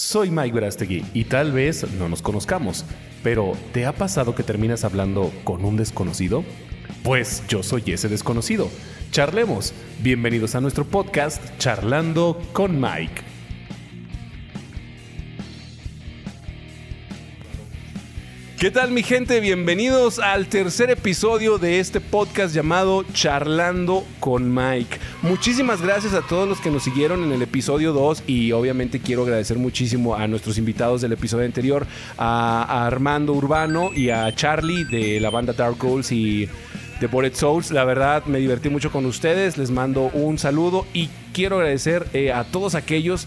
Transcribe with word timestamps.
Soy 0.00 0.30
Mike 0.30 0.54
Verastegui 0.54 1.04
y 1.12 1.24
tal 1.24 1.52
vez 1.52 1.86
no 1.98 2.08
nos 2.08 2.22
conozcamos, 2.22 2.86
pero 3.22 3.52
¿te 3.74 3.84
ha 3.84 3.92
pasado 3.92 4.34
que 4.34 4.42
terminas 4.42 4.82
hablando 4.82 5.30
con 5.44 5.62
un 5.62 5.76
desconocido? 5.76 6.42
Pues 7.02 7.42
yo 7.48 7.62
soy 7.62 7.82
ese 7.86 8.08
desconocido. 8.08 8.70
Charlemos. 9.10 9.74
Bienvenidos 10.02 10.54
a 10.54 10.62
nuestro 10.62 10.86
podcast 10.86 11.42
Charlando 11.58 12.40
con 12.54 12.80
Mike. 12.80 13.29
¿Qué 18.60 18.70
tal 18.70 18.90
mi 18.90 19.02
gente? 19.02 19.40
Bienvenidos 19.40 20.18
al 20.18 20.46
tercer 20.46 20.90
episodio 20.90 21.56
de 21.56 21.80
este 21.80 21.98
podcast 21.98 22.54
llamado 22.54 23.04
Charlando 23.14 24.04
con 24.20 24.54
Mike. 24.54 24.98
Muchísimas 25.22 25.80
gracias 25.80 26.12
a 26.12 26.20
todos 26.20 26.46
los 26.46 26.60
que 26.60 26.70
nos 26.70 26.82
siguieron 26.82 27.24
en 27.24 27.32
el 27.32 27.40
episodio 27.40 27.94
2 27.94 28.24
y 28.26 28.52
obviamente 28.52 29.00
quiero 29.00 29.22
agradecer 29.22 29.56
muchísimo 29.56 30.14
a 30.14 30.28
nuestros 30.28 30.58
invitados 30.58 31.00
del 31.00 31.12
episodio 31.12 31.46
anterior, 31.46 31.86
a, 32.18 32.86
Armando 32.86 33.32
Urbano 33.32 33.92
y 33.96 34.10
a 34.10 34.30
Charlie 34.34 34.84
de 34.84 35.20
la 35.20 35.30
banda 35.30 35.54
Dark 35.54 35.78
Goals 35.78 36.12
y 36.12 36.46
de 37.00 37.06
Bullet 37.06 37.32
Souls. 37.32 37.70
La 37.70 37.84
verdad 37.84 38.26
me 38.26 38.40
divertí 38.40 38.68
mucho 38.68 38.92
con 38.92 39.06
ustedes, 39.06 39.56
les 39.56 39.70
mando 39.70 40.10
un 40.12 40.38
saludo 40.38 40.86
y 40.92 41.08
quiero 41.32 41.56
agradecer 41.56 42.06
eh, 42.12 42.32
a 42.32 42.44
todos 42.44 42.74
aquellos 42.74 43.26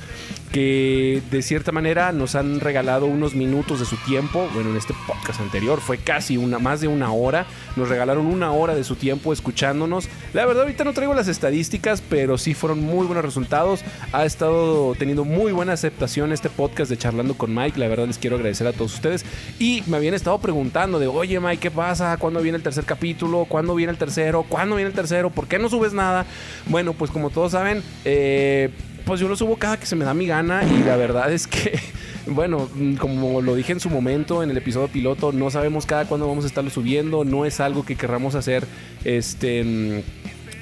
que 0.53 1.23
de 1.31 1.41
cierta 1.41 1.71
manera 1.71 2.11
nos 2.11 2.35
han 2.35 2.59
regalado 2.59 3.07
unos 3.07 3.33
minutos 3.33 3.79
de 3.79 3.87
su 3.87 3.97
tiempo. 3.97 4.47
Bueno, 4.53 4.69
en 4.69 4.77
este 4.77 4.93
podcast 5.07 5.41
anterior 5.41 5.81
fue 5.81 5.97
casi 5.97 6.37
una, 6.37 6.59
más 6.59 6.79
de 6.79 6.87
una 6.87 7.11
hora. 7.11 7.47
Nos 7.75 7.89
regalaron 7.89 8.27
una 8.27 8.51
hora 8.51 8.75
de 8.75 8.83
su 8.83 8.95
tiempo 8.95 9.33
escuchándonos. 9.33 10.07
La 10.33 10.45
verdad, 10.45 10.63
ahorita 10.63 10.83
no 10.83 10.93
traigo 10.93 11.15
las 11.15 11.27
estadísticas, 11.27 12.03
pero 12.07 12.37
sí 12.37 12.53
fueron 12.53 12.81
muy 12.81 13.07
buenos 13.07 13.25
resultados. 13.25 13.81
Ha 14.11 14.25
estado 14.25 14.93
teniendo 14.93 15.25
muy 15.25 15.51
buena 15.51 15.73
aceptación 15.73 16.31
este 16.31 16.51
podcast 16.51 16.91
de 16.91 16.97
Charlando 16.97 17.33
con 17.33 17.53
Mike. 17.53 17.79
La 17.79 17.87
verdad, 17.87 18.05
les 18.05 18.19
quiero 18.19 18.35
agradecer 18.35 18.67
a 18.67 18.73
todos 18.73 18.93
ustedes. 18.93 19.25
Y 19.57 19.83
me 19.87 19.97
habían 19.97 20.13
estado 20.13 20.37
preguntando 20.37 20.99
de, 20.99 21.07
oye 21.07 21.39
Mike, 21.39 21.57
¿qué 21.57 21.71
pasa? 21.71 22.15
¿Cuándo 22.17 22.41
viene 22.41 22.57
el 22.57 22.63
tercer 22.63 22.85
capítulo? 22.85 23.45
¿Cuándo 23.45 23.73
viene 23.73 23.91
el 23.91 23.97
tercero? 23.97 24.45
¿Cuándo 24.47 24.75
viene 24.75 24.89
el 24.89 24.95
tercero? 24.95 25.31
¿Por 25.31 25.47
qué 25.47 25.57
no 25.57 25.67
subes 25.67 25.93
nada? 25.93 26.27
Bueno, 26.67 26.93
pues 26.93 27.09
como 27.09 27.31
todos 27.31 27.53
saben, 27.53 27.81
eh, 28.05 28.69
pues 29.05 29.19
yo 29.19 29.27
lo 29.27 29.35
subo 29.35 29.57
cada 29.57 29.77
que 29.77 29.85
se 29.85 29.95
me 29.95 30.05
da 30.05 30.13
mi 30.13 30.25
gana 30.25 30.63
y 30.63 30.83
la 30.83 30.95
verdad 30.95 31.31
es 31.31 31.47
que, 31.47 31.79
bueno, 32.25 32.69
como 32.99 33.41
lo 33.41 33.55
dije 33.55 33.73
en 33.73 33.79
su 33.79 33.89
momento 33.89 34.43
en 34.43 34.49
el 34.49 34.57
episodio 34.57 34.87
piloto, 34.87 35.31
no 35.31 35.49
sabemos 35.49 35.85
cada 35.85 36.05
cuándo 36.05 36.27
vamos 36.27 36.45
a 36.45 36.47
estarlo 36.47 36.69
subiendo, 36.69 37.25
no 37.25 37.45
es 37.45 37.59
algo 37.59 37.85
que 37.85 37.95
querramos 37.95 38.35
hacer 38.35 38.65
este 39.03 40.03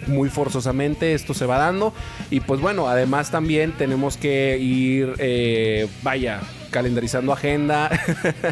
muy 0.08 0.30
forzosamente 0.30 1.14
esto 1.14 1.34
se 1.34 1.46
va 1.46 1.58
dando. 1.58 1.94
Y 2.30 2.40
pues 2.40 2.60
bueno 2.60 2.88
además 2.88 3.32
también 3.32 3.74
tenemos 3.74 4.18
que 4.18 4.58
ir 4.58 5.14
eh, 5.20 5.88
vaya 6.02 6.42
calendarizando 6.72 7.34
agenda. 7.34 7.90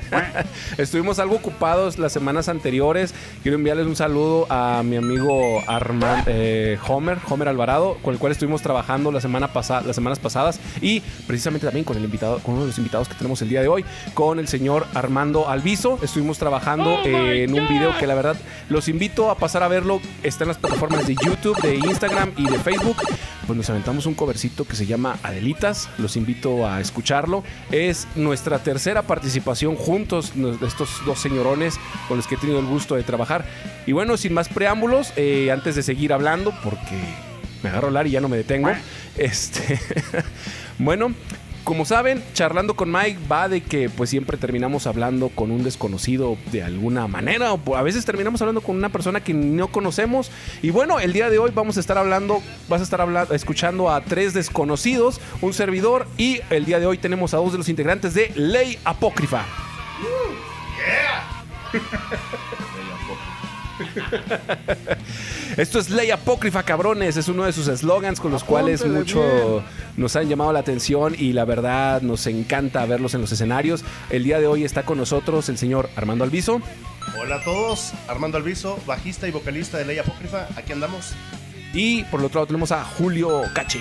Estuvimos 0.78 1.20
algo 1.20 1.36
ocupados 1.36 1.98
las 1.98 2.14
semanas 2.14 2.50
anteriores. 2.50 3.14
Quiero 3.42 3.58
enviarles 3.58 3.88
un 3.88 3.96
saludo 3.96 4.46
a 4.50 4.84
mi 4.84 4.98
amigo 4.98 5.64
Armand 5.68 6.26
eh, 6.28 6.78
Homer, 6.88 7.18
Homer 7.28 7.48
Alvarado, 7.48 7.98
con 8.04 8.14
el 8.14 8.20
cual 8.20 8.32
estuvimos 8.32 8.62
trabajando 8.62 9.12
la 9.12 9.22
semana 9.22 9.48
pasada, 9.54 9.82
las 9.82 9.96
semanas 9.96 10.20
pasadas 10.20 10.60
y 10.82 11.02
precisamente 11.26 11.66
también 11.66 11.86
con 11.86 11.98
el 11.98 12.04
invitado, 12.04 12.40
con 12.40 12.56
uno 12.56 12.64
de 12.64 12.68
los 12.68 12.78
invitados 12.78 13.08
que 13.08 13.16
tenemos 13.16 13.42
el 13.42 13.50
día 13.50 13.62
de 13.62 13.68
hoy, 13.68 13.84
con 14.14 14.38
el 14.38 14.48
señor 14.48 14.86
Armando 14.94 15.50
Alviso. 15.50 15.98
Estuvimos 16.04 16.38
trabajando 16.38 16.90
Oh 16.94 17.06
en 17.06 17.54
un 17.54 17.68
video 17.68 17.98
que 17.98 18.08
la 18.08 18.16
verdad 18.16 18.36
los 18.70 18.88
invito 18.90 19.32
a 19.32 19.36
pasar 19.36 19.64
a 19.64 19.68
verlo. 19.68 20.02
Está 20.24 20.44
en 20.44 20.50
las 20.50 20.58
plataformas 20.58 21.08
de 21.08 21.16
YouTube, 21.16 21.60
de 21.62 21.76
Instagram 21.76 22.32
y 22.38 22.50
de 22.50 22.60
Facebook. 22.60 22.98
Pues 23.50 23.58
nos 23.58 23.70
aventamos 23.72 24.06
un 24.06 24.14
covercito 24.14 24.64
que 24.64 24.76
se 24.76 24.86
llama 24.86 25.18
Adelitas. 25.24 25.90
Los 25.98 26.18
invito 26.18 26.68
a 26.68 26.82
escucharlo. 26.82 27.44
Es 27.72 28.08
nuestra 28.14 28.60
tercera 28.60 29.02
participación 29.02 29.76
juntos 29.76 30.34
estos 30.62 31.02
dos 31.04 31.20
señorones 31.20 31.80
con 32.08 32.18
los 32.18 32.28
que 32.28 32.36
he 32.36 32.38
tenido 32.38 32.60
el 32.60 32.68
gusto 32.68 32.94
de 32.94 33.02
trabajar. 33.02 33.46
Y 33.88 33.92
bueno, 33.92 34.18
sin 34.18 34.36
más 34.36 34.50
preámbulos, 34.50 35.14
eh, 35.16 35.50
antes 35.52 35.74
de 35.74 35.82
seguir 35.82 36.14
hablando, 36.14 36.54
porque 36.64 36.96
me 37.64 37.70
agarro 37.70 37.88
a 37.88 37.90
hablar 37.90 38.06
y 38.06 38.12
ya 38.12 38.22
no 38.22 38.30
me 38.30 38.38
detengo. 38.38 38.70
Este, 39.18 39.80
bueno, 40.78 41.16
como 41.70 41.86
saben, 41.86 42.24
charlando 42.34 42.76
con 42.76 42.92
Mike 42.92 43.20
va 43.32 43.48
de 43.48 43.62
que 43.62 43.92
pues 43.92 44.10
siempre 44.10 44.38
terminamos 44.38 44.88
hablando 44.88 45.30
con 45.30 45.52
un 45.52 45.64
desconocido 45.64 46.36
de 46.52 46.64
alguna 46.64 47.06
manera 47.08 47.54
o 47.54 47.76
a 47.76 47.84
veces 47.84 48.06
terminamos 48.06 48.42
hablando 48.42 48.62
con 48.62 48.76
una 48.76 48.90
persona 48.90 49.24
que 49.24 49.36
no 49.36 49.68
conocemos 49.68 50.32
y 50.64 50.72
bueno, 50.72 51.00
el 51.00 51.14
día 51.14 51.30
de 51.30 51.38
hoy 51.38 51.52
vamos 51.54 51.78
a 51.78 51.80
estar 51.80 52.00
hablando, 52.00 52.42
vas 52.70 52.82
a 52.82 52.86
estar 52.86 53.08
escuchando 53.34 53.92
a 53.92 54.02
tres 54.02 54.34
desconocidos, 54.34 55.22
un 55.42 55.54
servidor 55.54 56.08
y 56.18 56.42
el 56.50 56.66
día 56.66 56.80
de 56.80 56.88
hoy 56.88 56.98
tenemos 56.98 57.36
a 57.36 57.38
dos 57.38 57.52
de 57.52 57.60
los 57.60 57.70
integrantes 57.70 58.16
de 58.16 58.32
Ley 58.36 58.80
Apócrifa. 58.84 59.46
Esto 65.58 65.80
es 65.80 65.90
Ley 65.90 66.12
Apócrifa, 66.12 66.64
cabrones. 66.64 67.18
Es 67.18 67.28
uno 67.28 67.44
de 67.46 67.54
sus 67.54 67.68
eslogans 67.68 68.20
con 68.20 68.32
los 68.32 68.44
cuales 68.44 68.86
mucho 68.86 69.64
nos 69.98 70.16
han 70.16 70.30
llamado 70.30 70.54
la 70.54 70.60
atención 70.60 71.16
y 71.18 71.34
la 71.34 71.46
verdad 71.46 72.02
nos 72.02 72.28
encanta 72.28 72.86
verlos 72.86 73.14
en 73.14 73.22
los 73.22 73.32
escenarios. 73.32 73.84
El 74.10 74.24
día 74.24 74.40
de 74.40 74.48
hoy 74.48 74.64
está 74.64 74.84
con 74.84 74.98
nosotros 74.98 75.50
el 75.50 75.58
señor 75.58 75.90
Armando 75.96 76.24
Alviso. 76.24 76.62
Hola 77.20 77.36
a 77.38 77.44
todos, 77.44 77.94
Armando 78.08 78.38
Alviso, 78.38 78.78
bajista 78.86 79.28
y 79.28 79.32
vocalista 79.32 79.78
de 79.78 79.86
Ley 79.86 79.98
Apócrifa, 79.98 80.48
aquí 80.56 80.72
andamos. 80.74 81.14
Y 81.74 82.04
por 82.06 82.20
el 82.20 82.28
otro 82.28 82.40
lado 82.40 82.48
tenemos 82.48 82.72
a 82.72 82.84
Julio 82.84 83.44
Cache. 83.54 83.80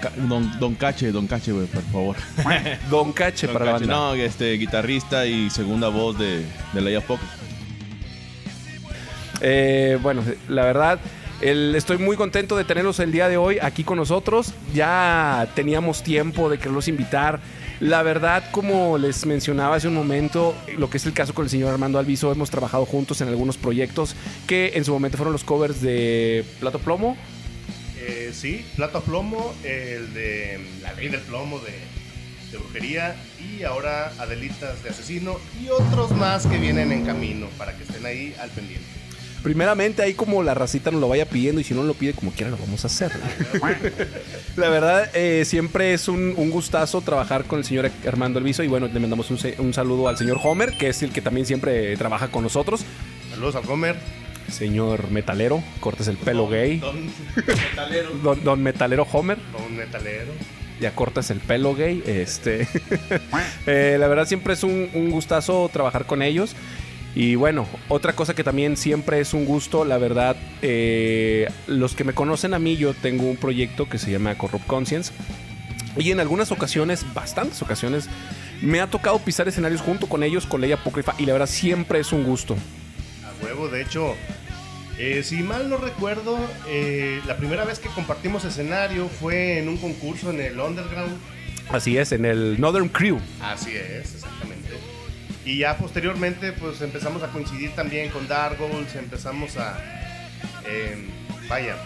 Ca- 0.00 0.10
Don, 0.16 0.58
don 0.58 0.74
Cache, 0.74 1.12
Don 1.12 1.26
Cache, 1.26 1.52
güey, 1.52 1.66
por 1.66 1.82
favor. 1.84 2.16
Don 2.90 3.12
Cache 3.12 3.46
Don 3.46 3.52
para 3.54 3.66
la 3.66 3.72
Cache, 3.72 3.86
banda. 3.86 3.96
No, 3.96 4.14
este, 4.14 4.52
guitarrista 4.54 5.26
y 5.26 5.50
segunda 5.50 5.88
voz 5.88 6.18
de, 6.18 6.44
de 6.72 6.80
Leia 6.80 7.00
Pocket. 7.02 7.26
Eh, 9.40 9.98
bueno, 10.02 10.22
la 10.48 10.64
verdad, 10.64 10.98
estoy 11.40 11.98
muy 11.98 12.16
contento 12.16 12.56
de 12.56 12.64
tenerlos 12.64 13.00
el 13.00 13.12
día 13.12 13.28
de 13.28 13.36
hoy 13.36 13.58
aquí 13.60 13.84
con 13.84 13.98
nosotros. 13.98 14.52
Ya 14.74 15.48
teníamos 15.54 16.02
tiempo 16.02 16.48
de 16.48 16.58
quererlos 16.58 16.88
invitar. 16.88 17.40
La 17.78 18.02
verdad, 18.02 18.44
como 18.52 18.96
les 18.96 19.26
mencionaba 19.26 19.76
hace 19.76 19.88
un 19.88 19.94
momento, 19.94 20.54
lo 20.78 20.88
que 20.88 20.96
es 20.96 21.04
el 21.04 21.12
caso 21.12 21.34
con 21.34 21.44
el 21.44 21.50
señor 21.50 21.72
Armando 21.72 21.98
Alviso, 21.98 22.32
hemos 22.32 22.50
trabajado 22.50 22.86
juntos 22.86 23.20
en 23.20 23.28
algunos 23.28 23.58
proyectos 23.58 24.16
que 24.46 24.72
en 24.74 24.84
su 24.84 24.92
momento 24.92 25.18
fueron 25.18 25.32
los 25.32 25.44
covers 25.44 25.82
de 25.82 26.44
Plato 26.58 26.78
Plomo. 26.78 27.18
Eh, 27.98 28.30
sí, 28.32 28.64
Plato 28.76 29.02
Plomo, 29.02 29.52
el 29.62 30.14
de 30.14 30.58
La 30.80 30.94
Ley 30.94 31.08
del 31.08 31.20
Plomo 31.20 31.58
de, 31.58 31.72
de 32.50 32.58
Brujería 32.58 33.14
y 33.38 33.64
ahora 33.64 34.10
Adelitas 34.18 34.82
de 34.82 34.90
Asesino 34.90 35.38
y 35.62 35.68
otros 35.68 36.12
más 36.12 36.46
que 36.46 36.56
vienen 36.56 36.92
en 36.92 37.04
camino 37.04 37.48
para 37.58 37.76
que 37.76 37.82
estén 37.82 38.06
ahí 38.06 38.34
al 38.40 38.48
pendiente. 38.50 39.05
Primeramente, 39.46 40.02
ahí 40.02 40.12
como 40.12 40.42
la 40.42 40.54
racita 40.54 40.90
nos 40.90 41.00
lo 41.00 41.06
vaya 41.06 41.24
pidiendo 41.24 41.60
y 41.60 41.64
si 41.64 41.72
no 41.72 41.84
lo 41.84 41.94
pide 41.94 42.14
como 42.14 42.32
quiera 42.32 42.50
lo 42.50 42.56
vamos 42.56 42.82
a 42.82 42.88
hacer. 42.88 43.12
la 44.56 44.68
verdad, 44.68 45.08
eh, 45.14 45.44
siempre 45.44 45.94
es 45.94 46.08
un, 46.08 46.34
un 46.36 46.50
gustazo 46.50 47.00
trabajar 47.00 47.44
con 47.44 47.60
el 47.60 47.64
señor 47.64 47.88
Armando 48.08 48.40
Alviso 48.40 48.64
y 48.64 48.66
bueno, 48.66 48.88
le 48.92 48.98
mandamos 48.98 49.30
un, 49.30 49.72
saludo 49.72 50.08
al 50.08 50.18
señor 50.18 50.40
Homer, 50.42 50.76
que 50.76 50.88
es 50.88 51.00
el 51.04 51.12
que 51.12 51.20
también 51.20 51.46
siempre 51.46 51.96
trabaja 51.96 52.26
con 52.26 52.42
nosotros. 52.42 52.84
Saludos 53.30 53.54
al 53.54 53.62
Gomer. 53.66 53.94
Señor 54.50 55.12
metalero, 55.12 55.62
cortes 55.78 56.08
el 56.08 56.16
pelo 56.16 56.48
gay. 56.48 56.78
Don 56.78 57.06
Metalero. 57.36 58.10
Don, 58.24 58.42
don 58.42 58.60
metalero 58.64 59.06
Homer, 59.12 59.38
Don 59.52 59.76
Metalero. 59.76 60.32
ya 60.80 60.92
cortas 60.92 61.30
el 61.30 61.38
pelo 61.38 61.76
gay. 61.76 62.02
Este, 62.04 62.66
Eh, 63.68 63.96
la 63.98 64.08
verdad 64.08 64.26
siempre 64.26 64.54
es 64.54 64.64
un, 64.64 64.90
un 64.92 65.10
gustazo 65.10 65.70
trabajar 65.72 66.04
con 66.04 66.22
ellos. 66.22 66.56
Y 67.16 67.34
bueno, 67.34 67.66
otra 67.88 68.12
cosa 68.12 68.34
que 68.34 68.44
también 68.44 68.76
siempre 68.76 69.20
es 69.20 69.32
un 69.32 69.46
gusto, 69.46 69.86
la 69.86 69.96
verdad, 69.96 70.36
eh, 70.60 71.50
los 71.66 71.94
que 71.94 72.04
me 72.04 72.12
conocen 72.12 72.52
a 72.52 72.58
mí, 72.58 72.76
yo 72.76 72.92
tengo 72.92 73.24
un 73.24 73.38
proyecto 73.38 73.88
que 73.88 73.96
se 73.96 74.10
llama 74.10 74.36
Corrupt 74.36 74.66
Conscience. 74.66 75.14
Y 75.96 76.10
en 76.10 76.20
algunas 76.20 76.52
ocasiones, 76.52 77.06
bastantes 77.14 77.62
ocasiones, 77.62 78.10
me 78.60 78.82
ha 78.82 78.90
tocado 78.90 79.18
pisar 79.18 79.48
escenarios 79.48 79.80
junto 79.80 80.10
con 80.10 80.22
ellos, 80.22 80.44
con 80.44 80.60
Ley 80.60 80.72
Apócrifa, 80.72 81.14
y 81.16 81.24
la 81.24 81.32
verdad 81.32 81.46
siempre 81.46 82.00
es 82.00 82.12
un 82.12 82.22
gusto. 82.22 82.54
A 83.24 83.42
huevo, 83.42 83.68
de 83.68 83.80
hecho, 83.80 84.14
eh, 84.98 85.22
si 85.22 85.36
mal 85.36 85.70
no 85.70 85.78
recuerdo, 85.78 86.38
eh, 86.68 87.22
la 87.26 87.38
primera 87.38 87.64
vez 87.64 87.78
que 87.78 87.88
compartimos 87.88 88.44
escenario 88.44 89.08
fue 89.08 89.58
en 89.58 89.70
un 89.70 89.78
concurso 89.78 90.28
en 90.28 90.40
el 90.42 90.60
Underground. 90.60 91.16
Así 91.70 91.96
es, 91.96 92.12
en 92.12 92.26
el 92.26 92.60
Northern 92.60 92.90
Crew. 92.90 93.18
Así 93.40 93.70
es, 93.70 94.16
exactamente. 94.16 94.35
Y 95.46 95.58
ya 95.58 95.78
posteriormente, 95.78 96.52
pues 96.52 96.82
empezamos 96.82 97.22
a 97.22 97.28
coincidir 97.28 97.70
también 97.70 98.10
con 98.10 98.26
Dark 98.26 98.58
Goals, 98.58 98.96
empezamos 98.96 99.56
a, 99.56 99.78
eh, 100.66 101.06
vaya, 101.48 101.76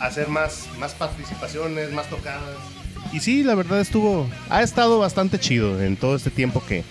a 0.00 0.06
hacer 0.06 0.28
más, 0.28 0.66
más 0.78 0.94
participaciones, 0.94 1.92
más 1.92 2.08
tocadas. 2.08 2.56
Y 3.12 3.20
sí, 3.20 3.42
la 3.44 3.54
verdad 3.54 3.78
estuvo, 3.78 4.26
ha 4.48 4.62
estado 4.62 4.98
bastante 4.98 5.38
chido 5.38 5.82
en 5.82 5.98
todo 5.98 6.16
este 6.16 6.30
tiempo 6.30 6.64
que, 6.66 6.82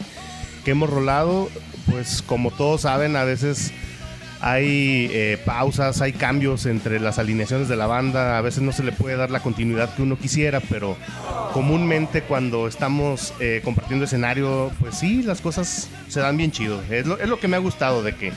que 0.63 0.71
hemos 0.71 0.87
rolado. 0.87 1.49
Pues 1.89 2.21
como 2.21 2.51
todos 2.51 2.81
saben, 2.81 3.15
a 3.15 3.23
veces 3.23 3.73
hay 4.41 5.09
eh, 5.11 5.37
pausas, 5.45 6.01
hay 6.01 6.13
cambios 6.13 6.65
entre 6.65 6.99
las 6.99 7.19
alineaciones 7.19 7.67
de 7.67 7.75
la 7.75 7.87
banda, 7.87 8.37
a 8.37 8.41
veces 8.41 8.61
no 8.61 8.71
se 8.71 8.83
le 8.83 8.91
puede 8.91 9.15
dar 9.15 9.31
la 9.31 9.39
continuidad 9.39 9.93
que 9.95 10.01
uno 10.01 10.17
quisiera, 10.17 10.59
pero 10.59 10.97
comúnmente 11.53 12.21
cuando 12.21 12.67
estamos 12.67 13.33
eh, 13.39 13.61
compartiendo 13.63 14.05
escenario, 14.05 14.71
pues 14.79 14.95
sí, 14.97 15.23
las 15.23 15.41
cosas 15.41 15.89
se 16.07 16.19
dan 16.19 16.37
bien 16.37 16.51
chido. 16.51 16.81
Es 16.89 17.05
lo, 17.05 17.39
que 17.39 17.47
me 17.47 17.55
ha 17.55 17.59
gustado 17.59 18.03
de 18.03 18.15
que 18.15 18.31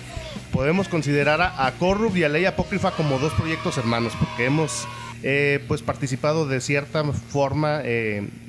podemos 0.53 0.89
considerar 0.89 1.41
a, 1.41 1.67
a 1.67 1.73
Corrupt 1.73 2.17
y 2.17 2.25
a 2.25 2.29
Ley 2.29 2.45
Apócrifa 2.45 2.93
como 2.93 3.19
dos 3.19 3.33
proyectos 3.35 3.77
hermanos, 3.79 4.12
porque 4.19 4.47
hemos 4.47 4.87
eh, 5.23 5.65
pues 5.67 5.83
participado 5.83 6.47
de 6.47 6.61
cierta 6.61 7.03
forma 7.05 7.81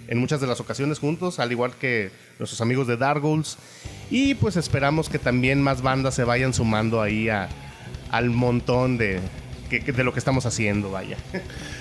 en 0.09 0.17
muchas 0.17 0.41
de 0.41 0.47
las 0.47 0.59
ocasiones 0.59 0.97
juntos, 0.97 1.39
al 1.39 1.51
igual 1.51 1.75
que 1.75 2.09
nuestros 2.39 2.59
amigos 2.61 2.87
de 2.87 2.97
Dark 2.97 3.21
Ghouls. 3.21 3.57
Y 4.09 4.33
pues 4.33 4.57
esperamos 4.57 5.07
que 5.07 5.19
también 5.19 5.61
más 5.61 5.83
bandas 5.83 6.15
se 6.15 6.23
vayan 6.23 6.51
sumando 6.51 6.99
ahí 6.99 7.29
a, 7.29 7.47
al 8.09 8.31
montón 8.31 8.97
de, 8.97 9.19
que- 9.69 9.81
que- 9.81 9.91
de 9.91 10.03
lo 10.03 10.11
que 10.13 10.19
estamos 10.19 10.45
haciendo, 10.45 10.91
vaya. 10.91 11.17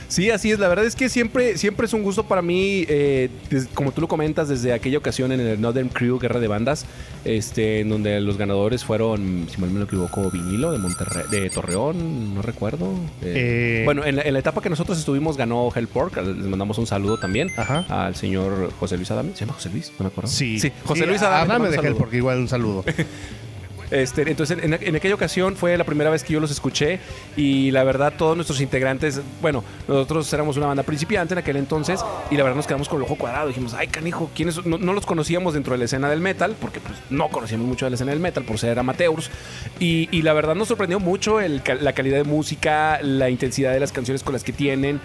Sí, 0.08 0.30
así 0.30 0.50
es. 0.52 0.58
La 0.58 0.68
verdad 0.68 0.84
es 0.86 0.94
que 0.96 1.08
siempre, 1.08 1.58
siempre 1.58 1.86
es 1.86 1.92
un 1.92 2.02
gusto 2.02 2.24
para 2.24 2.42
mí, 2.42 2.84
eh, 2.88 3.28
des- 3.50 3.66
como 3.74 3.92
tú 3.92 4.00
lo 4.00 4.08
comentas, 4.08 4.48
desde 4.48 4.72
aquella 4.72 4.98
ocasión 4.98 5.32
en 5.32 5.40
el 5.40 5.60
Northern 5.60 5.88
Crew 5.88 6.18
Guerra 6.18 6.40
de 6.40 6.48
Bandas, 6.48 6.86
este, 7.24 7.80
en 7.80 7.88
donde 7.88 8.20
los 8.20 8.36
ganadores 8.38 8.84
fueron, 8.84 9.46
si 9.50 9.60
mal 9.60 9.70
me 9.70 9.82
equivoco, 9.84 10.30
Vinilo 10.30 10.72
de 10.72 10.78
Monterrey, 10.78 11.24
de 11.30 11.50
Torreón, 11.50 12.34
no 12.34 12.42
recuerdo. 12.42 12.92
Eh, 13.22 13.80
Eh, 13.80 13.82
bueno, 13.84 14.04
en 14.04 14.16
la, 14.16 14.22
en 14.22 14.32
la 14.32 14.38
etapa 14.38 14.60
que 14.62 14.70
nosotros 14.70 14.98
estuvimos 14.98 15.36
ganó 15.36 15.70
Hellpork. 15.74 16.16
Les 16.16 16.46
mandamos 16.46 16.78
un 16.78 16.86
saludo 16.86 17.18
también 17.18 17.50
Ajá. 17.56 17.84
al 17.88 18.14
señor 18.16 18.72
José 18.78 18.96
Luis 18.96 19.10
Adame. 19.10 19.32
¿Se 19.34 19.40
llama 19.40 19.54
José 19.54 19.70
Luis? 19.70 19.92
No 19.98 20.04
me 20.04 20.08
acuerdo. 20.08 20.30
Sí, 20.30 20.58
José 20.84 21.00
Sí, 21.02 21.06
Luis 21.06 21.22
Adame. 21.22 21.52
Adame 21.54 21.68
de 21.70 21.76
saludo. 21.76 21.96
porque 21.98 22.16
igual 22.16 22.38
un 22.38 22.48
saludo. 22.48 22.84
Este, 23.90 24.28
entonces, 24.30 24.58
en, 24.62 24.74
aquella 24.96 25.14
ocasión 25.14 25.56
fue 25.56 25.76
la 25.76 25.84
primera 25.84 26.10
vez 26.10 26.24
que 26.24 26.32
yo 26.32 26.40
los 26.40 26.50
escuché 26.50 27.00
y 27.36 27.70
la 27.70 27.84
verdad 27.84 28.12
todos 28.16 28.36
nuestros 28.36 28.60
integrantes, 28.60 29.20
bueno, 29.40 29.64
nosotros 29.86 30.32
éramos 30.32 30.56
una 30.56 30.66
banda 30.66 30.82
principiante 30.82 31.34
en 31.34 31.38
aquel 31.38 31.56
entonces 31.56 32.04
y 32.30 32.36
la 32.36 32.42
verdad 32.42 32.56
nos 32.56 32.66
quedamos 32.66 32.88
con 32.88 32.98
el 32.98 33.04
ojo 33.04 33.16
cuadrado. 33.16 33.48
Dijimos, 33.48 33.74
ay, 33.74 33.88
canijo, 33.88 34.30
¿quiénes? 34.34 34.56
son?". 34.56 34.68
No, 34.68 34.92
los 34.92 35.06
conocíamos 35.06 35.54
dentro 35.54 35.72
de 35.72 35.78
la 35.78 35.84
escena 35.86 36.08
del 36.08 36.20
metal 36.20 36.54
porque 36.60 36.80
pues, 36.80 36.98
no 37.10 37.28
conocíamos 37.28 37.66
mucho 37.66 37.86
de 37.86 37.90
la 37.90 37.94
escena 37.94 38.10
del 38.10 38.20
metal 38.20 38.44
por 38.44 38.58
ser 38.58 38.78
amateurs 38.78 39.30
y, 39.78 40.08
la 40.18 40.32
verdad 40.32 40.56
nos 40.56 40.68
sorprendió 40.68 41.00
mucho 41.00 41.38
la 41.40 41.92
calidad 41.92 42.16
de 42.16 42.24
música, 42.24 43.00
la 43.02 43.30
intensidad 43.30 43.72
de 43.72 43.80
las 43.80 43.92
canciones 43.92 44.22
con 44.22 44.32
las 44.32 44.42
que 44.42 44.52
tienen. 44.52 45.00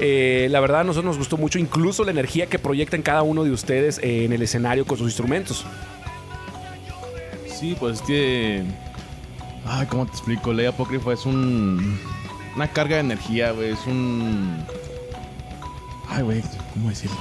Eh, 0.00 0.46
la 0.50 0.60
verdad 0.60 0.80
a 0.80 0.84
nosotros 0.84 1.04
nos 1.04 1.18
gustó 1.18 1.36
mucho 1.36 1.58
incluso 1.58 2.04
la 2.04 2.12
energía 2.12 2.46
que 2.46 2.58
proyectan 2.58 3.02
cada 3.02 3.22
uno 3.22 3.42
de 3.42 3.50
ustedes 3.50 3.98
eh, 3.98 4.24
en 4.24 4.32
el 4.32 4.42
escenario 4.42 4.84
con 4.84 4.96
sus 4.96 5.08
instrumentos. 5.08 5.66
Sí, 7.58 7.76
pues 7.78 7.96
es 7.96 8.02
que. 8.02 8.62
Ay, 9.66 9.86
¿cómo 9.86 10.06
te 10.06 10.12
explico? 10.12 10.52
Ley 10.52 10.66
Apócrifa 10.66 11.12
es 11.12 11.26
un. 11.26 11.98
Una 12.54 12.68
carga 12.68 12.96
de 12.96 13.00
energía, 13.00 13.50
güey. 13.50 13.72
Es 13.72 13.84
un. 13.86 14.64
Ay, 16.08 16.22
güey, 16.22 16.42
¿cómo 16.74 16.88
decirlo? 16.88 17.16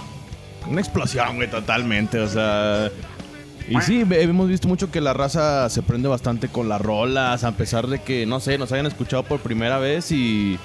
Una 0.69 0.81
explosión, 0.81 1.37
güey, 1.37 1.49
totalmente. 1.49 2.19
O 2.19 2.27
sea. 2.27 2.91
Y 3.67 3.81
sí, 3.81 4.05
hemos 4.09 4.47
visto 4.47 4.67
mucho 4.67 4.91
que 4.91 5.01
la 5.01 5.13
raza 5.13 5.69
se 5.69 5.81
prende 5.81 6.07
bastante 6.07 6.47
con 6.47 6.69
las 6.69 6.79
rolas, 6.79 7.43
a 7.43 7.51
pesar 7.53 7.87
de 7.87 7.99
que, 8.01 8.25
no 8.25 8.39
sé, 8.39 8.57
nos 8.57 8.71
hayan 8.71 8.85
escuchado 8.85 9.23
por 9.23 9.41
primera 9.41 9.77
vez 9.77 10.09
y, 10.13 10.57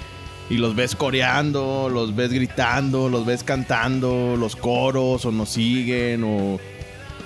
y 0.49 0.57
los 0.57 0.77
ves 0.77 0.95
coreando, 0.95 1.89
los 1.93 2.15
ves 2.15 2.33
gritando, 2.33 3.09
los 3.09 3.27
ves 3.27 3.43
cantando, 3.43 4.37
los 4.39 4.55
coros, 4.55 5.25
o 5.25 5.33
nos 5.33 5.49
siguen, 5.49 6.23
o 6.23 6.61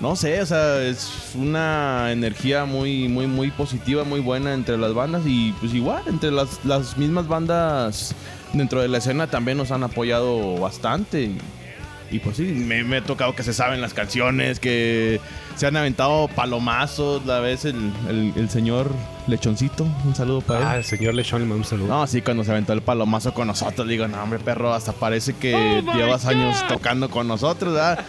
no 0.01 0.15
sé, 0.17 0.41
o 0.43 0.47
sea, 0.47 0.83
es 0.83 1.33
una 1.35 2.13
energía 2.13 2.65
muy, 2.65 3.09
muy, 3.09 3.27
muy 3.27 3.51
positiva, 3.51 4.05
muy 4.05 4.21
buena 4.21 4.53
entre 4.53 4.77
las 4.77 4.93
bandas 4.93 5.23
y 5.27 5.53
pues 5.61 5.73
igual, 5.75 6.03
entre 6.07 6.31
las, 6.31 6.65
las 6.65 6.97
mismas 6.99 7.29
bandas 7.29 8.15
dentro 8.53 8.81
de 8.81 8.89
la 8.89 8.99
escena 8.99 9.27
también 9.27 9.59
nos 9.59 9.71
han 9.71 9.83
apoyado 9.83 10.59
bastante. 10.59 11.31
Y, 12.11 12.21
pues 12.21 12.37
sí, 12.37 12.43
me, 12.45 12.85
me 12.85 12.99
ha 12.99 13.05
tocado 13.05 13.35
que 13.35 13.43
se 13.43 13.53
saben 13.53 13.81
las 13.81 13.93
canciones, 13.95 14.61
que 14.61 15.21
se 15.57 15.67
han 15.67 15.77
aventado 15.77 16.29
palomazos, 16.29 17.27
la 17.27 17.41
vez 17.41 17.65
el, 17.65 17.93
el, 18.09 18.33
el 18.37 18.49
señor 18.49 18.91
Lechoncito, 19.27 19.87
un 20.05 20.15
saludo 20.15 20.41
para 20.41 20.61
él. 20.61 20.67
Ah, 20.69 20.77
el 20.77 20.85
señor 20.85 21.15
Lechón 21.15 21.41
le 21.41 21.47
mando 21.47 21.63
un 21.63 21.69
saludo. 21.69 21.89
No, 21.89 22.07
sí, 22.07 22.23
cuando 22.23 22.45
se 22.45 22.53
aventó 22.53 22.73
el 22.73 22.83
palomazo 22.83 23.35
con 23.35 23.49
nosotros, 23.49 23.89
digo, 23.89 24.07
no, 24.07 24.23
hombre, 24.23 24.39
perro, 24.39 24.73
hasta 24.73 24.93
parece 24.93 25.33
que 25.35 25.83
llevas 25.97 26.27
años 26.27 26.57
tocando 26.69 27.11
con 27.11 27.27
nosotros, 27.27 27.75
¿verdad? 27.75 28.05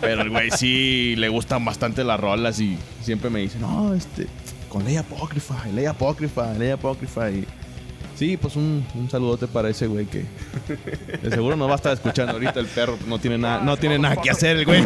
Pero 0.00 0.22
el 0.22 0.30
güey 0.30 0.50
sí 0.50 1.14
le 1.16 1.28
gustan 1.28 1.64
bastante 1.64 2.02
las 2.02 2.18
rolas 2.18 2.58
y 2.58 2.76
siempre 3.02 3.30
me 3.30 3.40
dice, 3.40 3.58
no, 3.60 3.94
este, 3.94 4.26
con 4.68 4.84
ley 4.84 4.96
apócrifa, 4.96 5.54
ley 5.72 5.86
apócrifa, 5.86 6.52
ley 6.54 6.70
apócrifa. 6.70 7.30
Y 7.30 7.46
sí, 8.16 8.36
pues 8.36 8.56
un, 8.56 8.84
un 8.94 9.08
saludote 9.10 9.46
para 9.46 9.68
ese 9.70 9.86
güey 9.86 10.06
que 10.06 10.24
de 11.22 11.30
seguro 11.30 11.54
nos 11.56 11.68
va 11.68 11.74
a 11.74 11.76
estar 11.76 11.92
escuchando 11.92 12.32
ahorita 12.32 12.58
el 12.58 12.66
perro, 12.66 12.98
no 13.06 13.18
tiene 13.18 13.38
nada, 13.38 13.60
no 13.62 13.76
tiene 13.76 13.98
nada 13.98 14.16
que 14.16 14.30
hacer 14.30 14.56
el 14.56 14.64
güey. 14.64 14.82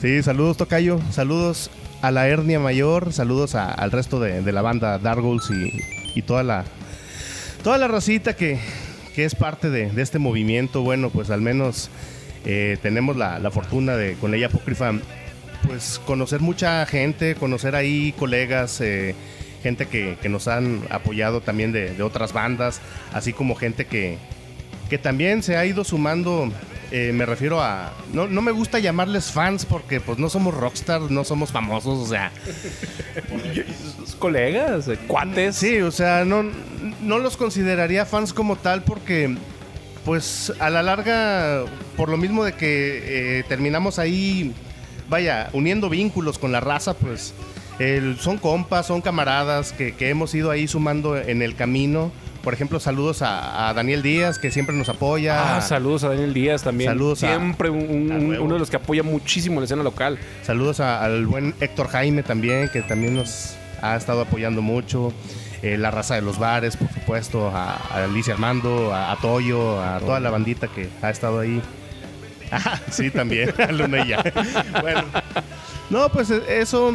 Sí, 0.00 0.22
saludos 0.22 0.56
Tocayo, 0.56 1.00
saludos 1.10 1.70
a 2.02 2.10
la 2.10 2.26
hernia 2.28 2.58
mayor, 2.58 3.12
saludos 3.12 3.54
a- 3.54 3.70
al 3.72 3.90
resto 3.92 4.18
de, 4.20 4.42
de 4.42 4.52
la 4.52 4.62
banda 4.62 4.98
Dark 4.98 5.20
Ghouls 5.22 5.50
y, 5.50 6.18
y 6.18 6.22
toda 6.22 6.42
la 6.42 6.64
toda 7.62 7.76
la 7.76 7.88
racita 7.88 8.34
que, 8.34 8.58
que 9.14 9.24
es 9.26 9.34
parte 9.34 9.68
de, 9.68 9.90
de 9.90 10.02
este 10.02 10.18
movimiento. 10.18 10.82
Bueno, 10.82 11.10
pues 11.10 11.28
al 11.30 11.42
menos 11.42 11.90
eh, 12.46 12.78
tenemos 12.82 13.16
la, 13.16 13.38
la 13.38 13.50
fortuna 13.50 13.96
de 13.96 14.14
con 14.14 14.30
Ley 14.30 14.42
Apócrifa 14.44 14.92
pues 15.66 16.00
conocer 16.06 16.40
mucha 16.40 16.86
gente, 16.86 17.34
conocer 17.34 17.74
ahí 17.76 18.12
colegas, 18.18 18.80
eh, 18.80 19.14
gente 19.62 19.86
que, 19.86 20.16
que 20.20 20.28
nos 20.28 20.48
han 20.48 20.82
apoyado 20.90 21.40
también 21.40 21.72
de, 21.72 21.94
de 21.94 22.02
otras 22.02 22.32
bandas, 22.32 22.80
así 23.12 23.32
como 23.32 23.54
gente 23.54 23.86
que, 23.86 24.18
que 24.88 24.98
también 24.98 25.42
se 25.42 25.56
ha 25.56 25.64
ido 25.66 25.84
sumando. 25.84 26.50
eh, 26.90 27.12
me 27.14 27.24
refiero 27.26 27.62
a. 27.62 27.92
No, 28.12 28.26
no 28.26 28.42
me 28.42 28.50
gusta 28.50 28.78
llamarles 28.78 29.30
fans 29.30 29.64
porque 29.64 30.00
pues 30.00 30.18
no 30.18 30.28
somos 30.28 30.54
rockstars, 30.54 31.10
no 31.10 31.24
somos 31.24 31.52
famosos, 31.52 31.98
o 31.98 32.06
sea. 32.06 32.32
colegas, 34.18 34.88
eh, 34.88 34.98
cuates. 35.06 35.56
Sí, 35.56 35.80
o 35.80 35.90
sea, 35.90 36.24
no, 36.24 36.44
no 37.02 37.18
los 37.18 37.36
consideraría 37.36 38.04
fans 38.06 38.32
como 38.32 38.56
tal 38.56 38.82
porque, 38.82 39.36
pues, 40.04 40.52
a 40.60 40.70
la 40.70 40.82
larga, 40.82 41.64
por 41.96 42.08
lo 42.08 42.16
mismo 42.16 42.44
de 42.44 42.52
que 42.52 43.38
eh, 43.38 43.44
terminamos 43.48 43.98
ahí, 43.98 44.52
vaya, 45.08 45.48
uniendo 45.52 45.88
vínculos 45.88 46.38
con 46.38 46.52
la 46.52 46.60
raza, 46.60 46.94
pues, 46.94 47.34
el- 47.80 48.18
son 48.20 48.38
compas, 48.38 48.86
son 48.86 49.00
camaradas 49.00 49.72
que, 49.72 49.92
que 49.94 50.10
hemos 50.10 50.34
ido 50.34 50.50
ahí 50.50 50.68
sumando 50.68 51.16
en 51.16 51.42
el 51.42 51.54
camino. 51.56 52.12
Por 52.42 52.54
ejemplo, 52.54 52.80
saludos 52.80 53.20
a, 53.22 53.68
a 53.68 53.74
Daniel 53.74 54.02
Díaz, 54.02 54.38
que 54.38 54.50
siempre 54.50 54.74
nos 54.74 54.88
apoya. 54.88 55.56
Ah, 55.56 55.60
saludos 55.60 56.04
a 56.04 56.08
Daniel 56.08 56.32
Díaz 56.32 56.62
también. 56.62 56.90
Saludos 56.90 57.22
a- 57.22 57.26
Siempre 57.28 57.68
un- 57.68 58.12
un- 58.12 58.34
a 58.34 58.40
uno 58.40 58.54
de 58.54 58.60
los 58.60 58.70
que 58.70 58.76
apoya 58.76 59.02
muchísimo 59.02 59.60
la 59.60 59.64
escena 59.64 59.82
local. 59.82 60.18
Saludos 60.42 60.80
a- 60.80 61.04
al 61.04 61.26
buen 61.26 61.54
Héctor 61.60 61.88
Jaime 61.88 62.22
también, 62.22 62.68
que 62.70 62.80
también 62.82 63.14
nos 63.14 63.56
ha 63.82 63.96
estado 63.96 64.22
apoyando 64.22 64.62
mucho. 64.62 65.12
Eh, 65.62 65.76
la 65.76 65.90
raza 65.90 66.14
de 66.14 66.22
los 66.22 66.38
bares, 66.38 66.78
por 66.78 66.90
supuesto, 66.90 67.48
a, 67.48 67.74
a 67.76 68.04
Alicia 68.04 68.32
Armando, 68.32 68.94
a, 68.94 69.12
a 69.12 69.16
Toyo, 69.16 69.78
a 69.82 69.98
toda 70.00 70.18
la 70.18 70.30
bandita 70.30 70.68
que 70.68 70.88
ha 71.02 71.10
estado 71.10 71.40
ahí. 71.40 71.60
Ah, 72.52 72.80
sí, 72.90 73.10
también, 73.12 73.54
a 73.60 73.66
Luna 73.70 74.04
y 74.04 74.08
ya. 74.08 74.24
Bueno, 74.82 75.04
no, 75.88 76.08
pues 76.08 76.30
eh, 76.32 76.42
eso 76.48 76.92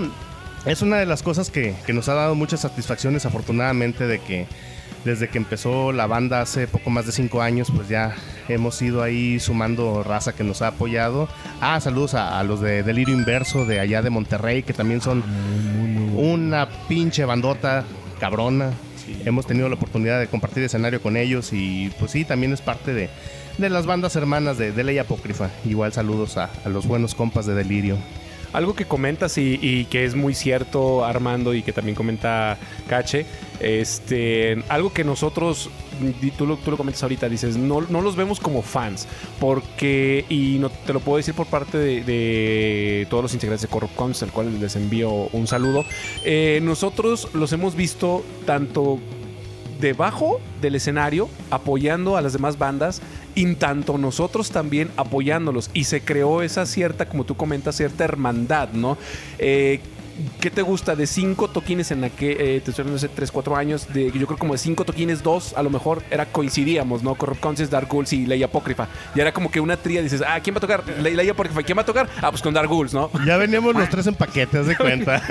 es 0.65 0.81
una 0.81 0.97
de 0.97 1.05
las 1.05 1.23
cosas 1.23 1.49
que, 1.49 1.75
que 1.85 1.93
nos 1.93 2.09
ha 2.09 2.13
dado 2.13 2.35
muchas 2.35 2.61
satisfacciones, 2.61 3.25
afortunadamente, 3.25 4.07
de 4.07 4.19
que 4.19 4.47
desde 5.03 5.29
que 5.29 5.37
empezó 5.37 5.91
la 5.91 6.07
banda 6.07 6.41
hace 6.41 6.67
poco 6.67 6.89
más 6.89 7.05
de 7.05 7.11
cinco 7.11 7.41
años, 7.43 7.71
pues 7.73 7.87
ya 7.87 8.15
hemos 8.49 8.81
ido 8.81 9.03
ahí 9.03 9.39
sumando 9.39 10.01
raza 10.01 10.33
que 10.33 10.43
nos 10.43 10.63
ha 10.63 10.69
apoyado. 10.69 11.29
Ah, 11.61 11.79
saludos 11.79 12.15
a, 12.15 12.39
a 12.39 12.43
los 12.43 12.59
de 12.59 12.81
Delirio 12.81 13.13
Inverso 13.13 13.65
de 13.65 13.79
allá 13.79 14.01
de 14.01 14.09
Monterrey, 14.09 14.63
que 14.63 14.73
también 14.73 15.01
son 15.01 15.23
una 16.17 16.67
pinche 16.87 17.23
bandota 17.23 17.83
cabrona. 18.19 18.71
Hemos 19.25 19.45
tenido 19.45 19.69
la 19.69 19.75
oportunidad 19.75 20.19
de 20.19 20.25
compartir 20.25 20.63
escenario 20.63 20.99
con 20.99 21.17
ellos 21.17 21.53
y 21.53 21.91
pues 21.99 22.09
sí, 22.09 22.25
también 22.25 22.51
es 22.51 22.61
parte 22.61 22.91
de, 22.91 23.11
de 23.59 23.69
las 23.69 23.85
bandas 23.85 24.15
hermanas 24.15 24.57
de, 24.57 24.71
de 24.71 24.83
Ley 24.83 24.97
Apócrifa. 24.97 25.51
Igual 25.65 25.93
saludos 25.93 26.37
a, 26.37 26.49
a 26.65 26.69
los 26.69 26.87
buenos 26.87 27.13
compas 27.13 27.45
de 27.45 27.53
Delirio. 27.53 27.97
Algo 28.55 28.73
que 28.73 28.85
comentas 28.85 29.37
y, 29.37 29.85
que 29.85 30.05
es 30.05 30.15
muy 30.15 30.33
cierto, 30.33 31.03
Armando, 31.05 31.53
y 31.53 31.61
que 31.61 31.73
también 31.73 31.95
comenta 31.95 32.57
Cache, 32.87 33.25
este, 33.59 34.63
algo 34.69 34.93
que 34.93 35.03
nosotros, 35.03 35.69
tú 36.37 36.45
lo, 36.45 36.57
tú 36.57 36.71
lo 36.71 36.77
comentas 36.77 37.03
ahorita, 37.03 37.29
dices, 37.29 37.57
no, 37.57 37.81
no 37.81 38.01
los 38.01 38.15
vemos 38.15 38.39
como 38.39 38.61
fans, 38.61 39.07
porque, 39.39 40.25
y 40.29 40.57
no, 40.59 40.69
te 40.69 40.93
lo 40.93 40.99
puedo 40.99 41.17
decir 41.17 41.33
por 41.33 41.47
parte 41.47 41.77
de, 41.77 42.03
de 42.03 43.07
todos 43.09 43.23
los 43.23 43.33
integrantes 43.33 43.63
de 43.63 43.67
Corrupt 43.67 43.99
al 44.21 44.31
cual 44.31 44.59
les 44.59 44.75
envío 44.75 45.11
un 45.31 45.47
saludo, 45.47 45.85
eh, 46.23 46.59
nosotros 46.63 47.29
los 47.33 47.51
hemos 47.53 47.75
visto 47.75 48.23
tanto 48.45 48.99
debajo 49.85 50.41
del 50.61 50.73
escenario 50.73 51.29
apoyando 51.51 52.17
a 52.17 52.21
las 52.21 52.33
demás 52.33 52.57
bandas 52.57 53.03
y 53.35 53.53
tanto 53.53 53.99
nosotros 53.99 54.49
también 54.49 54.89
apoyándolos 54.97 55.69
y 55.73 55.83
se 55.83 56.01
creó 56.01 56.41
esa 56.41 56.65
cierta, 56.65 57.07
como 57.07 57.23
tú 57.23 57.35
comentas, 57.35 57.75
cierta 57.75 58.03
hermandad, 58.03 58.69
¿no? 58.73 58.97
Eh, 59.37 59.79
¿qué 60.39 60.49
te 60.49 60.63
gusta? 60.63 60.95
De 60.95 61.05
cinco 61.05 61.49
toquines 61.49 61.91
en 61.91 62.01
la 62.01 62.09
que, 62.09 62.31
eh, 62.31 62.61
te 62.61 62.71
estoy 62.71 62.91
hace 62.95 63.09
3, 63.09 63.31
4 63.31 63.55
años, 63.55 63.93
de, 63.93 64.11
yo 64.11 64.25
creo 64.25 64.39
como 64.39 64.53
de 64.53 64.57
cinco 64.57 64.85
toquines, 64.85 65.21
dos 65.21 65.53
a 65.55 65.61
lo 65.61 65.69
mejor 65.69 66.01
era 66.09 66.25
coincidíamos, 66.25 67.03
¿no? 67.03 67.13
Corrupt 67.13 67.41
Conscience, 67.41 67.71
Dark 67.71 67.87
Ghouls 67.87 68.11
y 68.13 68.25
Ley 68.25 68.41
Apócrifa. 68.41 68.87
Y 69.13 69.19
era 69.19 69.31
como 69.31 69.51
que 69.51 69.59
una 69.59 69.77
tría, 69.77 70.01
dices, 70.01 70.23
ah, 70.25 70.39
¿quién 70.41 70.55
va 70.55 70.57
a 70.57 70.61
tocar? 70.61 70.83
Ley, 70.99 71.13
Ley 71.13 71.29
Apócrifa. 71.29 71.61
¿Quién 71.61 71.77
va 71.77 71.83
a 71.83 71.85
tocar? 71.85 72.09
Ah, 72.23 72.31
pues 72.31 72.41
con 72.41 72.55
Dark 72.55 72.69
Ghouls, 72.69 72.93
¿no? 72.93 73.11
Ya 73.23 73.37
veníamos 73.37 73.75
los 73.75 73.87
tres 73.89 74.07
en 74.07 74.15
paquetes 74.15 74.65
de 74.65 74.75
cuenta. 74.77 75.21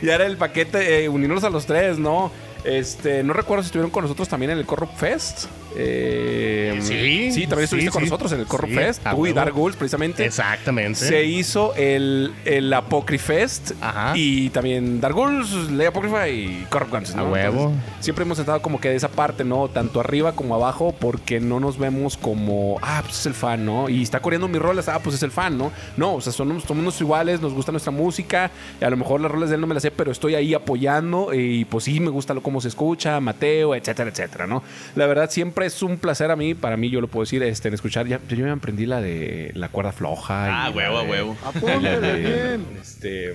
y 0.00 0.08
era 0.08 0.24
el 0.24 0.38
paquete, 0.38 1.04
eh, 1.04 1.08
unirnos 1.10 1.44
a 1.44 1.50
los 1.50 1.66
tres, 1.66 1.98
¿no? 1.98 2.32
Este, 2.64 3.22
no 3.22 3.32
recuerdo 3.32 3.62
si 3.62 3.68
estuvieron 3.68 3.90
con 3.90 4.02
nosotros 4.02 4.28
también 4.28 4.50
en 4.50 4.58
el 4.58 4.66
Corrupt 4.66 4.96
Fest. 4.96 5.46
Eh, 5.76 6.78
Sí, 6.80 7.32
Sí, 7.32 7.46
también 7.46 7.64
estuviste 7.64 7.90
sí, 7.90 7.92
con 7.92 8.02
sí. 8.02 8.06
nosotros 8.10 8.32
en 8.32 8.40
el 8.40 8.46
Corrupt 8.46 8.72
Sí, 8.72 8.78
Fest. 8.78 9.06
a 9.06 9.10
Tú 9.14 9.26
y. 9.26 9.32
Dark 9.32 9.52
Ghouls, 9.54 9.76
precisamente. 9.76 10.24
Exactamente. 10.24 10.98
Se 10.98 11.24
hizo 11.24 11.74
el, 11.74 12.32
el 12.44 12.72
Apocryfest 12.72 13.72
Ajá. 13.80 14.12
y 14.16 14.50
también 14.50 15.00
Dark 15.00 15.14
Ghouls, 15.14 15.70
Ley 15.70 15.86
Apócrifa 15.86 16.28
y 16.28 16.66
Corrupt 16.70 16.92
Guns. 16.92 17.14
¿no? 17.14 17.22
A 17.22 17.30
huevo. 17.30 17.60
Entonces, 17.68 17.82
siempre 18.00 18.24
hemos 18.24 18.38
estado 18.38 18.60
como 18.62 18.80
que 18.80 18.88
de 18.90 18.96
esa 18.96 19.08
parte, 19.08 19.44
¿no? 19.44 19.68
Tanto 19.68 20.00
arriba 20.00 20.32
como 20.32 20.54
abajo, 20.54 20.94
porque 20.98 21.40
no 21.40 21.60
nos 21.60 21.78
vemos 21.78 22.16
como, 22.16 22.78
ah, 22.82 23.00
pues 23.04 23.20
es 23.20 23.26
el 23.26 23.34
fan, 23.34 23.64
¿no? 23.64 23.88
Y 23.88 24.02
está 24.02 24.20
corriendo 24.20 24.48
mis 24.48 24.60
rolas, 24.60 24.88
ah, 24.88 25.00
pues 25.02 25.16
es 25.16 25.22
el 25.22 25.30
fan, 25.30 25.58
¿no? 25.58 25.72
No, 25.96 26.14
o 26.14 26.20
sea, 26.20 26.32
somos, 26.32 26.64
somos 26.64 27.00
iguales, 27.00 27.40
nos 27.40 27.52
gusta 27.54 27.72
nuestra 27.72 27.92
música, 27.92 28.50
y 28.80 28.84
a 28.84 28.90
lo 28.90 28.96
mejor 28.96 29.20
las 29.20 29.30
rolas 29.30 29.48
de 29.50 29.56
él 29.56 29.60
no 29.60 29.66
me 29.66 29.74
las 29.74 29.82
sé, 29.82 29.90
pero 29.90 30.10
estoy 30.12 30.34
ahí 30.34 30.54
apoyando 30.54 31.34
y 31.34 31.64
pues 31.66 31.84
sí, 31.84 32.00
me 32.00 32.10
gusta 32.10 32.34
lo 32.34 32.42
cómo 32.42 32.60
se 32.60 32.68
escucha, 32.68 33.20
Mateo, 33.20 33.74
etcétera, 33.74 34.10
etcétera, 34.10 34.46
¿no? 34.46 34.62
La 34.94 35.06
verdad, 35.06 35.30
siempre 35.30 35.67
es 35.68 35.82
un 35.82 35.96
placer 35.98 36.30
a 36.32 36.36
mí, 36.36 36.54
para 36.54 36.76
mí, 36.76 36.90
yo 36.90 37.00
lo 37.00 37.06
puedo 37.08 37.24
decir, 37.24 37.42
este, 37.44 37.68
en 37.68 37.74
escuchar, 37.74 38.06
ya, 38.08 38.20
yo 38.28 38.44
me 38.44 38.50
aprendí 38.50 38.84
la 38.86 39.00
de 39.00 39.52
la 39.54 39.68
cuerda 39.68 39.92
floja. 39.92 40.46
y 40.48 40.50
Ah, 40.52 40.68
la 40.70 40.76
huevo, 40.76 41.02
de- 41.02 41.08
huevo. 41.10 41.36
y 41.78 41.82
la 41.82 42.00
de, 42.00 42.60
este, 42.82 43.32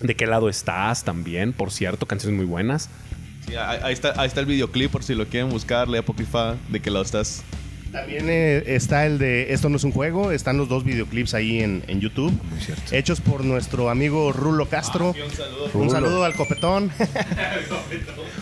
¿De 0.00 0.14
qué 0.14 0.26
lado 0.26 0.48
estás? 0.48 1.02
También, 1.04 1.52
por 1.52 1.72
cierto, 1.72 2.06
canciones 2.06 2.36
muy 2.36 2.46
buenas. 2.46 2.88
Sí, 3.46 3.56
ahí, 3.56 3.78
ahí 3.82 3.92
está, 3.92 4.12
ahí 4.20 4.28
está 4.28 4.38
el 4.40 4.46
videoclip 4.46 4.92
por 4.92 5.02
si 5.02 5.14
lo 5.16 5.26
quieren 5.26 5.50
buscar, 5.50 5.88
Ley 5.88 5.98
Apócrifa, 6.00 6.54
de 6.68 6.78
que 6.80 6.90
lo 6.92 7.02
estás. 7.02 7.42
También 7.90 8.26
eh, 8.28 8.62
está 8.66 9.06
el 9.06 9.18
de 9.18 9.54
Esto 9.54 9.70
no 9.70 9.76
es 9.78 9.82
un 9.84 9.92
juego. 9.92 10.30
Están 10.30 10.58
los 10.58 10.68
dos 10.68 10.84
videoclips 10.84 11.32
ahí 11.32 11.62
en, 11.62 11.82
en 11.88 12.00
YouTube. 12.00 12.30
Muy 12.50 12.60
cierto. 12.60 12.94
Hechos 12.94 13.22
por 13.22 13.42
nuestro 13.44 13.88
amigo 13.88 14.30
Rulo 14.30 14.66
Castro. 14.68 15.14
un 15.24 15.30
saludo. 15.30 15.64
Un 15.64 15.72
Rulo. 15.72 15.90
saludo 15.90 16.24
al 16.24 16.34
copetón. 16.36 16.90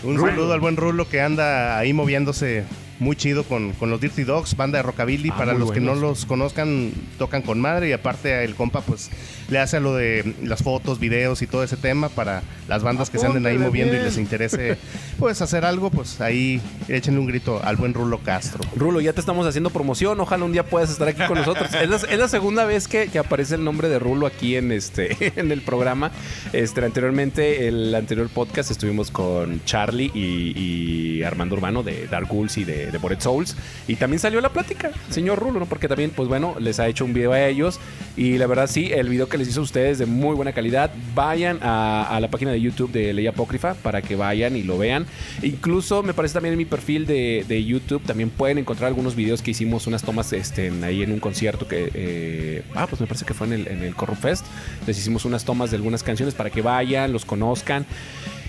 un 0.02 0.18
saludo 0.20 0.52
al 0.52 0.58
buen 0.60 0.76
Rulo 0.76 1.08
que 1.08 1.20
anda 1.20 1.78
ahí 1.78 1.92
moviéndose 1.92 2.64
muy 2.98 3.16
chido 3.16 3.44
con, 3.44 3.72
con 3.72 3.90
los 3.90 4.00
Dirty 4.00 4.24
Dogs, 4.24 4.56
banda 4.56 4.78
de 4.78 4.82
rockabilly. 4.82 5.30
Ah, 5.30 5.36
Para 5.36 5.54
los 5.54 5.72
que 5.72 5.80
no 5.80 5.94
los 5.94 6.26
conozcan, 6.26 6.92
tocan 7.18 7.42
con 7.42 7.60
madre. 7.60 7.88
Y 7.88 7.92
aparte 7.92 8.44
el 8.44 8.54
compa 8.54 8.80
pues 8.80 9.10
le 9.48 9.58
hace 9.58 9.76
a 9.76 9.80
lo 9.80 9.94
de 9.94 10.34
las 10.42 10.62
fotos, 10.62 10.98
videos 10.98 11.42
y 11.42 11.46
todo 11.46 11.62
ese 11.62 11.76
tema 11.76 12.08
para 12.08 12.42
las 12.68 12.82
bandas 12.82 13.10
que 13.10 13.18
se 13.18 13.26
anden 13.26 13.46
ahí 13.46 13.58
moviendo 13.58 13.94
y 13.94 14.00
les 14.00 14.18
interese 14.18 14.76
pues 15.18 15.40
hacer 15.42 15.64
algo, 15.64 15.90
pues 15.90 16.20
ahí 16.20 16.60
échenle 16.88 17.20
un 17.20 17.26
grito 17.26 17.60
al 17.62 17.76
buen 17.76 17.94
Rulo 17.94 18.18
Castro. 18.18 18.60
Rulo, 18.74 19.00
ya 19.00 19.12
te 19.12 19.20
estamos 19.20 19.46
haciendo 19.46 19.70
promoción. 19.70 20.18
Ojalá 20.20 20.44
un 20.44 20.52
día 20.52 20.64
puedas 20.64 20.90
estar 20.90 21.08
aquí 21.08 21.22
con 21.26 21.38
nosotros. 21.38 21.68
Es 21.74 21.88
la, 21.88 21.96
es 21.96 22.18
la 22.18 22.28
segunda 22.28 22.64
vez 22.64 22.88
que, 22.88 23.08
que 23.08 23.18
aparece 23.18 23.54
el 23.54 23.64
nombre 23.64 23.88
de 23.88 23.98
Rulo 23.98 24.26
aquí 24.26 24.56
en 24.56 24.72
este 24.72 25.16
en 25.36 25.52
el 25.52 25.62
programa. 25.62 26.10
Este, 26.52 26.84
anteriormente, 26.84 27.68
el 27.68 27.94
anterior 27.94 28.28
podcast 28.28 28.70
estuvimos 28.70 29.10
con 29.10 29.62
Charlie 29.64 30.10
y, 30.14 30.52
y 30.56 31.22
Armando 31.22 31.56
Urbano 31.56 31.82
de 31.82 32.06
Dark 32.06 32.28
Ghouls 32.28 32.56
y 32.58 32.64
de, 32.64 32.85
de 32.90 32.98
Bored 32.98 33.20
Souls. 33.20 33.56
Y 33.88 33.96
también 33.96 34.20
salió 34.20 34.40
la 34.40 34.50
plática, 34.50 34.90
señor 35.10 35.38
Rulo, 35.38 35.60
¿no? 35.60 35.66
Porque 35.66 35.88
también, 35.88 36.10
pues 36.10 36.28
bueno, 36.28 36.56
les 36.58 36.80
ha 36.80 36.88
hecho 36.88 37.04
un 37.04 37.12
video 37.12 37.32
a 37.32 37.46
ellos. 37.46 37.80
Y 38.16 38.38
la 38.38 38.46
verdad, 38.46 38.66
sí, 38.66 38.90
el 38.92 39.08
video 39.08 39.28
que 39.28 39.38
les 39.38 39.48
hizo 39.48 39.60
a 39.60 39.64
ustedes 39.64 39.98
de 39.98 40.06
muy 40.06 40.34
buena 40.34 40.52
calidad. 40.52 40.90
Vayan 41.14 41.58
a, 41.62 42.18
la 42.20 42.28
página 42.28 42.50
de 42.50 42.60
YouTube 42.60 42.90
de 42.92 43.12
Ley 43.12 43.26
Apócrifa 43.26 43.74
para 43.74 44.02
que 44.02 44.16
vayan 44.16 44.56
y 44.56 44.62
lo 44.62 44.78
vean. 44.78 45.06
Incluso 45.42 46.02
me 46.02 46.14
parece 46.14 46.34
también 46.34 46.52
en 46.52 46.58
mi 46.58 46.64
perfil 46.64 47.06
de, 47.06 47.44
de 47.46 47.64
YouTube 47.64 48.02
también 48.02 48.30
pueden 48.30 48.58
encontrar 48.58 48.88
algunos 48.88 49.14
videos 49.14 49.42
que 49.42 49.50
hicimos, 49.50 49.86
unas 49.86 50.02
tomas 50.02 50.32
este, 50.32 50.72
ahí 50.82 51.02
en 51.02 51.12
un 51.12 51.20
concierto 51.20 51.68
que... 51.68 51.90
eh, 51.94 52.62
ah, 52.74 52.86
pues 52.86 53.00
me 53.00 53.06
parece 53.06 53.24
que 53.24 53.34
fue 53.34 53.46
en 53.46 53.52
el, 53.52 53.68
en 53.68 53.82
el 53.82 53.94
Corrupt 53.94 54.22
Fest. 54.22 54.46
Les 54.86 54.98
hicimos 54.98 55.24
unas 55.24 55.44
tomas 55.44 55.70
de 55.70 55.76
algunas 55.76 56.02
canciones 56.02 56.34
para 56.34 56.50
que 56.50 56.62
vayan, 56.62 57.12
los 57.12 57.24
conozcan. 57.24 57.86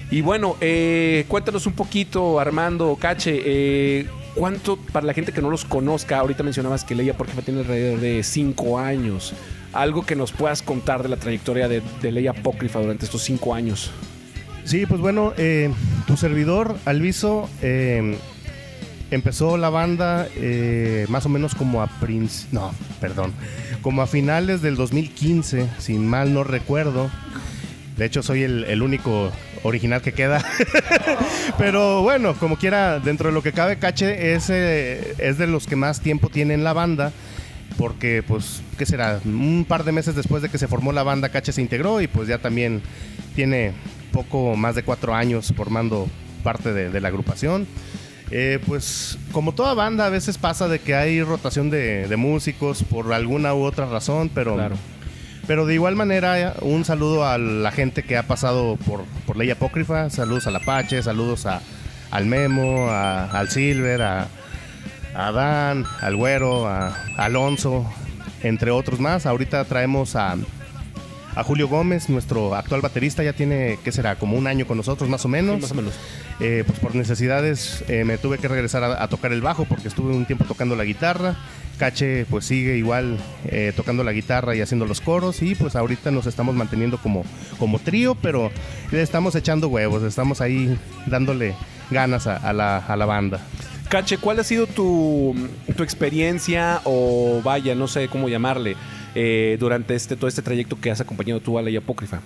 Y 0.10 0.22
bueno, 0.22 0.56
eh, 0.62 1.26
cuéntanos 1.28 1.66
un 1.66 1.74
poquito, 1.74 2.40
Armando, 2.40 2.98
Cache, 3.00 3.42
eh, 3.46 4.08
¿cuánto 4.38 4.78
para 4.78 5.06
la 5.06 5.14
gente 5.14 5.32
que 5.32 5.42
no 5.42 5.50
los 5.50 5.66
conozca? 5.66 6.20
Ahorita 6.20 6.44
mencionabas 6.44 6.84
que 6.84 6.96
Leia 6.96 7.14
Apócrifa 7.14 7.42
tiene 7.42 7.62
alrededor 7.62 8.00
de 8.00 8.24
5 8.24 8.80
años. 8.80 9.34
Algo 9.74 10.06
que 10.06 10.16
nos 10.16 10.32
puedas 10.32 10.62
contar 10.62 11.04
de 11.04 11.10
la 11.10 11.18
trayectoria 11.18 11.68
de, 11.68 11.82
de 11.82 12.30
Apócrifa 12.30 12.80
durante 12.80 13.06
estos 13.06 13.24
5 13.24 13.54
años. 13.54 13.92
Sí, 14.64 14.86
pues 14.86 15.02
bueno, 15.02 15.34
eh, 15.38 15.72
tu 16.08 16.18
servidor, 16.18 16.76
Alviso, 16.86 17.50
eh, 17.62 18.18
empezó 19.12 19.58
la 19.58 19.70
banda 19.70 20.28
eh, 20.36 21.06
más 21.10 21.26
o 21.26 21.30
menos 21.30 21.56
como 21.56 21.82
a 21.82 21.88
princ... 21.88 22.30
No, 22.52 22.74
perdón. 23.00 23.34
Como 23.82 24.02
a 24.02 24.08
finales 24.08 24.62
del 24.62 24.76
2015, 24.76 25.68
si 25.78 25.94
mal 25.94 26.34
no 26.34 26.44
recuerdo. 26.44 27.10
De 27.96 28.06
hecho, 28.06 28.22
soy 28.22 28.44
el 28.44 28.82
único 28.82 29.32
original 29.64 30.02
que 30.02 30.14
queda. 30.14 30.44
Pero 31.58 32.02
bueno, 32.02 32.36
como 32.36 32.58
quiera, 32.58 33.00
dentro 33.00 33.30
de 33.30 33.34
lo 33.34 33.44
que 33.44 33.54
cabe, 33.54 33.78
Cache 33.78 34.34
es, 34.34 34.50
eh, 34.50 35.16
es 35.18 35.38
de 35.38 35.48
los 35.48 35.68
que 35.68 35.76
más 35.76 36.02
tiempo 36.02 36.30
tiene 36.30 36.54
en 36.54 36.64
la 36.64 36.74
banda. 36.74 37.12
Porque, 37.78 38.24
pues, 38.28 38.64
¿qué 38.78 38.86
será? 38.86 39.20
Un 39.24 39.66
par 39.68 39.84
de 39.84 39.92
meses 39.92 40.16
después 40.16 40.42
de 40.42 40.50
que 40.50 40.58
se 40.58 40.68
formó 40.68 40.92
la 40.92 41.04
banda, 41.04 41.30
Cache 41.30 41.52
se 41.52 41.62
integró 41.62 42.02
y 42.02 42.08
pues 42.08 42.28
ya 42.28 42.40
también 42.40 42.82
tiene 43.36 43.74
poco 44.12 44.56
más 44.56 44.74
de 44.74 44.84
cuatro 44.84 45.14
años 45.14 45.54
formando 45.56 46.08
parte 46.44 46.74
de, 46.74 47.00
la 47.00 47.08
agrupación. 47.10 47.68
Eh, 48.32 48.60
pues 48.66 49.18
como 49.32 49.54
toda 49.54 49.74
banda 49.74 50.06
a 50.06 50.10
veces 50.10 50.38
pasa 50.38 50.68
de 50.68 50.80
que 50.80 50.96
hay 50.96 51.22
rotación 51.22 51.70
de, 51.70 52.14
músicos 52.18 52.84
por 52.84 53.14
alguna 53.14 53.54
u 53.54 53.64
otra 53.64 53.86
razón, 53.86 54.32
pero. 54.34 54.58
Pero 55.48 55.66
de 55.66 55.74
igual 55.74 55.96
manera 55.96 56.54
un 56.62 56.84
saludo 56.86 57.26
a 57.26 57.38
la 57.38 57.72
gente 57.72 58.04
que 58.04 58.18
ha 58.18 58.24
pasado 58.24 58.76
por, 58.86 59.06
por 59.26 59.38
Ley 59.38 59.50
Apócrifa, 59.50 60.10
saludos 60.10 60.46
al 60.48 60.58
Apache, 60.58 61.02
saludos 61.02 61.46
a, 61.46 61.62
al 62.12 62.26
Memo, 62.26 62.90
a- 62.90 63.26
al 63.32 63.50
Silver, 63.50 64.02
a, 64.02 64.28
a 65.16 65.32
Dan, 65.32 65.86
al 66.02 66.16
Güero, 66.16 66.68
a, 66.68 66.88
a 67.18 67.26
Alonso, 67.26 67.90
entre 68.44 68.72
otros 68.72 69.00
más. 69.00 69.26
Ahorita 69.26 69.64
traemos 69.66 70.16
a, 70.16 70.36
a 71.38 71.44
Julio 71.44 71.68
Gómez, 71.68 72.10
nuestro 72.10 72.56
actual 72.56 72.82
baterista, 72.82 73.24
ya 73.24 73.34
tiene, 73.34 73.78
¿qué 73.84 73.92
será? 73.92 74.16
Como 74.16 74.36
un 74.36 74.48
año 74.48 74.66
con 74.66 74.76
nosotros, 74.76 75.08
más 75.08 75.24
o 75.24 75.28
menos. 75.28 75.62
más 75.62 75.72
o 75.72 75.76
menos. 75.76 75.94
Eh, 76.40 76.64
pues 76.66 76.80
por 76.80 76.96
necesidades 76.96 77.84
eh, 77.88 78.04
me 78.04 78.18
tuve 78.18 78.40
que 78.40 78.48
regresar 78.48 78.84
a, 78.84 79.04
a 79.04 79.08
tocar 79.08 79.32
el 79.32 79.42
bajo 79.42 79.66
porque 79.66 79.88
estuve 79.88 80.16
un 80.16 80.26
tiempo 80.26 80.46
tocando 80.46 80.76
la 80.76 80.84
guitarra. 80.84 81.36
Cache 81.78 82.26
pues 82.26 82.46
sigue 82.46 82.76
igual 82.76 83.20
eh, 83.46 83.72
tocando 83.76 84.04
la 84.04 84.12
guitarra 84.12 84.56
y 84.56 84.62
haciendo 84.62 84.88
los 84.88 85.00
coros 85.00 85.44
y 85.44 85.54
pues 85.54 85.76
ahorita 85.76 86.10
nos 86.10 86.26
estamos 86.26 86.56
manteniendo 86.56 86.98
como, 86.98 87.24
como 87.60 87.78
trío, 87.78 88.16
pero 88.16 88.50
le 88.92 89.04
estamos 89.04 89.36
echando 89.36 89.68
huevos, 89.68 90.02
estamos 90.02 90.42
ahí 90.42 90.76
dándole 91.06 91.54
ganas 91.92 92.26
a, 92.26 92.38
a 92.38 92.52
la, 92.52 92.78
a 92.78 92.96
la 92.96 93.06
banda. 93.06 93.42
Cache, 93.90 94.18
¿cuál 94.18 94.40
ha 94.40 94.44
sido 94.44 94.66
tu, 94.66 95.36
tu 95.76 95.84
experiencia 95.84 96.82
o 96.84 97.42
vaya, 97.44 97.76
no 97.76 97.88
sé 97.88 98.08
cómo 98.10 98.28
llamarle, 98.28 98.76
eh, 99.16 99.58
durante 99.60 99.96
este, 99.96 100.16
todo 100.16 100.28
este 100.28 100.42
trayecto 100.42 100.80
que 100.80 100.92
has 100.92 101.02
acompañado 101.02 101.40
tú 101.40 101.58
a 101.58 101.62
Ley 101.62 101.76
Apócrifa? 101.76 102.22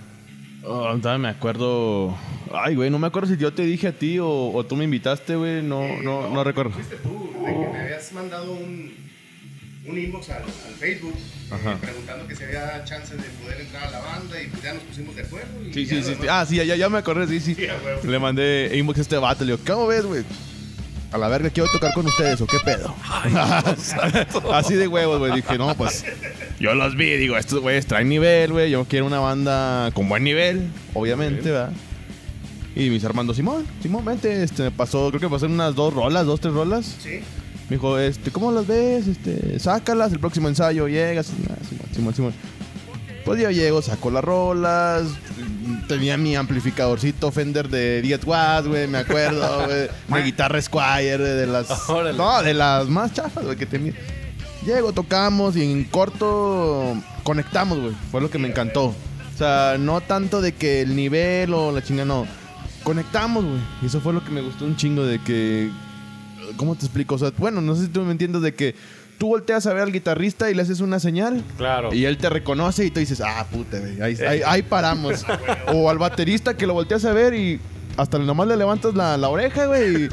Oh, 0.64 0.94
me 1.18 1.28
acuerdo. 1.28 2.16
Ay, 2.52 2.74
güey, 2.76 2.90
no 2.90 2.98
me 2.98 3.06
acuerdo 3.08 3.28
si 3.28 3.36
yo 3.36 3.52
te 3.52 3.62
dije 3.62 3.88
a 3.88 3.92
ti 3.92 4.18
o, 4.18 4.28
o 4.52 4.64
tú 4.64 4.76
me 4.76 4.84
invitaste, 4.84 5.34
güey. 5.34 5.62
No, 5.62 6.00
no, 6.02 6.30
no 6.30 6.44
recuerdo. 6.44 6.72
tú, 7.02 7.32
de 7.44 7.52
que 7.52 7.68
me 7.72 7.80
habías 7.80 8.12
mandado 8.12 8.52
un, 8.52 8.92
un 9.86 9.98
inbox 9.98 10.30
al, 10.30 10.44
Facebook 10.78 11.16
Ajá. 11.50 11.76
preguntando 11.80 12.26
que 12.28 12.36
si 12.36 12.44
había 12.44 12.84
chance 12.84 13.16
de 13.16 13.22
poder 13.42 13.60
entrar 13.60 13.88
a 13.88 13.90
la 13.90 14.00
banda 14.00 14.40
y 14.40 14.46
pues 14.48 14.62
ya 14.62 14.74
nos 14.74 14.82
pusimos 14.84 15.16
de 15.16 15.22
acuerdo. 15.22 15.48
y 15.68 15.72
Sí, 15.74 15.86
sí, 15.86 16.02
sí. 16.02 16.14
Ah, 16.28 16.44
sí, 16.48 16.56
ya, 16.56 16.76
ya 16.76 16.88
me 16.88 16.98
acordé, 16.98 17.26
sí, 17.26 17.40
sí. 17.40 17.54
Sí. 17.54 17.66
Le 18.08 18.18
mandé 18.18 18.70
inbox 18.76 18.98
a 18.98 19.02
este 19.02 19.16
vato. 19.16 19.44
Le 19.44 19.52
digo, 19.52 19.64
¿cómo 19.66 19.88
ves, 19.88 20.04
güey? 20.04 20.24
A 21.12 21.18
la 21.18 21.28
verga, 21.28 21.50
quiero 21.50 21.70
tocar 21.70 21.92
con 21.92 22.06
ustedes, 22.06 22.40
¿o 22.40 22.46
qué 22.46 22.58
pedo? 22.64 22.94
Así 24.52 24.74
de 24.74 24.88
huevos, 24.88 25.18
güey. 25.18 25.32
Dije, 25.34 25.58
no, 25.58 25.74
pues. 25.74 26.04
Yo 26.58 26.74
los 26.74 26.96
vi, 26.96 27.10
digo, 27.16 27.36
estos 27.36 27.60
güeyes 27.60 27.86
traen 27.86 28.08
nivel, 28.08 28.52
güey. 28.52 28.70
Yo 28.70 28.86
quiero 28.86 29.04
una 29.06 29.18
banda 29.20 29.90
con 29.92 30.08
buen 30.08 30.24
nivel, 30.24 30.70
obviamente, 30.94 31.50
¿verdad? 31.50 31.72
Y 32.74 32.88
mis 32.88 33.04
Armando, 33.04 33.34
Simón, 33.34 33.66
Simón, 33.82 34.04
vente. 34.06 34.42
Este, 34.42 34.62
me 34.62 34.70
pasó, 34.70 35.08
creo 35.10 35.20
que 35.20 35.26
me 35.26 35.32
pasaron 35.32 35.52
unas 35.52 35.74
dos 35.74 35.92
rolas, 35.92 36.24
dos, 36.24 36.40
tres 36.40 36.54
rolas. 36.54 36.96
Sí. 37.00 37.20
Me 37.68 37.76
dijo, 37.76 37.98
este, 37.98 38.30
¿cómo 38.30 38.50
las 38.50 38.66
ves? 38.66 39.06
Este, 39.06 39.58
sácalas, 39.58 40.12
el 40.12 40.18
próximo 40.18 40.48
ensayo 40.48 40.88
llegas. 40.88 41.26
Simón, 41.26 41.88
Simón, 41.92 42.14
Simón. 42.14 42.34
Pues 43.24 43.40
yo 43.40 43.50
llego, 43.50 43.82
saco 43.82 44.10
las 44.10 44.24
rolas. 44.24 45.04
Tenía 45.86 46.16
mi 46.16 46.34
amplificadorcito 46.34 47.30
Fender 47.30 47.68
de 47.68 48.02
10 48.02 48.24
watts, 48.24 48.68
güey, 48.68 48.88
me 48.88 48.98
acuerdo, 48.98 49.64
güey. 49.66 49.88
Una 50.08 50.18
guitarra 50.18 50.60
Squire, 50.60 51.18
de 51.18 51.46
las. 51.46 51.88
Órale. 51.88 52.16
No, 52.16 52.42
de 52.42 52.54
las 52.54 52.88
más 52.88 53.12
chafas, 53.12 53.44
güey, 53.44 53.56
que 53.56 53.66
tenía. 53.66 53.92
Llego, 54.66 54.92
tocamos 54.92 55.56
y 55.56 55.62
en 55.64 55.84
corto 55.84 56.96
conectamos, 57.24 57.78
güey. 57.78 57.94
Fue 58.10 58.20
lo 58.20 58.30
que 58.30 58.38
me 58.38 58.48
encantó. 58.48 58.86
O 58.86 59.38
sea, 59.38 59.76
no 59.78 60.00
tanto 60.00 60.40
de 60.40 60.52
que 60.52 60.82
el 60.82 60.94
nivel 60.94 61.54
o 61.54 61.72
la 61.72 61.82
chinga, 61.82 62.04
no. 62.04 62.26
Conectamos, 62.82 63.44
güey. 63.44 63.60
Y 63.82 63.86
eso 63.86 64.00
fue 64.00 64.12
lo 64.12 64.24
que 64.24 64.30
me 64.30 64.40
gustó 64.40 64.64
un 64.64 64.76
chingo 64.76 65.04
de 65.04 65.20
que... 65.20 65.70
¿Cómo 66.56 66.74
te 66.74 66.84
explico? 66.84 67.14
O 67.14 67.18
sea, 67.18 67.32
bueno, 67.38 67.60
no 67.60 67.74
sé 67.74 67.82
si 67.82 67.88
tú 67.88 68.02
me 68.02 68.12
entiendes 68.12 68.42
de 68.42 68.54
que 68.54 68.74
tú 69.22 69.28
volteas 69.28 69.68
a 69.68 69.72
ver 69.72 69.84
al 69.84 69.92
guitarrista 69.92 70.50
y 70.50 70.54
le 70.54 70.62
haces 70.62 70.80
una 70.80 70.98
señal. 70.98 71.44
Claro. 71.56 71.94
Y 71.94 72.06
él 72.06 72.18
te 72.18 72.28
reconoce 72.28 72.84
y 72.86 72.90
tú 72.90 72.98
dices, 72.98 73.20
ah, 73.24 73.46
puta, 73.52 73.78
güey, 73.78 74.02
ahí, 74.02 74.16
ahí- 74.26 74.40
ahí 74.44 74.62
paramos. 74.62 75.24
o 75.72 75.88
al 75.88 75.98
baterista 75.98 76.56
que 76.56 76.66
lo 76.66 76.74
volteas 76.74 77.04
a 77.04 77.12
ver 77.12 77.32
y 77.32 77.60
hasta 77.96 78.18
nomás 78.18 78.48
le 78.48 78.56
levantas 78.56 78.94
la, 78.96 79.16
la 79.16 79.28
oreja, 79.28 79.66
güey. 79.66 80.06
Y, 80.06 80.08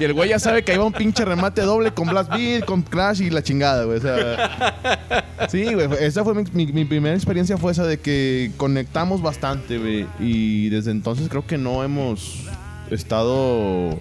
y 0.00 0.04
el 0.04 0.14
güey 0.14 0.30
ya 0.30 0.38
sabe 0.38 0.64
que 0.64 0.72
ahí 0.72 0.78
va 0.78 0.84
un 0.86 0.94
pinche 0.94 1.22
remate 1.26 1.60
doble 1.60 1.90
con 1.92 2.08
Blast 2.08 2.30
Beat, 2.32 2.64
con 2.64 2.80
Crash 2.80 3.20
y 3.20 3.28
la 3.28 3.42
chingada, 3.42 3.84
güey. 3.84 3.98
O 3.98 4.00
sea, 4.00 5.18
sí, 5.50 5.74
güey. 5.74 5.88
Esa 6.00 6.24
fue 6.24 6.32
mi, 6.34 6.44
mi- 6.54 6.72
mi 6.72 6.86
primera 6.86 7.14
experiencia, 7.14 7.58
fue 7.58 7.72
esa 7.72 7.84
de 7.84 7.98
que 8.00 8.52
conectamos 8.56 9.20
bastante, 9.20 9.76
güey. 9.76 10.06
Y 10.18 10.70
desde 10.70 10.92
entonces 10.92 11.28
creo 11.28 11.46
que 11.46 11.58
no 11.58 11.84
hemos 11.84 12.46
estado... 12.90 13.98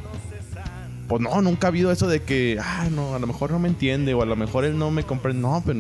Pues 1.08 1.22
no, 1.22 1.42
nunca 1.42 1.68
ha 1.68 1.70
habido 1.70 1.92
eso 1.92 2.08
de 2.08 2.24
que, 2.24 2.58
ah, 2.62 2.88
no, 2.92 3.14
a 3.16 3.20
lo 3.20 3.28
mejor 3.28 3.52
no 3.52 3.60
me 3.60 3.68
entiende 3.68 4.14
o 4.14 4.22
a 4.22 4.26
lo 4.26 4.36
mejor 4.36 4.66
él 4.66 4.78
no 4.78 4.90
me 4.92 5.04
comprende. 5.04 5.42
No, 5.42 5.62
pero 5.66 5.80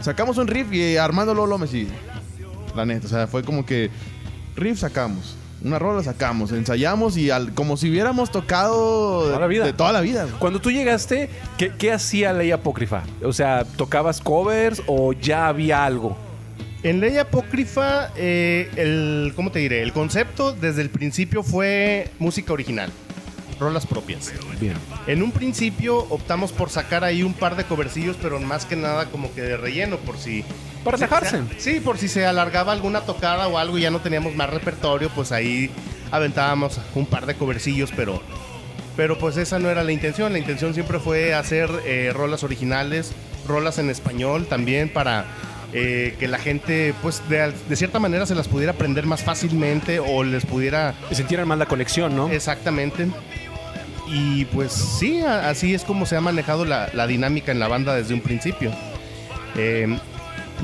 sacamos 0.00 0.38
un 0.38 0.48
riff 0.48 0.72
y 0.72 0.96
Armando 0.96 1.34
Lolo 1.34 1.56
me 1.58 1.66
sigue. 1.66 1.92
La 2.74 2.84
neta, 2.84 3.06
o 3.06 3.10
sea, 3.10 3.26
fue 3.28 3.44
como 3.44 3.64
que 3.64 3.90
riff 4.56 4.80
sacamos, 4.80 5.36
una 5.62 5.78
rola 5.78 6.02
sacamos, 6.02 6.50
ensayamos 6.50 7.16
y 7.16 7.30
al, 7.30 7.54
como 7.54 7.76
si 7.76 7.88
hubiéramos 7.88 8.32
tocado 8.32 9.22
Toda 9.26 9.38
la 9.38 9.46
vida. 9.46 9.64
de 9.64 9.72
toda 9.72 9.92
la 9.92 10.00
vida. 10.00 10.26
Cuando 10.40 10.60
tú 10.60 10.72
llegaste, 10.72 11.30
¿qué, 11.56 11.72
qué 11.78 11.92
hacía 11.92 12.32
Ley 12.32 12.50
Apócrifa? 12.50 13.04
O 13.22 13.32
sea, 13.32 13.64
¿tocabas 13.64 14.20
covers 14.20 14.82
o 14.86 15.12
ya 15.12 15.46
había 15.46 15.84
algo? 15.84 16.16
En 16.82 17.00
Ley 17.00 17.16
Apócrifa, 17.16 18.10
eh, 18.16 18.68
el, 18.76 19.32
¿cómo 19.34 19.50
te 19.50 19.60
diré? 19.60 19.82
El 19.82 19.92
concepto 19.92 20.52
desde 20.52 20.82
el 20.82 20.90
principio 20.90 21.42
fue 21.42 22.10
música 22.18 22.52
original, 22.52 22.90
rolas 23.58 23.86
propias. 23.86 24.32
Bien. 24.60 24.74
En 25.06 25.22
un 25.22 25.32
principio 25.32 25.98
optamos 26.10 26.52
por 26.52 26.70
sacar 26.70 27.04
ahí 27.04 27.22
un 27.22 27.34
par 27.34 27.56
de 27.56 27.64
covercillos, 27.64 28.16
pero 28.20 28.40
más 28.40 28.66
que 28.66 28.76
nada 28.76 29.06
como 29.06 29.32
que 29.34 29.42
de 29.42 29.56
relleno, 29.56 29.96
por 29.98 30.18
si... 30.18 30.44
Para 30.82 30.98
sacarse. 30.98 31.42
Sí, 31.58 31.80
por 31.80 31.98
si 31.98 32.08
se 32.08 32.26
alargaba 32.26 32.72
alguna 32.72 33.02
tocada 33.02 33.48
o 33.48 33.58
algo 33.58 33.78
y 33.78 33.82
ya 33.82 33.90
no 33.90 34.00
teníamos 34.00 34.34
más 34.34 34.50
repertorio, 34.50 35.08
pues 35.10 35.32
ahí 35.32 35.70
aventábamos 36.10 36.80
un 36.94 37.06
par 37.06 37.26
de 37.26 37.34
covercillos, 37.34 37.90
pero... 37.94 38.22
Pero 38.96 39.18
pues 39.18 39.36
esa 39.36 39.58
no 39.58 39.68
era 39.70 39.82
la 39.82 39.90
intención, 39.90 40.32
la 40.32 40.38
intención 40.38 40.72
siempre 40.72 41.00
fue 41.00 41.34
hacer 41.34 41.68
eh, 41.84 42.12
rolas 42.14 42.44
originales, 42.44 43.12
rolas 43.48 43.78
en 43.78 43.90
español 43.90 44.46
también 44.46 44.88
para 44.88 45.26
eh, 45.72 46.14
que 46.20 46.28
la 46.28 46.38
gente 46.38 46.94
pues 47.02 47.20
de, 47.28 47.52
de 47.68 47.76
cierta 47.76 47.98
manera 47.98 48.26
se 48.26 48.36
las 48.36 48.46
pudiera 48.46 48.70
aprender 48.70 49.06
más 49.06 49.24
fácilmente 49.24 49.98
o 49.98 50.22
les 50.22 50.46
pudiera 50.46 50.94
Y 51.10 51.16
sintieran 51.16 51.48
más 51.48 51.58
la 51.58 51.66
conexión, 51.66 52.14
¿no? 52.14 52.30
Exactamente. 52.30 53.08
Y 54.06 54.44
pues 54.46 54.72
sí, 54.72 55.20
así 55.22 55.74
es 55.74 55.84
como 55.84 56.06
se 56.06 56.16
ha 56.16 56.20
manejado 56.20 56.64
la, 56.64 56.90
la 56.92 57.06
dinámica 57.06 57.52
en 57.52 57.58
la 57.58 57.68
banda 57.68 57.94
desde 57.94 58.14
un 58.14 58.20
principio. 58.20 58.70
Eh, 59.56 59.98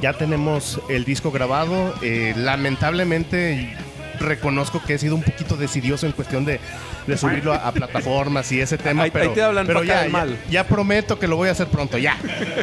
ya 0.00 0.12
tenemos 0.12 0.80
el 0.88 1.04
disco 1.04 1.30
grabado. 1.30 1.94
eh, 2.02 2.34
lamentablemente 2.36 3.76
reconozco 4.20 4.80
que 4.86 4.94
he 4.94 4.98
sido 4.98 5.16
un 5.16 5.22
poquito 5.22 5.56
decidioso 5.56 6.06
en 6.06 6.12
cuestión 6.12 6.44
de, 6.44 6.60
de 7.06 7.16
subirlo 7.18 7.52
a, 7.52 7.66
a 7.68 7.72
plataformas 7.72 8.50
y 8.52 8.60
ese 8.60 8.78
tema. 8.78 9.02
Ahí- 9.04 9.10
pero, 9.10 9.30
ahí 9.30 9.34
te 9.34 9.42
hablan 9.42 9.66
pero 9.66 9.80
paca 9.80 10.06
ya, 10.50 10.64
prometo 10.64 11.18
que 11.18 11.26
lo 11.26 11.36
voy 11.36 11.48
a 11.48 11.52
hacer 11.52 11.66
pronto, 11.68 11.98
ya. 11.98 12.16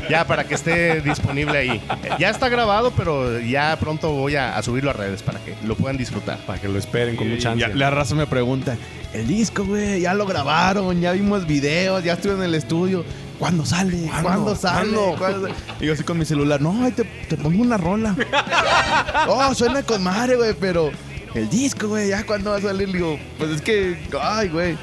Ya 0.09 0.25
para 0.25 0.45
que 0.45 0.53
esté 0.55 1.01
disponible 1.01 1.57
ahí. 1.57 1.81
Ya 2.19 2.29
está 2.29 2.47
grabado, 2.49 2.91
pero 2.91 3.39
ya 3.39 3.75
pronto 3.79 4.11
voy 4.11 4.35
a, 4.35 4.57
a 4.57 4.63
subirlo 4.63 4.91
a 4.91 4.93
redes 4.93 5.21
para 5.23 5.39
que 5.39 5.55
lo 5.65 5.75
puedan 5.75 5.97
disfrutar. 5.97 6.37
Para 6.45 6.59
que 6.61 6.67
lo 6.69 6.77
esperen 6.79 7.15
con 7.15 7.29
mucha 7.29 7.51
ansia. 7.51 7.67
la 7.69 7.89
raza 7.89 8.15
me 8.15 8.27
pregunta, 8.27 8.77
el 9.13 9.27
disco, 9.27 9.65
güey, 9.65 10.01
ya 10.01 10.13
lo 10.13 10.25
grabaron, 10.25 11.01
ya 11.01 11.11
vimos 11.11 11.45
videos, 11.47 12.03
ya 12.03 12.13
estuve 12.13 12.33
en 12.35 12.43
el 12.43 12.55
estudio. 12.55 13.03
¿Cuándo 13.39 13.65
sale? 13.67 14.09
¿Cuándo, 14.23 14.55
sale? 14.55 14.89
¿Cuándo? 14.91 15.15
¿Cuándo? 15.17 15.49
Y 15.79 15.85
yo 15.85 15.93
así 15.93 16.03
con 16.03 16.17
mi 16.17 16.25
celular, 16.25 16.59
no, 16.59 16.83
ahí 16.83 16.91
te, 16.91 17.03
te 17.03 17.37
pongo 17.37 17.61
una 17.61 17.77
rola. 17.77 18.15
oh, 19.27 19.53
suena 19.53 19.83
con 19.83 20.03
madre, 20.03 20.35
güey, 20.35 20.53
pero 20.59 20.91
el 21.35 21.49
disco, 21.49 21.87
güey, 21.89 22.09
ya 22.09 22.25
cuándo 22.25 22.51
va 22.51 22.57
a 22.57 22.61
salir. 22.61 22.91
Digo, 22.91 23.17
pues 23.37 23.51
es 23.51 23.61
que, 23.61 23.97
ay, 24.21 24.49
güey. 24.49 24.77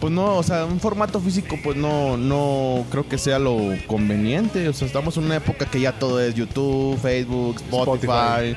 Pues 0.00 0.12
no, 0.12 0.36
o 0.36 0.42
sea, 0.44 0.64
un 0.64 0.78
formato 0.78 1.20
físico, 1.20 1.56
pues 1.64 1.76
no, 1.76 2.16
no 2.16 2.84
creo 2.90 3.08
que 3.08 3.18
sea 3.18 3.38
lo 3.40 3.58
conveniente. 3.88 4.68
O 4.68 4.72
sea, 4.72 4.86
estamos 4.86 5.16
en 5.16 5.24
una 5.24 5.36
época 5.36 5.66
que 5.66 5.80
ya 5.80 5.92
todo 5.98 6.20
es 6.20 6.34
YouTube, 6.36 6.96
Facebook, 7.00 7.56
Spotify. 7.56 8.06
Spotify. 8.06 8.56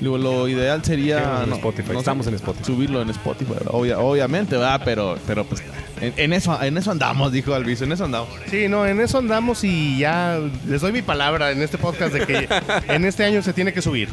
Digo, 0.00 0.18
lo 0.18 0.48
ideal 0.48 0.84
sería. 0.84 1.18
Estamos 1.18 1.42
en 1.44 1.50
no, 1.50 1.56
Spotify, 1.56 1.92
no 1.92 1.98
estamos 2.00 2.26
en 2.26 2.34
Spotify. 2.34 2.64
Subirlo 2.66 3.00
en 3.02 3.10
Spotify, 3.10 3.52
obvia- 3.68 3.98
obviamente, 4.00 4.56
¿verdad? 4.56 4.82
Pero, 4.84 5.16
pero 5.28 5.44
pues, 5.44 5.62
en, 6.00 6.12
en 6.16 6.32
eso, 6.32 6.60
en 6.60 6.76
eso 6.76 6.90
andamos, 6.90 7.30
dijo 7.30 7.54
Alviso, 7.54 7.84
en 7.84 7.92
eso 7.92 8.04
andamos. 8.06 8.28
Sí, 8.50 8.66
no, 8.68 8.84
en 8.84 9.00
eso 9.00 9.18
andamos 9.18 9.62
y 9.62 9.98
ya 9.98 10.40
les 10.68 10.80
doy 10.80 10.90
mi 10.90 11.02
palabra 11.02 11.52
en 11.52 11.62
este 11.62 11.78
podcast 11.78 12.12
de 12.12 12.26
que 12.26 12.48
en 12.92 13.04
este 13.04 13.24
año 13.24 13.40
se 13.42 13.52
tiene 13.52 13.72
que 13.72 13.80
subir. 13.80 14.08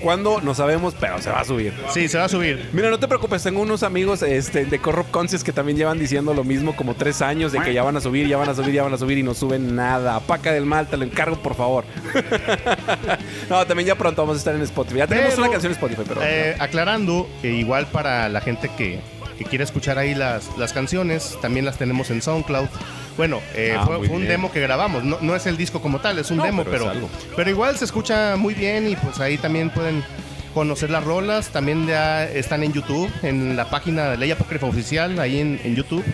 ¿Cuándo? 0.00 0.40
No 0.40 0.54
sabemos, 0.54 0.94
pero 0.98 1.20
se 1.20 1.30
va 1.30 1.40
a 1.40 1.44
subir. 1.44 1.72
Sí, 1.90 2.08
se 2.08 2.18
va 2.18 2.24
a 2.24 2.28
subir. 2.28 2.68
Mira, 2.72 2.90
no 2.90 2.98
te 2.98 3.06
preocupes, 3.06 3.42
tengo 3.42 3.60
unos 3.60 3.82
amigos 3.82 4.22
este, 4.22 4.64
de 4.64 4.78
Corrupt 4.78 5.10
Conscious 5.10 5.44
que 5.44 5.52
también 5.52 5.76
llevan 5.76 5.98
diciendo 5.98 6.34
lo 6.34 6.44
mismo 6.44 6.74
como 6.74 6.94
tres 6.94 7.22
años 7.22 7.52
de 7.52 7.60
que 7.60 7.72
ya 7.72 7.82
van 7.82 7.96
a 7.96 8.00
subir, 8.00 8.26
ya 8.26 8.36
van 8.36 8.48
a 8.48 8.54
subir, 8.54 8.72
ya 8.72 8.82
van 8.82 8.94
a 8.94 8.98
subir 8.98 9.18
y 9.18 9.22
no 9.22 9.34
suben 9.34 9.74
nada. 9.76 10.20
Paca 10.20 10.52
del 10.52 10.66
mal, 10.66 10.88
te 10.88 10.96
lo 10.96 11.04
encargo, 11.04 11.36
por 11.36 11.54
favor. 11.54 11.84
no, 13.50 13.66
también 13.66 13.88
ya 13.88 13.94
pronto 13.94 14.22
vamos 14.22 14.36
a 14.36 14.38
estar 14.38 14.54
en 14.54 14.62
Spotify. 14.62 14.98
Ya 14.98 15.06
tenemos 15.06 15.30
Pero, 15.30 15.42
una 15.42 15.52
canción 15.52 15.72
en 15.72 15.76
Spotify, 15.76 16.02
pero... 16.06 16.22
Eh, 16.22 16.56
aclarando, 16.58 17.28
eh, 17.42 17.48
igual 17.48 17.86
para 17.86 18.28
la 18.28 18.40
gente 18.40 18.70
que, 18.76 19.00
que 19.40 19.46
quiere 19.46 19.64
escuchar 19.64 19.96
ahí 19.96 20.14
las, 20.14 20.56
las 20.58 20.74
canciones, 20.74 21.38
también 21.40 21.64
las 21.64 21.78
tenemos 21.78 22.10
en 22.10 22.20
SoundCloud. 22.20 22.68
Bueno, 23.16 23.40
eh, 23.54 23.74
Ah, 23.76 23.86
fue, 23.86 23.96
un 23.96 24.08
bien. 24.18 24.28
demo 24.28 24.52
que 24.52 24.60
grabamos, 24.60 25.02
no, 25.02 25.16
no 25.22 25.34
es 25.34 25.46
el 25.46 25.56
disco 25.56 25.80
como 25.80 25.98
tal, 25.98 26.18
es 26.18 26.30
un 26.30 26.36
No, 26.36 26.44
demo, 26.44 26.62
pero 26.64 26.92
pero, 27.34 27.48
igual 27.48 27.74
se 27.78 27.86
escucha 27.86 28.36
muy 28.36 28.52
bien 28.52 28.86
y 28.86 28.96
pues 28.96 29.18
ahí 29.18 29.38
también 29.38 29.70
pueden 29.70 30.04
conocer 30.52 30.90
las 30.90 31.04
rolas, 31.04 31.48
también 31.48 31.86
ya 31.86 32.24
están 32.24 32.62
en 32.64 32.74
YouTube, 32.74 33.10
en 33.22 33.56
la 33.56 33.70
página 33.70 34.10
de 34.10 34.18
Ley 34.18 34.30
Apócrifa 34.30 34.66
Oficial, 34.66 35.18
ahí 35.18 35.40
en, 35.40 35.58
en 35.64 35.74
YouTube. 35.74 36.04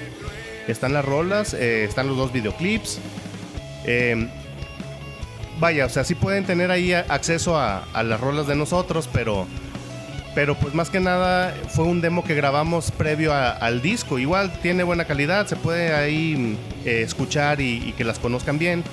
Están 0.68 0.92
las 0.92 1.04
rolas, 1.04 1.52
eh, 1.52 1.82
están 1.84 2.06
los 2.06 2.16
dos 2.16 2.32
videoclips. 2.32 3.00
Eh, 3.84 4.28
vaya, 5.58 5.86
o 5.86 5.88
sea, 5.88 6.04
sí 6.04 6.14
pueden 6.14 6.44
tener 6.44 6.70
ahí 6.70 6.92
acceso 6.92 7.56
a, 7.58 7.84
a 7.92 8.02
las 8.04 8.20
rolas 8.20 8.46
de 8.46 8.54
nosotros, 8.56 9.08
pero, 9.12 9.46
pero 10.36 10.54
pues 10.54 10.74
más 10.74 10.90
que 10.90 11.00
nada 11.00 11.52
fue 11.70 11.84
un 11.86 12.00
demo 12.02 12.22
que 12.22 12.34
grabamos 12.34 12.90
previo 12.92 13.32
a- 13.32 13.50
al 13.50 13.80
disco. 13.80 14.18
Igual 14.18 14.52
tiene 14.60 14.82
buena 14.84 15.06
calidad, 15.06 15.46
se 15.46 15.56
puede 15.56 15.94
ahí 15.94 16.58
eh, 16.84 17.00
escuchar 17.02 17.60
y, 17.62 17.82
y 17.88 17.92
que 17.96 18.04
las 18.04 18.18
conozcan 18.18 18.58
bien. 18.58 18.84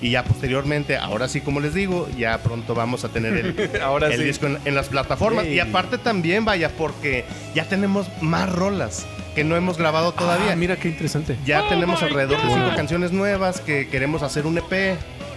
Y 0.00 0.10
ya 0.10 0.22
posteriormente, 0.22 0.96
ahora 0.96 1.26
sí, 1.28 1.40
como 1.40 1.58
les 1.60 1.74
digo, 1.74 2.08
ya 2.16 2.38
pronto 2.38 2.74
vamos 2.76 3.04
a 3.04 3.08
tener 3.08 3.32
el, 3.36 3.70
Ahora 3.82 4.06
el 4.08 4.18
sí. 4.20 4.24
disco 4.24 4.46
en, 4.46 4.58
en 4.64 4.74
las 4.76 4.88
plataformas. 4.88 5.46
Y 5.46 5.58
aparte 5.58 5.98
también, 5.98 6.44
vaya, 6.44 6.68
porque 6.68 7.24
ya 7.56 7.64
tenemos 7.64 8.06
más 8.20 8.48
rolas 8.52 9.04
que 9.34 9.42
no 9.42 9.56
hemos 9.56 9.76
grabado 9.78 10.12
todavía. 10.12 10.52
Ah, 10.52 10.56
mira 10.56 10.76
qué 10.76 10.88
interesante. 10.88 11.36
Ya 11.44 11.68
tenemos 11.68 12.02
alrededor 12.04 12.40
de 12.40 12.54
cinco 12.54 12.70
canciones 12.76 13.10
nuevas 13.10 13.60
que 13.60 13.88
queremos 13.88 14.22
hacer 14.22 14.46
un 14.46 14.58
EP. 14.58 14.96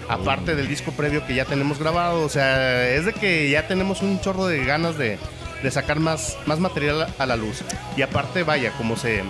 Aparte 0.10 0.56
del 0.56 0.68
disco 0.68 0.92
previo 0.92 1.26
que 1.26 1.34
ya 1.36 1.46
tenemos 1.46 1.80
grabado. 1.80 2.22
O 2.24 2.30
sea, 2.30 2.88
es 2.90 3.06
de 3.06 3.14
que 3.14 3.50
ya 3.50 3.68
tenemos 3.68 4.02
un 4.04 4.20
chorro 4.22 4.46
de 4.48 4.64
ganas 4.64 4.98
de, 4.98 5.18
de 5.64 5.72
sacar 5.72 6.00
más, 6.00 6.38
más 6.46 6.60
material 6.60 7.08
a 7.18 7.26
la 7.26 7.36
luz. 7.36 7.64
Y 7.96 8.02
aparte, 8.02 8.44
vaya, 8.44 8.72
como 8.74 8.96
se. 8.96 9.24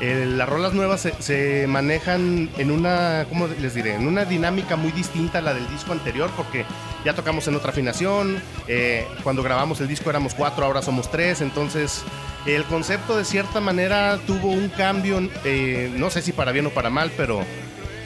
eh, 0.00 0.26
las 0.26 0.48
rolas 0.48 0.72
nuevas 0.72 1.00
se, 1.02 1.14
se 1.20 1.66
manejan 1.66 2.50
en 2.58 2.70
una, 2.70 3.26
¿cómo 3.28 3.46
les 3.46 3.74
diré? 3.74 3.94
En 3.94 4.06
una 4.06 4.24
dinámica 4.24 4.76
muy 4.76 4.92
distinta 4.92 5.38
a 5.38 5.42
la 5.42 5.54
del 5.54 5.68
disco 5.68 5.92
anterior, 5.92 6.30
porque 6.36 6.64
ya 7.04 7.14
tocamos 7.14 7.46
en 7.48 7.54
otra 7.54 7.70
afinación. 7.70 8.42
eh, 8.66 9.06
cuando 9.22 9.42
grabamos 9.42 9.80
el 9.80 9.88
disco 9.88 10.10
éramos 10.10 10.34
cuatro, 10.34 10.64
ahora 10.64 10.82
somos 10.82 11.10
tres. 11.10 11.40
Entonces, 11.40 12.02
el 12.46 12.64
concepto 12.64 13.16
de 13.16 13.24
cierta 13.24 13.60
manera 13.60 14.18
tuvo 14.26 14.48
un 14.48 14.68
cambio, 14.68 15.28
eh, 15.44 15.90
no 15.96 16.10
sé 16.10 16.22
si 16.22 16.32
para 16.32 16.52
bien 16.52 16.66
o 16.66 16.70
para 16.70 16.90
mal, 16.90 17.10
pero, 17.16 17.42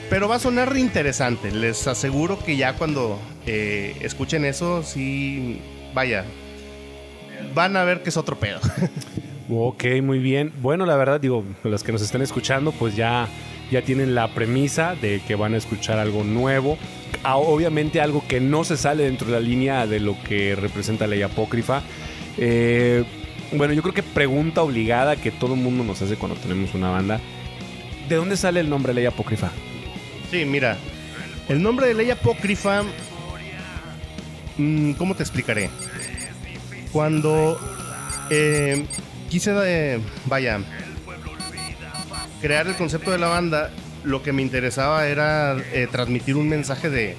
pero 0.09 0.27
va 0.29 0.35
a 0.35 0.39
sonar 0.39 0.77
interesante. 0.77 1.51
Les 1.51 1.87
aseguro 1.87 2.39
que 2.39 2.55
ya 2.55 2.73
cuando 2.73 3.19
eh, 3.45 3.97
escuchen 4.01 4.45
eso, 4.45 4.83
sí, 4.83 5.59
vaya, 5.93 6.23
van 7.53 7.75
a 7.75 7.83
ver 7.83 8.03
que 8.03 8.09
es 8.09 8.17
otro 8.17 8.37
pedo. 8.37 8.59
Ok, 9.51 9.83
muy 10.03 10.19
bien. 10.19 10.53
Bueno, 10.61 10.85
la 10.85 10.95
verdad, 10.95 11.19
digo, 11.19 11.43
los 11.63 11.83
que 11.83 11.91
nos 11.91 12.03
estén 12.03 12.21
escuchando, 12.21 12.71
pues 12.71 12.95
ya, 12.95 13.27
ya 13.71 13.81
tienen 13.81 14.13
la 14.13 14.27
premisa 14.27 14.93
de 14.93 15.21
que 15.27 15.33
van 15.33 15.55
a 15.55 15.57
escuchar 15.57 15.97
algo 15.97 16.23
nuevo. 16.23 16.77
Ah, 17.23 17.37
Obviamente 17.37 17.99
algo 17.99 18.23
que 18.27 18.39
no 18.39 18.63
se 18.63 18.77
sale 18.77 19.05
dentro 19.05 19.25
de 19.25 19.33
la 19.33 19.39
línea 19.39 19.87
de 19.87 19.99
lo 19.99 20.15
que 20.21 20.55
representa 20.55 21.07
la 21.07 21.15
ley 21.15 21.23
apócrifa. 21.23 21.81
Eh, 22.37 23.03
bueno, 23.51 23.73
yo 23.73 23.81
creo 23.81 23.95
que 23.95 24.03
pregunta 24.03 24.61
obligada 24.61 25.15
que 25.15 25.31
todo 25.31 25.55
el 25.55 25.61
mundo 25.61 25.83
nos 25.83 25.99
hace 25.99 26.15
cuando 26.15 26.39
tenemos 26.39 26.75
una 26.75 26.91
banda. 26.91 27.19
¿De 28.07 28.15
dónde 28.17 28.37
sale 28.37 28.59
el 28.59 28.69
nombre 28.69 28.93
ley 28.93 29.07
apócrifa? 29.07 29.49
Sí, 30.29 30.45
mira, 30.45 30.77
el 31.47 31.61
nombre 31.63 31.87
de 31.87 31.95
ley 31.95 32.11
apócrifa 32.11 32.83
mm, 34.57 34.91
¿cómo 34.91 35.15
te 35.15 35.23
explicaré? 35.23 35.71
Cuando 36.91 37.59
eh, 38.29 38.85
quise, 39.29 39.53
eh, 39.65 39.99
vaya, 40.25 40.59
crear 42.41 42.67
el 42.67 42.75
concepto 42.75 43.11
de 43.11 43.17
la 43.17 43.27
banda, 43.27 43.69
lo 44.03 44.23
que 44.23 44.33
me 44.33 44.41
interesaba 44.41 45.07
era 45.07 45.57
eh, 45.73 45.87
transmitir 45.91 46.35
un 46.35 46.49
mensaje 46.49 46.89
de, 46.89 47.15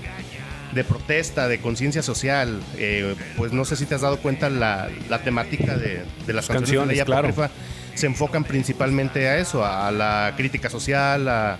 de 0.73 0.85
protesta, 0.85 1.47
de 1.47 1.61
conciencia 1.61 2.03
social. 2.03 2.61
Eh, 2.79 3.15
pues 3.37 3.53
no 3.53 3.65
sé 3.65 3.77
si 3.77 3.87
te 3.87 3.95
has 3.95 4.01
dado 4.01 4.19
cuenta, 4.19 4.51
la, 4.51 4.89
la 5.09 5.23
temática 5.23 5.77
de, 5.77 6.05
de 6.27 6.33
las 6.33 6.47
canciones, 6.49 6.89
de 6.89 6.95
Ley 6.97 7.05
claro. 7.05 7.29
Apócrifa 7.29 7.51
se 7.95 8.07
enfocan 8.07 8.45
principalmente 8.45 9.29
a 9.29 9.39
eso, 9.39 9.65
a 9.65 9.91
la 9.91 10.33
crítica 10.37 10.71
social, 10.71 11.29
a, 11.29 11.59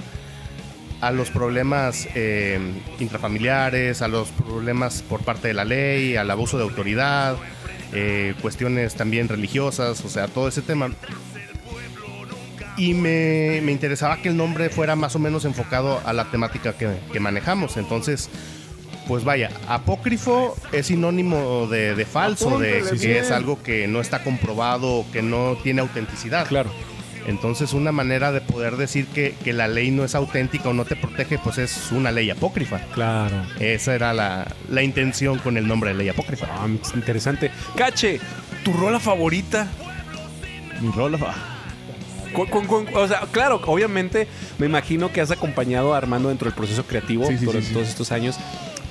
a 1.01 1.11
los 1.11 1.31
problemas 1.31 2.09
eh, 2.15 2.59
intrafamiliares, 2.99 4.01
a 4.01 4.09
los 4.09 4.29
problemas 4.31 5.03
por 5.03 5.23
parte 5.23 5.49
de 5.49 5.55
la 5.55 5.65
ley, 5.65 6.17
al 6.17 6.31
abuso 6.31 6.57
de 6.57 6.63
autoridad, 6.65 7.37
eh, 7.93 8.35
cuestiones 8.41 8.95
también 8.95 9.29
religiosas, 9.29 10.05
o 10.05 10.09
sea, 10.09 10.29
todo 10.29 10.49
ese 10.49 10.63
tema. 10.63 10.91
Y 12.77 12.95
me, 12.95 13.61
me 13.63 13.73
interesaba 13.73 14.17
que 14.23 14.29
el 14.29 14.37
nombre 14.37 14.71
fuera 14.71 14.97
más 14.97 15.15
o 15.15 15.19
menos 15.19 15.45
enfocado 15.45 16.01
a 16.05 16.13
la 16.13 16.31
temática 16.31 16.73
que, 16.73 16.89
que 17.13 17.21
manejamos. 17.21 17.77
Entonces, 17.77 18.31
pues 19.07 19.25
vaya, 19.25 19.51
apócrifo 19.69 20.57
es 20.73 20.87
sinónimo 20.87 21.67
de, 21.67 21.95
de 21.95 22.05
falso, 22.07 22.59
de 22.59 22.83
que 22.89 23.07
bien. 23.07 23.17
es 23.19 23.31
algo 23.33 23.63
que 23.63 23.89
no 23.89 24.01
está 24.01 24.23
comprobado, 24.23 25.05
que 25.13 25.21
no 25.21 25.59
tiene 25.63 25.81
autenticidad. 25.81 26.47
Claro. 26.47 26.71
Entonces, 27.27 27.73
una 27.75 27.93
manera 27.93 28.33
de 28.33 28.41
poder 28.41 28.77
decir 28.77 29.07
que, 29.07 29.35
que 29.45 29.53
la 29.53 29.69
ley 29.69 29.91
no 29.91 30.05
es 30.05 30.15
auténtica 30.15 30.69
o 30.71 30.73
no 30.73 30.85
te 30.85 30.97
protege, 30.97 31.39
pues 31.39 31.59
es 31.59 31.93
una 31.93 32.11
ley 32.11 32.31
apócrifa. 32.31 32.79
Claro. 32.95 33.37
Esa 33.61 33.95
era 33.95 34.13
la, 34.15 34.47
la 34.71 34.83
intención 34.83 35.39
con 35.39 35.57
el 35.57 35.67
nombre 35.69 35.91
de 35.91 35.97
ley 35.97 36.09
apócrifa. 36.09 36.47
Ah, 36.51 36.67
es 36.83 36.95
interesante. 36.95 37.51
Cache, 37.77 38.21
¿tu 38.65 38.73
rola 38.73 38.99
favorita? 39.01 39.69
Mi 40.81 40.91
rola. 40.91 41.19
Con- 42.33 42.47
con- 42.47 42.67
con- 42.67 42.87
o 42.95 43.09
sea, 43.09 43.23
claro, 43.33 43.61
obviamente 43.67 44.27
me 44.59 44.67
imagino 44.67 45.13
que 45.13 45.21
has 45.21 45.31
acompañado 45.31 45.95
a 45.95 45.99
Armando 45.99 46.29
dentro 46.29 46.47
del 46.47 46.55
proceso 46.55 46.85
creativo 46.87 47.27
Sí, 47.27 47.37
sí, 47.39 47.45
durante 47.45 47.63
sí, 47.63 47.69
sí. 47.69 47.75
todos 47.75 47.89
estos 47.89 48.13
años, 48.13 48.37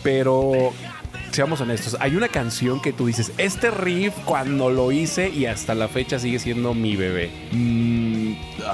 pero 0.04 0.74
seamos 1.32 1.62
honestos, 1.62 1.96
hay 2.02 2.16
una 2.16 2.28
canción 2.28 2.82
que 2.82 2.92
tú 2.92 3.06
dices, 3.08 3.32
este 3.38 3.72
riff 3.72 4.14
cuando 4.26 4.70
lo 4.70 4.92
hice 4.92 5.30
y 5.30 5.46
hasta 5.46 5.74
la 5.74 5.88
fecha 5.88 6.20
sigue 6.20 6.38
siendo 6.40 6.74
mi 6.74 6.96
bebé. 6.98 7.30
Mm, 7.52 7.99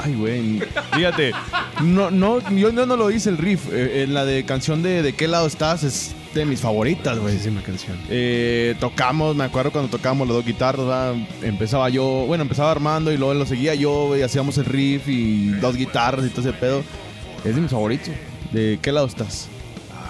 ay, 0.03 0.15
güey. 0.15 0.61
Fíjate, 0.93 1.31
no, 1.81 2.11
no, 2.11 2.39
yo 2.51 2.71
no, 2.71 2.85
no 2.85 2.95
lo 2.95 3.11
hice 3.11 3.29
el 3.29 3.37
riff. 3.37 3.67
Eh, 3.71 4.03
en 4.03 4.13
la 4.13 4.25
de 4.25 4.43
canción 4.45 4.81
de 4.81 5.01
¿De 5.01 5.13
qué 5.13 5.27
lado 5.27 5.47
estás? 5.47 5.83
Es 5.83 6.15
de 6.33 6.45
mis 6.45 6.59
favoritas, 6.59 7.17
güey. 7.17 7.33
Buenísima 7.33 7.61
canción. 7.61 7.97
Eh, 8.09 8.75
tocamos, 8.79 9.35
me 9.35 9.43
acuerdo 9.43 9.71
cuando 9.71 9.89
tocábamos 9.89 10.27
las 10.27 10.37
dos 10.37 10.45
guitarras, 10.45 11.15
empezaba 11.41 11.89
yo, 11.89 12.03
bueno, 12.27 12.43
empezaba 12.43 12.71
Armando 12.71 13.11
y 13.11 13.17
luego 13.17 13.33
lo 13.33 13.45
seguía 13.45 13.75
yo 13.75 14.15
y 14.17 14.21
hacíamos 14.21 14.57
el 14.57 14.65
riff 14.65 15.07
y 15.07 15.51
dos 15.61 15.75
guitarras 15.75 16.25
y 16.25 16.29
todo 16.29 16.41
ese 16.41 16.53
pedo. 16.53 16.83
Es 17.43 17.55
de 17.55 17.61
mis 17.61 17.71
favoritos. 17.71 18.09
¿De 18.51 18.79
qué 18.81 18.91
lado 18.91 19.07
estás? 19.07 19.47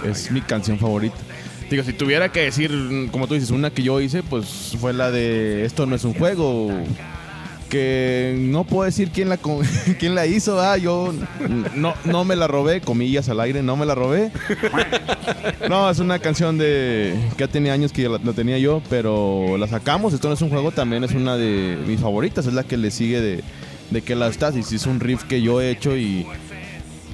Es 0.04 0.32
mi 0.32 0.42
canción 0.42 0.80
favorita. 0.80 1.18
Digo, 1.70 1.84
si 1.84 1.94
tuviera 1.94 2.32
que 2.32 2.42
decir, 2.42 2.72
como 3.12 3.28
tú 3.28 3.34
dices, 3.34 3.50
una 3.50 3.72
que 3.72 3.82
yo 3.82 4.00
hice, 4.00 4.22
pues 4.22 4.76
fue 4.80 4.94
la 4.94 5.10
de 5.10 5.66
Esto 5.66 5.86
no 5.86 5.96
es 5.96 6.04
un 6.04 6.14
juego. 6.14 6.72
Que 7.70 8.36
no 8.38 8.64
puedo 8.64 8.84
decir 8.84 9.10
quién 9.12 9.30
la, 9.30 9.38
quién 10.00 10.16
la 10.16 10.26
hizo, 10.28 10.56
¿va? 10.56 10.78
yo 10.78 11.14
no, 11.76 11.94
no 12.06 12.24
me 12.24 12.36
la 12.36 12.48
robé, 12.48 12.82
comillas 12.82 13.28
al 13.30 13.40
aire, 13.40 13.64
no 13.64 13.76
me 13.76 13.86
la 13.86 13.96
robé. 13.96 14.32
No, 15.70 15.90
es 15.90 16.00
una 16.00 16.20
canción 16.20 16.58
de 16.58 17.16
que 17.38 17.44
ya 17.44 17.48
tenía 17.48 17.74
años 17.74 17.92
que 17.92 18.08
la, 18.08 18.20
la 18.24 18.34
tenía 18.34 18.58
yo, 18.58 18.82
pero 18.90 19.58
la 19.58 19.68
sacamos. 19.68 20.14
Esto 20.14 20.28
no 20.28 20.36
es 20.36 20.42
un 20.42 20.50
juego, 20.50 20.72
también 20.72 21.04
es 21.04 21.14
una 21.14 21.38
de 21.38 21.78
mis 21.88 22.00
favoritas. 22.00 22.46
Es 22.46 22.54
la 22.54 22.64
que 22.64 22.78
le 22.78 22.92
sigue 22.92 23.22
de, 23.22 23.44
de 23.90 24.02
que 24.02 24.16
la 24.16 24.28
estás. 24.28 24.56
Y 24.56 24.76
es 24.76 24.86
un 24.86 25.00
riff 25.00 25.24
que 25.24 25.42
yo 25.42 25.62
he 25.62 25.70
hecho 25.70 25.96
y. 25.96 26.26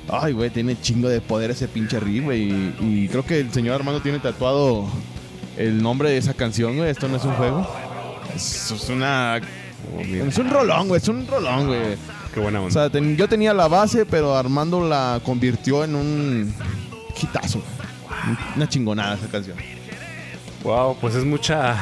Ay, 0.09 0.33
güey, 0.33 0.49
tiene 0.49 0.79
chingo 0.79 1.07
de 1.07 1.21
poder 1.21 1.51
ese 1.51 1.67
pinche 1.67 1.99
riff, 1.99 2.23
güey. 2.23 2.73
Y, 2.81 3.07
creo 3.09 3.25
que 3.25 3.39
el 3.39 3.51
señor 3.51 3.75
Armando 3.75 4.01
tiene 4.01 4.19
tatuado 4.19 4.87
el 5.57 5.81
nombre 5.81 6.09
de 6.09 6.17
esa 6.17 6.33
canción, 6.33 6.77
güey. 6.77 6.89
Esto 6.89 7.07
no 7.07 7.17
es 7.17 7.23
un 7.23 7.33
juego. 7.33 7.67
Es 8.35 8.89
una. 8.89 9.39
Es 10.27 10.37
un 10.37 10.49
rolón, 10.49 10.87
güey. 10.87 11.01
Es 11.01 11.07
un 11.07 11.27
rolón, 11.27 11.67
güey. 11.67 11.97
Qué 12.33 12.39
buena 12.39 12.59
O 12.61 12.63
onda. 12.65 12.73
sea, 12.73 12.89
ten- 12.89 13.17
yo 13.17 13.27
tenía 13.27 13.53
la 13.53 13.67
base, 13.67 14.05
pero 14.05 14.35
Armando 14.35 14.87
la 14.87 15.19
convirtió 15.23 15.83
en 15.83 15.95
un 15.95 16.53
hitazo. 17.21 17.61
Una 18.55 18.69
chingonada 18.69 19.15
esa 19.15 19.27
canción. 19.27 19.57
Wow, 20.63 20.97
pues 21.01 21.15
es 21.15 21.25
mucha. 21.25 21.75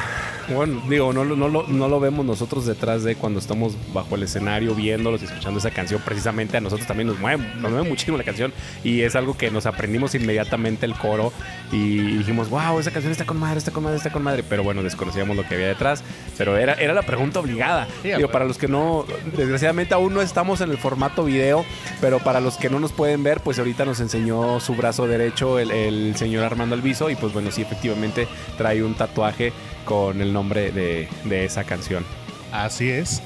Bueno, 0.54 0.82
digo, 0.88 1.12
no, 1.12 1.24
lo- 1.24 1.36
no, 1.36 1.48
lo, 1.48 1.66
no 1.68 1.88
lo 1.88 2.00
vemos 2.00 2.24
nosotros 2.26 2.66
detrás 2.66 3.04
de 3.04 3.14
cuando 3.14 3.38
estamos 3.38 3.76
bajo 3.94 4.16
el 4.16 4.22
escenario 4.24 4.74
viéndolos 4.74 5.22
y 5.22 5.26
escuchando 5.26 5.58
esa 5.58 5.70
canción. 5.70 6.00
Precisamente 6.04 6.56
a 6.56 6.60
nosotros 6.60 6.86
también 6.88 7.06
nos 7.08 7.18
mueve, 7.18 7.44
nos 7.60 7.70
mueve 7.70 7.88
muchísimo 7.88 8.16
la 8.18 8.24
canción 8.24 8.52
y 8.82 9.02
es 9.02 9.14
algo 9.16 9.36
que 9.36 9.50
nos 9.50 9.66
aprendimos 9.66 10.14
inmediatamente 10.14 10.86
el 10.86 10.94
coro 10.94 11.32
y 11.72 11.98
dijimos, 12.18 12.50
wow, 12.50 12.78
esa 12.80 12.90
canción 12.90 13.12
está 13.12 13.24
con 13.24 13.38
madre, 13.38 13.58
está 13.58 13.70
con 13.70 13.84
madre, 13.84 13.96
está 13.98 14.10
con 14.10 14.22
madre. 14.22 14.42
Pero 14.48 14.62
bueno, 14.64 14.82
desconocíamos 14.82 15.36
lo 15.36 15.46
que 15.46 15.54
había 15.54 15.68
detrás. 15.68 16.02
Pero 16.36 16.56
era, 16.56 16.74
era 16.74 16.94
la 16.94 17.02
pregunta 17.02 17.38
obligada. 17.40 17.86
Sí, 18.02 18.08
digo, 18.12 18.28
para 18.30 18.44
los 18.44 18.58
que 18.58 18.66
no, 18.68 19.04
desgraciadamente 19.36 19.94
aún 19.94 20.14
no 20.14 20.20
estamos 20.22 20.60
en 20.60 20.70
el 20.70 20.78
formato 20.78 21.24
video, 21.24 21.64
pero 22.00 22.18
para 22.18 22.40
los 22.40 22.56
que 22.56 22.68
no 22.70 22.80
nos 22.80 22.92
pueden 22.92 23.22
ver, 23.22 23.40
pues 23.40 23.58
ahorita 23.58 23.84
nos 23.84 24.00
enseñó 24.00 24.58
su 24.60 24.74
brazo 24.74 25.06
derecho 25.06 25.58
el, 25.58 25.70
el 25.70 26.16
señor 26.16 26.44
Armando 26.44 26.74
Alviso 26.74 27.08
y 27.10 27.14
pues 27.16 27.32
bueno, 27.32 27.50
sí, 27.50 27.62
efectivamente 27.62 28.26
trae 28.58 28.82
un 28.82 28.94
tatuaje 28.94 29.52
con 29.90 30.20
el 30.20 30.32
nombre 30.32 30.70
de, 30.70 31.08
de 31.24 31.44
esa 31.44 31.64
canción. 31.64 32.04
Así 32.52 32.88
es. 32.88 33.20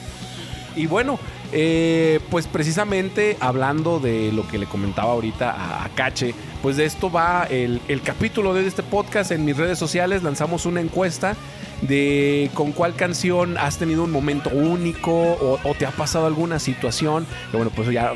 Y 0.74 0.86
bueno, 0.86 1.18
eh, 1.52 2.20
pues 2.30 2.46
precisamente 2.46 3.36
hablando 3.38 4.00
de 4.00 4.32
lo 4.32 4.48
que 4.48 4.56
le 4.56 4.64
comentaba 4.64 5.12
ahorita 5.12 5.50
a, 5.50 5.84
a 5.84 5.88
Cache, 5.90 6.34
pues 6.62 6.78
de 6.78 6.86
esto 6.86 7.12
va 7.12 7.46
el, 7.50 7.82
el 7.88 8.00
capítulo 8.00 8.54
de 8.54 8.66
este 8.66 8.82
podcast. 8.82 9.30
En 9.30 9.44
mis 9.44 9.58
redes 9.58 9.78
sociales 9.78 10.22
lanzamos 10.22 10.64
una 10.64 10.80
encuesta 10.80 11.36
de 11.82 12.50
con 12.54 12.72
cuál 12.72 12.94
canción 12.94 13.58
has 13.58 13.76
tenido 13.76 14.02
un 14.02 14.10
momento 14.10 14.48
único 14.48 15.12
o, 15.12 15.74
te 15.78 15.84
ha 15.84 15.90
pasado 15.90 16.26
alguna 16.26 16.58
situación. 16.58 17.26
Bueno, 17.52 17.70
pues 17.76 17.90
ya 17.90 18.14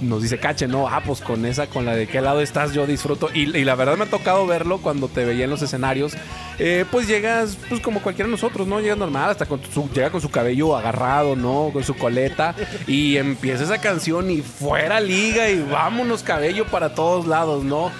nos 0.00 0.22
dice 0.22 0.38
Cache, 0.38 0.68
no, 0.68 0.88
ah, 0.88 1.02
pues 1.04 1.20
con 1.20 1.44
esa, 1.46 1.66
con 1.66 1.84
la 1.84 1.94
de 1.94 2.06
qué 2.06 2.20
lado 2.20 2.40
estás, 2.40 2.72
yo 2.72 2.86
disfruto. 2.86 3.30
Y, 3.32 3.56
y 3.56 3.64
la 3.64 3.74
verdad 3.74 3.96
me 3.96 4.04
ha 4.04 4.10
tocado 4.10 4.46
verlo 4.46 4.78
cuando 4.78 5.08
te 5.08 5.24
veía 5.24 5.44
en 5.44 5.50
los 5.50 5.62
escenarios. 5.62 6.14
Eh, 6.58 6.84
pues 6.90 7.06
llegas, 7.06 7.58
pues 7.68 7.80
como 7.80 8.00
cualquiera 8.02 8.26
de 8.26 8.32
nosotros, 8.32 8.66
¿no? 8.66 8.80
Llegas 8.80 8.98
normal, 8.98 9.30
hasta 9.30 9.46
con 9.46 9.60
su, 9.72 9.90
llega 9.90 10.10
con 10.10 10.20
su 10.20 10.30
cabello 10.30 10.76
agarrado, 10.76 11.36
¿no? 11.36 11.70
Con 11.72 11.84
su 11.84 11.94
coleta. 11.94 12.54
Y 12.86 13.16
empieza 13.16 13.64
esa 13.64 13.78
canción 13.78 14.30
y 14.30 14.42
fuera 14.42 15.00
liga 15.00 15.48
y 15.48 15.60
vámonos 15.60 16.22
cabello 16.22 16.66
para 16.66 16.94
todos 16.94 17.26
lados, 17.26 17.64
¿no? 17.64 17.90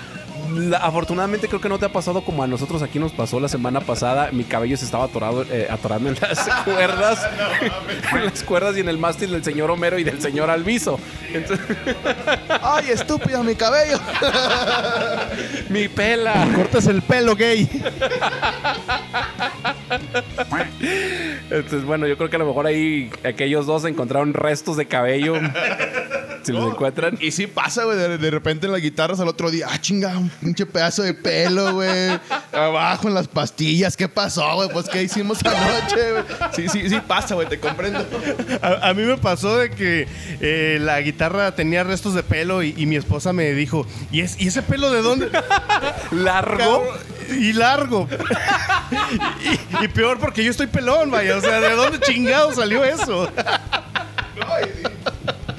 La- 0.55 0.79
afortunadamente 0.79 1.49
creo 1.49 1.61
que 1.61 1.69
no 1.69 1.79
te 1.79 1.87
ha 1.87 1.89
pasado 1.93 2.23
como 2.23 2.43
a 2.43 2.47
nosotros 2.47 2.83
aquí 2.83 2.99
nos 2.99 3.13
pasó 3.13 3.41
la 3.41 3.49
semana 3.49 3.81
pasada. 3.81 4.31
Mi 4.33 4.45
cabello 4.45 4.77
se 4.77 4.85
estaba 4.85 5.05
atorado, 5.05 5.45
eh, 5.51 5.67
atorando 5.71 6.11
en 6.11 6.17
las 6.21 6.39
cuerdas. 6.65 7.27
en 8.13 8.25
las 8.25 8.43
cuerdas 8.43 8.77
y 8.77 8.81
en 8.81 8.89
el 8.89 8.99
mástil 8.99 9.31
del 9.33 9.43
señor 9.45 9.71
Homero 9.71 9.99
y 9.99 10.05
del 10.05 10.21
señor 10.21 10.51
Alviso. 10.51 10.99
Entonces, 11.33 11.65
¡Ay, 12.63 12.91
estúpido, 12.91 13.43
mi 13.43 13.55
cabello! 13.55 13.99
mi 15.69 15.89
pela. 15.89 16.47
Cortas 16.55 16.87
el 16.87 17.03
pelo, 17.03 17.35
gay. 17.37 17.69
Entonces, 21.51 21.85
bueno, 21.85 22.07
yo 22.07 22.17
creo 22.17 22.31
que 22.31 22.37
a 22.37 22.39
lo 22.39 22.47
mejor 22.47 22.67
ahí 22.67 23.11
aquellos 23.25 23.67
dos 23.67 23.85
encontraron 23.85 24.35
restos 24.35 24.77
de 24.77 24.87
cabello. 24.87 25.35
si 26.47 26.53
los 26.53 26.73
encuentran. 26.73 27.19
Y 27.21 27.33
sí 27.33 27.47
pasa, 27.47 27.85
güey. 27.85 27.99
De, 27.99 28.19
de 28.19 28.31
repente 28.31 28.67
en 28.67 28.73
las 28.73 28.81
guitarras 28.81 29.21
al 29.21 29.29
otro 29.29 29.51
día, 29.51 29.67
ah, 29.71 29.81
chinga, 29.81 30.17
un 30.17 30.29
pinche 30.29 30.65
pedazo 30.65 31.03
de 31.03 31.15
pelo, 31.15 31.75
güey. 31.75 32.19
Abajo 32.53 33.09
en 33.09 33.15
las 33.15 33.29
pastillas, 33.29 33.97
¿qué 33.97 34.09
pasó, 34.09 34.55
güey? 34.55 34.69
Pues, 34.69 34.89
¿qué 34.89 35.03
hicimos 35.03 35.39
anoche, 35.45 36.13
güey? 36.13 36.25
Sí, 36.55 36.69
sí, 36.69 36.89
sí 36.89 37.01
pasa, 37.07 37.35
güey, 37.35 37.49
te 37.49 37.59
comprendo. 37.59 38.07
A, 38.63 38.89
a 38.91 38.95
mí 38.95 39.03
me 39.03 39.17
pasó 39.17 39.59
de 39.59 39.71
que 39.71 40.07
eh, 40.41 40.79
la 40.81 41.01
guitarra 41.01 41.55
tenía 41.55 41.85
restos 41.85 42.15
de 42.15 42.23
pelo 42.23 42.63
y, 42.63 42.75
y 42.77 42.87
mi 42.87 42.97
esposa 42.97 43.33
me 43.33 43.53
dijo, 43.53 43.87
¿y, 44.13 44.21
es, 44.21 44.41
¿y 44.41 44.49
ese 44.49 44.63
pelo 44.63 44.91
de 44.91 45.03
dónde? 45.03 45.31
Largo. 46.13 46.87
Y 47.29 47.53
largo. 47.55 48.09
y, 49.81 49.85
y 49.85 49.89
peor 49.89 50.19
porque 50.21 50.45
yo 50.45 50.51
estoy 50.53 50.69
pelón, 50.69 51.11
vaya. 51.11 51.37
O 51.37 51.41
sea, 51.41 51.61
¿de 51.61 51.71
dónde 51.75 51.99
chingado 51.99 52.53
salió 52.55 52.85
eso? 52.85 53.29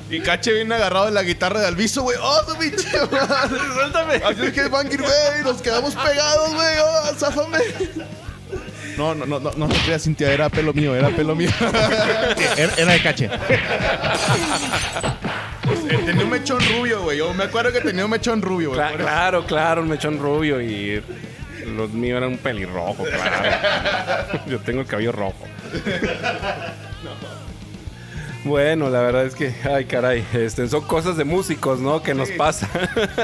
Y 0.10 0.22
Cache 0.22 0.54
viene 0.54 0.76
agarrado 0.76 1.06
de 1.08 1.12
la 1.12 1.24
guitarra 1.24 1.60
de 1.60 1.68
Alviso, 1.68 2.02
güey. 2.04 2.18
¡Oh, 2.22 2.42
tu 2.46 2.56
pinche 2.58 2.88
madre! 3.12 3.60
¡Suéltame! 3.74 4.16
Así 4.16 4.46
es 4.46 4.54
que 4.54 4.68
Bangir, 4.70 5.02
güey, 5.02 5.44
nos 5.44 5.62
quedamos 5.62 5.96
pegados, 5.96 6.54
güey. 6.54 6.76
¡Oh, 6.82 7.14
záfame! 7.18 7.58
No, 8.98 9.14
no, 9.14 9.26
no, 9.26 9.40
no, 9.40 9.52
no 9.52 9.68
te 9.68 9.76
creas, 9.82 10.04
Cintia, 10.04 10.32
era 10.32 10.50
pelo 10.50 10.74
mío, 10.74 10.96
era 10.96 11.10
pelo 11.10 11.36
mío. 11.36 11.50
Era, 12.58 12.74
era 12.78 12.94
de 12.94 13.02
cache. 13.04 13.30
Eh, 15.90 16.00
tenía 16.06 16.24
un 16.24 16.30
mechón 16.30 16.60
rubio, 16.78 17.04
güey. 17.04 17.18
Yo 17.20 17.34
me 17.34 17.44
acuerdo 17.44 17.72
que 17.72 17.82
tenía 17.82 18.06
un 18.06 18.12
mechón 18.12 18.42
rubio, 18.42 18.70
güey. 18.70 18.80
Cla- 18.82 18.96
claro, 18.98 19.46
claro, 19.46 19.82
un 19.82 19.90
mechón 19.90 20.18
rubio 20.20 20.62
y. 20.62 21.04
Los 21.76 21.92
míos 21.92 22.18
eran 22.18 22.30
un 22.30 22.38
pelirrojo, 22.38 23.04
claro. 23.04 24.40
Yo 24.48 24.60
tengo 24.60 24.82
el 24.82 24.88
cabello 24.88 25.12
rojo. 25.12 25.46
Bueno, 28.48 28.90
la 28.90 29.02
verdad 29.02 29.26
es 29.26 29.36
que, 29.36 29.54
ay 29.70 29.86
caray, 29.86 30.26
este, 30.34 30.68
son 30.68 30.82
cosas 30.86 31.18
de 31.18 31.26
músicos, 31.26 31.80
¿no? 31.80 32.02
Que 32.02 32.14
nos 32.14 32.32
pasa. 32.32 32.70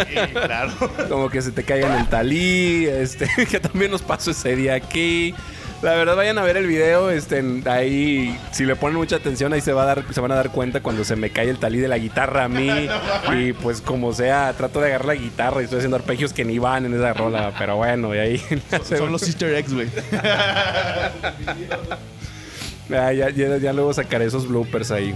Sí, 0.07 0.33
claro. 0.33 0.71
Como 1.09 1.29
que 1.29 1.41
se 1.41 1.51
te 1.51 1.63
caiga 1.63 1.88
en 1.88 2.01
el 2.01 2.07
talí, 2.09 2.86
este, 2.86 3.29
que 3.49 3.59
también 3.59 3.91
nos 3.91 4.01
pasó 4.01 4.31
ese 4.31 4.55
día 4.55 4.75
aquí. 4.75 5.33
La 5.81 5.95
verdad, 5.95 6.15
vayan 6.15 6.38
a 6.38 6.43
ver 6.43 6.55
el 6.55 6.65
video, 6.65 7.09
este, 7.09 7.43
ahí, 7.65 8.39
si 8.53 8.65
le 8.65 8.77
ponen 8.77 8.95
mucha 8.97 9.17
atención, 9.17 9.51
ahí 9.51 9.59
se, 9.59 9.73
va 9.73 9.83
a 9.83 9.86
dar, 9.86 10.05
se 10.13 10.21
van 10.21 10.31
a 10.31 10.36
dar 10.36 10.49
cuenta 10.49 10.81
cuando 10.81 11.03
se 11.03 11.17
me 11.17 11.29
cae 11.29 11.49
el 11.49 11.57
talí 11.57 11.77
de 11.79 11.89
la 11.89 11.97
guitarra 11.97 12.45
a 12.45 12.47
mí. 12.47 12.69
y 13.38 13.51
pues 13.53 13.81
como 13.81 14.13
sea, 14.13 14.53
trato 14.57 14.79
de 14.79 14.88
agarrar 14.88 15.07
la 15.07 15.15
guitarra 15.15 15.62
y 15.62 15.65
estoy 15.65 15.79
haciendo 15.79 15.97
arpegios 15.97 16.31
que 16.31 16.45
ni 16.45 16.57
van 16.57 16.86
en 16.86 16.93
esa 16.93 17.13
rola. 17.13 17.51
Pero 17.57 17.75
bueno, 17.77 18.15
y 18.15 18.17
ahí... 18.17 18.41
Son 18.83 19.12
los 19.12 19.23
Easter 19.23 19.53
eggs, 19.53 19.73
güey. 19.73 19.89
Ah, 22.91 23.11
ya, 23.13 23.29
luego 23.73 23.93
sacaré 23.93 24.25
esos 24.25 24.47
bloopers 24.47 24.91
ahí. 24.91 25.15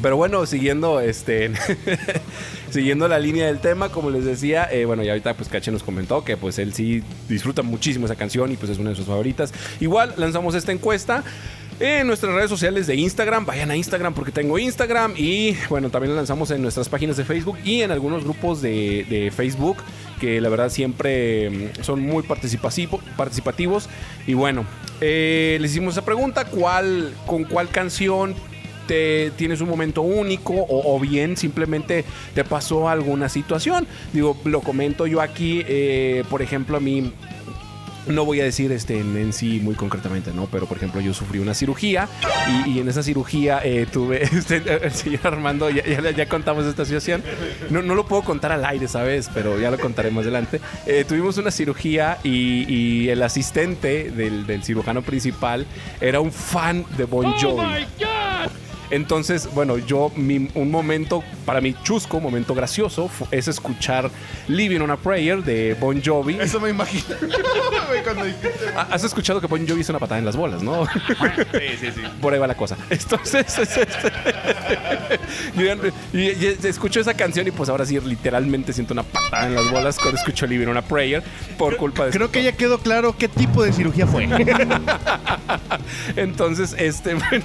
Pero 0.00 0.16
bueno, 0.16 0.46
siguiendo 0.46 1.00
este 1.00 1.50
siguiendo 2.70 3.08
la 3.08 3.18
línea 3.18 3.46
del 3.46 3.58
tema, 3.58 3.90
como 3.90 4.10
les 4.10 4.24
decía, 4.24 4.66
eh, 4.72 4.84
bueno, 4.84 5.02
y 5.02 5.08
ahorita 5.08 5.34
pues 5.34 5.48
Cache 5.48 5.70
nos 5.70 5.82
comentó 5.82 6.24
que 6.24 6.36
pues 6.36 6.58
él 6.58 6.72
sí 6.72 7.02
disfruta 7.28 7.62
muchísimo 7.62 8.06
esa 8.06 8.16
canción 8.16 8.50
y 8.52 8.56
pues 8.56 8.70
es 8.70 8.78
una 8.78 8.90
de 8.90 8.96
sus 8.96 9.06
favoritas. 9.06 9.52
Igual 9.80 10.14
lanzamos 10.16 10.54
esta 10.54 10.72
encuesta 10.72 11.22
en 11.78 12.06
nuestras 12.06 12.32
redes 12.34 12.48
sociales 12.48 12.86
de 12.86 12.96
Instagram. 12.96 13.44
Vayan 13.44 13.70
a 13.70 13.76
Instagram 13.76 14.14
porque 14.14 14.32
tengo 14.32 14.58
Instagram 14.58 15.12
y 15.16 15.56
bueno, 15.68 15.90
también 15.90 16.12
la 16.14 16.16
lanzamos 16.16 16.50
en 16.50 16.62
nuestras 16.62 16.88
páginas 16.88 17.16
de 17.18 17.24
Facebook 17.24 17.58
y 17.62 17.82
en 17.82 17.90
algunos 17.90 18.24
grupos 18.24 18.62
de, 18.62 19.04
de 19.10 19.30
Facebook 19.30 19.76
que 20.20 20.40
la 20.40 20.48
verdad 20.48 20.70
siempre 20.70 21.50
mm, 21.50 21.82
son 21.82 22.00
muy 22.00 22.22
participativo- 22.22 23.00
participativos. 23.16 23.88
Y 24.26 24.34
bueno, 24.34 24.64
eh, 25.04 25.58
les 25.60 25.72
hicimos 25.72 25.94
esa 25.94 26.04
pregunta, 26.04 26.44
¿cuál, 26.44 27.12
¿con 27.26 27.42
cuál 27.42 27.68
canción 27.68 28.36
te 28.86 29.32
tienes 29.32 29.60
un 29.60 29.68
momento 29.68 30.02
único 30.02 30.54
o, 30.56 31.00
bien 31.00 31.36
simplemente 31.36 32.04
te 32.34 32.44
pasó 32.44 32.88
alguna 32.88 33.28
situación? 33.28 33.88
Digo, 34.12 34.36
lo 34.44 34.60
comento 34.60 35.08
yo 35.08 35.20
aquí, 35.20 35.64
eh, 35.66 36.22
por 36.30 36.40
ejemplo, 36.40 36.76
a 36.76 36.80
mí 36.80 37.12
no 38.06 38.24
voy 38.24 38.40
a 38.40 38.44
decir 38.44 38.72
este 38.72 38.98
en, 38.98 39.16
en 39.16 39.32
sí 39.32 39.60
muy 39.60 39.74
concretamente, 39.74 40.32
¿no? 40.32 40.46
Pero 40.46 40.66
por 40.66 40.76
ejemplo, 40.76 41.00
yo 41.00 41.14
sufrí 41.14 41.38
una 41.38 41.54
cirugía 41.54 42.08
y, 42.66 42.70
y 42.72 42.78
en 42.80 42.88
esa 42.88 43.02
cirugía 43.02 43.60
eh, 43.64 43.86
tuve. 43.90 44.22
Este, 44.32 44.56
el 44.84 44.92
señor 44.92 45.20
Armando, 45.26 45.70
ya, 45.70 45.84
ya- 45.86 46.10
ya 46.10 46.28
contamos 46.28 46.64
esta 46.66 46.84
situación. 46.84 47.22
No, 47.70 47.80
no 47.82 47.94
lo 47.94 48.06
puedo 48.06 48.22
contar 48.22 48.50
al 48.52 48.64
aire, 48.64 48.88
¿sabes? 48.88 49.30
Pero 49.32 49.60
ya 49.60 49.70
lo 49.70 49.78
contaré 49.78 50.10
más 50.10 50.22
adelante. 50.22 50.60
Eh, 50.86 51.04
tuvimos 51.06 51.38
una 51.38 51.50
cirugía 51.50 52.18
y, 52.24 52.64
y 52.72 53.08
el 53.08 53.22
asistente 53.22 54.10
del, 54.10 54.46
del 54.46 54.64
cirujano 54.64 55.02
principal 55.02 55.66
era 56.00 56.20
un 56.20 56.32
fan 56.32 56.84
de 56.96 57.04
Bon 57.04 57.32
Jovi. 57.40 57.86
Entonces, 58.90 59.48
bueno, 59.54 59.78
yo, 59.78 60.10
mi- 60.16 60.48
un 60.54 60.70
momento, 60.70 61.22
para 61.46 61.60
mí 61.60 61.74
chusco, 61.82 62.18
un 62.18 62.22
momento 62.24 62.54
gracioso, 62.54 63.10
es 63.30 63.48
escuchar 63.48 64.10
Living 64.48 64.80
on 64.80 64.90
a 64.90 64.96
Prayer 64.96 65.42
de 65.42 65.74
Bon 65.80 66.00
Jovi. 66.04 66.38
Eso 66.40 66.60
me 66.60 66.70
imagino. 66.70 67.04
Ah, 68.76 68.88
Has 68.90 69.04
escuchado 69.04 69.40
que 69.40 69.46
Bon 69.46 69.66
Jovi 69.66 69.80
hizo 69.82 69.92
una 69.92 69.98
patada 69.98 70.18
en 70.18 70.24
las 70.24 70.36
bolas, 70.36 70.62
¿no? 70.62 70.86
Sí, 70.86 71.76
sí, 71.80 71.86
sí. 71.94 72.00
Por 72.20 72.32
ahí 72.32 72.38
va 72.38 72.46
la 72.46 72.54
cosa. 72.56 72.76
Entonces, 72.90 73.46
es 73.58 73.76
este- 73.76 74.12
yo 75.56 75.64
ya- 75.66 75.76
y- 76.12 76.18
y 76.30 76.58
escucho 76.64 77.00
esa 77.00 77.14
canción 77.14 77.46
y 77.46 77.50
pues 77.50 77.68
ahora 77.68 77.84
sí, 77.86 77.98
literalmente 78.00 78.72
siento 78.72 78.92
una 78.94 79.02
patada 79.02 79.46
en 79.46 79.54
las 79.54 79.70
bolas 79.70 79.98
cuando 79.98 80.18
escucho 80.18 80.46
Living 80.46 80.66
on 80.68 80.76
a 80.76 80.82
Prayer 80.82 81.22
por 81.58 81.76
culpa 81.76 82.06
de 82.06 82.10
Creo 82.12 82.30
que 82.30 82.42
ya 82.42 82.52
quedó 82.52 82.78
claro 82.78 83.16
qué 83.16 83.28
tipo 83.28 83.62
de 83.62 83.72
cirugía 83.72 84.06
fue. 84.06 84.24
Entonces, 86.16 86.74
este, 86.78 87.14
bueno, 87.14 87.44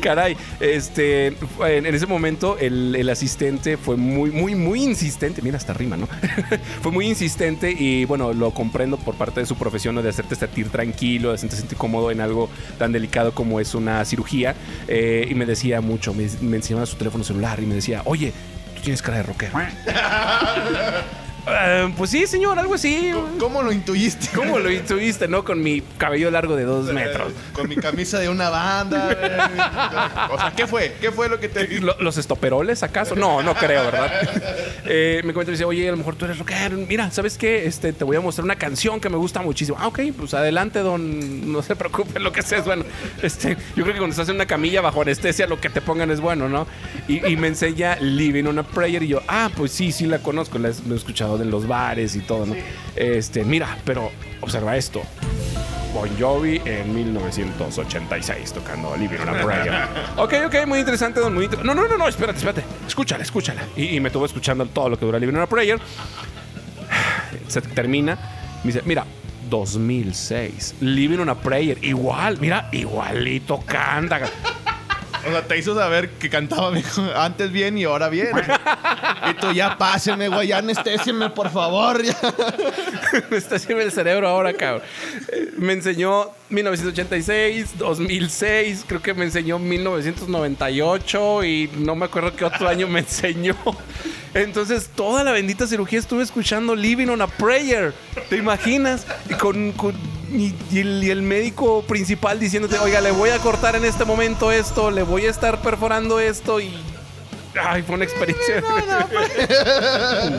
caray, 0.00 0.36
este, 0.74 1.28
en, 1.66 1.86
ese 1.86 2.06
momento 2.06 2.58
el, 2.58 2.94
el 2.96 3.08
asistente 3.08 3.76
fue 3.76 3.96
muy, 3.96 4.30
muy, 4.30 4.54
muy 4.54 4.82
insistente. 4.82 5.42
Mira, 5.42 5.56
hasta 5.56 5.72
rima, 5.72 5.96
¿no? 5.96 6.08
fue 6.82 6.92
muy 6.92 7.06
insistente 7.06 7.70
y 7.70 8.04
bueno, 8.04 8.32
lo 8.32 8.52
comprendo 8.52 8.96
por 8.96 9.14
parte 9.14 9.40
de 9.40 9.46
su 9.46 9.56
profesión 9.56 9.94
¿no? 9.94 10.02
de 10.02 10.10
hacerte 10.10 10.34
sentir 10.34 10.68
tranquilo, 10.68 11.30
de 11.30 11.36
hacerte 11.36 11.56
sentir 11.56 11.78
cómodo 11.78 12.10
en 12.10 12.20
algo 12.20 12.48
tan 12.78 12.92
delicado 12.92 13.32
como 13.32 13.60
es 13.60 13.74
una 13.74 14.04
cirugía. 14.04 14.54
Eh, 14.88 15.26
y 15.30 15.34
me 15.34 15.46
decía 15.46 15.80
mucho, 15.80 16.14
me, 16.14 16.28
me 16.40 16.56
enseñaba 16.56 16.86
su 16.86 16.96
teléfono 16.96 17.24
celular 17.24 17.60
y 17.60 17.66
me 17.66 17.74
decía, 17.74 18.02
oye, 18.04 18.32
tú 18.76 18.82
tienes 18.82 19.02
cara 19.02 19.18
de 19.18 19.22
rockero. 19.24 19.52
Eh, 21.48 21.92
pues 21.96 22.10
sí, 22.10 22.26
señor, 22.26 22.58
algo 22.58 22.74
así. 22.74 23.12
¿Cómo 23.38 23.62
lo 23.62 23.72
intuyiste? 23.72 24.28
¿Cómo 24.34 24.58
lo 24.58 24.70
intuiste, 24.70 25.26
no? 25.28 25.44
Con 25.44 25.62
mi 25.62 25.80
cabello 25.98 26.30
largo 26.30 26.56
de 26.56 26.64
dos 26.64 26.86
metros. 26.92 27.32
Con 27.52 27.68
mi 27.68 27.76
camisa 27.76 28.18
de 28.18 28.28
una 28.28 28.50
banda. 28.50 29.06
güey. 29.06 30.30
O 30.32 30.38
sea, 30.38 30.52
¿qué 30.56 30.66
fue? 30.66 30.96
¿Qué 31.00 31.10
fue 31.10 31.28
lo 31.28 31.40
que 31.40 31.48
te 31.48 31.80
Lo- 31.80 31.96
¿Los 32.00 32.18
estoperoles 32.18 32.82
acaso? 32.82 33.14
No, 33.16 33.42
no 33.42 33.54
creo, 33.54 33.84
¿verdad? 33.84 34.10
Eh, 34.92 35.20
me 35.24 35.32
comenta 35.32 35.50
y 35.52 35.54
dice, 35.54 35.64
oye, 35.64 35.86
a 35.88 35.90
lo 35.92 35.98
mejor 35.98 36.16
tú 36.16 36.24
eres 36.24 36.38
rockero. 36.38 36.76
Mira, 36.88 37.10
¿sabes 37.10 37.36
qué? 37.38 37.66
Este, 37.66 37.92
te 37.92 38.02
voy 38.02 38.16
a 38.16 38.20
mostrar 38.20 38.44
una 38.44 38.56
canción 38.56 38.98
que 39.00 39.08
me 39.08 39.16
gusta 39.16 39.40
muchísimo. 39.42 39.76
Ah, 39.80 39.86
ok, 39.88 40.00
pues 40.16 40.34
adelante, 40.34 40.80
don. 40.80 41.52
No 41.52 41.62
se 41.62 41.76
preocupe, 41.76 42.18
lo 42.18 42.32
que 42.32 42.42
sea 42.42 42.58
es 42.58 42.64
bueno. 42.64 42.84
Este, 43.22 43.56
yo 43.76 43.82
creo 43.84 43.92
que 43.94 43.98
cuando 43.98 44.10
estás 44.10 44.28
en 44.30 44.34
una 44.36 44.46
camilla 44.46 44.80
bajo 44.80 45.02
anestesia, 45.02 45.46
lo 45.46 45.60
que 45.60 45.68
te 45.70 45.80
pongan 45.80 46.10
es 46.10 46.20
bueno, 46.20 46.48
¿no? 46.48 46.66
Y, 47.08 47.24
y 47.26 47.36
me 47.36 47.48
enseña 47.48 47.96
Living 48.00 48.44
on 48.44 48.58
a 48.58 48.62
Prayer 48.64 49.02
y 49.02 49.08
yo, 49.08 49.22
ah, 49.28 49.50
pues 49.56 49.70
sí, 49.72 49.92
sí 49.92 50.06
la 50.06 50.18
conozco. 50.18 50.58
La 50.58 50.68
he, 50.70 50.72
la 50.88 50.94
he 50.94 50.96
escuchado 50.96 51.29
en 51.38 51.50
los 51.50 51.66
bares 51.68 52.16
y 52.16 52.20
todo, 52.20 52.46
¿no? 52.46 52.54
Este, 52.96 53.44
mira, 53.44 53.76
pero 53.84 54.10
observa 54.40 54.76
esto. 54.76 55.02
Bon 55.92 56.08
Jovi 56.18 56.60
en 56.64 56.94
1986 56.94 58.52
tocando 58.52 58.96
Living 58.96 59.18
on 59.18 59.28
a 59.28 59.42
Prayer. 59.44 59.74
ok, 60.16 60.34
ok, 60.46 60.66
muy 60.66 60.78
interesante, 60.78 61.18
don. 61.20 61.34
Muy 61.34 61.44
inter- 61.46 61.64
no, 61.64 61.74
no, 61.74 61.86
no, 61.88 61.98
no, 61.98 62.06
espérate, 62.08 62.38
espérate. 62.38 62.62
Escúchala, 62.86 63.22
escúchala. 63.24 63.62
Y, 63.76 63.96
y 63.96 64.00
me 64.00 64.08
estuvo 64.08 64.24
escuchando 64.24 64.64
todo 64.66 64.88
lo 64.88 64.98
que 64.98 65.04
dura 65.04 65.18
Living 65.18 65.34
on 65.34 65.42
a 65.42 65.46
Prayer. 65.46 65.80
Se 67.48 67.60
termina. 67.60 68.16
Me 68.62 68.72
dice, 68.72 68.82
mira, 68.86 69.04
2006. 69.48 70.76
Living 70.80 71.18
on 71.18 71.28
a 71.28 71.34
Prayer. 71.34 71.76
Igual, 71.82 72.38
mira, 72.40 72.68
igualito 72.72 73.60
canta. 73.66 74.20
O 75.26 75.30
sea, 75.30 75.42
te 75.46 75.58
hizo 75.58 75.74
saber 75.74 76.10
que 76.10 76.30
cantaba 76.30 76.72
antes 77.16 77.52
bien 77.52 77.76
y 77.78 77.84
ahora 77.84 78.08
bien. 78.08 78.28
Y 79.30 79.34
tú 79.34 79.52
ya 79.52 79.76
pásenme, 79.76 80.28
güey, 80.28 80.48
ya 80.48 80.58
anestésienme, 80.58 81.30
por 81.30 81.50
favor. 81.50 82.02
ya. 82.02 82.16
Me 83.30 83.36
está 83.36 83.56
haciendo 83.56 83.82
el 83.84 83.92
cerebro 83.92 84.28
ahora, 84.28 84.52
cabrón. 84.54 84.82
Me 85.58 85.72
enseñó 85.74 86.30
1986, 86.48 87.78
2006, 87.78 88.84
creo 88.86 89.02
que 89.02 89.14
me 89.14 89.24
enseñó 89.24 89.58
1998 89.58 91.44
y 91.44 91.70
no 91.78 91.94
me 91.94 92.06
acuerdo 92.06 92.34
qué 92.34 92.44
otro 92.44 92.68
año 92.68 92.88
me 92.88 93.00
enseñó. 93.00 93.56
Entonces, 94.34 94.88
toda 94.94 95.24
la 95.24 95.32
bendita 95.32 95.66
cirugía 95.66 95.98
estuve 95.98 96.22
escuchando 96.22 96.74
Living 96.76 97.08
on 97.08 97.20
a 97.20 97.26
Prayer. 97.26 97.92
¿Te 98.28 98.36
imaginas? 98.36 99.06
Y, 99.28 99.34
con, 99.34 99.72
con- 99.72 99.94
y- 100.30 100.54
y 100.70 101.10
el, 101.10 101.22
médico 101.22 101.82
principal 101.82 102.38
diciéndote, 102.38 102.78
oiga, 102.78 103.00
le 103.00 103.10
voy 103.10 103.30
a 103.30 103.38
cortar 103.38 103.76
en 103.76 103.84
este 103.84 104.04
momento 104.04 104.52
esto, 104.52 104.90
le 104.90 105.02
voy 105.02 105.26
a 105.26 105.30
estar 105.30 105.60
perforando 105.62 106.20
esto 106.20 106.60
y... 106.60 106.72
Ay, 107.60 107.82
fue 107.82 107.96
una 107.96 108.04
experiencia. 108.04 108.62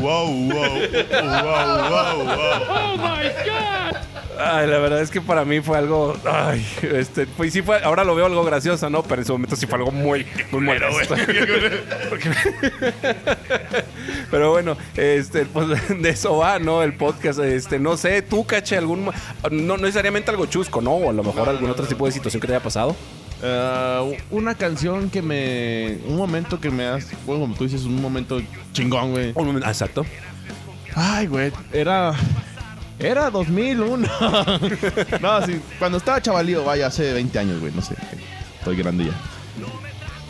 Wow, 0.02 0.28
wow, 0.28 0.80
wow, 1.12 1.89
wow, 1.89 2.97
wow. 2.97 3.17
Ay, 4.43 4.67
la 4.67 4.80
verdad 4.80 5.02
es 5.02 5.12
que 5.12 5.21
para 5.21 5.45
mí 5.45 5.62
fue 5.62 5.78
algo. 5.78 6.15
Ay, 6.26 6.65
este. 6.82 7.28
Pues 7.28 7.54
sí 7.54 7.62
fue. 7.62 7.84
Ahora 7.84 8.04
lo 8.04 8.15
veo 8.15 8.26
algo 8.26 8.43
gracioso, 8.43 8.89
¿no? 8.89 9.04
Pero 9.04 9.21
en 9.21 9.26
su 9.28 9.34
momento 9.34 9.56
sí 9.56 9.67
fue 9.67 9.78
algo 9.78 9.91
muy, 9.91 10.26
muy 10.52 10.62
molesto. 10.62 11.15
Pero 14.32 14.52
bueno, 14.52 14.78
este, 14.95 15.45
pues 15.45 15.67
de 15.89 16.10
eso 16.10 16.38
va, 16.38 16.58
¿no? 16.60 16.82
El 16.82 16.93
podcast. 16.93 17.39
Este, 17.39 17.78
no 17.78 17.97
sé, 17.97 18.21
tú, 18.24 18.45
caché, 18.45 18.78
algún. 18.78 19.12
no 19.52 19.78
necesariamente 19.78 20.32
algo 20.32 20.45
chusco, 20.47 20.82
¿no? 20.82 20.93
O 20.93 21.10
a 21.10 21.13
lo 21.13 21.24
mejor 21.24 21.47
algún 21.47 21.69
otro 21.69 21.86
tipo 21.86 22.06
de 22.06 22.12
situación 22.12 22.41
que 22.41 22.47
te 22.47 22.54
haya 22.54 22.63
pasado. 22.63 22.95
Ah, 23.43 24.04
una 24.30 24.56
canción 24.56 25.10
que 25.10 25.21
me. 25.21 25.97
Un 26.08 26.17
momento 26.17 26.60
que 26.60 26.69
me 26.69 26.86
has. 26.86 27.08
Bueno, 27.25 27.41
como 27.41 27.56
tú 27.56 27.63
dices, 27.63 27.84
un 27.86 28.01
momento 28.01 28.41
chingón, 28.73 29.12
güey. 29.12 29.32
Un 29.36 29.45
momento- 29.47 29.67
ah, 29.67 29.71
Exacto. 29.71 30.06
Ay, 30.95 31.27
güey. 31.27 31.51
Era. 31.73 32.13
Era 32.99 33.30
2001. 33.32 34.08
no, 35.21 35.45
sí. 35.45 35.60
Cuando 35.80 35.97
estaba 35.97 36.21
chavalío, 36.21 36.63
vaya, 36.63 36.88
hace 36.88 37.13
20 37.13 37.39
años, 37.39 37.60
güey. 37.60 37.73
No 37.73 37.82
sé. 37.82 37.95
Estoy 38.60 38.75
grande 38.75 39.06
ya. 39.06 39.13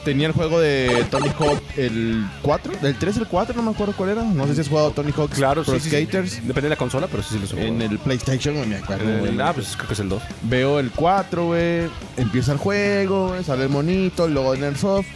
Tenía 0.04 0.26
el 0.28 0.34
juego 0.34 0.60
de 0.60 1.06
Tony 1.12 1.30
Hawk, 1.40 1.62
el 1.78 2.26
4, 2.42 2.74
del 2.82 2.96
3 2.98 3.18
el 3.18 3.28
4, 3.28 3.56
no 3.56 3.62
me 3.62 3.70
acuerdo 3.72 3.94
cuál 3.96 4.10
era. 4.10 4.24
No 4.24 4.48
sé 4.48 4.56
si 4.56 4.62
has 4.62 4.68
jugado 4.68 4.90
Tony 4.92 5.12
Hawk 5.16 5.30
Claro, 5.32 5.64
Pro 5.64 5.76
sí, 5.76 5.80
sí, 5.82 5.90
sí. 5.92 6.06
Skaters. 6.06 6.36
Depende 6.48 6.62
de 6.62 6.70
la 6.70 6.76
consola, 6.76 7.08
pero 7.08 7.22
sí, 7.22 7.36
sí 7.36 7.40
lo 7.40 7.46
subo. 7.46 7.60
En 7.62 7.80
el 7.84 8.00
PlayStation, 8.00 8.60
no 8.60 8.66
me 8.66 8.78
acuerdo. 8.78 9.08
En 9.08 9.28
el- 9.28 9.42
ah, 9.42 9.54
pues 9.54 9.76
creo 9.76 9.88
que 9.88 9.94
es 9.94 10.00
el 10.00 10.10
2. 10.10 10.24
Veo 10.42 10.80
el 10.80 10.90
4, 10.92 11.46
güey. 11.46 11.88
Empieza 12.18 12.52
el 12.54 12.58
juego, 12.58 13.28
güey. 13.30 13.44
Sale 13.44 13.64
el 13.66 13.70
monito, 13.70 14.26
el 14.26 14.34
logo 14.34 14.54
de 14.54 14.58
Nersoft. 14.60 15.08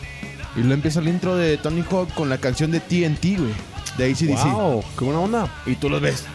Y 0.56 0.60
luego 0.60 0.74
empieza 0.76 1.00
el 1.00 1.08
intro 1.08 1.36
de 1.36 1.58
Tony 1.58 1.84
Hawk 1.89 2.13
con 2.13 2.30
la 2.30 2.38
canción 2.38 2.69
de 2.71 2.80
TNT, 2.80 3.38
güey. 3.39 3.54
De 3.98 4.06
ACDC. 4.12 4.52
Wow, 4.54 4.84
qué 5.00 5.04
buena 5.06 5.19
onda. 5.19 5.48
Y 5.65 5.76
tú 5.76 5.89
los 5.89 6.00
ves. 6.00 6.26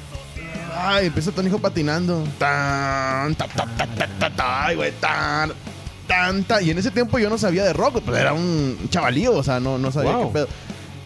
Ay, 0.76 1.06
empieza 1.06 1.30
Tony 1.30 1.50
Hawk 1.50 1.60
patinando. 1.60 2.24
Tan, 2.38 3.34
ta, 3.36 3.46
ta, 3.46 3.64
ta, 3.76 3.86
ta, 3.86 4.08
ta, 4.18 4.30
ta, 4.30 4.72
güey, 4.74 4.90
tan, 5.00 5.52
tan, 6.10 6.44
tan. 6.44 6.64
Y 6.66 6.70
en 6.70 6.78
ese 6.78 6.90
tiempo 6.90 7.18
yo 7.18 7.30
no 7.30 7.38
sabía 7.38 7.64
de 7.64 7.72
rock, 7.72 8.02
pues 8.04 8.18
era 8.18 8.32
un 8.32 8.76
chavalío, 8.90 9.32
o 9.34 9.42
sea, 9.42 9.60
no, 9.60 9.78
no 9.78 9.90
sabía 9.92 10.12
Wow. 10.16 10.26
qué 10.28 10.32
pedo. 10.34 10.48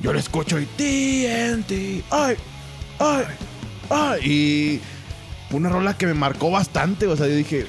Yo 0.01 0.13
lo 0.13 0.19
escucho 0.19 0.59
y 0.59 0.67
TNT, 0.67 2.05
ay, 2.11 2.37
ay, 2.99 3.25
ay. 3.91 4.21
Y 4.31 4.81
fue 5.51 5.59
una 5.61 5.69
rola 5.69 5.97
que 5.97 6.07
me 6.07 6.15
marcó 6.15 6.51
bastante, 6.51 7.07
o 7.07 7.17
sea, 7.17 7.27
yo 7.27 7.37
dije, 7.37 7.67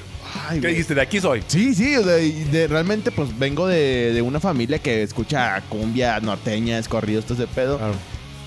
ay, 0.48 0.60
¿Qué 0.60 0.68
dijiste? 0.68 0.94
De 0.94 1.00
aquí 1.02 1.20
soy. 1.20 1.42
Sí, 1.46 1.74
sí, 1.74 1.96
o 1.96 2.04
sea, 2.04 2.18
y 2.18 2.32
de- 2.44 2.66
realmente 2.68 3.10
pues 3.10 3.36
vengo 3.38 3.66
de, 3.66 4.12
de 4.12 4.22
una 4.22 4.40
familia 4.40 4.78
que 4.78 5.02
escucha 5.02 5.60
cumbia 5.68 6.18
norteña, 6.20 6.82
corridos, 6.82 7.24
todo 7.26 7.34
ese 7.42 7.46
pedo. 7.46 7.78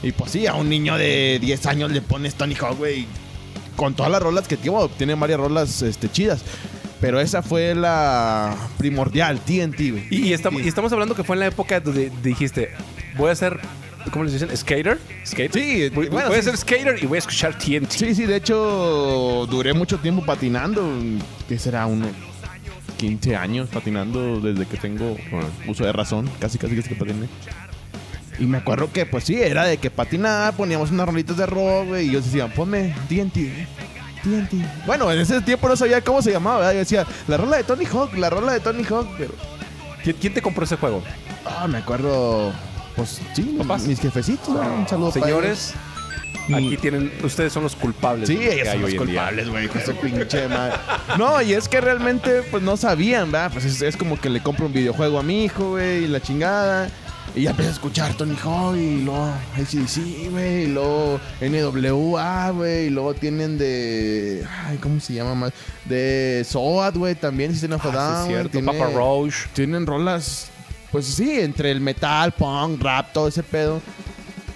Y 0.03 0.11
pues 0.13 0.31
sí, 0.31 0.47
a 0.47 0.53
un 0.55 0.69
niño 0.69 0.97
de 0.97 1.39
10 1.41 1.65
años 1.65 1.91
le 1.91 2.01
pones 2.01 2.35
Tony 2.35 2.55
Hawk, 2.55 2.77
güey. 2.77 3.05
Con 3.75 3.93
todas 3.95 4.11
las 4.11 4.21
rolas 4.21 4.47
que 4.47 4.57
tiene, 4.57 4.77
tiene 4.97 5.15
varias 5.15 5.39
rolas 5.39 5.81
este, 5.81 6.09
chidas. 6.11 6.41
Pero 7.01 7.19
esa 7.19 7.41
fue 7.41 7.75
la 7.75 8.55
primordial, 8.77 9.39
TNT, 9.39 9.77
güey. 9.91 10.07
Y, 10.09 10.27
y 10.27 10.33
estamos, 10.33 10.61
y 10.61 10.67
estamos 10.67 10.91
hablando 10.91 11.15
que 11.15 11.23
fue 11.23 11.35
en 11.35 11.41
la 11.41 11.47
época 11.47 11.79
donde 11.79 12.11
dijiste, 12.21 12.71
voy 13.17 13.31
a 13.31 13.35
ser, 13.35 13.59
¿cómo 14.11 14.25
les 14.25 14.33
dicen? 14.33 14.55
¿Skater? 14.55 14.99
¿Skater? 15.25 15.53
Sí, 15.53 15.89
voy, 15.89 16.09
bueno, 16.09 16.27
voy 16.27 16.37
a 16.37 16.41
sí. 16.41 16.49
ser 16.49 16.57
skater 16.57 17.01
y 17.01 17.05
voy 17.05 17.17
a 17.17 17.19
escuchar 17.19 17.57
TNT. 17.57 17.91
Sí, 17.91 18.15
sí, 18.15 18.25
de 18.25 18.35
hecho 18.35 19.47
duré 19.49 19.73
mucho 19.73 19.97
tiempo 19.99 20.25
patinando. 20.25 20.91
¿Qué 21.47 21.57
será? 21.57 21.85
Unos 21.85 22.09
15 22.97 23.35
años 23.37 23.69
patinando 23.69 24.41
desde 24.41 24.65
que 24.65 24.75
tengo 24.77 25.15
bueno, 25.31 25.47
uso 25.67 25.85
de 25.85 25.93
razón. 25.93 26.29
Casi, 26.39 26.57
casi, 26.57 26.75
casi 26.75 26.89
que 26.89 26.95
patiné. 26.95 27.27
Y 28.39 28.45
me 28.45 28.57
acuerdo 28.57 28.91
que, 28.91 29.05
pues 29.05 29.25
sí, 29.25 29.35
era 29.41 29.65
de 29.65 29.77
que 29.77 29.89
patinar, 29.89 30.53
poníamos 30.55 30.91
unas 30.91 31.07
rolitas 31.07 31.35
de 31.35 31.45
rock, 31.45 31.87
güey, 31.87 32.05
y 32.05 32.09
ellos 32.09 32.23
decían, 32.23 32.49
ponme 32.51 32.95
TNT, 33.09 33.37
TNT. 34.23 34.85
Bueno, 34.85 35.11
en 35.11 35.19
ese 35.19 35.41
tiempo 35.41 35.67
no 35.67 35.75
sabía 35.75 36.01
cómo 36.01 36.21
se 36.21 36.31
llamaba, 36.31 36.59
¿verdad? 36.59 36.73
Yo 36.73 36.79
decía, 36.79 37.07
la 37.27 37.37
rola 37.37 37.57
de 37.57 37.63
Tony 37.63 37.85
Hawk, 37.85 38.13
la 38.15 38.29
rola 38.29 38.53
de 38.53 38.59
Tony 38.59 38.83
Hawk, 38.83 39.07
pero... 39.17 39.33
¿Quién, 40.03 40.15
quién 40.19 40.33
te 40.33 40.41
compró 40.41 40.63
ese 40.63 40.77
juego? 40.77 41.03
Ah, 41.45 41.67
me 41.67 41.79
acuerdo, 41.79 42.53
pues 42.95 43.21
sí, 43.33 43.55
Papás. 43.57 43.83
mis 43.83 43.99
jefecitos, 43.99 44.49
¿no? 44.49 44.61
un 44.61 44.87
saludo 44.87 45.11
Señores, 45.11 45.73
aquí 46.53 46.77
tienen, 46.77 47.11
ustedes 47.23 47.53
son 47.53 47.63
los 47.63 47.75
culpables. 47.75 48.27
Sí, 48.27 48.37
ellos 48.41 48.67
son 48.67 48.81
los 48.81 48.93
culpables, 48.95 49.49
güey, 49.49 49.67
con 49.67 49.81
pinche 50.01 50.47
madre. 50.47 50.75
No, 51.17 51.41
y 51.41 51.53
es 51.53 51.67
que 51.67 51.81
realmente, 51.81 52.43
pues 52.49 52.63
no 52.63 52.77
sabían, 52.77 53.31
¿verdad? 53.31 53.51
Pues 53.51 53.65
es, 53.65 53.81
es 53.81 53.97
como 53.97 54.19
que 54.19 54.29
le 54.29 54.41
compro 54.41 54.65
un 54.65 54.73
videojuego 54.73 55.19
a 55.19 55.23
mi 55.23 55.45
hijo, 55.45 55.71
güey, 55.71 56.05
y 56.05 56.07
la 56.07 56.21
chingada. 56.21 56.89
Y 57.35 57.43
ya 57.43 57.51
empecé 57.51 57.69
a 57.69 57.73
escuchar 57.73 58.13
Tony 58.15 58.35
Hawk 58.43 58.75
y 58.75 59.01
luego 59.03 59.23
ACDC, 59.55 60.29
güey, 60.31 60.63
y 60.63 60.67
luego 60.67 61.19
NWA, 61.41 62.49
güey, 62.51 62.87
y 62.87 62.89
luego 62.89 63.13
tienen 63.13 63.57
de. 63.57 64.45
Ay, 64.65 64.77
¿cómo 64.77 64.99
se 64.99 65.13
llama 65.13 65.35
más? 65.35 65.53
De 65.85 66.43
SOAD, 66.49 66.95
güey, 66.97 67.15
también, 67.15 67.51
System 67.51 67.73
of 67.73 67.85
a 67.85 67.89
Ah, 67.89 67.91
Down, 67.91 68.07
sí, 68.07 68.11
es 68.11 68.23
güey, 68.23 68.33
cierto. 68.35 68.51
tiene- 68.51 68.71
Papa 68.79 68.91
Roach. 68.93 69.47
tienen 69.53 69.85
rolas, 69.85 70.47
pues 70.91 71.05
sí, 71.05 71.39
entre 71.39 71.71
el 71.71 71.79
metal, 71.81 72.31
punk, 72.33 72.81
rap, 72.81 73.13
todo 73.13 73.27
ese 73.27 73.43
pedo. 73.43 73.79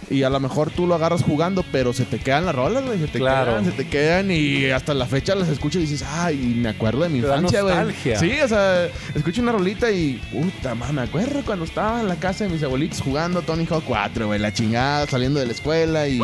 Y 0.09 0.23
a 0.23 0.29
lo 0.29 0.39
mejor 0.39 0.69
tú 0.71 0.85
lo 0.87 0.95
agarras 0.95 1.23
jugando, 1.23 1.63
pero 1.71 1.93
se 1.93 2.05
te 2.05 2.19
quedan 2.19 2.45
las 2.45 2.55
rolas, 2.55 2.85
güey. 2.85 2.99
Se 2.99 3.07
te 3.07 3.19
Claro. 3.19 3.51
quedan, 3.51 3.65
se 3.65 3.71
te 3.71 3.87
quedan 3.87 4.31
y 4.31 4.65
hasta 4.71 4.93
la 4.93 5.05
fecha 5.05 5.35
las 5.35 5.47
escuchas 5.49 5.77
y 5.81 5.85
dices, 5.85 6.03
ay, 6.07 6.37
me 6.57 6.69
acuerdo 6.69 7.01
de 7.03 7.09
mi 7.09 7.21
Te 7.21 7.27
da 7.27 7.35
infancia, 7.37 7.61
güey. 7.61 7.75
Sí, 8.17 8.31
o 8.43 8.47
sea, 8.47 8.87
escucho 9.15 9.41
una 9.41 9.51
rolita 9.51 9.91
y, 9.91 10.21
puta, 10.31 10.75
madre, 10.75 10.93
me 10.93 11.01
acuerdo 11.01 11.41
cuando 11.45 11.65
estaba 11.65 12.01
en 12.01 12.07
la 12.07 12.15
casa 12.15 12.43
de 12.43 12.49
mis 12.51 12.63
abuelitos 12.63 13.01
jugando 13.01 13.41
Tony 13.41 13.65
Hawk 13.69 13.83
4, 13.87 14.27
güey, 14.27 14.39
la 14.39 14.53
chingada, 14.53 15.07
saliendo 15.07 15.39
de 15.39 15.45
la 15.47 15.51
escuela 15.53 16.07
y. 16.07 16.19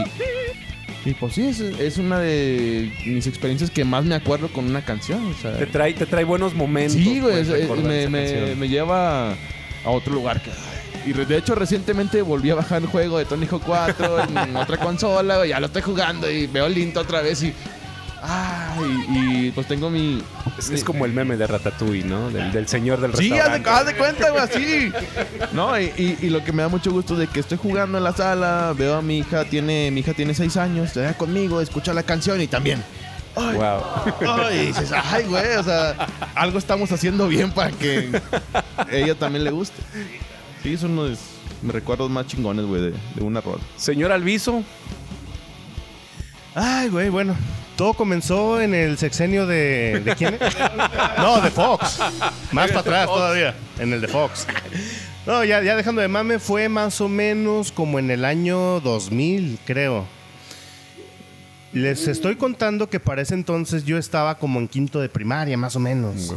Y 1.05 1.13
pues 1.13 1.33
sí, 1.35 1.47
es, 1.47 1.61
es 1.61 1.97
una 1.97 2.19
de 2.19 2.91
mis 3.05 3.25
experiencias 3.25 3.71
que 3.71 3.85
más 3.85 4.03
me 4.03 4.15
acuerdo 4.15 4.49
con 4.49 4.65
una 4.65 4.83
canción, 4.83 5.25
o 5.27 5.33
sea. 5.41 5.57
Te 5.57 5.65
trae, 5.65 5.93
te 5.93 6.05
trae 6.05 6.25
buenos 6.25 6.53
momentos. 6.53 6.93
Sí, 6.93 7.21
güey, 7.21 7.43
pues, 7.45 7.81
me, 7.83 8.07
me- 8.09 8.55
me 8.55 8.67
lleva 8.67 9.31
a 9.31 9.89
otro 9.89 10.13
lugar 10.13 10.41
que... 10.41 10.49
ay. 10.51 10.78
Y 11.05 11.13
de 11.13 11.37
hecho 11.37 11.55
recientemente 11.55 12.21
volví 12.21 12.49
a 12.49 12.55
bajar 12.55 12.81
el 12.81 12.87
juego 12.87 13.17
de 13.17 13.25
Tony 13.25 13.47
Hawk 13.49 13.63
4 13.65 14.23
en 14.43 14.55
otra 14.55 14.77
consola, 14.77 15.37
güey, 15.37 15.49
ya 15.49 15.59
lo 15.59 15.67
estoy 15.67 15.81
jugando 15.81 16.29
y 16.29 16.47
veo 16.47 16.67
Linto 16.69 16.99
otra 17.01 17.21
vez 17.21 17.41
y... 17.43 17.53
Ay, 18.21 19.05
y 19.47 19.51
pues 19.51 19.65
tengo 19.67 19.89
mi... 19.89 20.21
Es, 20.57 20.69
es 20.69 20.83
como 20.83 21.05
el 21.05 21.13
meme 21.13 21.37
de 21.37 21.47
Ratatouille, 21.47 22.03
¿no? 22.03 22.29
Del, 22.29 22.51
del 22.51 22.67
señor 22.67 22.99
del 22.99 23.15
Sí, 23.15 23.29
restaurante. 23.29 23.69
de, 23.69 23.75
haz 23.75 23.85
de 23.85 23.95
cuenta, 23.95 24.29
güey, 24.31 24.43
así. 24.43 24.91
No, 25.53 25.79
y, 25.79 25.85
y- 25.97 26.17
y 26.23 26.29
lo 26.29 26.43
que 26.43 26.51
me 26.51 26.61
da 26.61 26.67
mucho 26.67 26.91
gusto 26.91 27.15
de 27.15 27.27
que 27.27 27.39
estoy 27.39 27.57
jugando 27.57 27.97
en 27.97 28.03
la 28.03 28.11
sala, 28.11 28.73
veo 28.77 28.97
a 28.97 29.01
mi 29.01 29.19
hija, 29.19 29.45
tiene, 29.45 29.89
mi 29.91 30.01
hija 30.01 30.13
tiene 30.13 30.33
seis 30.33 30.57
años, 30.57 30.87
está 30.97 31.13
conmigo, 31.13 31.61
escucha 31.61 31.93
la 31.93 32.03
canción 32.03 32.41
y 32.41 32.47
también. 32.47 32.83
Ay, 33.37 33.55
Wow. 33.55 33.81
Ay, 34.41 34.57
y 34.57 34.65
dices, 34.65 34.91
ay, 34.91 35.23
güey, 35.23 35.55
o 35.55 35.63
sea, 35.63 35.95
algo 36.35 36.59
estamos 36.59 36.91
haciendo 36.91 37.25
bien 37.29 37.51
para 37.51 37.71
que 37.71 38.09
ella 38.91 39.15
también 39.15 39.45
le 39.45 39.51
guste. 39.51 39.81
Sí, 40.63 40.77
son 40.77 40.91
uno 40.91 41.05
de 41.05 41.17
mis 41.61 41.73
recuerdos 41.73 42.09
más 42.09 42.27
chingones, 42.27 42.65
güey, 42.65 42.81
de, 42.81 42.93
de 43.15 43.21
una 43.21 43.41
rola. 43.41 43.61
Señor 43.77 44.11
Alviso, 44.11 44.63
Ay, 46.55 46.89
güey, 46.89 47.09
bueno. 47.09 47.35
Todo 47.75 47.93
comenzó 47.93 48.59
en 48.59 48.73
el 48.73 48.97
sexenio 48.97 49.47
de. 49.47 50.01
¿De 50.03 50.15
quién? 50.15 50.37
no, 51.17 51.39
de 51.39 51.49
Fox. 51.49 51.99
Más 52.51 52.67
para 52.69 52.79
atrás 52.81 53.05
todavía. 53.05 53.55
En 53.77 53.93
el 53.93 54.01
de 54.01 54.07
Fox. 54.07 54.45
No, 55.25 55.43
ya, 55.45 55.61
ya 55.61 55.75
dejando 55.75 56.01
de 56.01 56.07
mame, 56.07 56.39
fue 56.39 56.67
más 56.67 56.99
o 56.99 57.07
menos 57.07 57.71
como 57.71 57.99
en 57.99 58.11
el 58.11 58.25
año 58.25 58.81
2000, 58.81 59.59
creo. 59.65 60.05
Les 61.71 62.07
estoy 62.07 62.35
contando 62.35 62.89
que 62.89 62.99
para 62.99 63.21
ese 63.21 63.35
entonces 63.35 63.85
yo 63.85 63.97
estaba 63.97 64.37
como 64.39 64.59
en 64.59 64.67
quinto 64.67 64.99
de 64.99 65.07
primaria, 65.07 65.55
más 65.55 65.75
o 65.75 65.79
menos. 65.79 66.33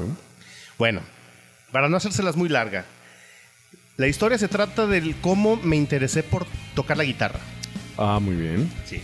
Bueno, 0.79 1.01
para 1.73 1.89
no 1.89 1.97
hacérselas 1.97 2.37
muy 2.37 2.49
larga. 2.49 2.85
La 3.97 4.09
historia 4.09 4.39
se 4.39 4.49
trata 4.49 4.87
del 4.87 5.15
cómo 5.17 5.57
me 5.57 5.77
interesé 5.77 6.23
por 6.23 6.47
tocar 6.75 6.97
la 6.97 7.05
guitarra. 7.05 7.41
Ah, 7.99 8.19
muy 8.21 8.35
bien. 8.35 8.71
Sí. 8.87 9.01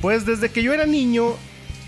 Pues 0.00 0.24
desde 0.24 0.50
que 0.50 0.62
yo 0.62 0.72
era 0.72 0.86
niño 0.86 1.34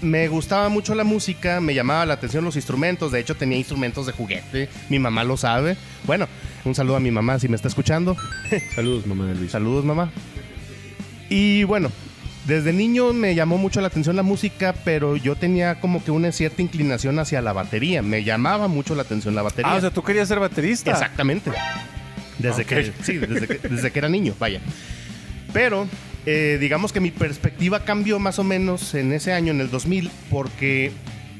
me 0.03 0.29
gustaba 0.29 0.69
mucho 0.69 0.95
la 0.95 1.05
música, 1.05 1.61
me 1.61 1.75
llamaba 1.75 2.05
la 2.05 2.15
atención 2.15 2.45
los 2.45 2.57
instrumentos, 2.57 3.13
de 3.13 3.21
hecho 3.21 3.35
tenía 3.37 3.57
instrumentos 3.57 4.07
de 4.07 4.13
juguete, 4.13 4.69
mi 4.89 4.99
mamá 4.99 5.25
lo 5.25 5.37
sabe. 5.37 5.77
Bueno, 6.05 6.27
un 6.65 6.75
saludo 6.75 6.97
a 6.97 7.01
mi 7.01 7.11
mamá 7.11 7.39
si 7.39 7.49
me 7.49 7.57
está 7.57 7.69
escuchando. 7.69 8.17
Saludos, 8.75 9.07
mamá 9.07 9.27
de 9.27 9.35
Luis. 9.37 9.53
Saludos 9.53 9.85
mamá. 9.85 10.11
Y 11.29 11.65
bueno, 11.65 11.91
desde 12.47 12.73
niño 12.73 13.13
me 13.13 13.35
llamó 13.35 13.57
mucho 13.57 13.81
la 13.81 13.89
atención 13.89 14.17
la 14.17 14.23
música, 14.23 14.75
pero 14.85 15.17
yo 15.17 15.37
tenía 15.37 15.81
como 15.81 16.05
que 16.05 16.11
una 16.11 16.33
cierta 16.33 16.63
inclinación 16.63 17.19
hacia 17.19 17.41
la 17.41 17.53
batería, 17.53 18.03
me 18.03 18.25
llamaba 18.25 18.69
mucho 18.69 18.95
la 18.95 19.03
atención 19.03 19.35
la 19.35 19.43
batería. 19.43 19.73
Ah, 19.73 19.77
o 19.77 19.81
sea, 19.81 19.91
tú 19.91 20.03
querías 20.03 20.29
ser 20.29 20.41
baterista. 20.41 20.91
Exactamente. 20.91 21.53
Desde 22.39 22.65
que 22.65 22.93
sí, 23.03 23.19
desde 23.19 23.47
que, 23.47 23.69
desde 23.69 23.91
que 23.91 23.99
era 23.99 24.09
niño, 24.09 24.35
vaya. 24.39 24.61
Pero 25.53 25.89
eh, 26.27 26.59
digamos 26.61 26.93
que 26.93 27.01
mi 27.01 27.13
perspectiva 27.13 27.85
cambió 27.85 28.19
más 28.19 28.39
o 28.41 28.45
menos 28.45 28.95
en 28.95 29.13
ese 29.13 29.33
año, 29.33 29.53
en 29.53 29.61
el 29.61 29.71
2000, 29.71 30.11
porque 30.29 30.91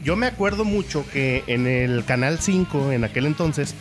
yo 0.05 0.15
me 0.15 0.27
acuerdo 0.27 0.65
mucho 0.65 1.05
que 1.13 1.43
en 1.49 1.67
el 1.67 2.05
Canal 2.05 2.39
5, 2.41 2.93
en 2.93 3.03
aquel 3.03 3.27
entonces, 3.27 3.75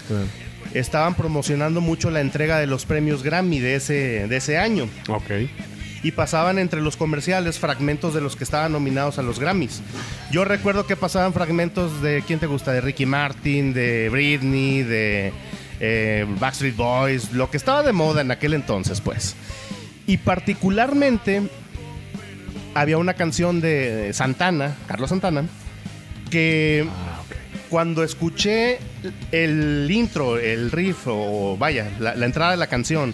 estaban 0.73 1.13
promocionando 1.13 1.79
mucho 1.79 2.09
la 2.09 2.21
entrega 2.21 2.59
de 2.59 2.65
los 2.65 2.85
premios 2.85 3.21
Grammy 3.21 3.59
de 3.59 3.75
ese, 3.75 4.27
de 4.27 4.35
ese 4.35 4.57
año. 4.57 4.89
Ok. 5.07 5.31
Y 6.01 6.11
pasaban 6.11 6.57
entre 6.57 6.81
los 6.81 6.97
comerciales 6.97 7.59
fragmentos 7.59 8.15
de 8.15 8.21
los 8.21 8.35
que 8.35 8.43
estaban 8.43 8.71
nominados 8.71 9.19
a 9.19 9.21
los 9.21 9.39
Grammys. 9.39 9.81
Yo 10.31 10.43
recuerdo 10.45 10.87
que 10.87 10.95
pasaban 10.95 11.33
fragmentos 11.33 12.01
de, 12.01 12.23
¿quién 12.25 12.39
te 12.39 12.47
gusta? 12.47 12.71
De 12.71 12.81
Ricky 12.81 13.05
Martin, 13.05 13.73
de 13.73 14.09
Britney, 14.09 14.81
de 14.81 15.31
eh, 15.79 16.25
Backstreet 16.39 16.75
Boys, 16.75 17.33
lo 17.33 17.49
que 17.49 17.57
estaba 17.57 17.83
de 17.83 17.93
moda 17.93 18.21
en 18.21 18.31
aquel 18.31 18.53
entonces, 18.53 19.01
pues. 19.01 19.35
Y 20.07 20.17
particularmente 20.17 21.43
había 22.73 22.97
una 22.97 23.13
canción 23.13 23.61
de 23.61 24.11
Santana, 24.13 24.75
Carlos 24.87 25.09
Santana, 25.09 25.45
que 26.29 26.85
cuando 27.69 28.03
escuché 28.03 28.79
el 29.31 29.87
intro, 29.89 30.37
el 30.37 30.71
riff, 30.71 31.07
o 31.07 31.57
vaya, 31.57 31.89
la, 31.99 32.15
la 32.15 32.25
entrada 32.25 32.51
de 32.51 32.57
la 32.57 32.67
canción, 32.67 33.13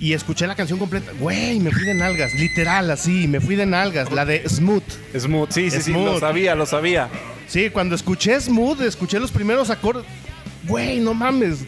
y 0.00 0.12
escuché 0.12 0.46
la 0.46 0.54
canción 0.54 0.78
completa, 0.78 1.12
güey, 1.18 1.58
me 1.58 1.70
fui 1.70 1.84
de 1.84 1.94
nalgas, 1.94 2.34
literal, 2.34 2.90
así, 2.90 3.26
me 3.26 3.40
fui 3.40 3.56
de 3.56 3.66
nalgas, 3.66 4.12
la 4.12 4.24
de 4.24 4.48
Smooth. 4.48 4.84
Smooth, 5.18 5.50
sí, 5.50 5.70
sí, 5.70 5.82
sí, 5.82 5.92
lo 5.92 6.20
sabía, 6.20 6.54
lo 6.54 6.66
sabía. 6.66 7.08
Sí, 7.48 7.70
cuando 7.70 7.94
escuché 7.94 8.40
Smooth, 8.40 8.82
escuché 8.82 9.18
los 9.18 9.32
primeros 9.32 9.70
acordes, 9.70 10.04
güey, 10.68 11.00
no 11.00 11.14
mames, 11.14 11.60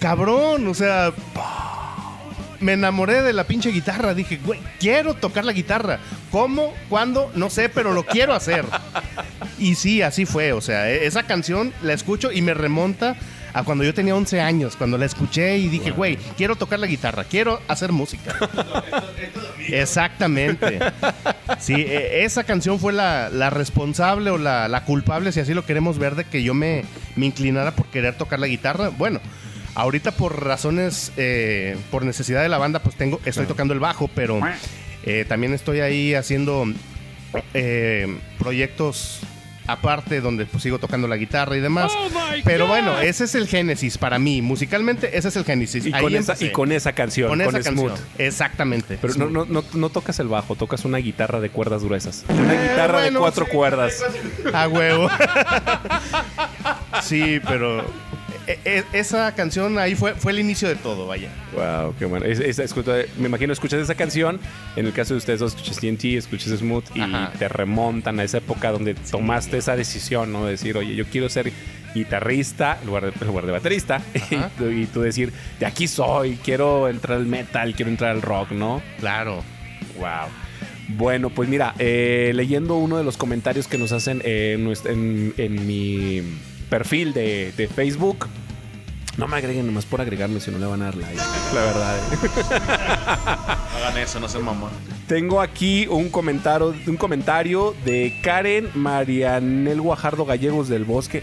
cabrón, 0.00 0.66
o 0.68 0.74
sea, 0.74 1.12
me 2.60 2.72
enamoré 2.74 3.22
de 3.22 3.32
la 3.32 3.44
pinche 3.44 3.70
guitarra, 3.70 4.14
dije, 4.14 4.38
güey, 4.44 4.60
quiero 4.78 5.14
tocar 5.14 5.44
la 5.44 5.52
guitarra. 5.52 5.98
¿Cómo? 6.30 6.72
¿Cuándo? 6.88 7.30
No 7.34 7.50
sé, 7.50 7.68
pero 7.68 7.92
lo 7.92 8.04
quiero 8.06 8.34
hacer. 8.34 8.64
Y 9.58 9.74
sí, 9.74 10.00
así 10.02 10.26
fue, 10.26 10.52
o 10.52 10.60
sea, 10.60 10.90
e- 10.90 11.06
esa 11.06 11.24
canción 11.24 11.72
la 11.82 11.92
escucho 11.92 12.30
y 12.32 12.40
me 12.42 12.54
remonta 12.54 13.16
a 13.54 13.62
cuando 13.64 13.84
yo 13.84 13.92
tenía 13.92 14.14
11 14.14 14.40
años, 14.40 14.76
cuando 14.76 14.96
la 14.98 15.04
escuché 15.06 15.58
y 15.58 15.68
dije, 15.68 15.90
güey, 15.90 16.16
quiero 16.36 16.56
tocar 16.56 16.78
la 16.78 16.86
guitarra, 16.86 17.24
quiero 17.24 17.60
hacer 17.68 17.92
música. 17.92 18.34
Exactamente. 19.68 20.78
Sí, 21.58 21.74
e- 21.74 22.24
esa 22.24 22.44
canción 22.44 22.78
fue 22.78 22.92
la, 22.92 23.28
la 23.30 23.50
responsable 23.50 24.30
o 24.30 24.38
la, 24.38 24.68
la 24.68 24.84
culpable, 24.84 25.32
si 25.32 25.40
así 25.40 25.54
lo 25.54 25.64
queremos 25.66 25.98
ver, 25.98 26.14
de 26.14 26.24
que 26.24 26.42
yo 26.42 26.54
me, 26.54 26.84
me 27.16 27.26
inclinara 27.26 27.74
por 27.74 27.86
querer 27.86 28.14
tocar 28.16 28.38
la 28.40 28.46
guitarra. 28.46 28.88
Bueno, 28.90 29.20
ahorita 29.74 30.12
por 30.12 30.44
razones, 30.44 31.12
eh, 31.16 31.76
por 31.90 32.04
necesidad 32.04 32.42
de 32.42 32.48
la 32.48 32.58
banda, 32.58 32.80
pues 32.80 32.96
tengo, 32.96 33.20
estoy 33.24 33.46
tocando 33.46 33.74
el 33.74 33.80
bajo, 33.80 34.08
pero 34.14 34.40
eh, 35.04 35.24
también 35.28 35.52
estoy 35.54 35.80
ahí 35.80 36.14
haciendo 36.14 36.64
eh, 37.54 38.18
proyectos 38.38 39.20
aparte 39.66 40.20
donde 40.20 40.46
pues 40.46 40.62
sigo 40.62 40.78
tocando 40.78 41.08
la 41.08 41.16
guitarra 41.16 41.56
y 41.56 41.60
demás. 41.60 41.92
Pero 42.44 42.66
bueno, 42.66 42.98
ese 43.00 43.24
es 43.24 43.34
el 43.34 43.46
génesis 43.46 43.98
para 43.98 44.18
mí. 44.18 44.42
Musicalmente, 44.42 45.16
ese 45.16 45.28
es 45.28 45.36
el 45.36 45.44
génesis. 45.44 45.86
Y 45.86 45.92
Ahí 45.92 46.02
con, 46.02 46.14
esa, 46.14 46.36
y 46.38 46.50
con 46.50 46.72
esa 46.72 46.92
canción, 46.92 47.28
Con 47.28 47.42
con, 47.42 47.56
esa 47.56 47.70
Smooth. 47.70 47.88
canción. 47.88 48.08
Exactamente. 48.18 48.98
Pero 49.00 49.14
no, 49.14 49.28
no, 49.30 49.44
no, 49.44 49.64
no 49.72 49.88
tocas 49.90 50.18
el 50.20 50.28
bajo, 50.28 50.56
tocas 50.56 50.84
una 50.84 50.98
guitarra 50.98 51.40
de 51.40 51.50
cuerdas 51.50 51.84
gruesas. 51.84 52.24
Una 52.28 52.52
guitarra 52.52 53.00
bueno, 53.00 53.18
de 53.18 53.22
cuatro 53.22 53.44
sí. 53.46 53.50
cuerdas. 53.52 54.04
A 54.52 54.68
huevo. 54.68 55.08
sí, 57.02 57.40
pero 57.46 57.84
e- 58.46 58.58
e- 58.64 58.84
esa 58.92 59.34
canción 59.34 59.78
ahí 59.78 59.94
fue, 59.94 60.14
fue 60.14 60.32
el 60.32 60.40
inicio 60.40 60.68
de 60.68 60.76
todo, 60.76 61.06
vaya. 61.06 61.28
Wow, 61.54 61.94
qué 61.98 62.04
bueno. 62.06 62.26
Es- 62.26 62.40
es- 62.40 62.58
escucha- 62.58 63.04
me 63.18 63.26
imagino 63.28 63.52
escuchas 63.52 63.80
esa 63.80 63.94
canción. 63.94 64.40
En 64.76 64.86
el 64.86 64.92
caso 64.92 65.14
de 65.14 65.18
ustedes 65.18 65.40
dos, 65.40 65.54
escuchas 65.54 65.78
TNT, 65.78 66.16
escuchas 66.16 66.58
Smooth 66.58 66.84
y 66.94 67.00
Ajá. 67.00 67.32
te 67.38 67.48
remontan 67.48 68.18
a 68.20 68.24
esa 68.24 68.38
época 68.38 68.70
donde 68.72 68.94
tomaste 68.94 69.58
esa 69.58 69.76
decisión, 69.76 70.32
¿no? 70.32 70.44
De 70.46 70.52
decir, 70.52 70.76
oye, 70.76 70.94
yo 70.94 71.04
quiero 71.06 71.28
ser 71.28 71.52
guitarrista 71.94 72.78
en 72.80 72.86
lugar 72.86 73.12
lugar 73.24 73.46
de 73.46 73.52
baterista. 73.52 74.00
Y 74.30 74.36
tú, 74.58 74.68
y 74.70 74.86
tú 74.86 75.00
decir, 75.02 75.32
de 75.60 75.66
aquí 75.66 75.86
soy, 75.86 76.36
quiero 76.42 76.88
entrar 76.88 77.18
al 77.18 77.26
metal, 77.26 77.74
quiero 77.74 77.90
entrar 77.90 78.10
al 78.12 78.22
rock, 78.22 78.50
¿no? 78.52 78.82
Claro. 78.98 79.42
Wow. 79.98 80.28
Bueno, 80.88 81.30
pues 81.30 81.48
mira, 81.48 81.74
eh, 81.78 82.32
leyendo 82.34 82.74
uno 82.76 82.98
de 82.98 83.04
los 83.04 83.16
comentarios 83.16 83.66
que 83.68 83.78
nos 83.78 83.92
hacen 83.92 84.20
eh, 84.24 84.54
en, 84.56 84.64
nuestra- 84.64 84.92
en- 84.92 85.32
en 85.38 85.66
mi 85.66 86.22
perfil 86.72 87.12
de, 87.12 87.52
de 87.54 87.68
Facebook. 87.68 88.26
No 89.18 89.28
me 89.28 89.36
agreguen 89.36 89.66
nomás 89.66 89.84
por 89.84 90.00
agregarme 90.00 90.40
si 90.40 90.50
no 90.50 90.56
le 90.58 90.64
van 90.64 90.80
a 90.80 90.86
dar 90.86 90.94
like. 90.94 91.20
La 91.54 91.60
verdad. 91.60 91.98
eh. 91.98 93.76
Hagan 93.76 93.98
eso, 93.98 94.18
no 94.18 94.26
sean 94.26 94.42
mamón. 94.42 94.70
Tengo 95.06 95.42
aquí 95.42 95.86
un 95.86 96.08
comentario, 96.08 96.74
un 96.86 96.96
comentario 96.96 97.74
de 97.84 98.18
Karen 98.22 98.70
Marianel 98.74 99.82
Guajardo 99.82 100.24
Gallegos 100.24 100.70
del 100.70 100.84
Bosque. 100.84 101.22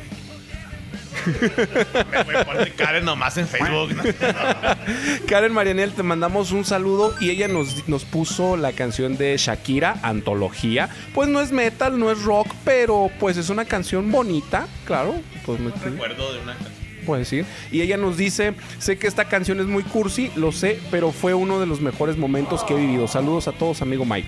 Me 2.28 2.46
pone 2.46 2.72
Karen 2.74 3.06
nomás 3.06 3.38
en 3.38 3.48
Facebook. 3.48 3.96
¿no? 3.96 4.04
Karen 5.28 5.54
Marianel, 5.54 5.94
te 5.94 6.04
mandamos 6.04 6.52
un 6.52 6.66
saludo 6.66 7.16
y 7.20 7.30
ella 7.30 7.48
nos, 7.48 7.88
nos 7.88 8.06
puso 8.06 8.58
la 8.58 8.72
canción 8.74 9.18
de 9.18 9.36
Shakira, 9.38 9.98
Antología. 10.04 10.90
Pues 11.14 11.30
no 11.30 11.42
es 11.42 11.52
metal, 11.52 12.00
no 12.00 12.12
es 12.12 12.24
rock, 12.24 12.48
pero 12.64 13.10
pues 13.20 13.38
es 13.38 13.50
una 13.50 13.66
canción 13.66 14.12
bonita, 14.12 14.68
claro. 14.86 15.16
Pues 15.46 15.60
me- 15.60 15.72
Recuerdo 15.72 16.34
de 16.34 16.40
una 16.42 16.54
canción. 16.56 17.20
decir. 17.20 17.46
Y 17.72 17.82
ella 17.82 17.98
nos 17.98 18.18
dice, 18.18 18.54
sé 18.80 18.98
que 19.00 19.08
esta 19.08 19.26
canción 19.26 19.60
es 19.60 19.66
muy 19.66 19.84
cursi, 19.84 20.32
lo 20.36 20.52
sé, 20.52 20.80
pero 20.92 21.12
fue 21.12 21.34
uno 21.34 21.60
de 21.60 21.66
los 21.66 21.82
mejores 21.82 22.18
momentos 22.18 22.64
que 22.64 22.74
he 22.76 22.78
vivido. 22.78 23.08
Saludos 23.08 23.48
a 23.48 23.52
todos, 23.52 23.82
amigo 23.82 24.06
Mike. 24.06 24.28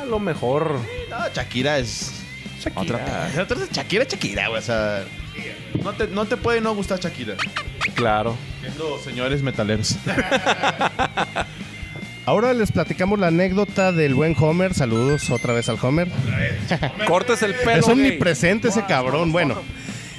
A 0.00 0.04
lo 0.04 0.18
mejor... 0.18 0.76
No, 1.08 1.16
Shakira 1.34 1.78
es. 1.78 2.12
Shakira. 2.62 2.96
Otra. 2.96 3.30
Otra 3.42 3.56
Shakira, 3.72 4.04
Shakira, 4.04 4.48
güey. 4.48 4.58
O 4.60 4.62
sea. 4.62 5.04
No 5.82 5.92
te, 5.92 6.06
no 6.08 6.26
te 6.26 6.36
puede 6.36 6.60
no 6.60 6.74
gustar 6.74 7.00
Shakira. 7.00 7.34
Claro. 7.94 8.36
Siendo 8.60 8.98
señores 8.98 9.42
metaleros. 9.42 9.96
Ahora 12.24 12.54
les 12.54 12.70
platicamos 12.70 13.18
la 13.18 13.28
anécdota 13.28 13.90
del 13.90 14.14
buen 14.14 14.36
Homer. 14.38 14.74
Saludos 14.74 15.28
otra 15.30 15.54
vez 15.54 15.68
al 15.68 15.78
Homer. 15.82 16.08
Cortes 17.08 17.42
el 17.42 17.54
pelo. 17.54 17.80
Es 17.80 17.88
omnipresente 17.88 18.68
ese 18.68 18.84
cabrón. 18.86 19.32
Bueno, 19.32 19.56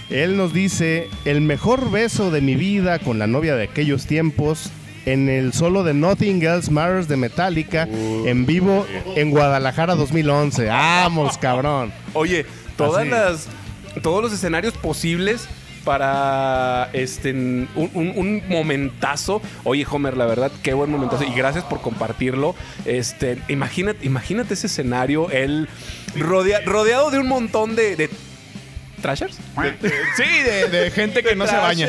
él 0.10 0.36
nos 0.36 0.54
dice: 0.54 1.08
el 1.24 1.40
mejor 1.40 1.92
beso 1.92 2.30
de 2.30 2.42
mi 2.42 2.56
vida 2.56 3.00
con 3.00 3.20
la 3.20 3.28
novia 3.28 3.56
de 3.56 3.64
aquellos 3.64 4.06
tiempos. 4.06 4.70
En 5.06 5.28
el 5.28 5.52
solo 5.52 5.84
de 5.84 5.94
Nothing 5.94 6.42
Else 6.44 6.72
Matters 6.72 7.10
de 7.10 7.18
Metallica, 7.18 7.90
en 7.92 8.46
vivo 8.46 8.88
en 9.18 9.32
Guadalajara 9.32 9.96
2011. 9.96 10.68
¡Vamos, 10.68 11.38
cabrón! 11.38 11.92
Oye, 12.14 12.46
todas 12.78 13.02
Así. 13.02 13.10
las, 13.10 13.48
todos 14.02 14.22
los 14.24 14.34
escenarios 14.34 14.74
posibles 14.76 15.48
para 15.86 16.90
este 16.94 17.32
un, 17.32 17.68
un- 17.76 18.14
un 18.16 18.42
momentazo. 18.48 19.42
Oye, 19.66 19.86
Homer, 19.90 20.16
la 20.16 20.26
verdad, 20.26 20.52
qué 20.64 20.74
buen 20.74 20.90
momentazo. 20.90 21.24
Y 21.26 21.34
gracias 21.34 21.66
por 21.66 21.82
compartirlo. 21.82 22.56
Este, 22.86 23.38
imagínate, 23.50 24.06
imagínate 24.06 24.54
ese 24.54 24.68
escenario, 24.68 25.30
él 25.32 25.68
rodea- 26.16 26.64
rodeado 26.66 27.12
de 27.12 27.20
un 27.20 27.28
montón 27.28 27.76
de, 27.76 27.98
de 27.98 28.10
trashers. 29.02 29.36
sí, 30.16 30.24
de, 30.46 30.70
de 30.70 30.90
gente 30.92 31.22
que 31.22 31.36
no 31.36 31.46
se 31.48 31.58
baña. 31.58 31.86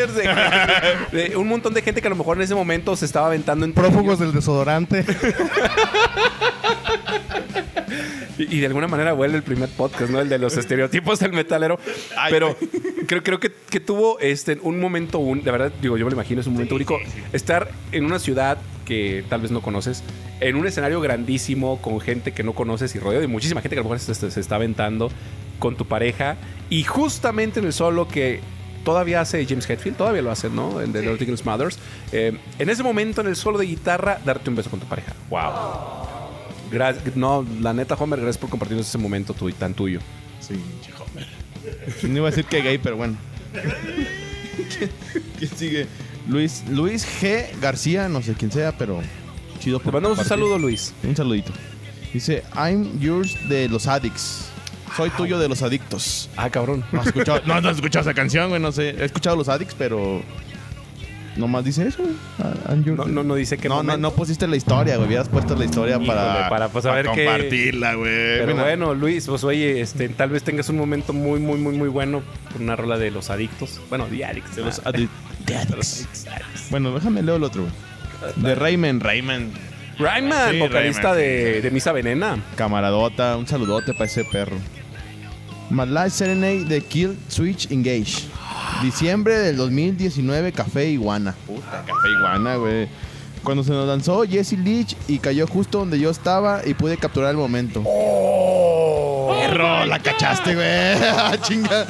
De 1.12 1.34
un 1.36 1.46
montón 1.46 1.72
de 1.72 1.80
gente 1.82 2.00
que 2.00 2.09
a 2.09 2.11
lo 2.11 2.16
mejor 2.16 2.36
en 2.36 2.42
ese 2.42 2.57
momento 2.57 2.96
se 2.96 3.05
estaba 3.07 3.28
aventando 3.28 3.64
en 3.64 3.72
Prófugos 3.72 4.18
del 4.18 4.32
desodorante. 4.32 5.05
Y, 8.38 8.56
y 8.56 8.60
de 8.60 8.66
alguna 8.66 8.88
manera 8.88 9.14
huele 9.14 9.36
el 9.36 9.42
primer 9.42 9.68
podcast, 9.68 10.10
¿no? 10.10 10.20
El 10.20 10.28
de 10.28 10.38
los 10.38 10.56
estereotipos 10.56 11.20
del 11.20 11.32
metalero. 11.32 11.78
Ay, 12.16 12.32
Pero 12.32 12.56
creo, 13.06 13.22
creo 13.22 13.40
que, 13.40 13.52
que 13.70 13.80
tuvo 13.80 14.18
este, 14.18 14.58
un 14.62 14.80
momento 14.80 15.18
único. 15.18 15.44
De 15.44 15.52
verdad, 15.52 15.72
digo, 15.80 15.96
yo 15.96 16.04
me 16.04 16.10
lo 16.10 16.16
imagino, 16.16 16.40
es 16.40 16.46
un 16.46 16.54
momento 16.54 16.74
único. 16.74 16.98
Estar 17.32 17.70
en 17.92 18.04
una 18.04 18.18
ciudad 18.18 18.58
que 18.84 19.24
tal 19.28 19.40
vez 19.40 19.50
no 19.50 19.62
conoces, 19.62 20.02
en 20.40 20.56
un 20.56 20.66
escenario 20.66 21.00
grandísimo, 21.00 21.80
con 21.80 22.00
gente 22.00 22.32
que 22.32 22.42
no 22.42 22.52
conoces 22.52 22.94
y 22.94 22.98
rodeado 22.98 23.22
de 23.22 23.28
muchísima 23.28 23.60
gente 23.60 23.76
que 23.76 23.80
a 23.80 23.82
lo 23.82 23.88
mejor 23.88 24.00
se, 24.00 24.40
está 24.40 24.56
aventando 24.56 25.10
con 25.58 25.76
tu 25.76 25.86
pareja. 25.86 26.36
Y 26.70 26.82
justamente 26.84 27.60
en 27.60 27.66
el 27.66 27.72
solo 27.72 28.08
que 28.08 28.40
todavía 28.84 29.20
hace 29.20 29.44
James 29.46 29.68
Hetfield, 29.68 29.96
todavía 29.96 30.22
lo 30.22 30.30
hace, 30.30 30.50
¿no? 30.50 30.80
En 30.80 30.92
The 30.92 31.00
Dirty 31.00 31.24
Girls 31.24 31.44
Mothers. 31.44 31.78
Eh, 32.12 32.36
en 32.58 32.68
ese 32.68 32.82
momento, 32.82 33.20
en 33.20 33.28
el 33.28 33.36
solo 33.36 33.58
de 33.58 33.66
guitarra, 33.66 34.20
darte 34.24 34.50
un 34.50 34.56
beso 34.56 34.70
con 34.70 34.80
tu 34.80 34.86
pareja. 34.86 35.14
¡Wow! 35.30 36.13
Gracias. 36.74 37.16
No, 37.16 37.46
la 37.60 37.72
neta, 37.72 37.94
Homer, 37.94 38.18
gracias 38.20 38.38
por 38.38 38.50
compartirnos 38.50 38.86
ese 38.86 38.98
momento 38.98 39.32
tu- 39.32 39.50
tan 39.52 39.72
tuyo. 39.74 40.00
Sí, 40.40 40.54
Homer. 40.98 41.26
No 42.02 42.18
iba 42.18 42.28
a 42.28 42.30
decir 42.30 42.44
que 42.44 42.60
gay, 42.60 42.76
pero 42.78 42.96
bueno. 42.96 43.16
¿Quién, 44.76 44.90
quién 45.38 45.50
sigue? 45.56 45.86
Luis, 46.28 46.64
Luis 46.68 47.06
G. 47.20 47.46
García, 47.60 48.08
no 48.08 48.20
sé 48.22 48.34
quién 48.34 48.50
sea, 48.52 48.76
pero 48.76 49.00
chido 49.60 49.78
Te 49.80 49.90
mandamos 49.90 50.18
un 50.18 50.24
saludo, 50.24 50.58
Luis. 50.58 50.92
Un 51.02 51.16
saludito. 51.16 51.52
Dice, 52.12 52.42
I'm 52.56 52.98
yours 53.00 53.36
de 53.48 53.68
los 53.68 53.86
addicts. 53.86 54.46
Soy 54.96 55.10
tuyo 55.10 55.38
de 55.38 55.48
los 55.48 55.62
adictos. 55.62 56.28
Ah, 56.36 56.48
cabrón. 56.50 56.84
No 56.92 57.00
has 57.00 57.08
escuchado, 57.08 57.40
no, 57.46 57.60
no 57.60 57.68
has 57.68 57.76
escuchado 57.76 58.02
esa 58.08 58.14
canción, 58.14 58.48
güey, 58.50 58.60
no 58.60 58.70
sé. 58.72 58.90
He 58.90 59.04
escuchado 59.04 59.36
los 59.36 59.48
addicts, 59.48 59.74
pero... 59.76 60.22
Nomás 61.37 61.64
dice 61.64 61.87
eso, 61.87 62.03
güey. 62.03 62.87
No, 62.97 63.05
no, 63.07 63.24
no 63.24 63.35
dice 63.35 63.59
que 63.59 63.68
no, 63.68 63.82
no, 63.82 63.97
no 63.97 64.12
pusiste 64.12 64.47
la 64.47 64.57
historia, 64.57 64.97
güey. 64.97 65.09
Hubieras 65.09 65.28
puesto 65.28 65.57
la 65.57 65.64
historia 65.64 65.95
Híjole, 65.97 66.07
para, 66.07 66.49
para, 66.49 66.68
pues, 66.68 66.85
saber 66.85 67.07
qué- 67.14 67.24
compartirla, 67.24 67.95
güey. 67.95 68.39
Pero 68.39 68.55
bueno, 68.57 68.95
Luis, 68.95 69.26
pues 69.26 69.43
oye, 69.45 69.80
este, 69.80 70.09
tal 70.09 70.30
vez 70.30 70.43
tengas 70.45 70.68
un 70.68 70.76
momento 70.76 71.12
muy, 71.12 71.41
muy, 71.41 71.59
muy, 71.59 71.76
muy 71.76 71.89
bueno 71.89 72.22
por 72.53 72.62
una 72.62 72.76
rola 72.76 72.99
de 72.99 73.11
los 73.11 73.30
adictos. 73.30 73.80
Bueno, 73.89 74.07
de 74.07 74.24
Addicts. 74.24 74.57
De 74.57 74.62
los 74.64 74.80
ah. 74.85 74.93
De. 74.95 75.09
Bueno, 76.70 76.95
déjame 76.95 77.22
leo 77.22 77.37
el 77.37 77.43
otro, 77.45 77.62
güey. 77.62 77.74
De 78.37 78.55
Rayman, 78.55 79.01
Rayman. 79.01 79.51
Rayman, 79.99 80.53
Sí, 80.53 80.59
vocalista 80.59 81.12
Rayman, 81.12 81.18
de, 81.18 81.61
de 81.62 81.70
Misa 81.70 81.93
Venena. 81.93 82.39
Camaradota, 82.57 83.37
un 83.37 83.47
saludote 83.47 83.93
para 83.93 84.07
ese 84.07 84.24
perro. 84.24 84.57
My 85.70 85.86
Life 85.86 86.10
Serenade 86.10 86.64
de 86.66 86.80
Kill 86.82 87.18
Switch 87.28 87.70
Engage. 87.70 88.24
Diciembre 88.82 89.38
del 89.38 89.56
2019, 89.56 90.52
Café 90.52 90.86
Iguana. 90.90 91.34
Puta, 91.46 91.82
Café 91.86 92.08
Iguana, 92.18 92.56
güey. 92.56 92.88
Cuando 93.42 93.62
se 93.62 93.70
nos 93.72 93.86
lanzó 93.86 94.22
Jesse 94.24 94.52
Leach 94.58 94.96
y 95.06 95.18
cayó 95.18 95.46
justo 95.46 95.78
donde 95.78 95.98
yo 95.98 96.10
estaba 96.10 96.62
y 96.64 96.74
pude 96.74 96.96
capturar 96.96 97.30
el 97.30 97.36
momento. 97.36 97.82
Oh, 97.84 99.34
Perro, 99.38 99.84
la 99.84 99.98
cachaste, 99.98 100.54
güey. 100.54 101.40
Chinga. 101.42 101.86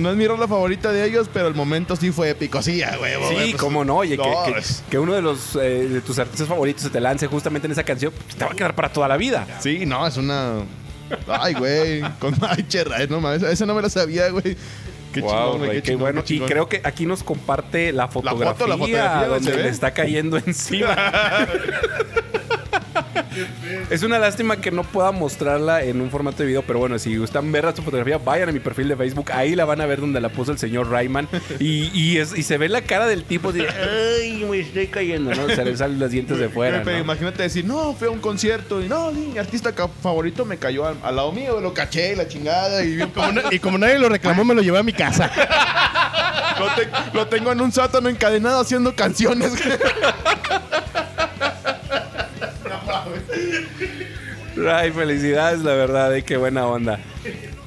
No 0.00 0.10
es 0.10 0.16
mi 0.16 0.26
rola 0.26 0.48
favorita 0.48 0.90
de 0.90 1.04
ellos, 1.06 1.28
pero 1.32 1.46
el 1.46 1.54
momento 1.54 1.94
sí 1.94 2.10
fue 2.10 2.30
épico. 2.30 2.60
Sí, 2.62 2.82
güey. 2.98 3.12
Sí, 3.28 3.34
pues, 3.52 3.54
cómo 3.56 3.84
no. 3.84 3.98
Oye, 3.98 4.16
que, 4.16 4.22
no, 4.28 4.44
que- 4.44 4.62
que 4.90 4.98
uno 4.98 5.12
de 5.14 5.22
los 5.22 5.54
eh, 5.56 5.86
de 5.88 6.00
tus 6.00 6.18
artistas 6.18 6.48
favoritos 6.48 6.82
se 6.82 6.90
te 6.90 7.00
lance 7.00 7.26
justamente 7.28 7.66
en 7.66 7.72
esa 7.72 7.84
canción, 7.84 8.12
pues, 8.12 8.34
te 8.36 8.44
va 8.44 8.50
a 8.52 8.54
quedar 8.54 8.74
para 8.74 8.88
toda 8.88 9.06
la 9.06 9.16
vida. 9.16 9.46
Sí, 9.60 9.84
no, 9.86 10.04
es 10.06 10.16
una. 10.16 10.54
Ay, 11.28 11.54
güey. 11.54 12.02
Con 12.18 12.34
ay, 12.48 12.64
cherra, 12.68 12.98
no 13.06 13.20
mames. 13.20 13.42
Esa 13.42 13.66
no 13.66 13.74
me 13.74 13.82
la 13.82 13.90
sabía, 13.90 14.28
güey. 14.30 14.56
Qué 15.12 15.20
Wow, 15.20 15.30
chingón, 15.30 15.58
güey. 15.58 15.70
Qué, 15.70 15.76
qué 15.76 15.82
chingón, 15.82 16.00
bueno. 16.00 16.24
qué 16.24 16.34
y 16.34 16.40
creo 16.40 16.68
que 16.68 16.80
aquí 16.84 17.06
nos 17.06 17.22
comparte 17.22 17.92
la 17.92 18.08
fotografía, 18.08 18.54
foto, 18.54 18.66
la 18.66 18.76
fotografía 18.76 19.26
donde 19.28 19.56
le 19.56 19.68
está 19.68 19.92
cayendo 19.92 20.36
encima. 20.46 20.94
Es 23.90 24.02
una 24.02 24.18
lástima 24.18 24.56
que 24.60 24.70
no 24.70 24.82
pueda 24.84 25.12
mostrarla 25.12 25.82
en 25.82 26.00
un 26.00 26.10
formato 26.10 26.38
de 26.38 26.46
video, 26.46 26.62
pero 26.62 26.78
bueno, 26.78 26.98
si 26.98 27.16
gustan 27.16 27.50
ver 27.52 27.66
su 27.74 27.82
fotografía, 27.82 28.18
vayan 28.18 28.48
a 28.48 28.52
mi 28.52 28.60
perfil 28.60 28.88
de 28.88 28.96
Facebook. 28.96 29.30
Ahí 29.32 29.54
la 29.56 29.64
van 29.64 29.80
a 29.80 29.86
ver 29.86 30.00
donde 30.00 30.20
la 30.20 30.28
puso 30.28 30.52
el 30.52 30.58
señor 30.58 30.90
Rayman. 30.90 31.28
Y, 31.58 31.90
y, 31.98 32.18
es, 32.18 32.36
y 32.36 32.42
se 32.42 32.58
ve 32.58 32.68
la 32.68 32.82
cara 32.82 33.06
del 33.06 33.24
tipo 33.24 33.52
de, 33.52 33.66
ay, 33.68 34.46
me 34.48 34.60
estoy 34.60 34.86
cayendo, 34.88 35.34
¿no? 35.34 35.48
Se 35.48 35.64
le 35.64 35.76
salen 35.76 35.98
los 35.98 36.10
dientes 36.10 36.38
de 36.38 36.48
fuera. 36.48 36.82
Pero 36.84 36.96
¿no? 36.98 37.04
imagínate 37.04 37.42
decir, 37.42 37.64
no, 37.64 37.94
fue 37.94 38.08
a 38.08 38.10
un 38.10 38.20
concierto 38.20 38.80
y 38.82 38.88
no, 38.88 39.10
mi 39.12 39.36
artista 39.38 39.72
favorito 40.02 40.44
me 40.44 40.56
cayó 40.58 40.86
al, 40.86 40.96
al 41.02 41.16
lado 41.16 41.32
mío, 41.32 41.60
lo 41.60 41.74
caché, 41.74 42.14
la 42.16 42.26
chingada 42.28 42.82
y 42.84 42.96
bien 42.96 43.10
Como 43.10 43.32
na- 43.32 43.42
y 43.50 43.58
como 43.58 43.78
nadie 43.78 43.98
lo 43.98 44.08
reclamó, 44.08 44.44
me 44.44 44.54
lo 44.54 44.62
llevé 44.62 44.78
a 44.78 44.82
mi 44.82 44.92
casa. 44.92 45.30
lo, 46.58 46.66
te- 46.74 46.88
lo 47.16 47.26
tengo 47.28 47.52
en 47.52 47.60
un 47.60 47.72
sótano 47.72 48.08
encadenado 48.08 48.60
haciendo 48.60 48.94
canciones. 48.94 49.52
Ay, 54.70 54.90
felicidades, 54.90 55.60
la 55.60 55.74
verdad, 55.74 56.16
eh, 56.16 56.22
qué 56.22 56.36
buena 56.36 56.66
onda. 56.66 56.98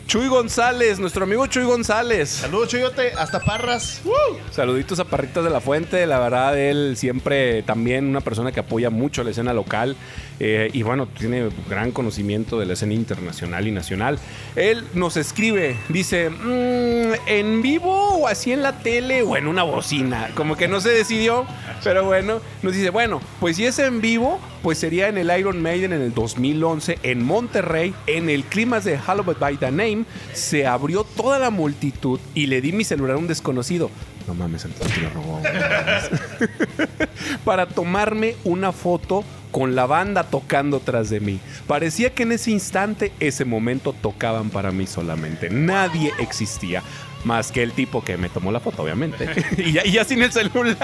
Chuy 0.08 0.28
González, 0.28 0.98
nuestro 0.98 1.26
amigo 1.26 1.46
Chuy 1.46 1.66
González. 1.66 2.30
Saludos, 2.30 2.70
Chuyote. 2.70 3.12
Hasta 3.16 3.40
Parras. 3.42 4.02
Saluditos 4.50 5.00
a 5.00 5.06
Parritas 5.06 5.44
de 5.44 5.52
la 5.52 5.62
Fuente, 5.62 6.04
la 6.08 6.18
verdad, 6.18 6.58
él 6.58 6.96
siempre 6.98 7.62
también 7.62 8.08
una 8.08 8.22
persona 8.22 8.52
que 8.52 8.62
apoya 8.62 8.90
mucho 8.90 9.24
la 9.24 9.30
escena 9.30 9.54
local 9.54 9.96
eh, 10.40 10.70
y 10.74 10.84
bueno, 10.84 11.08
tiene 11.08 11.50
gran 11.70 11.92
conocimiento 11.92 12.60
de 12.60 12.66
la 12.66 12.74
escena 12.74 12.94
internacional 12.94 13.68
y 13.68 13.72
nacional. 13.72 14.20
Él 14.56 14.86
nos 14.94 15.18
escribe, 15.18 15.76
dice, 15.90 16.30
"Mm, 16.30 17.14
en 17.28 17.62
vivo 17.62 18.16
o 18.16 18.28
así 18.28 18.52
en 18.52 18.64
la 18.64 18.80
tele 18.80 19.22
o 19.22 19.36
en 19.36 19.48
una 19.48 19.64
bocina, 19.64 20.30
como 20.36 20.56
que 20.56 20.68
no 20.68 20.80
se 20.82 20.90
decidió, 20.90 21.46
pero 21.84 22.06
bueno, 22.06 22.40
nos 22.62 22.74
dice, 22.74 22.90
bueno, 22.90 23.22
pues 23.40 23.58
si 23.58 23.66
es 23.66 23.80
en 23.80 24.02
vivo, 24.02 24.40
pues 24.62 24.78
sería 24.78 25.08
en 25.08 25.18
el 25.18 25.38
Iron 25.38 25.62
Maiden 25.62 25.94
en 25.94 26.02
el 26.02 26.14
2011 26.14 27.00
en 27.04 27.24
Monterrey, 27.26 27.94
en 28.08 28.30
el 28.30 28.44
clima 28.44 28.80
de 28.80 28.98
Hallowed 28.98 29.38
by 29.40 29.58
the 29.58 29.72
Name, 29.72 30.06
se 30.34 30.66
abrió 30.68 31.04
toda 31.04 31.40
la 31.40 31.50
multitud 31.50 32.20
y 32.34 32.48
le 32.48 32.62
di 32.62 32.72
mi 32.72 32.84
celular 32.84 33.16
a 33.16 33.20
un 33.20 33.28
desconocido. 33.28 33.90
No 34.28 34.36
mames, 34.36 34.64
te 34.64 35.02
lo 35.02 35.10
robó. 35.10 35.42
Para 37.46 37.66
tomarme 37.68 38.36
una 38.44 38.72
foto 38.72 39.24
con 39.52 39.76
la 39.76 39.86
banda 39.86 40.24
tocando 40.24 40.80
tras 40.80 41.10
de 41.10 41.20
mí. 41.20 41.40
Parecía 41.68 42.12
que 42.12 42.24
en 42.24 42.32
ese 42.32 42.52
instante, 42.52 43.12
ese 43.20 43.46
momento 43.46 43.94
tocaban 43.94 44.50
para 44.50 44.72
mí 44.72 44.88
solamente. 44.88 45.50
Nadie 45.50 46.14
existía. 46.20 46.84
Más 47.26 47.52
que 47.52 47.62
el 47.62 47.74
tipo 47.74 48.02
que 48.02 48.16
me 48.16 48.30
tomó 48.30 48.50
la 48.50 48.62
foto, 48.62 48.82
obviamente. 48.82 49.30
y, 49.58 49.74
ya, 49.74 49.86
y 49.86 49.92
ya 49.92 50.06
sin 50.06 50.22
el 50.24 50.32
celular. 50.32 50.78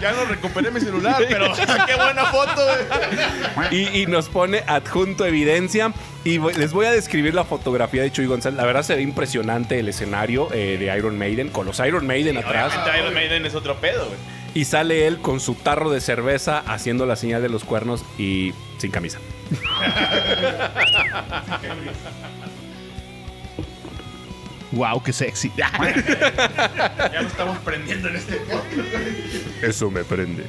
ya 0.00 0.12
no 0.12 0.24
recuperé 0.24 0.72
mi 0.72 0.80
celular, 0.80 1.22
pero 1.28 1.52
qué 1.86 1.94
buena 1.94 2.24
foto, 2.26 2.66
güey. 3.54 3.76
y, 3.76 4.02
y 4.02 4.06
nos 4.06 4.28
pone 4.28 4.64
adjunto 4.66 5.24
evidencia. 5.24 5.92
Y 6.24 6.38
les 6.38 6.72
voy 6.72 6.86
a 6.86 6.90
describir 6.90 7.32
la 7.32 7.44
fotografía 7.44 8.02
de 8.02 8.10
Chuy 8.10 8.26
González. 8.26 8.56
La 8.56 8.66
verdad 8.66 8.82
se 8.82 8.96
ve 8.96 9.02
impresionante 9.02 9.78
el 9.78 9.88
escenario 9.88 10.48
eh, 10.52 10.76
de 10.78 10.98
Iron 10.98 11.16
Maiden, 11.16 11.48
con 11.50 11.64
los 11.64 11.78
Iron 11.78 12.04
Maiden 12.04 12.36
atrás. 12.36 12.72
Iron 12.98 13.14
Maiden 13.14 13.46
es 13.46 13.54
otro 13.54 13.76
pedo, 13.76 14.06
güey. 14.06 14.37
Y 14.54 14.64
sale 14.64 15.06
él 15.06 15.18
con 15.18 15.40
su 15.40 15.54
tarro 15.54 15.90
de 15.90 16.00
cerveza 16.00 16.58
haciendo 16.66 17.06
la 17.06 17.16
señal 17.16 17.42
de 17.42 17.48
los 17.48 17.64
cuernos 17.64 18.04
y 18.18 18.52
sin 18.78 18.90
camisa. 18.90 19.18
Wow, 24.72 25.02
qué 25.02 25.12
sexy. 25.14 25.50
Ya 25.56 25.70
lo 27.22 27.28
estamos 27.28 27.56
prendiendo 27.58 28.08
en 28.08 28.16
este 28.16 28.36
podcast. 28.36 29.62
Eso 29.62 29.90
me 29.90 30.04
prende. 30.04 30.44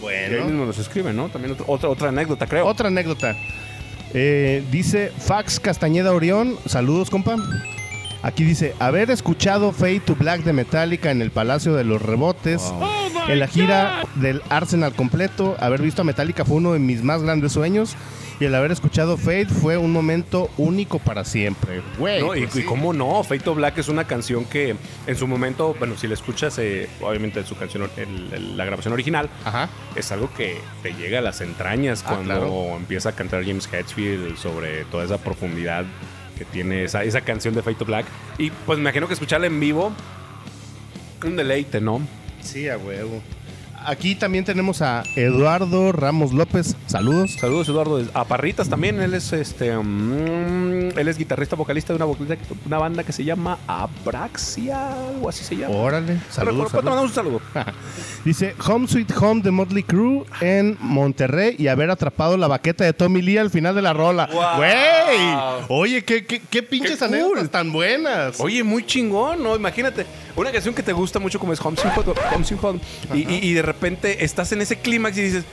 Y 0.00 0.06
ahí 0.06 0.30
Bueno. 0.30 0.44
mismo 0.46 0.64
nos 0.64 0.78
escribe, 0.78 1.12
¿no? 1.12 1.28
También 1.28 1.52
otro- 1.54 1.64
otra, 1.68 1.88
otra 1.88 2.08
anécdota, 2.10 2.46
creo. 2.46 2.66
Otra 2.66 2.86
anécdota. 2.88 3.34
Eh, 4.14 4.62
dice 4.70 5.12
Fax 5.18 5.58
Castañeda 5.58 6.12
Orión. 6.12 6.56
Saludos, 6.66 7.10
compa. 7.10 7.36
Aquí 8.22 8.42
dice, 8.44 8.74
haber 8.80 9.10
escuchado 9.10 9.72
Fade 9.72 10.00
to 10.00 10.16
Black 10.16 10.42
de 10.42 10.52
Metallica 10.52 11.10
en 11.12 11.22
el 11.22 11.30
Palacio 11.30 11.74
de 11.74 11.84
los 11.84 12.02
Rebotes, 12.02 12.62
en 13.28 13.38
la 13.38 13.46
gira 13.46 14.02
del 14.16 14.42
Arsenal 14.48 14.92
completo, 14.92 15.56
haber 15.60 15.82
visto 15.82 16.02
a 16.02 16.04
Metallica 16.04 16.44
fue 16.44 16.56
uno 16.56 16.72
de 16.72 16.80
mis 16.80 17.02
más 17.04 17.22
grandes 17.22 17.52
sueños 17.52 17.94
y 18.40 18.44
el 18.44 18.54
haber 18.56 18.72
escuchado 18.72 19.16
Fade 19.16 19.46
fue 19.46 19.76
un 19.76 19.92
momento 19.92 20.50
único 20.58 20.98
para 20.98 21.24
siempre. 21.24 21.80
Güey, 21.96 22.20
No, 22.20 22.26
pues 22.28 22.56
y 22.56 22.60
sí. 22.60 22.64
cómo 22.64 22.92
no, 22.92 23.22
Feito 23.22 23.54
Black 23.54 23.78
es 23.78 23.88
una 23.88 24.04
canción 24.04 24.44
que 24.44 24.74
en 25.06 25.16
su 25.16 25.28
momento, 25.28 25.74
bueno, 25.78 25.96
si 25.96 26.08
la 26.08 26.14
escuchas, 26.14 26.58
eh, 26.58 26.88
obviamente 27.00 27.44
su 27.44 27.56
canción, 27.56 27.88
el- 27.96 28.32
el- 28.32 28.56
la 28.56 28.64
grabación 28.64 28.94
original, 28.94 29.30
Ajá. 29.44 29.68
es 29.94 30.10
algo 30.10 30.28
que 30.36 30.56
te 30.82 30.92
llega 30.94 31.20
a 31.20 31.22
las 31.22 31.40
entrañas 31.40 32.02
Ah, 32.04 32.08
cuando 32.14 32.24
claro. 32.34 32.76
empieza 32.76 33.10
a 33.10 33.12
cantar 33.12 33.44
James 33.44 33.68
Hetfield 33.72 34.36
sobre 34.36 34.84
toda 34.86 35.04
esa 35.04 35.18
profundidad 35.18 35.84
que 36.38 36.44
tiene 36.44 36.84
esa, 36.84 37.04
esa 37.04 37.20
canción 37.20 37.54
de 37.54 37.62
Feito 37.62 37.84
Black. 37.84 38.06
Y 38.38 38.50
pues 38.50 38.78
me 38.78 38.82
imagino 38.84 39.06
que 39.06 39.14
escucharla 39.14 39.48
en 39.48 39.58
vivo, 39.58 39.92
un 41.24 41.36
deleite, 41.36 41.80
¿no? 41.80 42.00
Sí, 42.40 42.68
a 42.68 42.78
huevo. 42.78 43.20
Aquí 43.86 44.14
también 44.14 44.44
tenemos 44.44 44.82
a 44.82 45.02
Eduardo 45.16 45.92
Ramos 45.92 46.32
López. 46.32 46.76
Saludos. 46.86 47.32
Saludos, 47.40 47.68
Eduardo. 47.68 48.02
A 48.14 48.24
Parritas 48.24 48.68
también. 48.68 49.00
Él 49.00 49.14
es 49.14 49.32
este. 49.32 49.76
mm, 49.76 50.98
él 50.98 51.08
es 51.08 51.16
guitarrista 51.16 51.56
vocalista 51.56 51.92
de 51.92 51.96
una, 51.96 52.04
vocalista- 52.04 52.36
una 52.66 52.78
banda 52.78 53.02
que 53.04 53.12
se 53.12 53.24
llama 53.24 53.58
Abraxia, 53.66 54.92
algo 55.08 55.28
así 55.28 55.42
se 55.44 55.56
llama. 55.56 55.74
Órale, 55.74 56.18
saludos. 56.30 56.70
te 56.70 56.76
mandamos 56.76 57.04
un 57.04 57.14
saludo. 57.14 57.40
Dice 58.24 58.54
Home 58.66 58.86
Sweet 58.88 59.10
Home 59.20 59.42
de 59.42 59.50
Motley 59.50 59.82
Crue 59.82 60.24
en 60.40 60.76
Monterrey 60.80 61.56
y 61.58 61.68
haber 61.68 61.90
atrapado 61.90 62.36
la 62.36 62.46
baqueta 62.48 62.84
de 62.84 62.92
Tommy 62.92 63.22
Lee 63.22 63.38
al 63.38 63.50
final 63.50 63.74
de 63.74 63.82
la 63.82 63.92
rola. 63.94 64.28
Wow. 64.32 64.56
¡Güey! 64.56 65.64
Oye, 65.68 66.04
qué, 66.04 66.26
qué, 66.26 66.40
qué 66.40 66.62
pinches 66.62 66.98
Qué 66.98 67.04
anécdotas 67.06 67.38
cool. 67.44 67.50
tan 67.50 67.72
buenas. 67.72 68.38
Oye, 68.40 68.62
muy 68.62 68.84
chingón, 68.84 69.42
¿no? 69.42 69.56
Imagínate, 69.56 70.04
una 70.36 70.52
canción 70.52 70.74
que 70.74 70.82
te 70.82 70.92
gusta 70.92 71.18
mucho 71.18 71.38
como 71.38 71.52
es 71.52 71.60
Home 71.60 71.76
Sweet 71.76 71.96
Home, 71.96 72.14
Home 72.34 72.44
Sweet 72.44 72.64
Home, 72.64 72.80
y, 73.14 73.18
y- 73.32 73.38
y 73.48 73.52
de 73.54 73.62
repente 73.62 73.77
estás 74.20 74.52
en 74.52 74.60
ese 74.62 74.76
clímax 74.76 75.16
y 75.18 75.22
dices, 75.22 75.44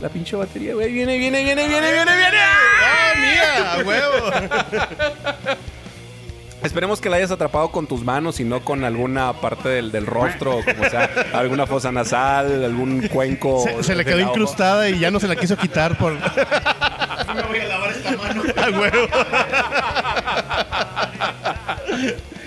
la 0.00 0.08
pinche 0.08 0.36
batería, 0.36 0.74
güey, 0.74 0.92
viene, 0.92 1.18
viene, 1.18 1.42
viene, 1.42 1.66
viene, 1.66 1.92
viene, 1.92 2.16
viene. 2.16 2.38
¡Ah, 2.38 3.12
mía! 3.18 3.72
¡A 3.72 3.78
huevo! 3.84 4.30
Esperemos 6.62 7.00
que 7.00 7.08
la 7.08 7.16
hayas 7.18 7.30
atrapado 7.30 7.70
con 7.70 7.86
tus 7.86 8.02
manos 8.02 8.40
y 8.40 8.44
no 8.44 8.64
con 8.64 8.82
alguna 8.82 9.32
parte 9.34 9.68
del, 9.68 9.92
del 9.92 10.06
rostro, 10.06 10.60
como 10.64 10.90
sea, 10.90 11.08
alguna 11.32 11.66
fosa 11.66 11.92
nasal, 11.92 12.64
algún 12.64 13.06
cuenco. 13.08 13.62
Se, 13.62 13.82
se 13.84 13.94
le 13.94 14.04
quedó 14.04 14.18
ojo. 14.18 14.30
incrustada 14.30 14.88
y 14.88 14.98
ya 14.98 15.12
no 15.12 15.20
se 15.20 15.28
la 15.28 15.36
quiso 15.36 15.56
quitar 15.56 15.96
por... 15.96 16.14
me 17.34 17.42
voy 17.42 17.58
a 17.60 17.64
lavar 17.64 17.90
esta 17.92 18.16
mano. 18.16 18.42
¡A 18.56 18.70
huevo! 18.70 19.08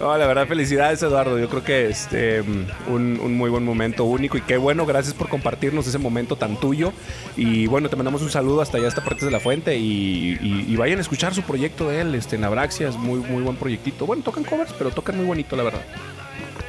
No, 0.00 0.16
la 0.16 0.26
verdad, 0.26 0.46
felicidades, 0.48 1.02
Eduardo. 1.02 1.38
Yo 1.38 1.50
creo 1.50 1.62
que 1.62 1.88
es 1.90 2.04
este, 2.04 2.40
un, 2.40 3.20
un 3.22 3.34
muy 3.36 3.50
buen 3.50 3.62
momento 3.64 4.04
único 4.04 4.38
y 4.38 4.40
qué 4.40 4.56
bueno. 4.56 4.86
Gracias 4.86 5.12
por 5.12 5.28
compartirnos 5.28 5.86
ese 5.86 5.98
momento 5.98 6.36
tan 6.36 6.56
tuyo. 6.56 6.94
Y 7.36 7.66
bueno, 7.66 7.90
te 7.90 7.96
mandamos 7.96 8.22
un 8.22 8.30
saludo 8.30 8.62
hasta 8.62 8.78
allá, 8.78 8.88
hasta 8.88 9.04
Partes 9.04 9.26
de 9.26 9.30
la 9.30 9.40
Fuente. 9.40 9.76
Y, 9.76 10.38
y- 10.40 10.64
y 10.68 10.76
vayan 10.76 10.98
a 10.98 11.02
escuchar 11.02 11.34
su 11.34 11.42
proyecto 11.42 11.90
de 11.90 12.00
él, 12.00 12.14
este, 12.14 12.36
en 12.36 12.44
Abraxia. 12.44 12.88
Es 12.88 12.96
muy, 12.96 13.18
muy 13.20 13.42
buen 13.42 13.56
proyectito. 13.56 14.06
Bueno, 14.06 14.22
tocan 14.22 14.42
covers, 14.44 14.72
pero 14.72 14.90
tocan 14.90 15.18
muy 15.18 15.26
bonito, 15.26 15.54
la 15.54 15.64
verdad. 15.64 15.82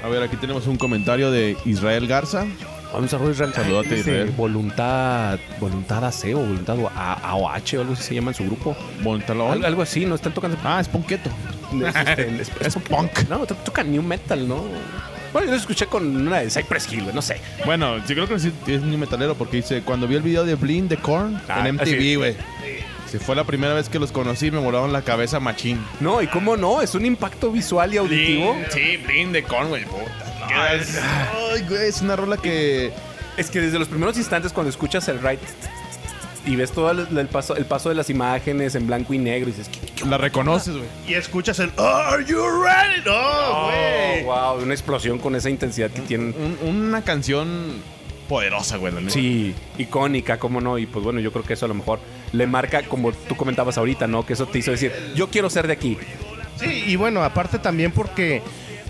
A 0.04 0.10
ver, 0.10 0.24
aquí 0.24 0.36
tenemos 0.36 0.68
un 0.68 0.76
comentario 0.76 1.32
de 1.32 1.56
Israel 1.64 2.08
Garza. 2.08 2.46
Un 2.94 3.08
saludo, 3.08 3.32
Israel. 3.32 3.54
Saludote, 3.54 3.88
Israel. 4.00 4.34
Voluntad, 4.36 5.40
voluntad 5.62 6.04
AC 6.04 6.34
o 6.36 6.40
voluntad 6.40 6.76
A- 6.98 7.14
AOH 7.30 7.78
o 7.78 7.82
algo 7.82 7.94
así 7.94 8.04
se 8.04 8.16
llama 8.16 8.32
en 8.32 8.36
su 8.36 8.44
grupo. 8.44 8.76
Algo, 9.54 9.66
algo 9.68 9.82
así, 9.84 10.06
¿no? 10.06 10.16
Están 10.16 10.34
tocando. 10.34 10.58
Ah, 10.66 10.82
es 10.82 10.90
Ponqueto. 10.90 11.30
Es, 11.74 11.96
este, 11.96 12.42
es- 12.42 12.52
es 12.62 12.76
punk. 12.84 13.28
No, 13.30 13.46
to- 13.46 13.56
tocan 13.56 13.92
new 13.92 14.02
metal, 14.04 14.48
¿no? 14.48 14.64
Bueno, 15.34 15.46
yo 15.48 15.54
lo 15.54 15.58
escuché 15.60 15.86
con 15.86 16.28
una 16.28 16.40
de 16.40 16.50
Cypress 16.50 16.92
Hill, 16.92 17.04
güey, 17.04 17.16
no 17.16 17.22
sé. 17.22 17.40
Bueno, 17.66 17.96
sí 18.06 18.14
creo 18.14 18.28
que 18.28 18.38
sí 18.38 18.52
es 18.68 18.82
un 18.82 19.00
metalero 19.00 19.36
porque 19.36 19.58
dice, 19.58 19.82
cuando 19.82 20.06
vi 20.08 20.16
el 20.16 20.22
video 20.22 20.44
de 20.44 20.56
Blind 20.56 20.90
de 20.90 20.98
Korn 20.98 21.42
Ah, 21.48 21.66
en. 21.68 21.76
MTV, 21.76 22.18
güey. 22.18 22.36
Si 23.10 23.18
fue 23.18 23.36
la 23.36 23.44
primera 23.46 23.74
vez 23.74 23.90
que 23.90 24.00
los 24.00 24.12
conocí, 24.12 24.52
me 24.52 24.60
volaron 24.60 24.92
la 24.94 25.02
cabeza 25.02 25.40
machín. 25.40 25.84
No, 26.00 26.22
y 26.22 26.28
cómo 26.28 26.56
no, 26.58 26.82
es 26.82 26.96
un 26.96 27.06
impacto 27.06 27.52
visual 27.52 27.94
y 27.94 27.98
auditivo. 27.98 28.58
Sí, 28.72 28.98
Blind 29.06 29.34
de 29.34 29.44
Korn, 29.44 29.70
güey. 29.70 29.84
Puta. 29.86 30.74
es- 30.74 30.98
Ay, 31.02 31.66
güey, 31.68 31.88
es 31.90 32.02
una 32.02 32.16
rola 32.16 32.38
que... 32.38 32.92
Es 33.38 33.50
que 33.50 33.60
desde 33.62 33.80
los 33.80 33.88
primeros 33.88 34.18
instantes 34.18 34.52
cuando 34.54 34.70
escuchas 34.70 35.08
el 35.08 35.22
right 35.22 35.40
y 36.46 36.56
ves 36.56 36.72
todo 36.72 36.92
el, 36.92 37.18
el 37.18 37.28
paso, 37.28 37.56
el 37.56 37.66
paso 37.66 37.90
de 37.90 37.96
las 37.96 38.10
imágenes 38.10 38.76
en 38.76 38.88
blanco 38.88 39.14
y 39.14 39.18
negro 39.20 39.50
y 39.50 39.52
dices, 39.54 39.70
¿qué, 39.70 39.80
qué- 39.96 40.06
La 40.06 40.18
reconoces, 40.18 40.76
güey. 40.76 40.88
Y 41.08 41.14
escuchas 41.14 41.60
el 41.60 41.72
Are 41.78 42.24
you 42.26 42.38
ready? 42.64 43.02
No, 43.06 43.12
Oh, 43.14 43.66
güey. 43.68 44.24
wow, 44.24 44.64
una 44.64 44.74
explosión 44.74 45.20
con 45.20 45.36
esa 45.36 45.50
intensidad 45.50 45.92
que 45.92 46.02
tienen. 46.02 46.34
Un- 46.64 46.68
una 46.68 47.04
canción 47.04 47.76
poderosa, 48.28 48.78
güey. 48.78 48.94
la. 48.94 49.10
Sí, 49.10 49.54
icónica, 49.78 50.38
cómo 50.40 50.62
no. 50.62 50.78
Y 50.78 50.86
pues 50.86 51.04
bueno, 51.04 51.20
yo 51.20 51.32
creo 51.32 51.44
que 51.44 51.54
eso 51.54 51.66
a 51.66 51.68
lo 51.70 51.74
mejor 51.76 52.00
le 52.32 52.48
marca, 52.48 52.82
como 52.84 53.12
tú 53.12 53.36
comentabas 53.36 53.78
ahorita, 53.78 54.08
¿no? 54.08 54.26
Que 54.26 54.34
eso 54.34 54.46
te 54.48 54.60
hizo 54.60 54.72
decir, 54.72 54.92
yo 55.16 55.30
quiero 55.30 55.50
ser 55.50 55.68
de 55.68 55.74
aquí. 55.74 55.98
Sí, 56.60 56.84
y 56.88 56.96
bueno, 56.96 57.24
aparte 57.24 57.60
también 57.60 57.92
porque, 57.92 58.42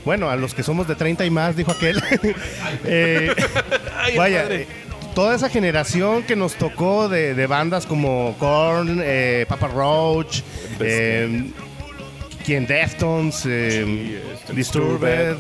bueno, 0.06 0.30
a 0.30 0.36
los 0.36 0.54
que 0.54 0.62
somos 0.62 0.88
de 0.88 0.96
30 0.96 1.26
y 1.26 1.30
más, 1.32 1.56
dijo 1.56 1.72
aquel. 1.72 2.02
eh, 2.86 3.34
Ay, 3.98 4.18
vaya, 4.18 4.46
eh, 4.50 4.68
toda 5.14 5.36
esa 5.36 5.50
generación 5.50 6.24
que 6.24 6.36
nos 6.36 6.56
tocó 6.56 7.10
de, 7.10 7.34
de 7.34 7.48
bandas 7.48 7.86
como 7.86 8.36
Korn, 8.40 9.00
eh, 9.04 9.46
Papa 9.48 9.68
Roach, 9.68 10.42
eh, 10.80 11.52
quien 12.46 12.66
Deftones, 12.68 13.46
eh, 13.46 14.22
este, 14.34 14.54
Disturbed, 14.54 15.36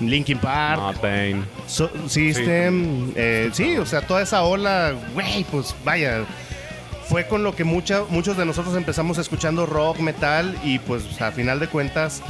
Linkin 0.00 0.38
Park, 0.38 0.80
Ah. 1.02 1.32
So- 1.66 1.90
System, 2.08 3.12
eh, 3.16 3.50
sí, 3.52 3.76
o 3.76 3.86
sea, 3.86 4.00
toda 4.02 4.22
esa 4.22 4.42
ola, 4.42 4.94
güey, 5.14 5.44
pues 5.50 5.74
vaya, 5.84 6.24
fue 7.08 7.26
con 7.26 7.42
lo 7.42 7.54
que 7.54 7.64
mucha, 7.64 8.02
muchos 8.08 8.36
de 8.36 8.44
nosotros 8.44 8.76
empezamos 8.76 9.18
escuchando 9.18 9.66
rock, 9.66 9.98
metal 9.98 10.56
y 10.64 10.78
pues 10.78 11.20
a 11.20 11.30
final 11.32 11.58
de 11.60 11.68
cuentas, 11.68 12.22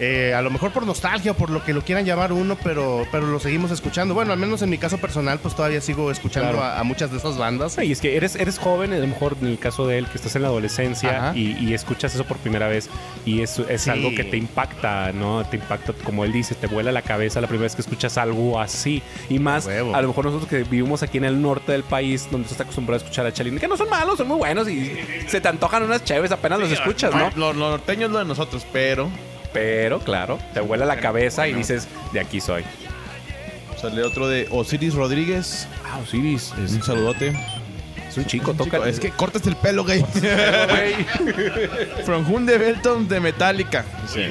eh, 0.00 0.34
a 0.34 0.42
lo 0.42 0.50
mejor 0.50 0.72
por 0.72 0.84
nostalgia 0.86 1.32
o 1.32 1.34
por 1.34 1.50
lo 1.50 1.64
que 1.64 1.72
lo 1.72 1.82
quieran 1.82 2.04
llamar 2.04 2.32
uno, 2.32 2.56
pero, 2.62 3.06
pero 3.12 3.26
lo 3.26 3.38
seguimos 3.38 3.70
escuchando. 3.70 4.14
Bueno, 4.14 4.32
al 4.32 4.38
menos 4.38 4.60
en 4.62 4.70
mi 4.70 4.78
caso 4.78 4.98
personal, 4.98 5.38
pues 5.38 5.54
todavía 5.54 5.80
sigo 5.80 6.10
escuchando 6.10 6.50
Claro. 6.52 6.64
a, 6.64 6.80
a 6.80 6.82
muchas 6.84 7.10
de 7.10 7.18
esas 7.18 7.38
bandas. 7.38 7.78
Y 7.82 7.92
es 7.92 8.00
que 8.00 8.16
eres, 8.16 8.34
eres 8.36 8.58
joven, 8.58 8.92
a 8.92 8.96
lo 8.98 9.06
mejor 9.06 9.36
en 9.40 9.46
el 9.48 9.58
caso 9.58 9.86
de 9.86 9.98
él, 9.98 10.06
que 10.06 10.16
estás 10.16 10.34
en 10.36 10.42
la 10.42 10.48
adolescencia 10.48 11.32
y, 11.34 11.56
y 11.64 11.74
escuchas 11.74 12.14
eso 12.14 12.24
por 12.24 12.38
primera 12.38 12.68
vez 12.68 12.88
y 13.24 13.40
es, 13.42 13.58
es 13.58 13.82
Sí. 13.82 13.90
algo 13.90 14.14
que 14.14 14.24
te 14.24 14.36
impacta, 14.36 15.12
¿no? 15.12 15.44
Te 15.44 15.56
impacta, 15.56 15.92
como 16.04 16.24
él 16.24 16.32
dice, 16.32 16.54
te 16.54 16.66
vuela 16.66 16.90
la 16.92 17.02
cabeza 17.02 17.40
la 17.40 17.46
primera 17.46 17.64
vez 17.64 17.74
que 17.76 17.82
escuchas 17.82 18.18
algo 18.18 18.58
así. 18.60 19.02
Y 19.28 19.38
más, 19.38 19.66
Huevo. 19.66 19.94
a 19.94 20.02
lo 20.02 20.08
mejor 20.08 20.24
nosotros 20.24 20.48
que 20.48 20.64
vivimos 20.64 21.02
aquí 21.02 21.18
en 21.18 21.24
el 21.24 21.40
norte 21.40 21.72
del 21.72 21.82
país, 21.84 22.26
donde 22.30 22.48
se 22.48 22.54
está 22.54 22.64
acostumbrado 22.64 22.96
a 23.00 23.04
escuchar 23.04 23.26
a 23.26 23.32
Chalín, 23.32 23.58
que 23.58 23.68
no 23.68 23.76
son 23.76 23.88
malos, 23.90 24.18
son 24.18 24.28
muy 24.28 24.38
buenos 24.38 24.68
y 24.68 24.92
se 25.28 25.40
te 25.40 25.48
antojan 25.48 25.82
unas 25.82 26.02
chéves 26.04 26.32
apenas 26.32 26.58
los 26.58 26.72
escuchas, 26.72 27.14
¿no? 27.14 27.30
Lo, 27.36 27.52
lo 27.52 27.70
norteño 27.70 28.06
es 28.06 28.12
lo 28.12 28.18
de 28.18 28.24
nosotros, 28.24 28.66
pero 28.72 29.08
Pero, 29.54 30.00
claro, 30.00 30.38
te 30.52 30.60
vuela 30.60 30.84
la 30.84 30.96
cabeza 30.98 31.48
y 31.48 31.54
dices, 31.54 31.88
de 32.12 32.20
aquí 32.20 32.40
soy. 32.40 32.64
sale 33.80 34.02
otro 34.02 34.28
de 34.28 34.46
Osiris 34.50 34.92
Rodríguez. 34.94 35.66
Ah, 35.90 35.98
Osiris, 36.02 36.52
es, 36.62 36.72
Un 36.72 36.82
saludote. 36.82 37.32
es 38.08 38.16
un 38.16 38.26
chico, 38.26 38.52
toca... 38.52 38.78
Es 38.88 38.98
que 39.00 39.10
cortas 39.10 39.46
el 39.46 39.54
pelo, 39.56 39.84
gay. 39.84 40.04
Güey. 40.20 41.06
From 42.04 42.30
Whom 42.30 42.44
the 42.46 42.58
Belton 42.58 43.06
de 43.08 43.20
Metallica. 43.20 43.84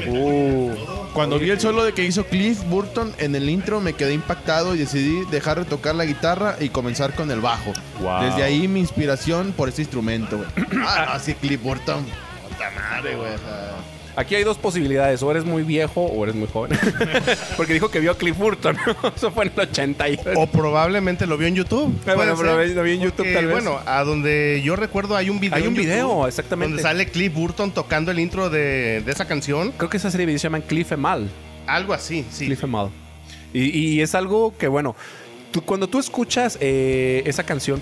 Uh, 0.07 0.71
Cuando 1.13 1.39
vi 1.39 1.49
el 1.51 1.59
solo 1.59 1.83
de 1.85 1.93
que 1.93 2.03
hizo 2.03 2.25
Cliff 2.25 2.61
Burton 2.65 3.13
en 3.17 3.33
el 3.35 3.49
intro 3.49 3.79
me 3.79 3.93
quedé 3.93 4.13
impactado 4.13 4.75
y 4.75 4.79
decidí 4.79 5.23
dejar 5.31 5.59
de 5.59 5.65
tocar 5.65 5.95
la 5.95 6.03
guitarra 6.05 6.57
y 6.59 6.67
comenzar 6.69 7.15
con 7.15 7.31
el 7.31 7.39
bajo. 7.39 7.71
Wow. 8.01 8.23
Desde 8.25 8.43
ahí 8.43 8.67
mi 8.67 8.81
inspiración 8.81 9.53
por 9.53 9.69
este 9.69 9.83
instrumento, 9.83 10.37
güey. 10.37 10.49
ah, 10.85 11.13
así 11.13 11.33
Cliff 11.35 11.61
Burton. 11.61 12.05
Puta 12.49 12.69
madre, 12.71 13.15
güey. 13.15 13.33
o 13.33 13.37
sea. 13.37 13.71
Aquí 14.15 14.35
hay 14.35 14.43
dos 14.43 14.57
posibilidades, 14.57 15.23
o 15.23 15.31
eres 15.31 15.43
muy 15.43 15.63
viejo 15.63 16.01
o 16.01 16.23
eres 16.23 16.35
muy 16.35 16.47
joven. 16.47 16.77
Porque 17.57 17.73
dijo 17.73 17.89
que 17.89 17.99
vio 17.99 18.11
a 18.11 18.17
Cliff 18.17 18.37
Burton. 18.37 18.77
Eso 19.15 19.31
fue 19.31 19.45
en 19.45 19.51
el 19.55 19.59
80 19.61 20.09
y... 20.09 20.19
O 20.35 20.47
probablemente 20.47 21.25
lo 21.25 21.37
vio 21.37 21.47
en 21.47 21.55
YouTube. 21.55 21.91
Bueno, 22.05 22.37
ser. 22.37 22.69
lo 22.71 22.83
vi 22.83 22.93
en 22.93 23.01
YouTube, 23.01 23.17
Porque, 23.17 23.33
tal 23.33 23.47
vez. 23.47 23.53
Bueno, 23.53 23.79
a 23.85 24.03
donde 24.03 24.61
yo 24.63 24.75
recuerdo 24.75 25.15
hay 25.15 25.29
un 25.29 25.39
video. 25.39 25.57
Hay 25.57 25.67
un 25.67 25.75
YouTube 25.75 25.85
video, 25.85 26.27
exactamente. 26.27 26.75
Donde 26.75 26.83
sale 26.83 27.07
Cliff 27.07 27.33
Burton 27.33 27.71
tocando 27.71 28.11
el 28.11 28.19
intro 28.19 28.49
de, 28.49 29.01
de 29.03 29.11
esa 29.11 29.25
canción. 29.25 29.71
Creo 29.77 29.89
que 29.89 29.97
esa 29.97 30.11
serie 30.11 30.23
de 30.23 30.27
videos 30.27 30.41
se 30.41 30.47
llaman 30.47 30.61
Cliff 30.61 30.91
Emal. 30.91 31.29
Algo 31.65 31.93
así, 31.93 32.25
sí. 32.29 32.45
Cliff 32.45 32.63
Emal. 32.63 32.89
Y, 33.51 33.77
y 33.77 34.01
es 34.01 34.15
algo 34.15 34.55
que, 34.57 34.67
bueno, 34.67 34.95
tú, 35.53 35.61
cuando 35.61 35.87
tú 35.87 35.99
escuchas 35.99 36.57
eh, 36.59 37.23
esa 37.25 37.43
canción, 37.43 37.79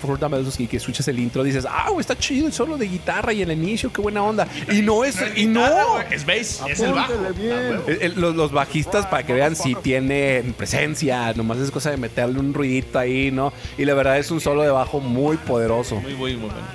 y 0.58 0.66
que 0.66 0.76
escuchas 0.76 1.08
el 1.08 1.18
intro, 1.18 1.42
dices, 1.42 1.66
ah, 1.68 1.88
está 1.98 2.16
chido 2.16 2.46
el 2.46 2.52
solo 2.52 2.76
de 2.76 2.86
guitarra 2.86 3.32
y 3.32 3.42
el 3.42 3.50
inicio, 3.50 3.92
qué 3.92 4.00
buena 4.00 4.22
onda. 4.22 4.46
Y 4.70 4.82
no 4.82 5.04
es, 5.04 5.16
y 5.34 5.46
no. 5.46 5.64
Es 6.10 6.24
bass. 6.24 6.62
Es 6.68 6.80
el 6.80 6.92
bajo. 6.92 7.12
Ah, 7.14 7.92
los, 8.14 8.36
los 8.36 8.52
bajistas, 8.52 9.06
para 9.06 9.24
que 9.24 9.32
vean 9.32 9.56
si 9.56 9.74
tienen 9.74 10.52
presencia, 10.52 11.32
nomás 11.32 11.58
es 11.58 11.70
cosa 11.70 11.90
de 11.90 11.96
meterle 11.96 12.38
un 12.38 12.54
ruidito 12.54 12.98
ahí, 12.98 13.30
¿no? 13.30 13.52
Y 13.78 13.84
la 13.86 13.94
verdad 13.94 14.18
es 14.18 14.30
un 14.30 14.40
solo 14.40 14.62
de 14.62 14.70
bajo 14.70 15.00
muy 15.00 15.38
poderoso. 15.38 15.96
Muy, 15.96 16.14
muy, 16.14 16.36
muy 16.36 16.50
bueno. 16.50 16.66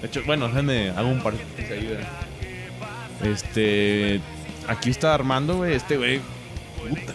De 0.00 0.08
hecho, 0.08 0.22
bueno, 0.26 0.48
déjame, 0.48 0.90
hago 0.90 1.08
un 1.08 1.22
par 1.22 1.34
de 1.34 1.64
güey. 1.64 3.32
Este. 3.32 4.20
Aquí 4.66 4.90
está 4.90 5.14
Armando, 5.14 5.58
güey. 5.58 5.74
Este, 5.74 5.96
güey. 5.96 6.20
Puta. 6.88 7.14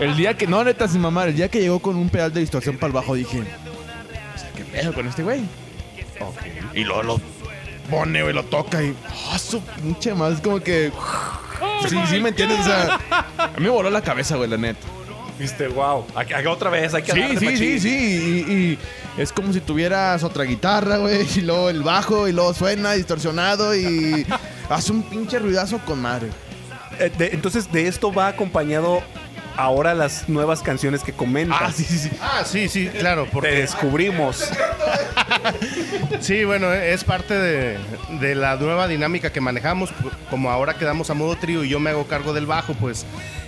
El 0.00 0.16
día 0.16 0.36
que. 0.36 0.46
No, 0.46 0.64
neta, 0.64 0.88
sin 0.88 1.00
mamar. 1.00 1.28
El 1.28 1.36
día 1.36 1.48
que 1.48 1.60
llegó 1.60 1.80
con 1.80 1.96
un 1.96 2.08
pedal 2.08 2.32
de 2.32 2.40
distorsión 2.40 2.76
para 2.76 2.88
el 2.88 2.92
bajo, 2.94 3.14
dije. 3.14 3.40
o 3.40 4.38
sea, 4.38 4.50
¿Qué 4.56 4.64
pedo 4.64 4.92
con 4.94 5.06
este 5.06 5.22
güey? 5.22 5.42
Y 6.74 6.84
luego 6.84 7.02
lo 7.02 7.20
pone, 7.90 8.22
güey, 8.22 8.34
lo 8.34 8.44
toca 8.44 8.82
y. 8.82 8.94
¡Ah, 9.30 9.38
su 9.38 9.60
pinche 9.60 10.14
más! 10.14 10.34
Es 10.34 10.40
como 10.40 10.60
que. 10.60 10.92
Sí, 11.88 11.96
sí, 12.08 12.20
¿me 12.20 12.30
entiendes? 12.30 12.60
O 12.60 12.64
sea, 12.64 13.00
a 13.38 13.52
mí 13.58 13.64
me 13.64 13.70
voló 13.70 13.90
la 13.90 14.00
cabeza, 14.02 14.36
güey, 14.36 14.48
la 14.48 14.56
neta. 14.56 14.86
Viste, 15.38 15.68
wow. 15.68 16.06
Aquí, 16.14 16.34
aquí 16.34 16.46
otra 16.46 16.68
vez, 16.68 16.92
hay 16.92 17.02
que 17.02 17.12
Sí, 17.12 17.36
sí, 17.38 17.56
sí, 17.56 17.80
sí. 17.80 18.44
Y, 18.46 18.52
y 18.52 18.78
es 19.16 19.32
como 19.32 19.52
si 19.54 19.60
tuvieras 19.60 20.22
otra 20.22 20.44
guitarra, 20.44 20.98
güey. 20.98 21.26
Y 21.36 21.40
luego 21.40 21.70
el 21.70 21.82
bajo, 21.82 22.28
y 22.28 22.32
luego 22.32 22.52
suena 22.54 22.92
distorsionado 22.92 23.74
y 23.74 24.26
hace 24.68 24.92
un 24.92 25.02
pinche 25.02 25.38
ruidazo 25.38 25.78
con 25.78 26.00
madre. 26.00 26.28
Eh, 27.00 27.10
de- 27.16 27.30
entonces, 27.32 27.70
de 27.72 27.88
esto 27.88 28.12
va 28.12 28.28
acompañado 28.28 29.02
ahora 29.56 29.94
las 29.94 30.28
nuevas 30.28 30.62
canciones 30.62 31.02
que 31.02 31.12
comentas. 31.12 31.58
Ah, 31.60 31.72
sí, 31.72 31.84
sí, 31.84 31.98
sí. 31.98 32.10
Ah, 32.20 32.42
sí, 32.46 32.68
sí, 32.68 32.88
claro. 32.88 33.24
Te 33.24 33.30
Porque 33.30 33.50
descubrimos. 33.50 34.48
sí, 36.20 36.44
bueno, 36.44 36.72
es 36.72 37.04
parte 37.04 37.34
de, 37.34 37.78
de 38.20 38.34
la 38.34 38.56
nueva 38.56 38.88
dinámica 38.88 39.32
que 39.32 39.40
manejamos. 39.40 39.90
Como 40.30 40.50
ahora 40.50 40.74
quedamos 40.74 41.10
a 41.10 41.14
modo 41.14 41.36
trío 41.36 41.64
y 41.64 41.68
yo 41.68 41.80
me 41.80 41.90
hago 41.90 42.06
cargo 42.06 42.32
del 42.32 42.46
bajo, 42.46 42.74
pues 42.74 43.04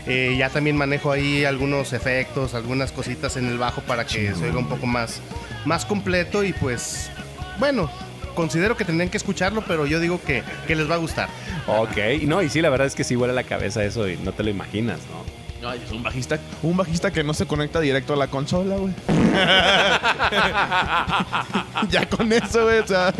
eh, 0.07 0.35
ya 0.39 0.49
también 0.51 0.77
manejo 0.77 1.13
ahí 1.13 1.45
algunos 1.45 1.93
efectos, 1.93 2.55
algunas 2.55 2.93
cositas 2.93 3.37
en 3.37 3.47
el 3.47 3.59
bajo 3.59 3.81
para 3.83 4.05
que 4.07 4.35
se 4.35 4.45
oiga 4.47 4.59
un 4.59 4.69
poco 4.69 4.87
más, 4.87 5.21
más 5.65 5.85
completo 5.85 6.45
y 6.45 6.53
pues, 6.53 7.11
bueno. 7.59 7.91
Considero 8.35 8.77
que 8.77 8.85
tendrían 8.85 9.11
que 9.11 9.17
escucharlo, 9.17 9.63
pero 9.67 9.87
yo 9.87 10.01
digo 10.01 10.21
que, 10.23 10.43
que 10.67 10.77
les 10.77 10.91
va 10.91 10.95
a 10.95 10.99
gustar. 10.99 11.29
ok. 11.67 12.23
No, 12.23 12.43
y 12.43 12.49
sí, 12.49 12.61
la 12.63 12.71
verdad 12.71 12.87
es 12.87 12.95
que 12.95 13.05
sí 13.05 13.17
huele 13.17 13.35
la 13.35 13.45
cabeza 13.45 13.85
eso 13.85 14.09
y 14.09 14.17
no 14.17 14.33
te 14.33 14.43
lo 14.43 14.51
imaginas, 14.51 14.99
¿no? 15.11 15.42
Ay, 15.65 15.81
es 15.85 15.93
un 15.93 16.03
bajista, 16.03 16.41
un 16.63 16.77
bajista 16.77 17.13
que 17.13 17.23
no 17.23 17.35
se 17.35 17.47
conecta 17.47 17.79
directo 17.79 18.15
a 18.15 18.17
la 18.17 18.27
consola, 18.27 18.77
güey. 18.77 18.93
ya 21.91 22.09
con 22.09 22.33
eso, 22.33 22.65
güey, 22.65 22.81
o 22.81 22.87
sea, 22.87 23.15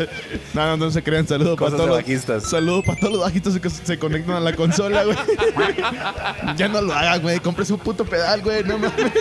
no, 0.53 0.65
no, 0.65 0.77
no 0.77 0.91
se 0.91 1.01
crean, 1.01 1.25
saludos 1.25 1.57
para 1.57 1.71
todos 1.71 1.87
los 1.87 1.97
bajistas. 1.97 2.43
Saludos 2.43 2.83
para 2.85 2.99
todos 2.99 3.13
los 3.13 3.21
bajistas 3.21 3.57
que 3.59 3.69
se 3.69 3.97
conectan 3.97 4.35
a 4.35 4.41
la 4.41 4.53
consola, 4.53 5.05
güey. 5.05 5.17
ya 6.57 6.67
no 6.67 6.81
lo 6.81 6.93
hagan, 6.93 7.21
güey, 7.21 7.39
compre 7.39 7.63
su 7.63 7.77
puto 7.77 8.03
pedal, 8.03 8.41
güey, 8.41 8.63
no 8.63 8.77
mames. 8.77 9.11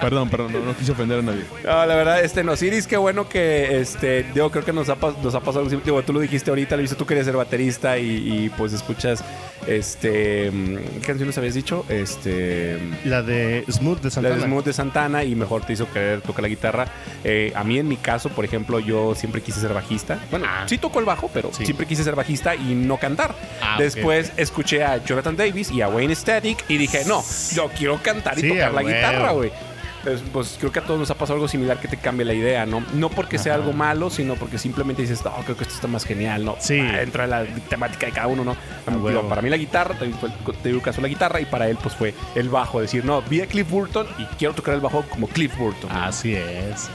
perdón, 0.00 0.28
perdón, 0.28 0.52
no, 0.52 0.60
no 0.60 0.76
quise 0.76 0.92
ofender 0.92 1.20
a 1.20 1.22
nadie. 1.22 1.44
No, 1.64 1.86
la 1.86 1.94
verdad, 1.94 2.24
este, 2.24 2.42
no, 2.42 2.56
Siris, 2.56 2.88
qué 2.88 2.96
bueno 2.96 3.28
que, 3.28 3.80
este, 3.80 4.24
digo, 4.34 4.50
creo 4.50 4.64
que 4.64 4.72
nos 4.72 4.88
ha, 4.88 4.96
nos 5.22 5.34
ha 5.34 5.40
pasado, 5.40 5.66
digo, 5.66 6.02
tú 6.02 6.12
lo 6.12 6.20
dijiste 6.20 6.50
ahorita, 6.50 6.76
lo 6.76 6.88
tú 6.88 7.06
querías 7.06 7.26
ser 7.26 7.36
baterista 7.36 7.98
y, 7.98 8.44
y, 8.44 8.48
pues 8.50 8.72
escuchas, 8.72 9.22
este, 9.66 10.50
mm, 10.50 11.00
¿qué 11.28 11.34
canciones 11.34 11.38
habías 11.38 11.54
dicho? 11.54 11.84
Este, 11.90 12.78
La 13.04 13.22
de 13.22 13.64
Smooth 13.70 13.98
de 13.98 14.04
la 14.04 14.10
Santana. 14.10 14.34
de 14.36 14.42
Smooth 14.42 14.64
de 14.64 14.72
Santana 14.72 15.24
y 15.24 15.34
mejor 15.34 15.62
te 15.64 15.74
hizo 15.74 15.90
querer 15.92 16.20
tocar 16.22 16.42
la 16.42 16.48
guitarra. 16.48 16.86
Eh, 17.24 17.52
a 17.54 17.64
mí 17.64 17.78
en 17.78 17.86
mi 17.88 17.96
caso, 17.96 18.30
por 18.30 18.44
ejemplo, 18.44 18.78
yo 18.80 19.14
siempre 19.14 19.42
quise 19.42 19.60
ser 19.60 19.74
bajista. 19.74 20.18
Bueno, 20.30 20.46
sí 20.66 20.78
toco 20.78 20.98
el 21.00 21.04
bajo, 21.04 21.30
pero 21.32 21.50
Sí. 21.52 21.64
siempre 21.66 21.86
quise 21.86 22.02
ser 22.04 22.14
bajista 22.14 22.54
y 22.54 22.74
no 22.74 22.96
cantar. 22.96 23.34
Ah, 23.62 23.76
Después 23.78 24.32
escuché 24.36 24.82
a 24.84 25.04
Jonathan 25.04 25.36
Davis 25.36 25.70
y 25.70 25.82
a 25.82 25.88
Wayne 25.88 26.14
Static 26.14 26.64
y 26.68 26.78
dije, 26.78 27.02
no, 27.06 27.22
yo 27.54 27.68
quiero 27.76 28.00
cantar 28.02 28.38
y 28.38 28.42
Sí, 28.42 28.48
tocar 28.48 28.72
la 28.72 28.82
guitarra, 28.82 29.32
güey. 29.32 29.50
Pues, 30.04 30.22
pues 30.32 30.56
creo 30.58 30.72
que 30.72 30.78
a 30.78 30.82
todos 30.84 30.98
nos 30.98 31.10
ha 31.10 31.14
pasado 31.14 31.34
algo 31.34 31.48
similar 31.48 31.80
que 31.80 31.88
te 31.88 31.96
cambie 31.96 32.24
la 32.24 32.34
idea, 32.34 32.66
¿no? 32.66 32.82
No 32.94 33.10
porque 33.10 33.38
sea 33.38 33.54
algo 33.54 33.72
malo, 33.72 34.10
sino 34.10 34.34
porque 34.36 34.58
simplemente 34.58 35.02
dices, 35.02 35.24
no, 35.24 35.32
creo 35.44 35.56
que 35.56 35.64
esto 35.64 35.74
está 35.74 35.88
más 35.88 36.04
genial, 36.04 36.44
¿no? 36.44 36.56
Sí. 36.60 36.78
Ah, 36.80 36.98
Dentro 36.98 37.22
de 37.22 37.28
la 37.28 37.44
temática 37.68 38.06
de 38.06 38.12
cada 38.12 38.26
uno, 38.28 38.44
¿no? 38.44 38.56
Digo, 38.86 39.02
huevo. 39.02 39.28
para 39.28 39.42
mí 39.42 39.50
la 39.50 39.56
guitarra, 39.56 39.94
te 39.98 40.08
te 40.62 40.68
digo 40.68 40.80
caso 40.80 41.00
la 41.00 41.08
guitarra, 41.08 41.40
y 41.40 41.46
para 41.46 41.68
él 41.68 41.78
pues 41.82 41.94
fue 41.94 42.14
el 42.34 42.48
bajo. 42.48 42.80
Decir, 42.80 43.04
no, 43.04 43.22
vi 43.22 43.40
a 43.40 43.46
Cliff 43.46 43.68
Burton 43.68 44.06
y 44.18 44.24
quiero 44.36 44.54
tocar 44.54 44.74
el 44.74 44.80
bajo 44.80 45.04
como 45.08 45.26
Cliff 45.28 45.56
Burton. 45.56 45.90
Así 45.90 46.34
es. 46.34 46.88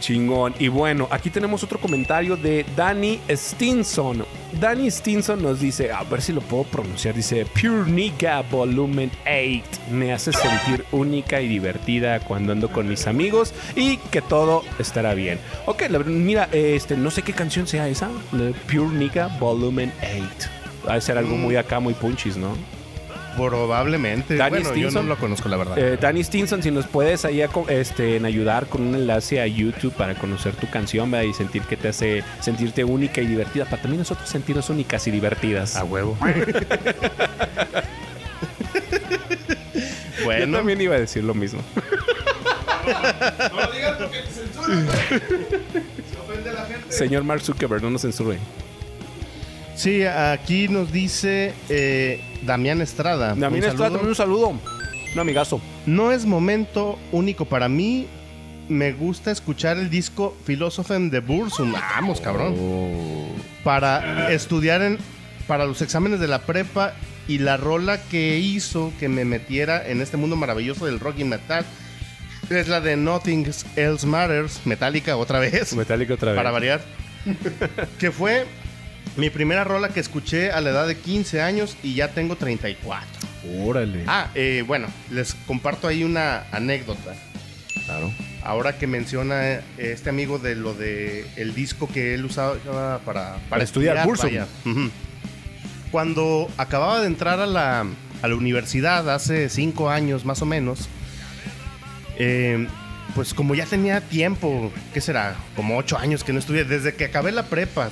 Chingón. 0.00 0.54
Y 0.58 0.68
bueno, 0.68 1.08
aquí 1.10 1.30
tenemos 1.30 1.62
otro 1.62 1.78
comentario 1.80 2.36
de 2.36 2.66
Danny 2.76 3.20
Stinson. 3.30 4.24
Danny 4.60 4.90
Stinson 4.90 5.42
nos 5.42 5.60
dice, 5.60 5.92
a 5.92 6.02
ver 6.04 6.20
si 6.20 6.32
lo 6.32 6.40
puedo 6.40 6.64
pronunciar, 6.64 7.14
dice 7.14 7.46
Pure 7.46 7.90
Nigga 7.90 8.42
Volumen 8.42 9.10
8. 9.26 9.62
Me 9.90 10.12
hace 10.12 10.32
sentir 10.32 10.84
única 10.92 11.40
y 11.40 11.48
divertida 11.48 12.20
cuando 12.20 12.52
ando 12.52 12.70
con 12.70 12.88
mis 12.88 13.06
amigos 13.06 13.54
y 13.74 13.96
que 13.96 14.20
todo 14.20 14.62
estará 14.78 15.14
bien. 15.14 15.38
Ok, 15.66 15.84
la 15.88 15.98
mira, 16.00 16.48
este, 16.52 16.96
no 16.96 17.10
sé 17.10 17.22
qué 17.22 17.32
canción 17.32 17.66
sea 17.66 17.88
esa, 17.88 18.10
de 18.32 18.52
Pure 18.70 18.94
Nigga 18.94 19.28
Volumen 19.38 19.92
8. 20.02 20.50
Va 20.88 20.94
a 20.94 21.00
ser 21.00 21.16
algo 21.16 21.36
muy 21.36 21.56
acá, 21.56 21.80
muy 21.80 21.94
punchis, 21.94 22.36
¿no? 22.36 22.54
Probablemente. 23.36 24.36
Danny 24.36 24.62
bueno, 24.62 24.74
yo 24.74 24.90
no 24.90 25.02
lo 25.02 25.16
conozco, 25.16 25.48
la 25.48 25.56
verdad. 25.56 25.78
Eh, 25.78 25.96
Danny 26.00 26.22
Stinson, 26.22 26.62
si 26.62 26.70
nos 26.70 26.86
puedes 26.86 27.24
ahí 27.24 27.40
aco- 27.42 27.68
este, 27.68 28.16
en 28.16 28.24
ayudar 28.26 28.66
con 28.66 28.82
un 28.82 28.94
enlace 28.94 29.40
a 29.40 29.46
YouTube 29.46 29.92
para 29.94 30.14
conocer 30.14 30.54
tu 30.54 30.68
canción 30.70 31.10
¿verdad? 31.10 31.26
y 31.28 31.32
sentir 31.34 31.62
que 31.62 31.76
te 31.76 31.88
hace 31.88 32.22
sentirte 32.40 32.84
única 32.84 33.20
y 33.20 33.26
divertida, 33.26 33.64
para 33.64 33.80
también 33.82 34.00
nosotros 34.00 34.28
sentirnos 34.28 34.68
únicas 34.70 35.06
y 35.06 35.10
divertidas. 35.10 35.76
A 35.76 35.84
huevo. 35.84 36.16
Yo 40.18 40.24
bueno, 40.24 40.58
también 40.58 40.80
iba 40.80 40.94
a 40.94 40.98
decir 41.00 41.24
lo 41.24 41.34
mismo. 41.34 41.60
No 42.86 43.60
lo 43.60 43.72
digas 43.72 43.96
porque 43.98 44.18
te 44.20 44.30
censuran, 44.30 44.86
Se 44.88 46.18
ofende 46.18 46.52
la 46.52 46.64
gente. 46.66 46.92
Señor 46.92 47.24
Mark 47.24 47.40
Zuckerberg, 47.42 47.82
no 47.82 47.90
nos 47.90 48.02
censuren. 48.02 48.38
Sí, 49.74 50.04
aquí 50.04 50.68
nos 50.68 50.92
dice 50.92 51.54
eh, 51.68 52.20
Damián 52.42 52.80
Estrada. 52.80 53.28
Damián 53.28 53.64
Un 53.64 53.70
Estrada, 53.70 53.90
también 53.90 54.08
un 54.08 54.14
saludo. 54.14 54.48
Un 55.14 55.18
amigazo. 55.18 55.60
No 55.86 56.12
es 56.12 56.24
momento 56.24 56.98
único 57.12 57.44
para 57.44 57.68
mí. 57.68 58.06
Me 58.68 58.92
gusta 58.92 59.30
escuchar 59.30 59.76
el 59.76 59.90
disco 59.90 60.36
Philosophen 60.46 61.10
de 61.10 61.20
Bursum. 61.20 61.72
Vamos, 61.72 62.20
cabrón. 62.20 62.54
Para 63.64 64.32
estudiar 64.32 64.82
en, 64.82 64.98
para 65.46 65.66
los 65.66 65.82
exámenes 65.82 66.20
de 66.20 66.28
la 66.28 66.40
prepa 66.40 66.94
y 67.28 67.38
la 67.38 67.56
rola 67.56 68.00
que 68.02 68.38
hizo 68.38 68.92
que 68.98 69.08
me 69.08 69.24
metiera 69.24 69.86
en 69.86 70.00
este 70.00 70.16
mundo 70.16 70.36
maravilloso 70.36 70.86
del 70.86 71.00
rock 71.00 71.18
y 71.18 71.24
metal 71.24 71.64
es 72.50 72.68
la 72.68 72.80
de 72.80 72.96
Nothing 72.96 73.50
Else 73.76 74.06
Matters, 74.06 74.60
Metallica 74.64 75.16
otra 75.16 75.38
vez, 75.38 75.74
Metallica 75.74 76.14
otra 76.14 76.32
vez. 76.32 76.36
para 76.36 76.50
variar. 76.50 76.80
que 77.98 78.10
fue 78.10 78.46
mi 79.16 79.30
primera 79.30 79.64
rola 79.64 79.90
que 79.90 80.00
escuché 80.00 80.50
a 80.50 80.60
la 80.60 80.70
edad 80.70 80.86
de 80.86 80.96
15 80.96 81.42
años 81.42 81.76
y 81.82 81.94
ya 81.94 82.08
tengo 82.08 82.36
34. 82.36 83.06
Órale. 83.64 84.04
Ah, 84.06 84.28
eh, 84.34 84.64
bueno, 84.66 84.88
les 85.10 85.34
comparto 85.46 85.88
ahí 85.88 86.04
una 86.04 86.44
anécdota. 86.52 87.14
claro. 87.84 88.12
Ahora 88.44 88.76
que 88.76 88.88
menciona 88.88 89.52
eh, 89.52 89.62
este 89.78 90.10
amigo 90.10 90.38
de 90.38 90.56
lo 90.56 90.74
de 90.74 91.24
el 91.36 91.54
disco 91.54 91.88
que 91.88 92.14
él 92.14 92.24
usaba 92.24 92.98
para, 93.04 93.36
para, 93.48 93.62
estudiar. 93.62 94.08
Ujú. 94.64 94.90
Cuando 95.92 96.50
acababa 96.56 97.00
de 97.00 97.06
entrar 97.06 97.38
a 97.38 97.46
la, 97.46 97.86
a 98.22 98.28
la 98.28 98.34
universidad 98.34 99.08
hace 99.10 99.48
cinco 99.48 99.90
años 99.90 100.24
más 100.24 100.42
o 100.42 100.46
menos, 100.46 100.88
eh, 102.18 102.66
pues 103.14 103.34
como 103.34 103.54
ya 103.54 103.66
tenía 103.66 104.00
tiempo, 104.00 104.72
¿qué 104.92 105.00
será? 105.00 105.36
Como 105.54 105.76
ocho 105.76 105.98
años 105.98 106.24
que 106.24 106.32
no 106.32 106.38
estudié. 106.38 106.64
Desde 106.64 106.94
que 106.94 107.04
acabé 107.04 107.30
la 107.30 107.44
prepa 107.44 107.90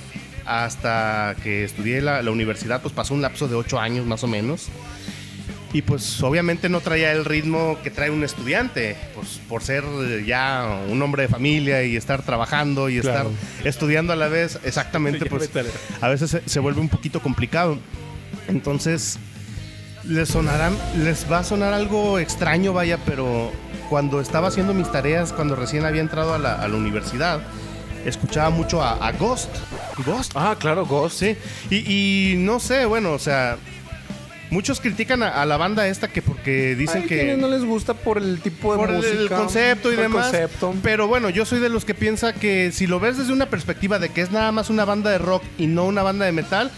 hasta 0.50 1.36
que 1.42 1.64
estudié 1.64 2.00
la, 2.00 2.22
la 2.22 2.30
universidad, 2.30 2.82
pues 2.82 2.92
pasó 2.92 3.14
un 3.14 3.22
lapso 3.22 3.46
de 3.48 3.54
ocho 3.54 3.78
años 3.78 4.06
más 4.06 4.24
o 4.24 4.26
menos. 4.26 4.68
Y 5.72 5.82
pues 5.82 6.20
obviamente 6.24 6.68
no 6.68 6.80
traía 6.80 7.12
el 7.12 7.24
ritmo 7.24 7.78
que 7.84 7.90
trae 7.92 8.10
un 8.10 8.24
estudiante, 8.24 8.96
pues 9.14 9.40
por 9.48 9.62
ser 9.62 9.84
eh, 9.84 10.24
ya 10.26 10.80
un 10.88 11.00
hombre 11.00 11.22
de 11.22 11.28
familia 11.28 11.84
y 11.84 11.94
estar 11.96 12.22
trabajando 12.22 12.88
y 12.90 13.00
Claro. 13.00 13.30
estar 13.30 13.66
estudiando 13.68 14.12
a 14.12 14.16
la 14.16 14.26
vez, 14.26 14.58
exactamente, 14.64 15.26
pues 15.30 15.48
a 16.00 16.08
veces 16.08 16.30
se, 16.30 16.42
se 16.44 16.58
vuelve 16.58 16.80
un 16.80 16.88
poquito 16.88 17.20
complicado. 17.22 17.78
Entonces, 18.48 19.20
les 20.04 20.28
sonarán, 20.28 20.76
les 21.04 21.30
va 21.30 21.38
a 21.38 21.44
sonar 21.44 21.72
algo 21.72 22.18
extraño, 22.18 22.72
vaya, 22.72 22.98
pero 23.06 23.52
cuando 23.88 24.20
estaba 24.20 24.48
haciendo 24.48 24.74
mis 24.74 24.90
tareas, 24.90 25.32
cuando 25.32 25.54
recién 25.54 25.84
había 25.84 26.00
entrado 26.00 26.34
a 26.34 26.38
la, 26.38 26.54
a 26.54 26.66
la 26.66 26.76
universidad, 26.76 27.40
escuchaba 28.04 28.50
mucho 28.50 28.82
a, 28.82 29.06
a 29.06 29.12
Ghost. 29.12 29.50
Ghost, 30.04 30.32
Ah, 30.34 30.56
claro, 30.58 30.86
Ghost. 30.86 31.18
Sí, 31.20 31.36
y, 31.70 32.32
y 32.32 32.36
no 32.36 32.60
sé, 32.60 32.84
bueno, 32.84 33.12
o 33.12 33.18
sea, 33.18 33.56
muchos 34.50 34.80
critican 34.80 35.22
a, 35.22 35.28
a 35.40 35.46
la 35.46 35.56
banda 35.56 35.86
esta 35.86 36.08
que 36.08 36.22
porque 36.22 36.74
dicen 36.74 37.06
que 37.06 37.36
no 37.36 37.48
les 37.48 37.64
gusta 37.64 37.94
por 37.94 38.18
el 38.18 38.40
tipo 38.40 38.72
de 38.72 38.78
por 38.78 38.90
el- 38.90 38.96
música. 38.96 39.16
el 39.18 39.28
concepto 39.28 39.92
y 39.92 39.94
por 39.96 40.04
el 40.04 40.10
demás. 40.10 40.26
concepto. 40.28 40.74
Pero 40.82 41.06
bueno, 41.08 41.30
yo 41.30 41.44
soy 41.44 41.60
de 41.60 41.68
los 41.68 41.84
que 41.84 41.94
piensa 41.94 42.32
que 42.32 42.72
si 42.72 42.86
lo 42.86 42.98
ves 43.00 43.16
desde 43.18 43.32
una 43.32 43.46
perspectiva 43.46 43.98
de 43.98 44.08
que 44.08 44.20
es 44.22 44.30
nada 44.32 44.50
más 44.52 44.70
una 44.70 44.84
banda 44.84 45.10
de 45.10 45.18
rock 45.18 45.42
y 45.58 45.66
no 45.66 45.84
una 45.84 46.02
banda 46.02 46.24
de 46.26 46.32
metal, 46.32 46.70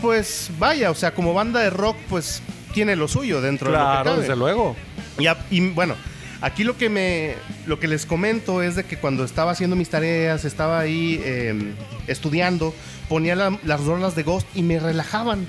pues 0.00 0.50
vaya, 0.58 0.90
o 0.90 0.94
sea, 0.94 1.14
como 1.14 1.32
banda 1.32 1.60
de 1.60 1.70
rock, 1.70 1.96
pues 2.08 2.42
tiene 2.74 2.96
lo 2.96 3.06
suyo 3.06 3.40
dentro 3.40 3.70
de 3.70 3.76
lo 3.78 3.84
que 3.84 3.84
Claro, 3.90 4.04
cabe. 4.04 4.20
desde 4.22 4.36
luego. 4.36 4.74
Y, 5.18 5.26
a- 5.26 5.38
y, 5.50 5.60
bueno, 5.70 5.94
aquí 6.42 6.64
lo 6.64 6.76
que 6.76 6.88
me 6.88 7.34
lo 7.66 7.78
que 7.80 7.88
les 7.88 8.04
comento 8.04 8.62
es 8.62 8.74
de 8.76 8.84
que 8.84 8.98
cuando 8.98 9.24
estaba 9.24 9.52
haciendo 9.52 9.74
mis 9.76 9.88
tareas, 9.88 10.44
estaba 10.44 10.78
ahí 10.80 11.20
eh, 11.24 11.72
estudiando, 12.06 12.74
ponía 13.08 13.34
la- 13.34 13.58
las 13.64 13.80
rolas 13.84 14.14
de 14.14 14.22
Ghost 14.24 14.46
y 14.54 14.62
me 14.62 14.78
relajaban. 14.78 15.46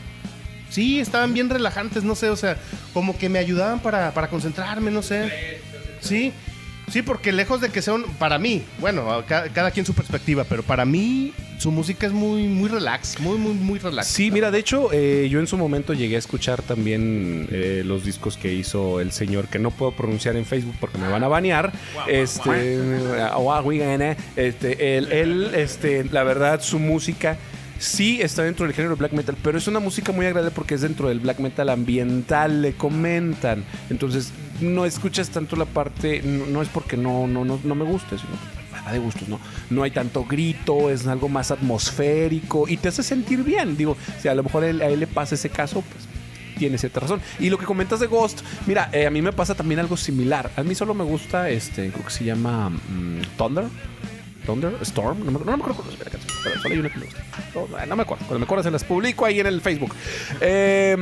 Sí, 0.69 0.99
estaban 0.99 1.33
bien 1.33 1.49
relajantes, 1.49 2.03
no 2.03 2.15
sé, 2.15 2.29
o 2.29 2.35
sea, 2.35 2.57
como 2.93 3.17
que 3.17 3.29
me 3.29 3.37
ayudaban 3.39 3.79
para, 3.79 4.11
para 4.13 4.27
concentrarme, 4.29 4.89
no 4.89 5.01
sé. 5.03 5.59
Sí, 5.99 6.33
sí, 6.89 7.01
porque 7.01 7.31
lejos 7.31 7.61
de 7.61 7.69
que 7.69 7.81
sean, 7.81 8.03
para 8.19 8.39
mí, 8.39 8.63
bueno, 8.79 9.23
cada, 9.27 9.71
quien 9.71 9.85
su 9.85 9.93
perspectiva, 9.93 10.43
pero 10.43 10.63
para 10.63 10.85
mí 10.85 11.33
su 11.57 11.71
música 11.71 12.07
es 12.07 12.13
muy, 12.13 12.47
muy 12.47 12.69
relax, 12.69 13.19
muy, 13.19 13.37
muy, 13.37 13.53
muy 13.53 13.79
relax. 13.79 14.07
Sí, 14.07 14.31
mira, 14.31 14.51
de 14.51 14.59
hecho, 14.59 14.89
eh, 14.91 15.27
yo 15.29 15.39
en 15.39 15.47
su 15.47 15.57
momento 15.57 15.93
llegué 15.93 16.15
a 16.15 16.19
escuchar 16.19 16.61
también 16.61 17.47
eh, 17.51 17.83
los 17.85 18.03
discos 18.03 18.37
que 18.37 18.53
hizo 18.53 18.99
el 18.99 19.11
señor, 19.11 19.47
que 19.47 19.59
no 19.59 19.71
puedo 19.71 19.91
pronunciar 19.91 20.35
en 20.35 20.45
Facebook 20.45 20.75
porque 20.79 20.97
me 20.97 21.07
van 21.07 21.23
a 21.23 21.27
banear. 21.27 21.71
Este, 22.07 22.79
Guaguigana, 23.35 24.17
este, 24.35 24.97
él, 24.97 25.11
él, 25.11 25.51
este, 25.55 26.03
la 26.05 26.23
verdad, 26.23 26.61
su 26.61 26.79
música 26.79 27.37
sí 27.83 28.21
está 28.21 28.43
dentro 28.43 28.65
del 28.65 28.73
género 28.73 28.95
black 28.95 29.11
metal, 29.11 29.35
pero 29.43 29.57
es 29.57 29.67
una 29.67 29.79
música 29.79 30.11
muy 30.11 30.25
agradable 30.25 30.51
porque 30.55 30.75
es 30.75 30.81
dentro 30.81 31.09
del 31.09 31.19
black 31.19 31.39
metal 31.39 31.69
ambiental, 31.69 32.61
le 32.61 32.73
comentan. 32.73 33.63
Entonces, 33.89 34.31
no 34.63 34.85
escuchas 34.85 35.29
tanto 35.29 35.55
la 35.55 35.65
parte, 35.65 36.21
no, 36.23 36.61
es 36.61 36.69
porque 36.69 36.97
no, 36.97 37.27
no, 37.27 37.45
no, 37.45 37.59
no 37.63 37.75
me 37.75 37.85
guste, 37.85 38.17
sino 38.17 38.31
nada 38.71 38.91
de 38.91 38.99
gustos, 38.99 39.27
¿no? 39.27 39.39
No 39.69 39.83
hay 39.83 39.91
tanto 39.91 40.25
grito, 40.25 40.89
es 40.89 41.07
algo 41.07 41.29
más 41.29 41.51
atmosférico 41.51 42.67
y 42.67 42.77
te 42.77 42.89
hace 42.89 43.03
sentir 43.03 43.43
bien. 43.43 43.77
Digo, 43.77 43.95
si 44.21 44.27
a 44.27 44.35
lo 44.35 44.43
mejor 44.43 44.63
a 44.63 44.69
él, 44.69 44.99
le 44.99 45.07
pasa 45.07 45.35
ese 45.35 45.49
caso, 45.49 45.81
pues 45.81 46.05
tiene 46.57 46.77
cierta 46.77 46.99
razón. 46.99 47.21
Y 47.39 47.49
lo 47.49 47.57
que 47.57 47.65
comentas 47.65 47.99
de 47.99 48.07
Ghost, 48.07 48.41
mira, 48.65 48.89
eh, 48.91 49.05
a 49.05 49.09
mí 49.09 49.21
me 49.21 49.33
pasa 49.33 49.55
también 49.55 49.79
algo 49.79 49.97
similar. 49.97 50.51
A 50.55 50.63
mí 50.63 50.75
solo 50.75 50.93
me 50.93 51.03
gusta, 51.03 51.49
este, 51.49 51.89
creo 51.89 52.05
que 52.05 52.11
se 52.11 52.23
llama 52.23 52.69
mm, 52.69 53.21
Thunder. 53.37 53.65
Thunder, 54.45 54.73
Storm, 54.81 55.19
no 55.19 55.31
me, 55.31 55.39
no 55.39 55.45
me 55.45 55.53
acuerdo 55.53 55.81
canción, 55.81 56.01
pero 56.43 56.61
solo 56.61 56.73
hay 56.73 56.79
una 56.79 56.89
que 56.89 56.99
me 56.99 57.05
gusta. 57.05 57.23
No, 57.55 57.85
no 57.85 57.95
me 57.95 58.01
acuerdo, 58.01 58.25
cuando 58.25 58.39
me 58.39 58.43
acuerdo 58.43 58.63
se 58.63 58.71
las 58.71 58.83
publico 58.83 59.25
ahí 59.25 59.39
en 59.39 59.47
el 59.47 59.61
Facebook. 59.61 59.95
Eh, 60.41 60.97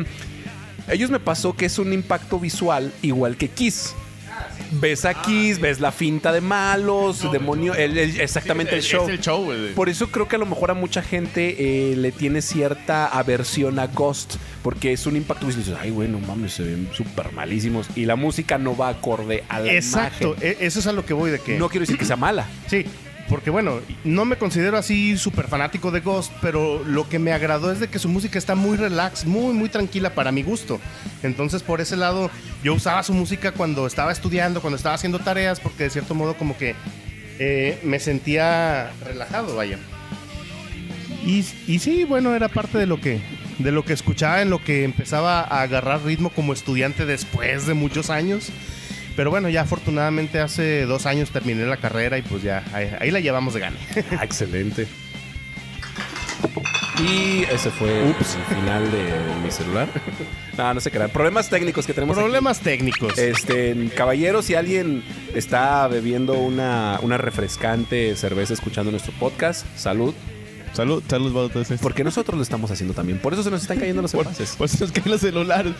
ellos 0.91 1.09
me 1.09 1.19
pasó 1.19 1.55
que 1.55 1.65
es 1.65 1.79
un 1.79 1.93
impacto 1.93 2.39
visual 2.39 2.91
igual 3.01 3.37
que 3.37 3.49
Kiss. 3.49 3.93
Ves 4.73 5.03
a 5.03 5.13
Kiss, 5.21 5.59
ves 5.59 5.81
la 5.81 5.91
finta 5.91 6.31
de 6.31 6.39
malos, 6.39 7.29
demonio, 7.31 7.73
el- 7.75 7.97
el- 7.97 8.21
exactamente 8.21 8.73
el 8.75 8.81
show. 8.81 9.03
Es 9.03 9.09
el 9.09 9.19
show, 9.19 9.43
güey. 9.43 9.73
Por 9.73 9.89
eso 9.89 10.07
creo 10.09 10.29
que 10.29 10.37
a 10.37 10.39
lo 10.39 10.45
mejor 10.45 10.71
a 10.71 10.73
mucha 10.73 11.01
gente 11.01 11.55
eh, 11.91 11.95
le 11.97 12.11
tiene 12.13 12.41
cierta 12.41 13.07
aversión 13.07 13.79
a 13.79 13.87
Ghost, 13.87 14.35
porque 14.63 14.93
es 14.93 15.05
un 15.05 15.17
impacto 15.17 15.45
visual. 15.45 15.65
Dices, 15.65 15.79
ay, 15.81 15.89
güey, 15.91 16.07
no 16.07 16.19
mames, 16.19 16.53
se 16.53 16.63
ven 16.63 16.87
súper 16.93 17.33
malísimos. 17.33 17.87
Y 17.95 18.05
la 18.05 18.15
música 18.15 18.57
no 18.57 18.75
va 18.77 18.87
acorde 18.89 19.43
a 19.49 19.59
la 19.59 19.73
Exacto, 19.73 20.29
imagen. 20.35 20.47
e- 20.61 20.65
eso 20.65 20.79
es 20.79 20.87
a 20.87 20.93
lo 20.93 21.05
que 21.05 21.13
voy 21.13 21.31
de 21.31 21.39
que... 21.39 21.57
No 21.57 21.67
quiero 21.67 21.81
decir 21.83 21.97
que 21.97 22.05
sea 22.05 22.15
mala. 22.15 22.47
Sí, 22.67 22.85
porque 23.31 23.49
bueno, 23.49 23.79
no 24.03 24.25
me 24.25 24.35
considero 24.35 24.77
así 24.77 25.17
súper 25.17 25.47
fanático 25.47 25.89
de 25.89 26.01
Ghost, 26.01 26.33
pero 26.41 26.83
lo 26.83 27.07
que 27.07 27.17
me 27.17 27.31
agradó 27.31 27.71
es 27.71 27.79
de 27.79 27.87
que 27.87 27.97
su 27.97 28.09
música 28.09 28.37
está 28.37 28.55
muy 28.55 28.75
relax, 28.75 29.23
muy, 29.23 29.53
muy 29.53 29.69
tranquila 29.69 30.13
para 30.13 30.33
mi 30.33 30.43
gusto. 30.43 30.81
Entonces, 31.23 31.63
por 31.63 31.79
ese 31.79 31.95
lado, 31.95 32.29
yo 32.61 32.73
usaba 32.73 33.01
su 33.03 33.13
música 33.13 33.53
cuando 33.53 33.87
estaba 33.87 34.11
estudiando, 34.11 34.59
cuando 34.59 34.75
estaba 34.75 34.95
haciendo 34.95 35.19
tareas, 35.19 35.61
porque 35.61 35.85
de 35.85 35.91
cierto 35.91 36.13
modo 36.13 36.35
como 36.35 36.57
que 36.57 36.75
eh, 37.39 37.79
me 37.83 38.01
sentía 38.01 38.91
relajado, 39.05 39.55
vaya. 39.55 39.79
Y, 41.25 41.45
y 41.67 41.79
sí, 41.79 42.03
bueno, 42.03 42.35
era 42.35 42.49
parte 42.49 42.77
de 42.77 42.85
lo 42.85 42.99
que 42.99 43.21
de 43.59 43.71
lo 43.71 43.85
que 43.85 43.93
escuchaba 43.93 44.41
en 44.41 44.49
lo 44.49 44.61
que 44.61 44.83
empezaba 44.83 45.39
a 45.39 45.61
agarrar 45.61 46.03
ritmo 46.03 46.31
como 46.31 46.51
estudiante 46.51 47.05
después 47.05 47.65
de 47.65 47.75
muchos 47.75 48.09
años. 48.09 48.51
Pero 49.15 49.29
bueno, 49.29 49.49
ya 49.49 49.61
afortunadamente 49.61 50.39
hace 50.39 50.85
dos 50.85 51.05
años 51.05 51.31
terminé 51.31 51.65
la 51.65 51.77
carrera 51.77 52.17
y 52.17 52.21
pues 52.21 52.43
ya 52.43 52.63
ahí, 52.73 52.91
ahí 52.99 53.11
la 53.11 53.19
llevamos 53.19 53.53
de 53.53 53.59
gane. 53.59 53.77
Ah, 54.17 54.23
excelente. 54.23 54.87
Y 56.99 57.43
ese 57.51 57.71
fue 57.71 58.09
el 58.09 58.13
final 58.13 58.91
de 58.91 59.03
mi 59.43 59.49
celular. 59.49 59.87
no, 60.57 60.73
no 60.73 60.79
se 60.79 60.91
crean. 60.91 61.09
Problemas 61.09 61.49
técnicos 61.49 61.87
que 61.87 61.93
tenemos. 61.93 62.15
aquí. 62.15 62.23
Problemas 62.23 62.59
técnicos. 62.59 63.17
Este, 63.17 63.89
caballeros, 63.95 64.45
si 64.45 64.55
alguien 64.55 65.03
está 65.33 65.87
bebiendo 65.87 66.33
una, 66.33 66.99
una 67.01 67.17
refrescante 67.17 68.15
cerveza 68.15 68.53
escuchando 68.53 68.91
nuestro 68.91 69.13
podcast, 69.13 69.65
salud. 69.75 70.13
Salud, 70.73 71.03
salud. 71.07 71.51
Porque 71.81 72.03
nosotros 72.03 72.37
lo 72.37 72.43
estamos 72.43 72.71
haciendo 72.71 72.93
también. 72.93 73.19
Por 73.19 73.33
eso 73.33 73.43
se 73.43 73.51
nos 73.51 73.61
están 73.61 73.77
cayendo 73.77 74.01
los 74.01 74.13
envases. 74.13 74.55
Pues 74.57 74.79
es 74.81 74.91
que 74.91 75.07
los 75.09 75.19
celulares. 75.21 75.73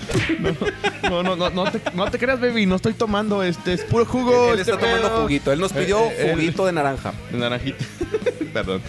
No, 1.04 1.24
no, 1.24 1.36
no, 1.36 1.36
no, 1.36 1.50
no 1.50 1.72
te, 1.72 1.82
no 1.94 2.12
te 2.12 2.18
creas, 2.18 2.40
baby. 2.42 2.66
No 2.66 2.76
estoy 2.76 2.94
tomando 2.94 3.42
este. 3.44 3.74
Es 3.74 3.84
puro 3.86 4.06
jugo. 4.06 4.48
Él, 4.48 4.54
él 4.56 4.60
este 4.60 4.72
está 4.74 4.86
tomando 4.86 5.08
pedo. 5.10 5.22
juguito. 5.22 5.52
Él 5.52 5.60
nos 5.60 5.72
pidió 5.74 6.00
Eh, 6.00 6.16
eh, 6.18 6.32
juguito 6.34 6.66
de 6.66 6.74
naranja. 6.74 7.14
De 7.32 7.38
naranjita. 7.38 7.86
Perdón. 8.54 8.82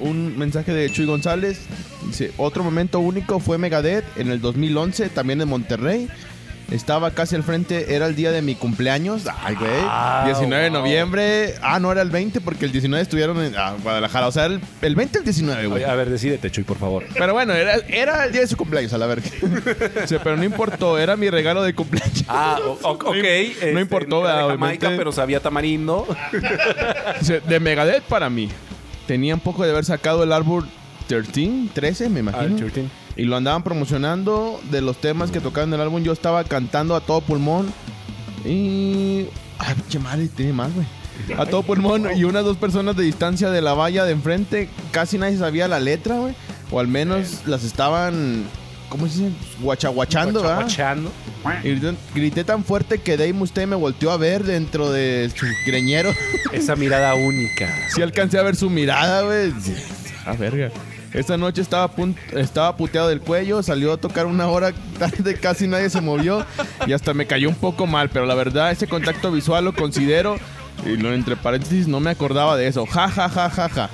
Un 0.00 0.38
mensaje 0.38 0.72
de 0.72 0.90
Chuy 0.90 1.06
González. 1.06 1.60
Dice, 2.06 2.32
otro 2.36 2.64
momento 2.64 2.98
único 3.00 3.38
fue 3.40 3.58
Megadeth 3.58 4.04
en 4.16 4.30
el 4.30 4.40
2011, 4.40 5.10
también 5.10 5.40
en 5.40 5.48
Monterrey. 5.48 6.08
Estaba 6.70 7.10
casi 7.10 7.34
al 7.34 7.42
frente, 7.42 7.94
era 7.94 8.06
el 8.06 8.14
día 8.14 8.30
de 8.30 8.42
mi 8.42 8.54
cumpleaños. 8.54 9.24
Ay, 9.42 9.56
güey. 9.56 9.70
Ah, 9.82 10.22
19 10.26 10.62
de 10.64 10.70
wow. 10.70 10.78
noviembre. 10.80 11.54
Ah, 11.62 11.80
no, 11.80 11.90
era 11.90 12.02
el 12.02 12.10
20 12.10 12.40
porque 12.40 12.64
el 12.64 12.72
19 12.72 13.02
estuvieron 13.02 13.42
en 13.42 13.56
ah, 13.56 13.74
Guadalajara. 13.82 14.28
O 14.28 14.32
sea, 14.32 14.46
el, 14.46 14.60
el 14.80 14.94
20 14.94 15.18
el 15.18 15.24
19, 15.24 15.66
güey. 15.66 15.84
A 15.84 15.94
ver, 15.94 16.10
decídete, 16.10 16.50
Chuy, 16.50 16.64
por 16.64 16.78
favor. 16.78 17.04
Pero 17.12 17.32
bueno, 17.32 17.52
era, 17.54 17.74
era 17.88 18.24
el 18.24 18.32
día 18.32 18.42
de 18.42 18.46
su 18.46 18.56
cumpleaños, 18.56 18.92
a 18.92 18.98
la 18.98 19.06
verga. 19.06 19.28
Pero 20.22 20.36
no 20.36 20.44
importó, 20.44 20.98
era 20.98 21.16
mi 21.16 21.28
regalo 21.28 21.62
de 21.62 21.74
cumpleaños. 21.74 22.24
Ah, 22.28 22.58
ok. 22.82 23.04
No 23.04 23.12
este, 23.14 23.80
importó, 23.80 24.22
no 24.22 24.28
era 24.28 24.42
de. 24.44 24.50
Jamaica, 24.50 24.92
pero 24.96 25.12
sabía 25.12 25.40
tamarindo. 25.40 26.06
De 27.48 27.60
Megadeth 27.60 28.04
para 28.04 28.30
mí. 28.30 28.48
Tenía 29.06 29.34
un 29.34 29.40
poco 29.40 29.64
de 29.64 29.70
haber 29.70 29.84
sacado 29.84 30.22
el 30.22 30.32
árbol 30.32 30.68
13, 31.08 31.68
13, 31.72 32.08
me 32.08 32.18
Ah, 32.18 32.22
imagino. 32.22 32.56
13. 32.56 32.84
Y 33.16 33.24
lo 33.24 33.36
andaban 33.36 33.62
promocionando 33.62 34.60
de 34.70 34.80
los 34.80 35.00
temas 35.00 35.30
que 35.30 35.40
tocaban 35.40 35.70
en 35.70 35.74
el 35.74 35.80
álbum. 35.80 36.02
Yo 36.02 36.12
estaba 36.12 36.44
cantando 36.44 36.94
a 36.96 37.00
todo 37.00 37.20
pulmón. 37.20 37.72
Y. 38.44 39.26
Ay, 39.58 39.74
qué 39.90 39.98
madre, 39.98 40.28
tiene 40.28 40.52
más, 40.52 40.72
güey. 40.74 40.86
A 41.36 41.44
todo 41.44 41.62
pulmón 41.62 42.16
y 42.16 42.24
unas 42.24 42.44
dos 42.44 42.56
personas 42.56 42.96
de 42.96 43.02
distancia 43.04 43.50
de 43.50 43.60
la 43.60 43.74
valla 43.74 44.04
de 44.04 44.12
enfrente. 44.12 44.68
Casi 44.90 45.18
nadie 45.18 45.36
sabía 45.36 45.68
la 45.68 45.80
letra, 45.80 46.16
güey. 46.16 46.34
O 46.70 46.80
al 46.80 46.88
menos 46.88 47.42
las 47.46 47.64
estaban. 47.64 48.44
¿Cómo 48.88 49.06
se 49.06 49.24
dice? 49.24 49.36
Guachaguachando, 49.60 50.42
¿verdad? 50.42 50.66
Y 51.62 51.68
grité, 51.68 51.94
grité 52.14 52.44
tan 52.44 52.64
fuerte 52.64 52.98
que 52.98 53.16
Dave 53.16 53.32
Mustaine 53.32 53.68
me 53.68 53.76
volteó 53.76 54.10
a 54.10 54.16
ver 54.16 54.44
dentro 54.44 54.90
de 54.90 55.30
su 55.34 55.46
greñero. 55.66 56.10
Esa 56.52 56.74
mirada 56.74 57.14
única. 57.14 57.72
Sí 57.94 58.02
alcancé 58.02 58.38
a 58.38 58.42
ver 58.42 58.56
su 58.56 58.68
mirada, 58.68 59.22
güey. 59.22 59.52
A 60.26 60.32
verga. 60.32 60.70
Esa 61.12 61.36
noche 61.36 61.60
estaba, 61.60 61.88
pun- 61.94 62.16
estaba 62.32 62.76
puteado 62.76 63.08
del 63.08 63.20
cuello, 63.20 63.62
salió 63.62 63.92
a 63.92 63.96
tocar 63.96 64.26
una 64.26 64.46
hora 64.48 64.72
tarde, 64.98 65.34
casi 65.34 65.66
nadie 65.66 65.90
se 65.90 66.00
movió 66.00 66.44
y 66.86 66.92
hasta 66.92 67.14
me 67.14 67.26
cayó 67.26 67.48
un 67.48 67.56
poco 67.56 67.86
mal, 67.86 68.10
pero 68.10 68.26
la 68.26 68.34
verdad 68.34 68.70
ese 68.70 68.86
contacto 68.86 69.32
visual 69.32 69.64
lo 69.64 69.74
considero, 69.74 70.36
y 70.86 70.96
lo 70.96 71.12
entre 71.12 71.36
paréntesis 71.36 71.88
no 71.88 72.00
me 72.00 72.10
acordaba 72.10 72.56
de 72.56 72.66
eso. 72.68 72.86
Ja, 72.86 73.08
ja, 73.08 73.28
ja, 73.28 73.50
ja, 73.50 73.68
ja. 73.68 73.90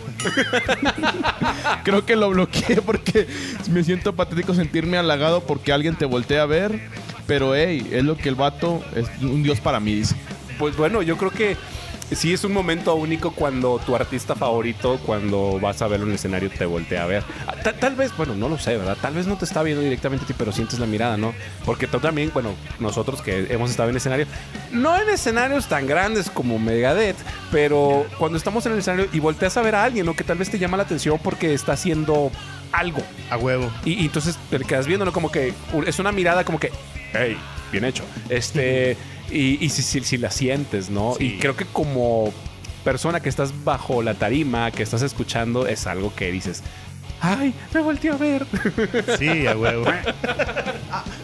Creo 1.85 2.05
que 2.05 2.17
lo 2.17 2.31
bloqueé 2.31 2.81
porque 2.83 3.27
me 3.71 3.83
siento 3.83 4.15
patético 4.15 4.55
sentirme 4.55 4.99
halagado 4.99 5.41
porque 5.41 5.73
alguien 5.73 5.97
te 5.97 6.05
voltea 6.05 6.43
a 6.43 6.47
ver, 6.47 6.81
pero 7.27 7.55
hey, 7.57 7.89
es 7.93 8.05
lo 8.05 8.17
que 8.17 8.29
el 8.29 8.35
vato 8.35 8.83
es 8.95 9.07
un 9.23 9.43
dios 9.43 9.61
para 9.61 9.81
mí, 9.81 9.95
dice. 9.95 10.15
Pues 10.59 10.77
bueno, 10.77 11.03
yo 11.03 11.17
creo 11.17 11.31
que 11.31 11.57
sí 12.13 12.33
es 12.33 12.45
un 12.45 12.53
momento 12.53 12.95
único 12.95 13.33
cuando 13.33 13.79
tu 13.85 13.97
artista 13.97 14.35
favorito, 14.35 14.99
cuando 15.05 15.59
vas 15.61 15.83
a 15.83 15.89
verlo 15.89 16.05
en 16.07 16.11
el 16.13 16.15
escenario, 16.17 16.51
te 16.51 16.65
voltea 16.67 17.03
a 17.03 17.07
ver. 17.07 17.23
Ah, 17.47 17.55
ta- 17.63 17.73
Tal, 17.73 17.95
vez, 17.97 18.17
bueno, 18.17 18.35
no 18.35 18.49
lo 18.49 18.59
sé, 18.59 18.77
¿verdad? 18.77 18.97
Tal 19.01 19.15
vez 19.15 19.27
no 19.27 19.37
te 19.37 19.45
está 19.45 19.63
viendo 19.63 19.83
directamente 19.83 20.25
a 20.25 20.29
ti, 20.29 20.35
pero 20.37 20.53
sientes 20.53 20.79
la 20.79 20.87
mirada, 20.87 21.17
¿no? 21.17 21.35
Porque 21.65 21.87
tú 21.87 21.99
también, 21.99 22.31
bueno, 22.33 22.55
nosotros 22.79 23.23
que 23.23 23.47
hemos 23.53 23.71
estado 23.71 23.91
en 23.91 23.97
escenario, 23.97 24.27
no 24.73 24.97
en 25.01 25.09
escenarios 25.09 25.67
tan 25.67 25.87
grandes 25.87 26.31
como 26.31 26.59
Megadeth, 26.59 27.17
pero 27.51 28.07
cuando 28.19 28.39
estamos 28.39 28.65
en 28.67 28.73
el 28.73 28.79
escenario 28.79 29.09
y 29.13 29.19
volteas 29.21 29.57
a 29.57 29.63
ver 29.63 29.75
a 29.75 29.85
alguien, 29.85 30.07
¿no? 30.07 30.15
Que 30.15 30.25
tal 30.25 30.39
vez 30.39 30.51
te 30.51 30.59
llama 30.59 30.77
la 30.77 30.85
atención 30.85 31.19
porque 31.23 31.55
está 31.55 31.73
haciendo 31.73 32.31
algo. 32.73 33.01
A 33.31 33.37
huevo. 33.37 33.71
Y, 33.85 33.95
y 33.95 34.07
entonces 34.07 34.39
te 34.51 34.59
quedas 34.61 34.87
viendo, 34.87 35.05
¿no? 35.05 35.13
Como 35.13 35.33
que 35.33 35.55
es 35.87 35.99
una 35.99 36.13
mirada 36.13 36.45
como 36.45 36.61
que, 36.61 36.71
hey, 37.13 37.37
bien 37.73 37.85
hecho. 37.85 38.05
Este, 38.29 38.97
y, 39.31 39.65
y 39.65 39.69
si, 39.71 39.83
si, 39.83 40.01
si 40.03 40.19
la 40.19 40.31
sientes, 40.31 40.91
¿no? 40.91 41.15
Sí. 41.19 41.25
Y 41.25 41.39
creo 41.39 41.57
que 41.57 41.65
como 41.65 42.33
persona 42.85 43.21
que 43.21 43.29
estás 43.29 43.65
bajo 43.65 44.03
la 44.03 44.15
tarima, 44.15 44.71
que 44.71 44.83
estás 44.83 45.03
escuchando, 45.03 45.67
es 45.67 45.87
algo 45.87 46.15
que 46.15 46.31
dices, 46.31 46.63
ay, 47.21 47.55
me 47.75 47.81
volteé 47.81 48.11
a 48.11 48.17
ver. 48.17 48.47
Sí, 49.19 49.47
a 49.47 49.57
huevo. 49.57 49.87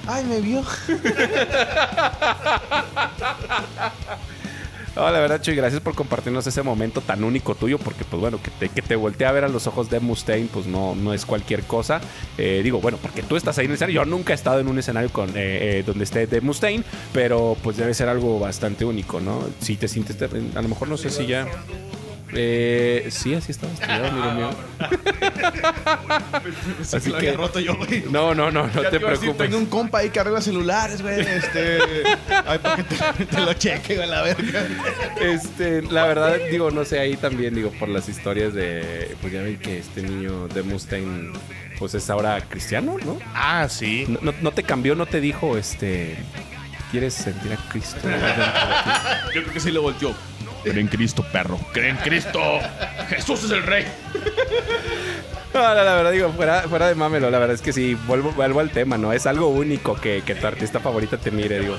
Ay, 0.06 0.24
me 0.24 0.40
vio. 0.40 0.62
No, 4.94 5.10
la 5.10 5.20
verdad, 5.20 5.40
Chuy, 5.40 5.56
gracias 5.56 5.80
por 5.80 5.94
compartirnos 5.94 6.46
ese 6.46 6.62
momento 6.62 7.00
tan 7.00 7.24
único 7.24 7.54
tuyo, 7.54 7.78
porque 7.78 8.04
pues 8.04 8.20
bueno, 8.20 8.38
que 8.42 8.50
te, 8.50 8.68
que 8.68 8.82
te 8.82 8.94
voltee 8.94 9.26
a 9.26 9.32
ver 9.32 9.44
a 9.44 9.48
los 9.48 9.66
ojos 9.66 9.88
de 9.88 10.00
Mustaine, 10.00 10.48
pues 10.52 10.66
no, 10.66 10.94
no 10.94 11.14
es 11.14 11.24
cualquier 11.24 11.62
cosa. 11.62 12.00
Eh, 12.36 12.60
digo, 12.62 12.80
bueno, 12.80 12.98
porque 13.00 13.22
tú 13.22 13.36
estás 13.36 13.56
ahí 13.58 13.64
en 13.64 13.70
el 13.70 13.76
escenario. 13.76 14.02
Yo 14.02 14.10
nunca 14.10 14.32
he 14.32 14.36
estado 14.36 14.60
en 14.60 14.68
un 14.68 14.78
escenario 14.78 15.10
con, 15.10 15.30
eh, 15.30 15.32
eh, 15.78 15.82
donde 15.86 16.04
esté 16.04 16.26
de 16.26 16.42
Mustaine, 16.42 16.84
pero 17.12 17.56
pues 17.62 17.78
debe 17.78 17.94
ser 17.94 18.08
algo 18.10 18.38
bastante 18.38 18.84
único, 18.84 19.18
¿no? 19.18 19.40
Si 19.60 19.76
te 19.76 19.88
sientes, 19.88 20.16
a 20.20 20.62
lo 20.62 20.68
mejor 20.68 20.88
no 20.88 20.98
sé 20.98 21.08
si 21.08 21.26
ya... 21.26 21.46
Eh, 22.34 23.08
sí, 23.10 23.34
así 23.34 23.52
estaba 23.52 23.72
estudiado, 23.72 24.06
amigo 24.06 24.30
mío. 24.32 24.50
Así 26.92 27.12
que- 27.12 27.32
roto 27.32 27.60
yo, 27.60 27.76
güey. 27.76 28.04
No, 28.10 28.34
no, 28.34 28.50
no, 28.50 28.66
no 28.66 28.82
Ya 28.82 28.90
te 28.90 28.98
decir, 28.98 29.06
preocupes. 29.06 29.36
Tengo 29.36 29.58
un 29.58 29.66
compa 29.66 29.98
ahí 29.98 30.10
que 30.10 30.20
arregla 30.20 30.40
celulares, 30.40 31.02
güey. 31.02 31.20
Este. 31.20 31.78
Ay, 32.46 32.58
para 32.58 32.76
que 32.76 32.84
te, 32.84 33.26
te 33.26 33.40
lo 33.40 33.52
cheque, 33.54 33.96
güey, 33.96 34.08
la 34.08 34.22
verga. 34.22 34.62
Este, 35.20 35.82
la 35.82 36.06
verdad, 36.06 36.36
digo, 36.50 36.70
no 36.70 36.84
sé, 36.84 36.98
ahí 37.00 37.16
también, 37.16 37.54
digo, 37.54 37.70
por 37.78 37.88
las 37.88 38.08
historias 38.08 38.54
de. 38.54 39.16
Pues 39.20 39.32
ya 39.32 39.42
ven 39.42 39.58
que 39.58 39.78
este 39.78 40.02
niño 40.02 40.48
de 40.48 40.62
Mustaine, 40.62 41.32
pues 41.78 41.94
es 41.94 42.08
ahora 42.10 42.40
cristiano, 42.48 42.96
¿no? 43.04 43.18
Ah, 43.34 43.66
sí. 43.68 44.06
No, 44.08 44.18
no- 44.22 44.34
no 44.40 44.52
te 44.52 44.62
cambió, 44.62 44.94
no 44.94 45.06
te 45.06 45.20
dijo, 45.20 45.56
este. 45.56 46.16
¿Quieres 46.90 47.14
sentir 47.14 47.52
a 47.52 47.56
Cristo? 47.70 48.00
Yo 49.34 49.42
creo 49.42 49.52
que 49.54 49.60
sí 49.60 49.70
le 49.70 49.78
volteó. 49.78 50.14
Cree 50.62 50.80
en 50.80 50.88
Cristo, 50.88 51.24
perro. 51.32 51.58
Cree 51.72 51.90
en 51.90 51.96
Cristo. 51.96 52.40
Jesús 53.08 53.44
es 53.44 53.50
el 53.50 53.62
rey. 53.64 53.84
No, 55.54 55.60
la 55.60 55.74
verdad, 55.94 56.12
digo, 56.12 56.32
fuera, 56.32 56.62
fuera 56.62 56.88
de 56.88 56.94
mamelo, 56.94 57.30
la 57.30 57.38
verdad 57.38 57.54
es 57.54 57.60
que 57.62 57.72
sí, 57.74 57.94
vuelvo, 58.06 58.32
vuelvo 58.32 58.60
al 58.60 58.70
tema, 58.70 58.96
¿no? 58.96 59.12
Es 59.12 59.26
algo 59.26 59.48
único 59.48 59.94
que, 59.96 60.22
tu 60.22 60.46
artista 60.46 60.80
favorita 60.80 61.18
te 61.18 61.30
mire, 61.30 61.60
digo. 61.60 61.76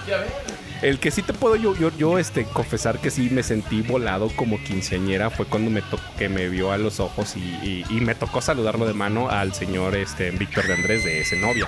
El 0.84 0.99
que 0.99 1.11
sí 1.11 1.23
te 1.23 1.34
puedo 1.34 1.55
yo, 1.55 1.75
yo, 1.77 1.89
yo 1.97 2.19
este, 2.19 2.43
confesar 2.43 2.99
que 2.99 3.09
sí 3.09 3.29
me 3.31 3.41
sentí 3.41 3.81
volado 3.81 4.29
como 4.36 4.61
quinceañera 4.61 5.29
fue 5.29 5.45
cuando 5.45 5.71
me 5.71 5.81
to- 5.81 5.97
que 6.19 6.27
me 6.29 6.49
vio 6.49 6.71
a 6.73 6.77
los 6.77 6.99
ojos 6.99 7.36
y 7.38 7.86
me 8.01 8.15
tocó 8.15 8.41
saludarlo 8.41 8.86
de 8.86 8.93
mano 8.93 9.29
al 9.29 9.53
señor 9.53 9.95
este, 9.95 10.29
Víctor 10.31 10.67
de 10.67 10.73
Andrés 10.73 11.03
de 11.05 11.21
ese 11.21 11.38
novia. 11.38 11.67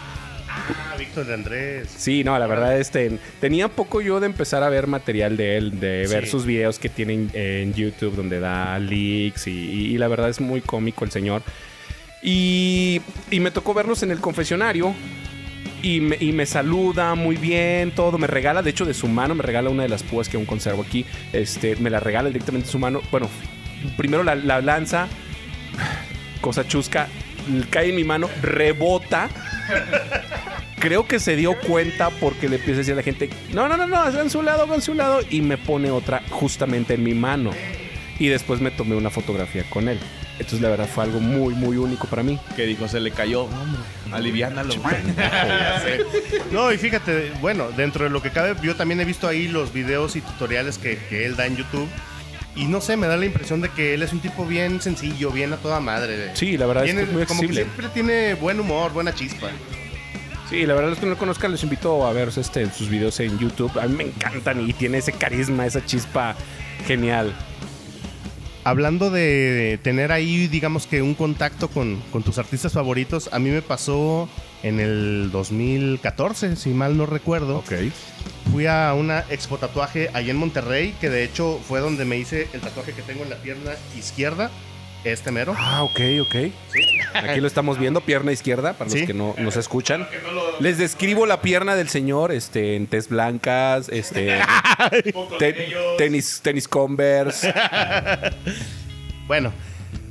Ah, 0.58 0.96
Víctor 0.98 1.26
de 1.26 1.34
Andrés. 1.34 1.90
Sí, 1.96 2.24
no, 2.24 2.38
la 2.40 2.48
verdad, 2.48 2.80
este, 2.80 3.20
tenía 3.42 3.68
poco 3.68 4.02
yo 4.02 4.20
de 4.20 4.26
empezar 4.28 4.64
a 4.64 4.70
ver 4.70 4.88
material 4.88 5.36
de 5.38 5.58
él, 5.58 5.80
de 5.80 6.08
ver 6.08 6.26
Sí. 6.26 6.32
sus 6.32 6.46
videos 6.46 6.80
que 6.80 6.90
tienen 6.90 7.30
en 7.34 7.74
YouTube 7.74 8.16
donde 8.16 8.40
da 8.40 8.80
leaks 8.80 9.48
y, 9.48 9.52
y- 9.52 9.86
y 9.94 9.98
la 9.98 10.08
verdad 10.08 10.30
es 10.30 10.40
muy 10.42 10.62
cómico 10.62 11.04
el 11.06 11.12
señor. 11.12 11.42
Y, 12.24 13.02
y 13.30 13.40
me 13.40 13.52
tocó 13.52 13.74
vernos 13.74 14.02
en 14.04 14.12
el 14.12 14.20
confesionario 14.20 14.96
y 15.84 16.00
me, 16.02 16.18
y 16.20 16.32
me 16.32 16.46
saluda 16.48 17.14
muy 17.16 17.36
bien, 17.36 17.92
todo, 17.92 18.18
me 18.18 18.26
regala, 18.28 18.64
de 18.64 18.72
hecho 18.72 18.86
de 18.86 18.94
su 18.96 19.08
mano, 19.08 19.36
me 19.36 19.44
regala 19.44 19.70
una 19.70 19.84
de 19.84 19.90
las 19.90 20.02
púas 20.04 20.30
que 20.30 20.38
aún 20.38 20.46
conservo 20.48 20.82
aquí, 20.82 21.06
este, 21.34 21.76
me 21.76 21.90
la 21.92 22.00
regala 22.00 22.30
directamente 22.30 22.66
de 22.66 22.72
su 22.72 22.80
mano. 22.80 23.02
Bueno, 23.12 23.30
primero 23.98 24.24
la, 24.24 24.34
la 24.36 24.62
lanza, 24.62 25.08
cosa 26.42 26.68
chusca, 26.68 27.08
cae 27.70 27.90
en 27.90 27.96
mi 27.96 28.04
mano, 28.04 28.30
rebota. 28.42 29.30
Creo 30.80 31.08
que 31.08 31.20
se 31.20 31.36
dio 31.36 31.58
cuenta 31.60 32.10
porque 32.10 32.50
le 32.50 32.58
empieza 32.58 32.76
a 32.76 32.80
decir 32.80 32.94
a 32.94 32.98
la 32.98 33.04
gente, 33.04 33.30
no, 33.54 33.68
no, 33.68 33.78
no, 33.78 33.88
no, 33.88 33.98
hagan 33.98 34.30
su 34.30 34.42
lado, 34.42 34.64
hagan 34.64 34.82
su 34.82 34.94
lado, 34.94 35.22
y 35.30 35.42
me 35.42 35.58
pone 35.58 35.90
otra 35.90 36.22
justamente 36.30 36.94
en 36.94 37.04
mi 37.04 37.14
mano. 37.14 37.52
Y 38.20 38.28
después 38.28 38.62
me 38.62 38.72
tomé 38.72 38.96
una 38.96 39.10
fotografía 39.10 39.64
con 39.70 39.90
él. 39.90 40.00
Entonces 40.34 40.62
la 40.62 40.70
verdad 40.70 40.88
fue 40.88 41.06
algo 41.06 41.20
muy, 41.20 41.54
muy 41.54 41.78
único 41.78 42.08
para 42.08 42.22
mí. 42.22 42.38
Que 42.56 42.66
dijo, 42.66 42.88
se 42.88 43.00
le 43.00 43.12
cayó. 43.12 43.44
Hombre, 43.44 43.82
aliviánalo. 44.12 44.74
No, 46.52 46.72
y 46.72 46.78
fíjate, 46.78 47.32
bueno, 47.42 47.70
dentro 47.72 48.06
de 48.06 48.10
lo 48.10 48.22
que 48.22 48.30
cabe, 48.30 48.56
yo 48.62 48.76
también 48.76 49.00
he 49.00 49.06
visto 49.06 49.28
ahí 49.28 49.48
los 49.48 49.74
videos 49.74 50.16
y 50.16 50.22
tutoriales 50.22 50.78
que, 50.78 50.98
que 51.10 51.26
él 51.26 51.36
da 51.36 51.46
en 51.46 51.58
YouTube. 51.58 51.90
Y 52.56 52.66
no 52.66 52.80
sé, 52.80 52.96
me 52.96 53.08
da 53.08 53.18
la 53.18 53.26
impresión 53.26 53.60
de 53.62 53.70
que 53.70 53.94
él 53.94 54.02
es 54.04 54.14
un 54.14 54.20
tipo 54.22 54.46
bien 54.46 54.82
sencillo, 54.82 55.30
bien 55.32 55.52
a 55.52 55.58
toda 55.58 55.80
madre. 55.82 56.32
Sí, 56.36 56.58
la 56.58 56.66
verdad 56.66 56.84
Tiene- 56.84 57.02
es 57.02 57.06
que 57.08 57.12
es 57.12 57.18
muy 57.18 57.26
como 57.26 57.42
que 57.42 57.46
accesible. 57.48 57.64
siempre 57.72 57.90
tiene 57.94 58.34
buen 58.36 58.60
humor, 58.60 58.94
buena 58.94 59.14
chispa. 59.14 59.48
Sí, 60.50 60.66
la 60.66 60.74
verdad 60.76 60.92
es 60.94 61.00
que 61.00 61.06
no 61.06 61.14
lo 61.14 61.18
conozcan, 61.18 61.52
les 61.52 61.64
invito 61.64 62.06
a 62.06 62.14
ver 62.14 62.30
este, 62.36 62.70
sus 62.72 62.88
videos 62.88 63.20
en 63.20 63.38
YouTube. 63.40 63.78
A 63.80 63.88
mí 63.88 63.96
me 63.96 64.04
encantan 64.06 64.62
y 64.70 64.74
tiene 64.74 65.00
ese 65.00 65.12
carisma, 65.12 65.66
esa 65.66 65.84
chispa 65.86 66.36
genial. 66.88 67.34
Hablando 68.64 69.12
de 69.12 69.80
tener 69.84 70.12
ahí, 70.12 70.48
digamos 70.48 70.88
que 70.88 71.02
un 71.04 71.14
contacto 71.14 71.68
con, 71.68 72.00
con 72.12 72.24
tus 72.24 72.38
artistas 72.40 72.74
favoritos, 72.74 73.30
a 73.32 73.38
mí 73.40 73.50
me 73.50 73.62
pasó 73.62 74.28
en 74.64 74.80
el 74.80 75.30
2014, 75.32 76.56
si 76.56 76.70
mal 76.72 76.96
no 76.98 77.06
recuerdo. 77.06 77.64
Fui 78.56 78.68
a 78.68 78.94
una 78.94 79.26
expo 79.30 79.58
tatuaje 79.58 80.10
ahí 80.14 80.30
en 80.30 80.38
Monterrey, 80.38 80.96
que 81.02 81.10
de 81.10 81.26
hecho 81.26 81.60
fue 81.68 81.82
donde 81.82 82.06
me 82.06 82.16
hice 82.16 82.48
el 82.54 82.62
tatuaje 82.62 82.94
que 82.94 83.02
tengo 83.02 83.24
en 83.24 83.30
la 83.30 83.36
pierna 83.36 83.72
izquierda, 84.00 84.50
este 85.04 85.30
mero. 85.30 85.54
Ah, 85.58 85.84
ok, 85.84 86.00
ok. 86.22 86.36
Aquí 87.16 87.42
lo 87.42 87.48
estamos 87.48 87.78
viendo, 87.78 88.00
pierna 88.00 88.32
izquierda, 88.32 88.72
para 88.72 88.90
los 88.90 89.02
que 89.02 89.14
no 89.14 89.36
nos 89.38 89.58
escuchan. 89.58 90.08
Les 90.62 90.78
describo 90.78 91.26
la 91.26 91.42
pierna 91.42 91.76
del 91.76 91.90
señor, 91.90 92.32
este, 92.32 92.78
en 92.78 92.88
tez 92.88 93.10
blancas, 93.10 93.90
este, 93.90 94.40
te- 95.38 95.54
tenis, 95.98 96.40
tenis 96.42 96.66
Converse. 96.70 97.54
Bueno, 99.28 99.52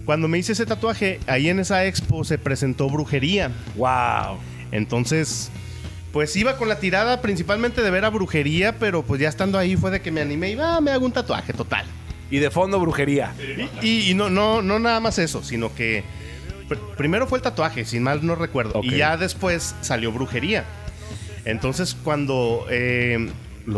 cuando 0.05 0.29
me 0.29 0.37
hice 0.37 0.53
ese 0.53 0.67
tatuaje, 0.67 1.19
ahí 1.29 1.49
en 1.49 1.61
esa 1.61 1.87
expo 1.87 2.25
se 2.25 2.37
presentó 2.37 2.91
brujería. 2.91 3.51
Wow. 3.77 4.39
Entonces, 4.71 5.51
Pues 6.15 6.35
iba 6.37 6.57
con 6.57 6.69
la 6.69 6.79
tirada 6.79 7.21
principalmente 7.21 7.83
de 7.83 7.91
ver 7.91 8.05
a 8.07 8.09
brujería, 8.11 8.79
pero 8.79 9.03
pues 9.03 9.21
ya 9.21 9.29
estando 9.29 9.59
ahí 9.59 9.77
fue 9.77 9.91
de 9.91 10.01
que 10.01 10.11
me 10.11 10.23
animé 10.23 10.53
y 10.53 10.55
va, 10.55 10.81
me 10.81 10.93
hago 10.93 11.05
un 11.05 11.13
tatuaje 11.13 11.53
total. 11.53 11.85
Y 12.31 12.39
de 12.39 12.51
fondo, 12.51 12.79
brujería. 12.81 13.35
Y, 13.83 14.11
y 14.11 14.15
no, 14.15 14.31
no, 14.31 14.63
no 14.63 14.79
nada 14.79 15.01
más 15.01 15.19
eso, 15.19 15.43
sino 15.43 15.75
que 15.75 16.03
pr- 16.69 16.79
primero 16.97 17.27
fue 17.27 17.39
el 17.39 17.43
tatuaje, 17.43 17.85
sin 17.85 18.03
mal 18.03 18.25
no 18.25 18.35
recuerdo. 18.37 18.81
Y 18.83 18.97
ya 18.97 19.17
después 19.17 19.75
salió 19.83 20.11
brujería. 20.13 20.65
Entonces 21.45 21.97
cuando 22.03 22.65
eh, 22.71 23.29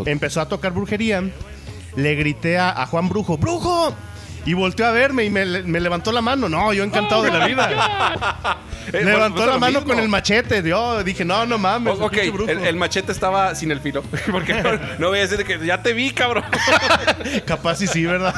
empezó 0.05 0.39
a 0.39 0.47
tocar 0.47 0.71
brujería, 0.73 1.23
le 1.95 2.15
grité 2.15 2.57
a, 2.59 2.69
a 2.69 2.85
Juan 2.85 3.09
Brujo, 3.09 3.37
¡Brujo! 3.37 3.93
Y 4.45 4.53
volteó 4.53 4.85
a 4.85 4.91
verme 4.91 5.25
y 5.25 5.29
me, 5.29 5.43
me 5.63 5.79
levantó 5.81 6.11
la 6.13 6.21
mano. 6.21 6.47
No, 6.47 6.71
yo 6.71 6.83
encantado 6.85 7.23
de 7.23 7.31
la 7.31 7.45
vida. 7.47 8.57
Eh, 8.93 9.03
levantó 9.03 9.37
pues, 9.37 9.47
la 9.47 9.57
mano 9.57 9.83
con 9.83 9.99
el 9.99 10.07
machete. 10.09 10.61
Yo 10.67 11.03
dije, 11.03 11.25
no, 11.25 11.45
no 11.45 11.57
mames. 11.57 11.93
O- 11.99 12.05
ok, 12.05 12.11
pinche 12.11 12.31
brujo". 12.31 12.49
el, 12.51 12.65
el 12.65 12.75
machete 12.75 13.11
estaba 13.11 13.53
sin 13.55 13.71
el 13.71 13.79
filo. 13.81 14.01
Porque 14.31 14.53
no, 14.99 15.09
voy 15.09 15.19
a 15.19 15.27
decir 15.27 15.43
que 15.45 15.63
ya 15.65 15.81
te 15.81 15.93
vi, 15.93 16.11
cabrón. 16.11 16.43
Capaz 17.45 17.81
y 17.81 17.87
sí, 17.87 18.05
¿verdad? 18.05 18.33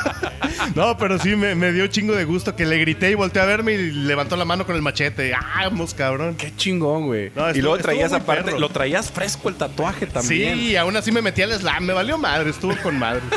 No, 0.75 0.97
pero 0.97 1.19
sí, 1.19 1.35
me, 1.35 1.55
me 1.55 1.71
dio 1.71 1.87
chingo 1.87 2.15
de 2.15 2.23
gusto 2.25 2.55
que 2.55 2.65
le 2.65 2.77
grité 2.77 3.11
y 3.11 3.15
volteó 3.15 3.41
a 3.41 3.45
verme 3.45 3.73
y 3.73 3.91
levantó 3.91 4.35
la 4.35 4.45
mano 4.45 4.65
con 4.65 4.75
el 4.75 4.81
machete. 4.81 5.33
¡Ah, 5.33 5.61
vamos, 5.65 5.93
cabrón! 5.93 6.35
Qué 6.35 6.55
chingón, 6.55 7.07
güey. 7.07 7.31
No, 7.35 7.49
y 7.51 7.61
luego 7.61 7.77
traías 7.77 8.13
aparte, 8.13 8.43
perro. 8.45 8.59
lo 8.59 8.69
traías 8.69 9.11
fresco 9.11 9.49
el 9.49 9.55
tatuaje 9.55 10.05
también. 10.07 10.57
Sí, 10.57 10.65
y 10.71 10.75
aún 10.75 10.95
así 10.97 11.11
me 11.11 11.21
metí 11.21 11.41
al 11.41 11.51
slam. 11.53 11.85
Me 11.85 11.93
valió 11.93 12.17
madre, 12.17 12.49
estuvo 12.49 12.75
con 12.81 12.97
madre. 12.97 13.21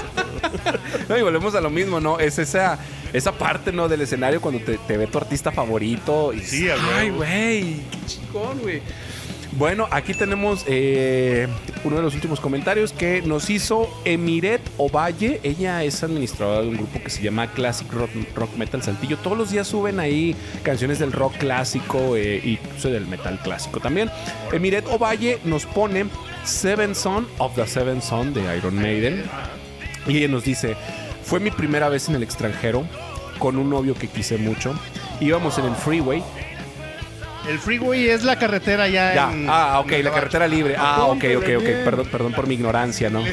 No, 1.08 1.18
y 1.18 1.22
volvemos 1.22 1.54
a 1.54 1.60
lo 1.60 1.70
mismo, 1.70 2.00
¿no? 2.00 2.18
Es 2.18 2.38
esa, 2.38 2.78
esa 3.12 3.32
parte, 3.32 3.72
¿no? 3.72 3.88
Del 3.88 4.00
escenario 4.00 4.40
cuando 4.40 4.60
te, 4.60 4.78
te 4.78 4.96
ve 4.96 5.06
tu 5.06 5.18
artista 5.18 5.52
favorito. 5.52 6.32
Y 6.32 6.40
Sí, 6.40 6.68
a 6.68 6.76
Ay, 6.96 7.10
güey, 7.10 7.74
qué 7.90 8.06
chingón, 8.06 8.58
güey. 8.60 8.82
Bueno, 9.58 9.86
aquí 9.90 10.14
tenemos 10.14 10.64
eh, 10.66 11.46
uno 11.84 11.96
de 11.96 12.02
los 12.02 12.14
últimos 12.14 12.40
comentarios 12.40 12.94
que 12.94 13.20
nos 13.20 13.50
hizo 13.50 13.86
Emiret 14.06 14.62
Ovalle. 14.78 15.40
Ella 15.42 15.84
es 15.84 16.02
administradora 16.02 16.62
de 16.62 16.68
un 16.68 16.76
grupo 16.78 17.02
que 17.02 17.10
se 17.10 17.22
llama 17.22 17.52
Classic 17.52 17.90
Rock, 17.92 18.10
Rock 18.34 18.56
Metal 18.56 18.82
Saltillo. 18.82 19.18
Todos 19.18 19.36
los 19.36 19.50
días 19.50 19.68
suben 19.68 20.00
ahí 20.00 20.34
canciones 20.62 20.98
del 20.98 21.12
rock 21.12 21.36
clásico 21.36 22.16
eh, 22.16 22.40
y 22.42 22.58
del 22.82 23.06
metal 23.06 23.38
clásico 23.42 23.78
también. 23.78 24.10
Emiret 24.52 24.86
Ovalle 24.86 25.38
nos 25.44 25.66
pone 25.66 26.06
Seven 26.44 26.94
Son 26.94 27.28
of 27.36 27.54
the 27.54 27.66
Seven 27.66 28.00
Son 28.00 28.32
de 28.32 28.56
Iron 28.56 28.74
Maiden. 28.74 29.22
Y 30.06 30.16
ella 30.16 30.28
nos 30.28 30.44
dice, 30.44 30.76
fue 31.24 31.40
mi 31.40 31.50
primera 31.50 31.90
vez 31.90 32.08
en 32.08 32.14
el 32.14 32.22
extranjero 32.22 32.86
con 33.42 33.58
un 33.58 33.68
novio 33.68 33.94
que 33.94 34.06
quise 34.06 34.38
mucho. 34.38 34.72
Íbamos 35.20 35.58
en 35.58 35.64
el 35.64 35.74
freeway. 35.74 36.22
El 37.48 37.58
freeway 37.58 38.06
es 38.08 38.22
la 38.22 38.38
carretera 38.38 38.86
ya. 38.86 39.12
Ya, 39.16 39.32
en- 39.32 39.46
ah, 39.50 39.80
ok, 39.80 39.90
en 39.90 40.04
la 40.04 40.12
carretera 40.12 40.46
libre. 40.46 40.76
Ah, 40.78 41.06
ok, 41.06 41.24
ok, 41.38 41.44
ok. 41.58 41.64
Perdón, 41.84 42.06
perdón 42.06 42.32
por 42.34 42.46
mi 42.46 42.54
ignorancia, 42.54 43.10
¿no? 43.10 43.24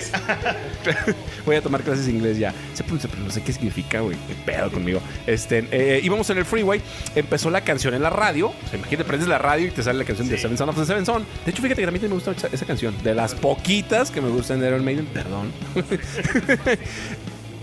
Voy 1.45 1.55
a 1.55 1.61
tomar 1.61 1.81
clases 1.83 2.07
de 2.07 2.13
inglés 2.13 2.39
ya. 2.39 2.51
Pero 2.75 3.23
no 3.23 3.29
sé 3.29 3.43
qué 3.43 3.53
significa, 3.53 3.99
güey. 3.99 4.17
Qué 4.27 4.33
pedo 4.51 4.71
conmigo. 4.71 4.99
Este, 5.27 5.67
eh, 5.69 5.99
íbamos 6.01 6.27
en 6.31 6.39
el 6.39 6.45
freeway. 6.45 6.81
Empezó 7.13 7.51
la 7.51 7.61
canción 7.61 7.93
en 7.93 8.01
la 8.01 8.09
radio. 8.09 8.51
Imagínate, 8.73 9.05
prendes 9.05 9.29
la 9.29 9.37
radio 9.37 9.67
y 9.67 9.69
te 9.69 9.83
sale 9.83 9.99
la 9.99 10.05
canción 10.05 10.27
de 10.27 10.39
Seven 10.39 10.57
Son 10.57 10.69
of 10.69 10.75
the 10.75 10.85
Seven 10.85 11.05
Son. 11.05 11.23
De 11.45 11.51
hecho, 11.51 11.61
fíjate 11.61 11.83
que 11.83 11.87
a 11.87 11.91
mí 11.91 11.99
me 12.01 12.07
gusta 12.07 12.31
esa, 12.31 12.47
esa 12.47 12.65
canción. 12.65 12.95
De 13.03 13.13
las 13.13 13.35
poquitas 13.35 14.09
que 14.09 14.21
me 14.21 14.29
gustan 14.29 14.59
de 14.59 14.69
Iron 14.69 14.83
Maiden. 14.83 15.05
Perdón. 15.05 15.51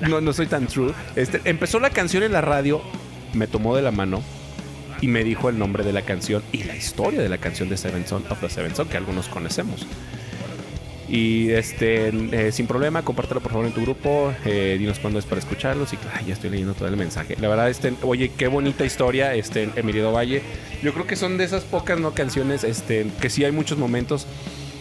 no, 0.00 0.20
no 0.20 0.32
soy 0.32 0.46
tan 0.46 0.66
true. 0.66 0.92
Este, 1.14 1.40
empezó 1.44 1.80
la 1.80 1.90
canción 1.90 2.22
en 2.22 2.32
la 2.32 2.40
radio. 2.40 2.82
Me 3.32 3.46
tomó 3.46 3.76
de 3.76 3.82
la 3.82 3.90
mano 3.90 4.22
y 5.00 5.08
me 5.08 5.24
dijo 5.24 5.48
el 5.48 5.58
nombre 5.58 5.84
de 5.84 5.92
la 5.92 6.02
canción 6.02 6.42
y 6.52 6.64
la 6.64 6.74
historia 6.74 7.20
de 7.20 7.28
la 7.28 7.38
canción 7.38 7.68
de 7.68 7.76
Seven 7.76 8.06
Son 8.06 8.24
of 8.30 8.40
the 8.40 8.48
Seven 8.48 8.74
Son 8.74 8.88
que 8.88 8.96
algunos 8.96 9.28
conocemos. 9.28 9.86
Y 11.08 11.50
este, 11.50 12.08
eh, 12.08 12.50
sin 12.50 12.66
problema, 12.66 13.02
compártelo 13.02 13.40
por 13.40 13.52
favor 13.52 13.66
en 13.66 13.72
tu 13.72 13.82
grupo. 13.82 14.32
eh, 14.44 14.76
dinos 14.78 14.98
cuándo 14.98 15.18
es 15.18 15.24
para 15.24 15.38
escucharlos. 15.38 15.92
Y 15.92 15.98
ay, 16.14 16.26
ya 16.26 16.34
estoy 16.34 16.50
leyendo 16.50 16.74
todo 16.74 16.88
el 16.88 16.96
mensaje. 16.96 17.36
La 17.40 17.48
verdad, 17.48 17.70
este, 17.70 17.94
oye, 18.02 18.32
qué 18.36 18.48
bonita 18.48 18.84
historia, 18.84 19.34
este, 19.34 19.70
Emilio 19.76 20.10
Valle. 20.12 20.42
Yo 20.82 20.92
creo 20.92 21.06
que 21.06 21.14
son 21.14 21.38
de 21.38 21.44
esas 21.44 21.62
pocas 21.64 22.00
no 22.00 22.12
canciones, 22.12 22.64
este, 22.64 23.06
que 23.20 23.30
sí 23.30 23.44
hay 23.44 23.52
muchos 23.52 23.78
momentos 23.78 24.26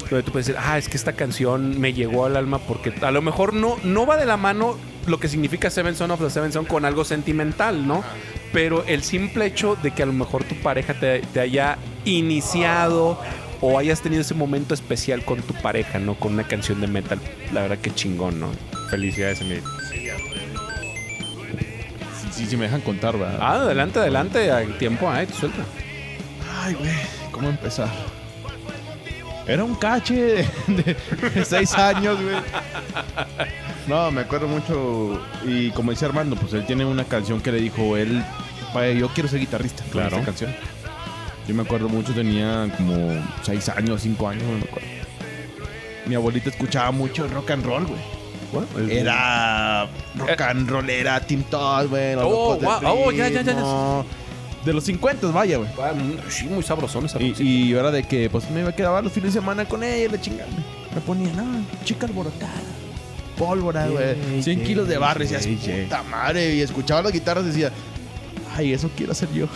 donde 0.09 0.23
tú 0.23 0.31
puedes 0.31 0.47
decir, 0.47 0.61
ah, 0.63 0.77
es 0.77 0.89
que 0.89 0.97
esta 0.97 1.13
canción 1.13 1.79
me 1.79 1.93
llegó 1.93 2.25
al 2.25 2.37
alma 2.37 2.59
porque 2.59 2.93
a 3.01 3.11
lo 3.11 3.21
mejor 3.21 3.53
no, 3.53 3.77
no 3.83 4.05
va 4.05 4.17
de 4.17 4.25
la 4.25 4.37
mano 4.37 4.77
lo 5.07 5.19
que 5.19 5.27
significa 5.27 5.69
Seven 5.69 5.95
Son 5.95 6.11
of 6.11 6.19
the 6.19 6.29
Seven 6.29 6.51
Son 6.51 6.65
con 6.65 6.85
algo 6.85 7.03
sentimental, 7.03 7.87
¿no? 7.87 8.03
Pero 8.51 8.83
el 8.85 9.03
simple 9.03 9.45
hecho 9.45 9.77
de 9.81 9.91
que 9.91 10.03
a 10.03 10.05
lo 10.05 10.13
mejor 10.13 10.43
tu 10.43 10.55
pareja 10.55 10.93
te, 10.93 11.19
te 11.19 11.39
haya 11.39 11.77
iniciado 12.05 13.19
o 13.61 13.77
hayas 13.77 14.01
tenido 14.01 14.21
ese 14.21 14.33
momento 14.33 14.73
especial 14.73 15.23
con 15.23 15.41
tu 15.41 15.53
pareja, 15.55 15.99
¿no? 15.99 16.15
Con 16.15 16.33
una 16.33 16.43
canción 16.47 16.81
de 16.81 16.87
metal, 16.87 17.19
la 17.53 17.63
verdad 17.63 17.77
que 17.79 17.93
chingón, 17.93 18.39
¿no? 18.39 18.49
Felicidades, 18.89 19.41
Emilio. 19.41 19.63
Sí, 22.21 22.27
sí, 22.31 22.45
sí 22.45 22.57
me 22.57 22.65
dejan 22.65 22.81
contar, 22.81 23.17
¿verdad? 23.17 23.39
Ah, 23.41 23.53
adelante, 23.53 23.99
adelante, 23.99 24.51
hay 24.51 24.67
tiempo, 24.79 25.09
ay, 25.09 25.27
te 25.27 25.33
suelta. 25.33 25.63
Ay, 26.61 26.73
güey, 26.75 26.91
¿cómo 27.31 27.49
empezar? 27.49 27.89
Era 29.47 29.63
un 29.63 29.75
cache 29.75 30.15
de, 30.67 30.95
de- 31.33 31.45
seis 31.45 31.73
años, 31.75 32.17
güey. 32.21 32.35
No, 33.87 34.09
me 34.11 34.21
acuerdo 34.21 34.47
mucho. 34.47 35.21
Y 35.45 35.69
como 35.71 35.91
dice 35.91 36.05
Armando, 36.05 36.35
pues 36.35 36.53
él 36.53 36.65
tiene 36.65 36.83
una 36.85 37.03
canción 37.03 37.39
que 37.41 37.51
le 37.51 37.59
dijo, 37.59 37.95
él, 37.97 38.23
"Vaya, 38.73 38.91
yo 38.93 39.07
quiero 39.09 39.29
ser 39.29 39.39
guitarrista. 39.39 39.83
con 39.83 39.91
Claro. 39.91 40.15
esta 40.15 40.25
canción. 40.25 40.55
Yo 41.47 41.53
me 41.53 41.61
acuerdo 41.61 41.87
mucho, 41.89 42.11
tenía 42.13 42.67
como 42.75 43.13
seis 43.43 43.69
años, 43.69 44.01
cinco 44.01 44.27
años, 44.27 44.43
no 44.43 44.57
me 44.57 44.63
acuerdo. 44.63 44.87
Mi 46.07 46.15
abuelita 46.15 46.49
escuchaba 46.49 46.89
mucho 46.91 47.27
rock 47.27 47.51
and 47.51 47.63
roll, 47.65 47.85
güey. 47.85 48.15
Era 48.89 49.87
rock 50.15 50.41
and 50.41 50.69
roll, 50.69 50.89
era 50.89 51.19
Tim 51.19 51.43
Todd, 51.43 51.87
güey. 51.89 52.15
Oh, 52.15 52.55
wow. 52.57 52.79
Oh, 52.83 53.11
ya, 53.11 53.27
ya, 53.29 53.41
ya. 53.41 53.53
De 54.65 54.73
los 54.73 54.83
50, 54.83 55.27
vaya, 55.27 55.57
güey. 55.57 55.69
Ah, 55.79 55.93
mm, 55.93 56.29
Sí, 56.29 56.45
muy 56.45 56.63
sabrosón 56.63 57.05
esa 57.05 57.21
Y, 57.21 57.35
y 57.39 57.73
era 57.73 57.91
de 57.91 58.03
que, 58.03 58.29
pues 58.29 58.49
me 58.49 58.61
iba 58.61 58.69
a 58.69 58.75
quedar 58.75 59.03
los 59.03 59.13
fines 59.13 59.33
de 59.33 59.39
semana 59.39 59.65
con 59.65 59.83
ella, 59.83 60.11
le 60.11 60.19
chingada. 60.19 60.49
Me 60.93 61.01
ponía, 61.01 61.31
no, 61.33 61.43
chica 61.83 62.07
alborotada. 62.07 62.51
Pólvora, 63.37 63.87
güey. 63.87 64.41
100 64.41 64.63
kilos 64.63 64.87
de 64.87 64.97
barro. 64.97 65.23
Y 65.23 65.27
decías, 65.27 65.45
puta 65.83 66.03
madre. 66.03 66.55
Y 66.55 66.61
escuchaba 66.61 67.01
las 67.01 67.11
guitarras 67.11 67.43
y 67.43 67.47
decía, 67.47 67.71
ay, 68.55 68.73
eso 68.73 68.89
quiero 68.95 69.11
hacer 69.11 69.31
yo. 69.33 69.47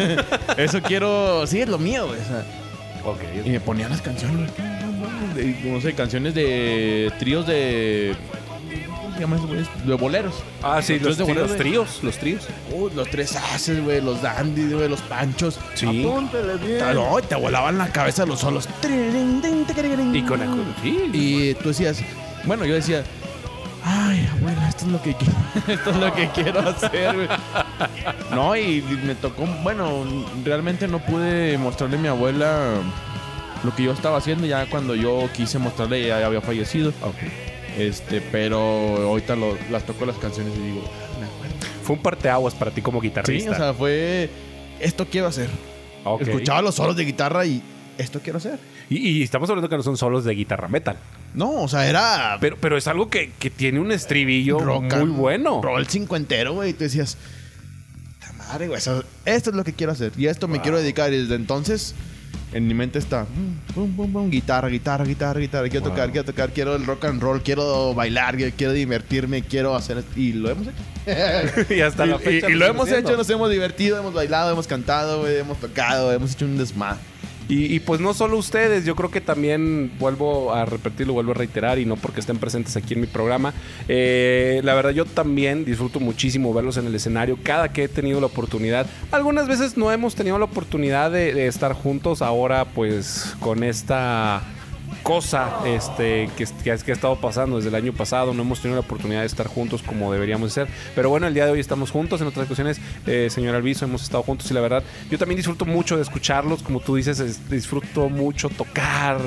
eso 0.56 0.80
quiero, 0.80 1.46
sí, 1.46 1.60
es 1.60 1.68
lo 1.68 1.78
mío, 1.78 2.06
güey. 2.06 2.20
o 2.20 2.24
sea. 2.24 2.44
Ok. 3.04 3.20
y 3.44 3.50
me 3.50 3.60
ponía 3.60 3.88
las 3.88 4.00
canciones, 4.00 4.50
güey. 5.34 5.56
no 5.64 5.80
sé, 5.80 5.94
canciones 5.94 6.34
de 6.34 7.12
tríos 7.18 7.46
de. 7.46 8.14
¿Cómo 9.14 9.16
se 9.16 9.20
llama 9.20 9.36
eso, 9.36 9.46
güey? 9.46 9.86
De 9.86 9.94
boleros. 9.94 10.34
Ah, 10.62 10.82
sí, 10.82 10.98
los, 10.98 11.16
de 11.16 11.24
sí, 11.24 11.30
bolero, 11.30 11.46
los 11.46 11.56
tríos, 11.56 12.00
los 12.02 12.18
tríos. 12.18 12.48
Uh, 12.72 12.88
los 12.94 13.08
tres 13.10 13.36
haces, 13.36 13.82
güey, 13.82 14.00
los 14.00 14.20
dandies, 14.22 14.72
güey, 14.72 14.88
los 14.88 15.00
panchos. 15.02 15.58
Sí. 15.74 16.04
Apúntale 16.04 16.56
bien. 16.56 16.94
No, 16.94 17.18
y 17.18 17.22
te 17.22 17.36
volaban 17.36 17.78
la 17.78 17.88
cabeza 17.88 18.26
los 18.26 18.40
solos. 18.40 18.68
Y 18.82 20.22
con. 20.22 20.40
Sí. 20.82 21.10
Y 21.12 21.54
tú 21.54 21.68
decías, 21.68 22.00
bueno, 22.44 22.64
yo 22.64 22.74
decía, 22.74 23.04
ay, 23.84 24.28
abuela, 24.36 24.68
esto 24.68 24.86
es 24.86 24.92
lo 24.92 25.02
que 25.02 25.14
quiero, 25.14 25.34
esto 25.68 25.90
es 25.90 25.96
lo 25.96 26.12
que 26.12 26.28
quiero 26.30 26.60
hacer, 26.60 27.14
güey. 27.14 27.28
No, 28.32 28.56
y 28.56 28.82
me 29.04 29.14
tocó, 29.14 29.46
bueno, 29.62 30.04
realmente 30.44 30.88
no 30.88 30.98
pude 30.98 31.56
mostrarle 31.58 31.96
a 31.98 32.00
mi 32.00 32.08
abuela 32.08 32.74
lo 33.62 33.74
que 33.74 33.84
yo 33.84 33.92
estaba 33.92 34.18
haciendo 34.18 34.46
ya 34.46 34.66
cuando 34.68 34.94
yo 34.94 35.28
quise 35.32 35.58
mostrarle 35.58 36.08
ya 36.08 36.26
había 36.26 36.40
fallecido. 36.40 36.92
Este, 37.78 38.20
pero 38.20 38.58
ahorita 38.58 39.34
lo- 39.36 39.56
las 39.70 39.84
toco 39.84 40.06
las 40.06 40.16
canciones 40.16 40.52
y 40.56 40.60
digo, 40.62 40.82
"Ah, 40.84 41.18
me 41.20 41.26
acuerdo". 41.26 41.54
Fue 41.82 41.96
un 41.96 42.02
parteaguas 42.02 42.54
para 42.54 42.70
ti 42.70 42.80
como 42.82 43.00
Sí, 43.00 43.08
guitarrista. 43.08 43.50
o 43.50 43.54
sea, 43.56 43.74
fue 43.74 44.30
esto 44.80 45.06
quiero 45.10 45.26
hacer. 45.26 45.48
Ok. 46.04 46.22
Escuchaba 46.22 46.62
los 46.62 46.74
solos 46.74 46.96
de 46.96 47.04
guitarra 47.04 47.44
y 47.46 47.62
esto 47.98 48.20
quiero 48.22 48.38
hacer. 48.38 48.58
Y, 48.90 48.98
y 49.08 49.22
estamos 49.22 49.48
hablando 49.50 49.68
que 49.68 49.76
no 49.76 49.82
son 49.82 49.96
solos 49.96 50.24
de 50.24 50.34
guitarra 50.34 50.68
metal. 50.68 50.96
No, 51.34 51.50
o 51.62 51.68
sea, 51.68 51.88
era 51.88 52.36
Pero, 52.40 52.56
pero 52.60 52.76
es 52.76 52.86
algo 52.86 53.08
que, 53.10 53.32
que 53.38 53.50
tiene 53.50 53.80
un 53.80 53.90
estribillo 53.90 54.58
rock 54.60 54.82
muy 54.84 55.00
and 55.02 55.16
bueno. 55.16 55.60
Roll 55.62 55.86
cincuentero, 55.88 56.52
güey. 56.54 56.70
Y 56.70 56.72
tú 56.74 56.84
decías, 56.84 57.16
"Ta 58.20 58.32
madre, 58.34 58.68
güey, 58.68 58.78
eso- 58.78 59.02
esto 59.24 59.50
es 59.50 59.56
lo 59.56 59.64
que 59.64 59.72
quiero 59.72 59.92
hacer. 59.92 60.12
Y 60.16 60.28
a 60.28 60.30
esto 60.30 60.46
me 60.48 60.60
quiero 60.60 60.78
dedicar. 60.78 61.12
Y 61.12 61.18
desde 61.22 61.34
entonces, 61.34 61.94
en 62.54 62.68
mi 62.68 62.72
mente 62.72 63.00
está, 63.00 63.26
pum, 63.74 63.94
pum, 63.96 64.12
pum, 64.12 64.30
guitarra, 64.30 64.68
guitarra, 64.68 65.04
guitarra, 65.04 65.40
guitarra. 65.40 65.68
Quiero 65.68 65.84
tocar, 65.84 66.12
quiero 66.12 66.24
tocar, 66.24 66.52
quiero 66.52 66.76
el 66.76 66.86
rock 66.86 67.06
and 67.06 67.20
roll, 67.20 67.42
quiero 67.42 67.92
bailar, 67.94 68.36
quiero 68.52 68.72
divertirme, 68.72 69.42
quiero 69.42 69.74
hacer. 69.74 70.04
Y 70.14 70.34
lo 70.34 70.50
hemos 70.50 70.68
hecho. 70.68 71.74
y 71.74 71.80
hasta 71.80 72.06
la 72.06 72.18
fecha 72.20 72.48
y, 72.48 72.52
y 72.52 72.54
lo 72.54 72.64
hemos 72.64 72.86
haciendo. 72.86 73.10
hecho, 73.10 73.18
nos 73.18 73.28
hemos 73.28 73.50
divertido, 73.50 73.98
hemos 73.98 74.14
bailado, 74.14 74.52
hemos 74.52 74.68
cantado, 74.68 75.26
hemos 75.28 75.58
tocado, 75.58 76.12
hemos 76.12 76.32
hecho 76.32 76.44
un 76.44 76.56
desmadre. 76.56 77.00
Y, 77.48 77.78
pues 77.80 78.00
no 78.00 78.14
solo 78.14 78.38
ustedes, 78.38 78.84
yo 78.86 78.96
creo 78.96 79.10
que 79.10 79.20
también 79.20 79.92
vuelvo 79.98 80.54
a 80.54 80.64
repetirlo, 80.64 81.12
vuelvo 81.12 81.32
a 81.32 81.34
reiterar, 81.34 81.78
y 81.78 81.84
no 81.84 81.96
porque 81.96 82.20
estén 82.20 82.38
presentes 82.38 82.76
aquí 82.76 82.94
en 82.94 83.02
mi 83.02 83.06
programa. 83.06 83.52
eh, 83.88 84.60
la 84.64 84.74
verdad, 84.74 84.90
yo 84.90 85.04
también 85.04 85.64
disfruto 85.64 86.00
muchísimo 86.00 86.54
verlos 86.54 86.76
en 86.78 86.86
el 86.86 86.94
escenario 86.94 87.38
cada 87.42 87.72
que 87.72 87.84
he 87.84 87.88
tenido 87.88 88.20
la 88.20 88.26
oportunidad. 88.26 88.86
Algunas 89.10 89.46
veces 89.46 89.76
no 89.76 89.92
hemos 89.92 90.14
tenido 90.14 90.38
la 90.38 90.46
oportunidad 90.46 91.10
de 91.10 91.46
estar 91.46 91.74
juntos 91.74 92.22
ahora, 92.22 92.64
pues 92.64 93.34
con 93.40 93.62
esta 93.62 94.42
cosa 95.04 95.60
este, 95.64 96.28
que, 96.36 96.44
que, 96.64 96.72
ha- 96.72 96.76
que 96.78 96.90
ha 96.90 96.94
estado 96.94 97.14
pasando 97.20 97.56
desde 97.56 97.68
el 97.68 97.76
año 97.76 97.92
pasado. 97.92 98.34
No 98.34 98.42
hemos 98.42 98.60
tenido 98.60 98.80
la 98.80 98.84
oportunidad 98.84 99.20
de 99.20 99.26
estar 99.26 99.46
juntos 99.46 99.82
como 99.84 100.12
deberíamos 100.12 100.52
ser. 100.52 100.66
Pero 100.96 101.10
bueno, 101.10 101.28
el 101.28 101.34
día 101.34 101.46
de 101.46 101.52
hoy 101.52 101.60
estamos 101.60 101.92
juntos. 101.92 102.20
En 102.20 102.26
otras 102.26 102.46
ocasiones, 102.46 102.80
eh, 103.06 103.28
señor 103.30 103.54
Alviso, 103.54 103.84
hemos 103.84 104.02
estado 104.02 104.24
juntos 104.24 104.50
y 104.50 104.54
la 104.54 104.60
verdad, 104.60 104.82
yo 105.10 105.18
también 105.18 105.36
disfruto 105.36 105.64
mucho 105.64 105.94
de 105.96 106.02
escucharlos. 106.02 106.64
Como 106.64 106.80
tú 106.80 106.96
dices, 106.96 107.20
es- 107.20 107.48
disfruto 107.48 108.08
mucho 108.08 108.48
tocar. 108.48 109.18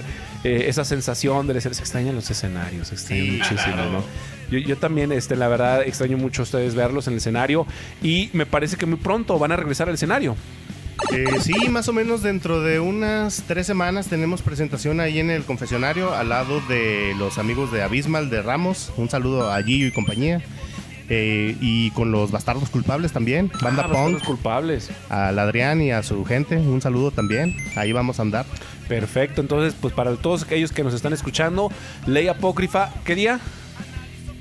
eh, 0.43 0.65
esa 0.69 0.85
sensación 0.85 1.47
de 1.47 1.55
decir, 1.55 1.73
se 1.73 1.81
extrañan 1.81 2.13
los 2.15 2.29
escenarios, 2.29 2.89
se 2.89 2.95
extraña 2.95 3.23
Sí, 3.23 3.31
muchísimo, 3.31 3.73
claro. 3.73 3.91
¿no? 3.91 4.03
Yo, 4.51 4.59
yo 4.59 4.77
también, 4.77 5.11
este, 5.11 5.35
la 5.35 5.47
verdad, 5.47 5.81
extraño 5.81 6.15
mucho 6.17 6.41
a 6.41 6.43
ustedes 6.43 6.75
verlos 6.75 7.07
en 7.07 7.13
el 7.13 7.17
escenario 7.17 7.65
y 8.03 8.29
me 8.33 8.45
parece 8.45 8.77
que 8.77 8.85
muy 8.85 8.97
pronto 8.97 9.37
van 9.39 9.51
a 9.51 9.55
regresar 9.57 9.89
al 9.89 9.95
escenario. 9.95 10.35
Eh, 11.13 11.25
sí, 11.41 11.53
más 11.69 11.87
o 11.87 11.93
menos 11.93 12.21
dentro 12.23 12.61
de 12.61 12.79
unas 12.79 13.43
tres 13.47 13.67
semanas 13.67 14.07
tenemos 14.07 14.41
presentación 14.41 14.99
ahí 14.99 15.19
en 15.19 15.29
el 15.29 15.43
confesionario 15.43 16.13
al 16.13 16.29
lado 16.29 16.59
de 16.67 17.13
los 17.17 17.37
amigos 17.37 17.71
de 17.71 17.83
Abismal 17.83 18.29
de 18.29 18.41
Ramos. 18.41 18.91
Un 18.97 19.09
saludo 19.09 19.51
a 19.51 19.61
Gillo 19.61 19.87
y 19.87 19.91
compañía. 19.91 20.41
Eh, 21.09 21.55
y 21.61 21.91
con 21.91 22.11
los 22.11 22.31
bastardos 22.31 22.69
culpables 22.69 23.13
también, 23.13 23.49
banda 23.61 23.83
Ah, 23.85 23.87
bastardos 23.87 24.11
punk, 24.15 24.23
culpables. 24.25 24.89
al 25.07 25.39
Adrián 25.39 25.81
y 25.81 25.91
a 25.91 26.03
su 26.03 26.25
gente, 26.25 26.57
un 26.57 26.81
saludo 26.81 27.11
también. 27.11 27.55
Ahí 27.77 27.93
vamos 27.93 28.19
a 28.19 28.23
andar. 28.23 28.45
Perfecto, 28.89 29.39
entonces, 29.39 29.73
pues 29.79 29.93
para 29.93 30.13
todos 30.17 30.43
aquellos 30.43 30.73
que 30.73 30.83
nos 30.83 30.93
están 30.93 31.13
escuchando, 31.13 31.71
Ley 32.07 32.27
Apócrifa, 32.27 32.89
¿qué 33.05 33.15
día? 33.15 33.39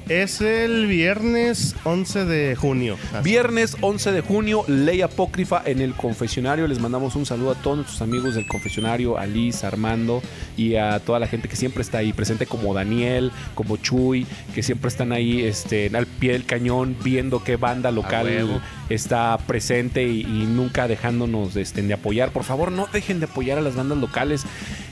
Es 0.09 0.41
el 0.41 0.87
viernes 0.87 1.75
11 1.83 2.27
de 2.27 2.55
junio. 2.55 2.97
Así. 3.13 3.25
Viernes 3.29 3.77
11 3.81 4.13
de 4.13 4.21
junio, 4.21 4.65
Ley 4.69 5.03
Apócrifa 5.03 5.61
en 5.65 5.81
el 5.81 5.95
confesionario. 5.95 6.69
Les 6.69 6.79
mandamos 6.79 7.17
un 7.17 7.27
saludo 7.27 7.51
a 7.51 7.55
todos 7.57 7.79
nuestros 7.79 8.03
amigos 8.03 8.37
del 8.37 8.47
confesionario, 8.47 9.19
a 9.19 9.27
Liz, 9.27 9.65
a 9.65 9.67
Armando 9.67 10.23
y 10.57 10.77
a 10.77 11.01
toda 11.01 11.19
la 11.19 11.27
gente 11.27 11.49
que 11.49 11.57
siempre 11.57 11.83
está 11.83 11.99
ahí 11.99 12.13
presente, 12.13 12.47
como 12.47 12.73
Daniel, 12.73 13.33
como 13.57 13.79
Chuy, 13.79 14.29
que 14.55 14.63
siempre 14.63 14.89
están 14.89 15.11
ahí 15.11 15.43
este, 15.43 15.91
al 15.93 16.07
pie 16.07 16.35
del 16.35 16.47
cañón 16.47 16.97
viendo 17.03 17.43
qué 17.43 17.57
banda 17.57 17.91
local 17.91 18.63
está 18.89 19.37
presente 19.47 20.05
y, 20.05 20.21
y 20.21 20.47
nunca 20.47 20.87
dejándonos 20.87 21.57
este, 21.57 21.83
de 21.83 21.95
apoyar. 21.95 22.31
Por 22.31 22.45
favor, 22.45 22.71
no 22.71 22.87
dejen 22.93 23.19
de 23.19 23.27
apoyar 23.27 23.59
a 23.59 23.61
las 23.61 23.75
bandas 23.75 23.99
locales. 23.99 24.45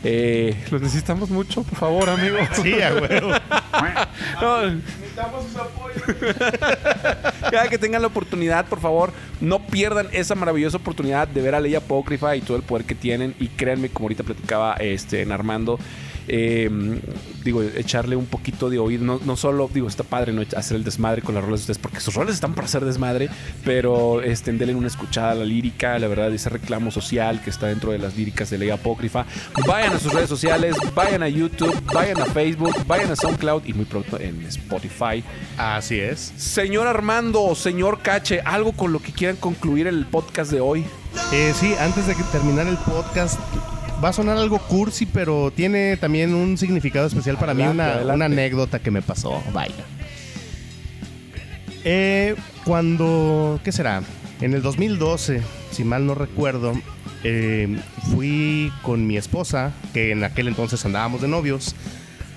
Eh, 0.03 0.57
los 0.73 0.83
necesitamos 0.83 1.31
mucho, 1.31 1.63
por 1.63 1.79
favor, 1.79 2.11
amigos. 2.11 2.49
Sí, 2.63 2.83
a 2.83 2.95
huevo. 2.95 3.31
No, 4.41 4.81
Cada 7.51 7.69
que 7.69 7.79
tengan 7.79 8.03
la 8.03 8.09
oportunidad, 8.09 8.67
por 8.67 8.81
favor, 8.81 9.13
no 9.41 9.65
pierdan 9.67 10.09
esa 10.13 10.35
maravillosa 10.35 10.79
oportunidad 10.79 11.29
de 11.29 11.43
ver 11.43 11.55
a 11.55 11.61
Ley 11.61 11.75
Apócrifa 11.75 12.35
y 12.37 12.41
todo 12.41 12.57
el 12.57 12.63
poder 12.63 12.85
que 12.85 12.95
tienen. 12.95 13.35
Y 13.39 13.49
créanme, 13.49 13.89
como 13.89 14.07
ahorita 14.07 14.25
platicaba 14.25 14.75
este, 14.75 15.23
en 15.23 15.33
Armando, 15.33 15.79
eh, 16.29 16.71
digo, 17.43 17.63
echarle 17.63 18.17
un 18.17 18.27
poquito 18.27 18.71
de 18.71 18.79
oído. 18.79 19.05
No, 19.05 19.21
no 19.25 19.37
solo, 19.37 19.69
digo, 19.73 19.89
está 19.89 20.05
padre 20.05 20.33
no 20.33 20.43
hacer 20.57 20.77
el 20.77 20.85
desmadre 20.85 21.23
con 21.23 21.35
las 21.35 21.45
rolas 21.45 21.61
de 21.61 21.65
ustedes, 21.65 21.79
porque 21.79 22.01
sus 22.01 22.15
rolas 22.15 22.35
están 22.35 22.55
para 22.55 22.67
hacer 22.67 22.85
desmadre, 22.85 23.29
pero 23.65 24.23
este, 24.23 24.53
denle 24.53 24.75
una 24.75 24.89
escuchada 24.89 25.33
a 25.33 25.35
la 25.35 25.45
lírica, 25.45 25.99
la 25.99 26.09
verdad, 26.09 26.33
ese 26.33 26.49
reclamo 26.49 26.91
social 26.91 27.41
que 27.43 27.51
está 27.51 27.67
dentro 27.67 27.93
de 27.93 27.99
las 27.99 28.17
líricas 28.17 28.51
de 28.51 28.59
Ley 28.59 28.71
Apócrifa. 28.71 29.27
Vayan 29.67 29.95
a 29.95 29.99
sus 29.99 30.13
redes 30.13 30.29
sociales, 30.29 30.77
vayan 30.95 31.23
a 31.23 31.29
YouTube, 31.29 31.75
vayan 31.93 32.21
a 32.21 32.27
Facebook, 32.27 32.75
vayan 32.87 33.11
a 33.11 33.17
SoundCloud 33.17 33.65
y 33.67 33.75
muy 33.75 33.85
pronto 33.85 34.19
en 34.19 34.45
Spotify. 34.47 35.23
Así 35.57 36.01
es. 36.01 36.33
Señor 36.37 36.87
Armando, 36.87 37.55
señor 37.55 38.01
Cache, 38.03 38.41
algo 38.45 38.73
con 38.73 38.93
lo 38.93 39.01
que 39.01 39.13
quieran 39.13 39.37
concluir 39.37 39.87
el 39.87 40.07
podcast 40.07 40.51
de 40.51 40.61
hoy. 40.61 40.85
Eh, 41.33 41.53
sí, 41.55 41.75
antes 41.79 42.07
de 42.07 42.15
que 42.15 42.23
terminar 42.25 42.67
el 42.67 42.77
podcast, 42.79 43.39
va 44.03 44.09
a 44.09 44.13
sonar 44.13 44.37
algo 44.37 44.59
cursi, 44.59 45.07
pero 45.07 45.51
tiene 45.55 45.97
también 45.97 46.35
un 46.35 46.57
significado 46.59 47.07
especial 47.07 47.37
para 47.37 47.53
Adelante, 47.53 47.75
mí, 47.75 47.81
una, 47.81 47.87
adelante. 47.93 48.15
una 48.15 48.25
anécdota 48.27 48.79
que 48.79 48.91
me 48.91 49.03
pasó. 49.03 49.43
Vaya. 49.53 49.85
Eh, 51.85 52.35
cuando, 52.65 53.61
¿qué 53.63 53.73
será? 53.73 54.03
En 54.41 54.55
el 54.55 54.63
2012, 54.63 55.43
si 55.71 55.85
mal 55.85 56.07
no 56.07 56.15
recuerdo, 56.15 56.73
eh, 57.23 57.79
fui 58.13 58.73
con 58.83 59.07
mi 59.07 59.17
esposa, 59.17 59.73
que 59.93 60.11
en 60.13 60.25
aquel 60.25 60.49
entonces 60.49 60.85
andábamos 60.85 61.21
de 61.21 61.29
novios, 61.29 61.75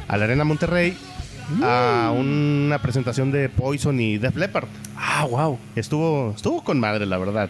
a 0.08 0.18
la 0.18 0.26
Arena 0.26 0.44
Monterrey 0.44 0.98
a 1.64 2.14
una 2.16 2.82
presentación 2.82 3.32
de 3.32 3.48
Poison 3.50 4.00
y 4.00 4.18
Def 4.18 4.36
Leppard. 4.36 4.68
Ah, 4.98 5.26
wow. 5.30 5.58
Estuvo, 5.76 6.34
estuvo 6.36 6.62
con 6.64 6.80
madre, 6.80 7.06
la 7.06 7.18
verdad. 7.18 7.50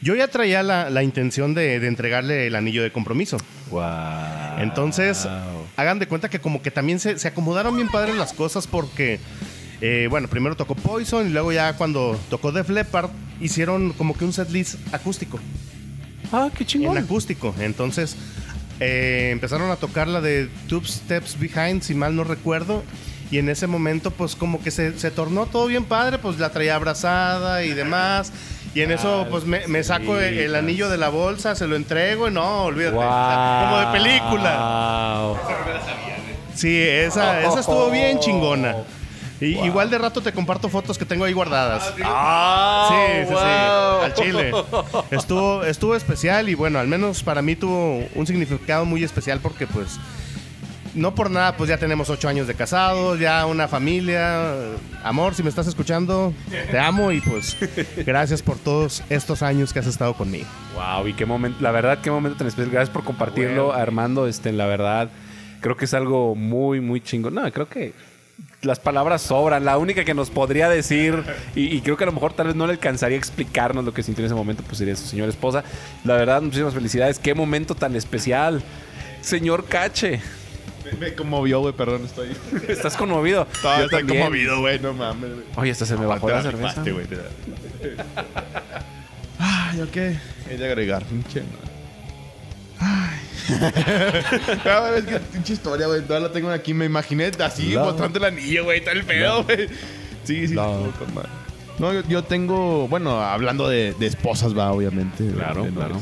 Yo 0.00 0.14
ya 0.14 0.28
traía 0.28 0.62
la, 0.62 0.90
la 0.90 1.02
intención 1.02 1.54
de, 1.54 1.80
de 1.80 1.86
entregarle 1.88 2.46
el 2.46 2.54
anillo 2.54 2.82
de 2.82 2.92
compromiso. 2.92 3.36
Wow. 3.70 3.82
Entonces, 4.58 5.26
hagan 5.76 5.98
de 5.98 6.06
cuenta 6.06 6.28
que 6.30 6.40
como 6.40 6.62
que 6.62 6.70
también 6.70 7.00
se, 7.00 7.18
se 7.18 7.28
acomodaron 7.28 7.74
bien 7.76 7.88
padres 7.88 8.16
las 8.16 8.32
cosas 8.32 8.66
porque, 8.66 9.18
eh, 9.80 10.06
bueno, 10.08 10.28
primero 10.28 10.56
tocó 10.56 10.74
Poison 10.76 11.26
y 11.26 11.30
luego 11.30 11.52
ya 11.52 11.72
cuando 11.74 12.18
tocó 12.30 12.52
Def 12.52 12.68
Leppard 12.70 13.10
hicieron 13.40 13.92
como 13.92 14.16
que 14.16 14.24
un 14.24 14.32
setlist 14.32 14.76
acústico. 14.92 15.40
Ah, 16.32 16.48
qué 16.54 16.62
En 16.62 16.68
chingón. 16.68 16.98
acústico. 16.98 17.54
Entonces, 17.58 18.16
eh, 18.80 19.30
empezaron 19.32 19.70
a 19.72 19.76
tocar 19.76 20.06
la 20.06 20.20
de 20.20 20.48
Two 20.68 20.84
Steps 20.84 21.38
Behind, 21.40 21.82
si 21.82 21.94
mal 21.94 22.14
no 22.14 22.22
recuerdo. 22.22 22.84
Y 23.30 23.38
en 23.38 23.48
ese 23.50 23.66
momento, 23.66 24.10
pues 24.10 24.34
como 24.36 24.62
que 24.62 24.70
se, 24.70 24.98
se 24.98 25.10
tornó 25.10 25.46
todo 25.46 25.66
bien 25.66 25.84
padre, 25.84 26.18
pues 26.18 26.38
la 26.38 26.50
traía 26.50 26.76
abrazada 26.76 27.62
y 27.64 27.74
demás. 27.74 28.32
Y 28.74 28.82
en 28.82 28.92
eso, 28.92 29.26
pues 29.30 29.44
me, 29.44 29.66
me 29.66 29.82
saco 29.82 30.18
el, 30.18 30.38
el 30.38 30.54
anillo 30.54 30.88
de 30.88 30.98
la 30.98 31.08
bolsa, 31.08 31.54
se 31.54 31.66
lo 31.66 31.74
entrego 31.76 32.28
y 32.28 32.30
no, 32.30 32.64
olvídate. 32.64 32.96
o 32.96 33.00
sea, 33.00 33.68
como 33.70 33.78
de 33.80 33.98
película. 33.98 34.58
Wow. 35.26 35.38
Sí, 36.54 36.80
esa, 36.80 37.40
esa 37.42 37.60
estuvo 37.60 37.90
bien 37.90 38.18
chingona. 38.20 38.76
Y, 39.40 39.56
Igual 39.60 39.88
de 39.88 39.98
rato 39.98 40.20
te 40.20 40.32
comparto 40.32 40.68
fotos 40.68 40.98
que 40.98 41.04
tengo 41.04 41.24
ahí 41.24 41.32
guardadas. 41.32 41.92
Ah, 42.04 42.88
Sí, 42.90 43.24
sí, 43.28 43.32
wow. 43.32 43.40
sí, 43.40 44.04
al 44.04 44.14
chile. 44.14 44.52
Estuvo, 45.12 45.62
estuvo 45.64 45.94
especial 45.94 46.48
y 46.48 46.54
bueno, 46.54 46.80
al 46.80 46.88
menos 46.88 47.22
para 47.22 47.40
mí 47.40 47.54
tuvo 47.54 48.04
un 48.16 48.26
significado 48.26 48.84
muy 48.84 49.04
especial 49.04 49.38
porque 49.40 49.68
pues 49.68 49.98
no 50.98 51.14
por 51.14 51.30
nada 51.30 51.56
pues 51.56 51.70
ya 51.70 51.78
tenemos 51.78 52.10
ocho 52.10 52.28
años 52.28 52.46
de 52.46 52.54
casados, 52.54 53.18
ya 53.18 53.46
una 53.46 53.68
familia. 53.68 54.52
Amor, 55.02 55.34
si 55.34 55.42
me 55.42 55.48
estás 55.48 55.66
escuchando, 55.66 56.34
te 56.70 56.78
amo 56.78 57.12
y 57.12 57.20
pues 57.20 57.56
gracias 58.04 58.42
por 58.42 58.58
todos 58.58 59.02
estos 59.08 59.42
años 59.42 59.72
que 59.72 59.78
has 59.78 59.86
estado 59.86 60.14
conmigo. 60.14 60.46
Wow, 60.74 61.06
y 61.06 61.14
qué 61.14 61.24
momento, 61.24 61.58
la 61.62 61.70
verdad, 61.70 61.98
qué 62.02 62.10
momento 62.10 62.38
tan 62.38 62.48
especial. 62.48 62.72
Gracias 62.72 62.90
por 62.90 63.04
compartirlo, 63.04 63.72
Armando. 63.72 64.26
Este, 64.26 64.52
la 64.52 64.66
verdad, 64.66 65.08
creo 65.60 65.76
que 65.76 65.86
es 65.86 65.94
algo 65.94 66.34
muy, 66.34 66.80
muy 66.80 67.00
chingón. 67.00 67.34
No, 67.34 67.50
creo 67.52 67.68
que 67.68 67.92
las 68.62 68.80
palabras 68.80 69.22
sobran. 69.22 69.64
La 69.64 69.78
única 69.78 70.04
que 70.04 70.14
nos 70.14 70.30
podría 70.30 70.68
decir, 70.68 71.22
y, 71.54 71.76
y 71.76 71.80
creo 71.80 71.96
que 71.96 72.04
a 72.04 72.06
lo 72.06 72.12
mejor 72.12 72.32
tal 72.32 72.48
vez 72.48 72.56
no 72.56 72.66
le 72.66 72.72
alcanzaría 72.72 73.16
a 73.16 73.18
explicarnos 73.18 73.84
lo 73.84 73.94
que 73.94 74.02
sintió 74.02 74.22
en 74.22 74.26
ese 74.26 74.34
momento, 74.34 74.62
pues 74.64 74.78
sería 74.78 74.96
su 74.96 75.06
señora 75.06 75.30
esposa. 75.30 75.64
La 76.04 76.14
verdad, 76.14 76.42
muchísimas 76.42 76.74
felicidades. 76.74 77.18
Qué 77.18 77.34
momento 77.34 77.74
tan 77.74 77.94
especial. 77.96 78.62
Señor 79.20 79.64
Cache, 79.64 80.20
Me 80.98 81.14
conmovió, 81.14 81.60
güey, 81.60 81.72
perdón, 81.74 82.04
estoy. 82.04 82.28
estás 82.68 82.96
conmovido. 82.96 83.46
Estaba 83.52 83.82
estoy 83.84 84.00
también. 84.00 84.20
conmovido, 84.22 84.60
güey, 84.60 84.78
no 84.80 84.92
mames, 84.92 85.30
güey. 85.32 85.44
Oye, 85.56 85.70
hasta 85.72 85.86
se 85.86 85.96
me 85.96 86.06
bajó 86.06 86.26
Te 86.26 86.32
la 86.34 86.42
cerveza. 86.42 86.82
güey, 86.82 87.06
¿yo 89.76 89.90
qué? 89.90 90.16
He 90.50 90.56
de 90.56 90.66
agregar, 90.66 91.04
pinche. 91.04 91.42
madre. 91.42 91.68
Ay. 92.80 93.18
Cada 94.64 94.90
vez 94.90 95.04
que 95.04 95.18
pinche 95.20 95.52
historia, 95.54 95.86
güey, 95.86 96.02
toda 96.02 96.20
la 96.20 96.32
tengo 96.32 96.50
aquí. 96.50 96.74
Me 96.74 96.84
imaginé 96.84 97.30
así, 97.44 97.74
No. 97.74 97.84
mostrando 97.84 98.18
el 98.18 98.24
anillo, 98.24 98.64
güey, 98.64 98.82
tal 98.84 98.98
el 98.98 99.04
pedo, 99.04 99.44
güey. 99.44 99.68
Sí, 100.24 100.48
sí, 100.48 100.54
No. 100.54 100.92
No, 101.78 101.92
yo, 101.92 102.02
yo 102.08 102.24
tengo, 102.24 102.88
bueno, 102.88 103.20
hablando 103.22 103.68
de, 103.68 103.94
de 104.00 104.06
esposas, 104.06 104.56
va, 104.56 104.72
obviamente. 104.72 105.30
Claro, 105.30 105.64
claro. 105.72 106.00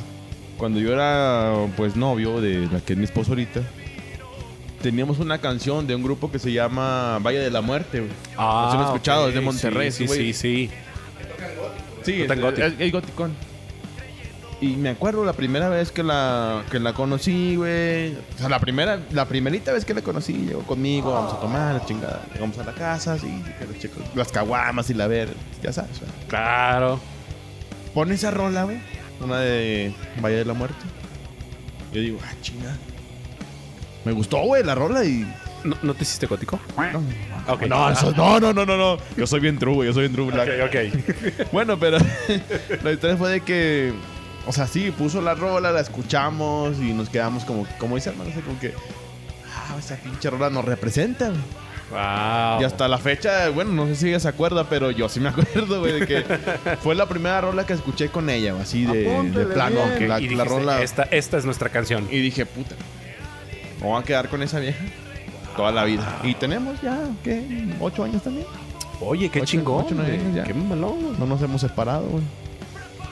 Cuando 0.57 0.81
yo 0.81 0.91
era, 0.95 1.53
pues, 1.77 1.97
novio 1.97 2.41
de 2.41 2.67
la 2.73 2.81
que 2.81 2.95
es 2.95 2.99
mi 2.99 3.05
esposa 3.05 3.31
ahorita, 3.33 3.61
teníamos 4.87 5.19
una 5.19 5.39
canción 5.39 5.85
de 5.89 5.97
un 5.97 6.03
grupo 6.05 6.31
que 6.31 6.39
se 6.39 6.53
llama 6.53 7.19
Valle 7.19 7.41
de 7.41 7.51
la 7.51 7.61
Muerte, 7.61 8.01
güey. 8.01 8.13
Ah, 8.39 8.67
¿Los 8.67 8.75
han 8.81 8.87
escuchado? 8.87 9.23
ok, 9.25 9.29
Es 9.31 9.35
de 9.35 9.41
Monterrey, 9.41 9.91
Sí, 9.91 10.07
sí, 10.07 10.33
sí. 10.33 10.71
Sí, 12.05 12.25
tan 12.29 12.39
es, 12.39 12.45
gótico. 12.45 12.67
es- 12.69 12.75
es 12.79 12.93
goticón. 12.93 13.33
Y 14.61 14.69
me 14.77 14.91
acuerdo 14.91 15.25
la 15.25 15.33
primera 15.33 15.69
vez 15.69 15.91
que 15.91 16.03
la, 16.05 16.63
que 16.71 16.79
la 16.79 16.93
conocí, 16.95 17.57
güey. 17.57 18.13
O 18.15 18.39
sea, 18.39 18.49
la 18.49 18.61
primera, 18.61 19.01
la 19.11 19.27
primerita 19.27 19.73
vez 19.73 19.85
que 19.85 19.93
la 19.93 20.03
conocí, 20.03 20.33
llegó 20.33 20.63
conmigo, 20.63 21.13
vamos 21.13 21.35
a 21.35 21.41
tomar, 21.41 21.75
la 21.75 21.85
chingada. 21.85 22.23
Llegamos 22.33 22.57
a 22.59 22.65
la 22.65 22.73
casa, 22.73 23.19
sí, 23.19 23.43
que 23.59 23.67
los 23.67 23.79
chicos, 23.81 24.03
las 24.15 24.31
caguamas 24.33 24.89
y 24.89 24.95
la 24.95 25.09
ver, 25.09 25.29
ya 25.63 25.73
sabes, 25.73 25.99
güey. 25.99 26.11
Claro. 26.29 27.01
Pone 27.93 28.15
esa 28.15 28.31
rola, 28.31 28.63
güey. 28.65 28.79
Una 29.21 29.41
de 29.41 29.93
Valle 30.23 30.37
de 30.37 30.45
la 30.47 30.55
Muerte. 30.55 30.79
Yo 31.93 32.01
digo, 32.01 32.19
ah, 32.25 32.33
chingada. 32.41 32.77
Me 34.07 34.13
gustó, 34.13 34.39
güey, 34.45 34.63
la 34.65 34.75
rola 34.75 35.05
y. 35.05 35.27
¿No, 35.65 35.77
no 35.83 35.95
te 35.95 36.05
hiciste 36.05 36.27
gótico? 36.27 36.61
No, 36.77 37.03
Ok. 37.53 37.63
no, 37.63 37.91
eso- 37.91 38.13
no, 38.13 38.39
no, 38.39 38.53
no, 38.53 38.65
no, 38.65 38.77
no. 38.77 38.99
Yo 39.17 39.27
soy 39.27 39.41
bien 39.41 39.59
true, 39.59 39.75
güey. 39.75 39.89
Yo 39.89 39.93
soy 39.93 40.09
bien 40.09 40.13
true 40.15 40.31
black. 40.31 40.49
ok. 40.65 41.47
Bueno, 41.53 41.77
pero 41.79 41.99
la 42.85 42.93
historia 42.93 43.17
fue 43.17 43.31
de 43.31 43.41
que, 43.41 43.93
o 44.47 44.53
sea, 44.53 44.69
sí, 44.69 44.93
puso 44.93 45.21
la 45.21 45.35
rola, 45.35 45.73
la 45.73 45.81
escuchamos 45.81 46.77
y 46.79 46.93
nos 46.93 47.09
quedamos 47.09 47.45
como, 47.45 47.67
como 47.79 47.97
dice 47.97 48.11
hermano, 48.11 48.31
o 48.31 48.33
sea, 48.33 48.43
como 48.43 48.59
que 48.61 48.69
wow, 48.69 49.79
esa 49.81 49.97
pinche 49.97 50.31
rola 50.31 50.51
nos 50.51 50.65
representa, 50.65 51.31
güey. 51.31 51.41
Wow. 51.91 52.61
Y 52.61 52.65
hasta 52.65 52.89
la 52.89 52.99
fecha, 52.99 53.49
bueno, 53.51 53.71
no 53.73 53.87
sé 53.87 53.95
si 53.95 54.09
ella 54.09 54.19
se 54.21 54.27
acuerda, 54.29 54.69
pero 54.69 54.91
yo 54.91 55.09
sí 55.09 55.19
me 55.21 55.29
acuerdo, 55.31 55.81
güey, 55.81 56.01
de 56.01 56.07
que 56.07 56.25
fue 56.83 56.95
la 56.97 57.07
primera 57.09 57.41
rola 57.41 57.65
que 57.67 57.73
escuché 57.75 58.09
con 58.09 58.29
ella, 58.31 58.55
así 58.61 58.85
de, 58.85 59.05
plano. 59.53 59.81
que 59.99 60.07
La, 60.09 60.21
y 60.21 60.29
la 60.31 60.45
rola. 60.45 60.83
esta, 60.83 61.05
esta 61.05 61.39
es 61.39 61.45
nuestra 61.45 61.69
canción. 61.71 62.09
Y 62.11 62.21
dije, 62.21 62.45
puta, 62.47 62.75
¿cómo 63.79 63.93
voy 63.93 64.03
a 64.03 64.05
quedar 64.05 64.29
con 64.29 64.43
esa 64.43 64.59
vieja? 64.61 64.85
Toda 65.57 65.73
la 65.73 65.85
vida. 65.85 66.21
Y 66.23 66.35
tenemos 66.35 66.81
ya, 66.83 66.99
¿qué? 67.25 67.43
¿Ocho 67.81 68.05
años 68.05 68.23
también? 68.23 68.47
Oye, 69.01 69.29
qué 69.31 69.41
Ocho- 69.41 69.47
chingón. 69.47 69.85
ocho, 69.87 69.95
nueve 69.97 70.13
güey. 70.17 70.21
años 70.25 70.37
ya. 70.37 70.45
Qué 70.45 70.55
malón. 70.55 71.03
güey. 71.03 71.19
No 71.19 71.27
nos 71.27 71.41
hemos 71.43 71.61
separado, 71.61 72.07
güey. 72.09 72.25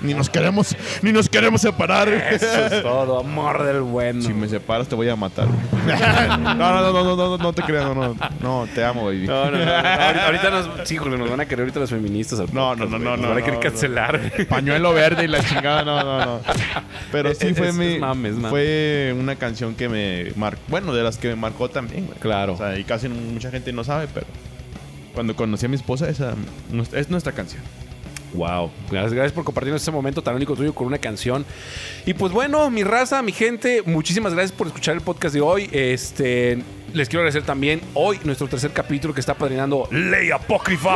Ni 0.05 0.15
nos 0.15 0.29
queremos, 0.31 0.77
ni 1.03 1.13
nos 1.13 1.29
queremos 1.29 1.61
separar. 1.63 2.09
Eso 2.09 2.47
es 2.67 2.83
todo, 2.83 3.21
amor 3.21 3.65
del 3.65 3.81
bueno. 3.81 4.23
Si 4.23 4.33
me 4.35 4.49
separas 4.49 4.87
te 4.87 4.95
voy 4.95 5.09
a 5.09 5.17
matar. 5.17 5.49
no, 5.49 6.55
no, 6.55 6.81
no, 6.81 6.93
no, 6.93 7.05
no, 7.05 7.17
no, 7.17 7.39
no 7.39 7.53
te 7.53 7.63
creas, 7.63 7.85
no, 7.87 7.95
no, 7.95 8.17
no, 8.41 8.67
te 8.75 8.85
amo, 8.85 9.07
baby. 9.07 9.27
No, 9.27 9.51
no, 9.51 9.57
no. 9.65 9.73
Ahorita, 9.73 10.27
ahorita 10.27 10.51
nos, 10.51 10.89
sí, 10.89 10.97
nos 10.97 11.31
van 11.31 11.41
a 11.41 11.47
querer 11.47 11.61
ahorita 11.65 11.81
los 11.81 11.91
feministas. 11.91 12.41
No, 12.53 12.75
no, 12.77 12.85
no, 12.87 12.99
no, 12.99 13.11
Nos 13.17 13.21
no, 13.21 13.29
van 13.31 13.39
a 13.39 13.41
querer 13.43 13.55
no, 13.55 13.61
cancelar. 13.61 14.21
Pañuelo 14.49 14.93
verde 14.93 15.25
y 15.25 15.29
la 15.29 15.43
chingada, 15.43 15.85
no, 15.85 16.03
no, 16.05 16.25
no. 16.25 16.41
Pero 17.11 17.35
sí 17.35 17.49
Es- 17.49 17.59
fue 17.59 17.69
es- 17.69 17.75
mi, 17.75 17.95
es 17.95 18.01
mame, 18.01 18.29
es 18.29 18.35
mame. 18.35 18.49
fue 18.51 19.17
una 19.19 19.37
canción 19.37 19.75
que 19.75 19.89
me 19.89 20.33
marcó, 20.37 20.61
bueno, 20.69 20.93
de 20.93 21.03
las 21.03 21.17
que 21.19 21.29
me 21.29 21.37
marcó 21.37 21.69
también, 21.71 22.07
güey. 22.07 22.19
Claro. 22.19 22.55
O 22.55 22.57
sea, 22.59 22.79
y 22.79 22.85
casi 22.85 23.09
mucha 23.09 23.51
gente 23.51 23.73
no 23.73 23.85
sabe, 23.85 24.07
pero 24.13 24.27
cuando 25.15 25.35
conocí 25.37 25.67
a 25.67 25.69
mi 25.69 25.77
esposa, 25.77 26.09
esa 26.09 26.35
es 26.93 27.09
nuestra 27.11 27.33
canción. 27.33 27.63
Wow. 28.35 28.71
Gracias, 28.91 29.13
gracias 29.13 29.33
por 29.33 29.45
compartirnos 29.45 29.81
este 29.81 29.91
momento 29.91 30.23
tan 30.23 30.35
único 30.35 30.55
tuyo 30.55 30.75
con 30.75 30.87
una 30.87 30.99
canción. 30.99 31.45
Y 32.05 32.15
pues 32.15 32.33
bueno, 32.33 32.69
mi 32.71 32.85
raza, 32.85 33.23
mi 33.23 33.33
gente, 33.33 33.83
muchísimas 33.87 34.35
gracias 34.35 34.53
por 34.53 34.67
escuchar 34.67 34.95
el 34.95 35.01
podcast 35.01 35.35
de 35.35 35.41
hoy. 35.41 35.71
Este. 35.73 36.63
Les 36.93 37.09
quiero 37.09 37.23
agradecer 37.23 37.43
también 37.43 37.81
hoy 37.95 38.21
nuestro 38.23 38.47
tercer 38.47 38.71
capítulo 38.71 39.13
que 39.13 39.21
está 39.21 39.35
padrinando 39.35 39.89
Ley 39.91 40.31
Apócrifa. 40.31 40.95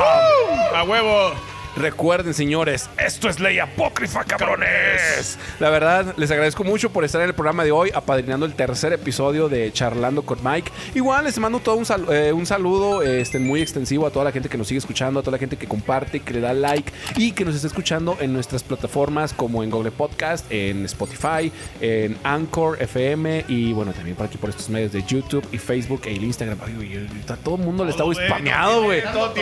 ¡A 0.75 0.85
huevo! 0.85 1.58
Recuerden, 1.79 2.35
señores, 2.35 2.91
esto 2.99 3.29
es 3.29 3.39
Ley 3.39 3.61
Apócrifa, 3.61 4.25
cabrones. 4.25 5.39
La 5.61 5.71
verdad, 5.71 6.13
les 6.17 6.29
agradezco 6.33 6.65
mucho 6.65 6.91
por 6.91 7.05
estar 7.05 7.21
en 7.21 7.29
el 7.29 7.35
programa 7.35 7.63
de 7.63 7.71
hoy, 7.71 7.93
apadrinando 7.95 8.47
el 8.47 8.55
tercer 8.55 8.93
episodio 8.93 9.49
de 9.49 9.73
Charlando 9.73 10.23
con 10.23 10.39
Mike. 10.43 10.73
Igual 10.97 11.27
les 11.27 11.39
mando 11.39 11.61
todo 11.61 11.77
un, 11.77 11.87
sal- 11.87 12.07
eh, 12.11 12.33
un 12.33 12.47
saludo 12.47 13.03
este, 13.03 13.39
muy 13.39 13.63
extensivo 13.63 14.09
a 14.09 14.11
toda 14.11 14.25
la 14.25 14.33
gente 14.33 14.49
que 14.49 14.59
nos 14.59 14.67
sigue 14.67 14.79
escuchando, 14.79 15.21
a 15.21 15.23
toda 15.23 15.33
la 15.37 15.39
gente 15.39 15.57
que 15.57 15.69
comparte, 15.69 16.19
que 16.19 16.35
le 16.35 16.41
da 16.41 16.53
like 16.53 16.93
y 17.17 17.31
que 17.31 17.45
nos 17.45 17.55
está 17.55 17.69
escuchando 17.69 18.17
en 18.21 18.33
nuestras 18.33 18.65
plataformas 18.65 19.33
como 19.33 19.63
en 19.63 19.71
Google 19.71 19.93
Podcast, 19.93 20.47
en 20.51 20.85
Spotify, 20.87 21.53
en 21.81 22.19
Anchor 22.25 22.83
FM 22.83 23.45
y 23.47 23.73
bueno, 23.73 23.93
también 23.93 24.17
por 24.17 24.27
aquí 24.27 24.37
por 24.37 24.51
estos 24.51 24.69
medios 24.69 24.91
de 24.91 25.05
YouTube 25.05 25.47
y 25.53 25.59
Facebook 25.59 26.03
e 26.07 26.13
Instagram. 26.15 26.59
Ay, 26.67 27.09
todo 27.45 27.55
el 27.55 27.63
mundo 27.63 27.85
le 27.85 27.93
está 27.93 28.03
spameado, 28.27 28.83
güey. 28.83 29.01
Todo. 29.13 29.33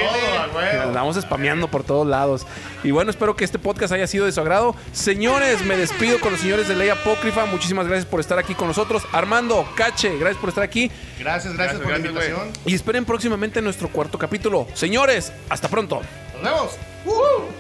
Nos 0.75 0.87
andamos 0.87 1.17
spameando 1.17 1.69
por 1.69 1.83
todos 1.83 2.07
lados. 2.07 2.26
Y 2.83 2.91
bueno, 2.91 3.11
espero 3.11 3.37
que 3.37 3.45
este 3.45 3.59
podcast 3.59 3.93
haya 3.93 4.07
sido 4.07 4.27
de 4.27 4.33
su 4.33 4.41
agrado. 4.41 4.75
Señores, 4.93 5.65
me 5.65 5.77
despido 5.77 6.21
con 6.21 6.33
los 6.33 6.41
señores 6.41 6.69
de 6.69 6.75
Ley 6.75 6.89
Apócrifa. 6.89 7.47
Muchísimas 7.47 7.87
gracias 7.87 8.07
por 8.07 8.21
estar 8.21 8.39
aquí 8.39 8.55
con 8.55 8.69
nosotros. 8.69 9.03
Armando, 9.13 9.67
Cache, 9.77 10.19
gracias 10.19 10.41
por 10.41 10.49
estar 10.49 10.65
aquí. 10.65 10.91
Gracias, 11.19 11.55
gracias, 11.55 11.81
por 11.81 11.91
la 11.91 11.99
invitación. 11.99 12.51
Y 12.65 12.75
esperen 12.75 13.05
próximamente 13.05 13.63
nuestro 13.63 13.89
cuarto 13.89 14.19
capítulo. 14.19 14.67
Señores, 14.75 15.33
hasta 15.49 15.69
pronto. 15.69 16.01
Nos 16.35 16.43
vemos. 16.43 16.73
¡Uh! 17.07 17.56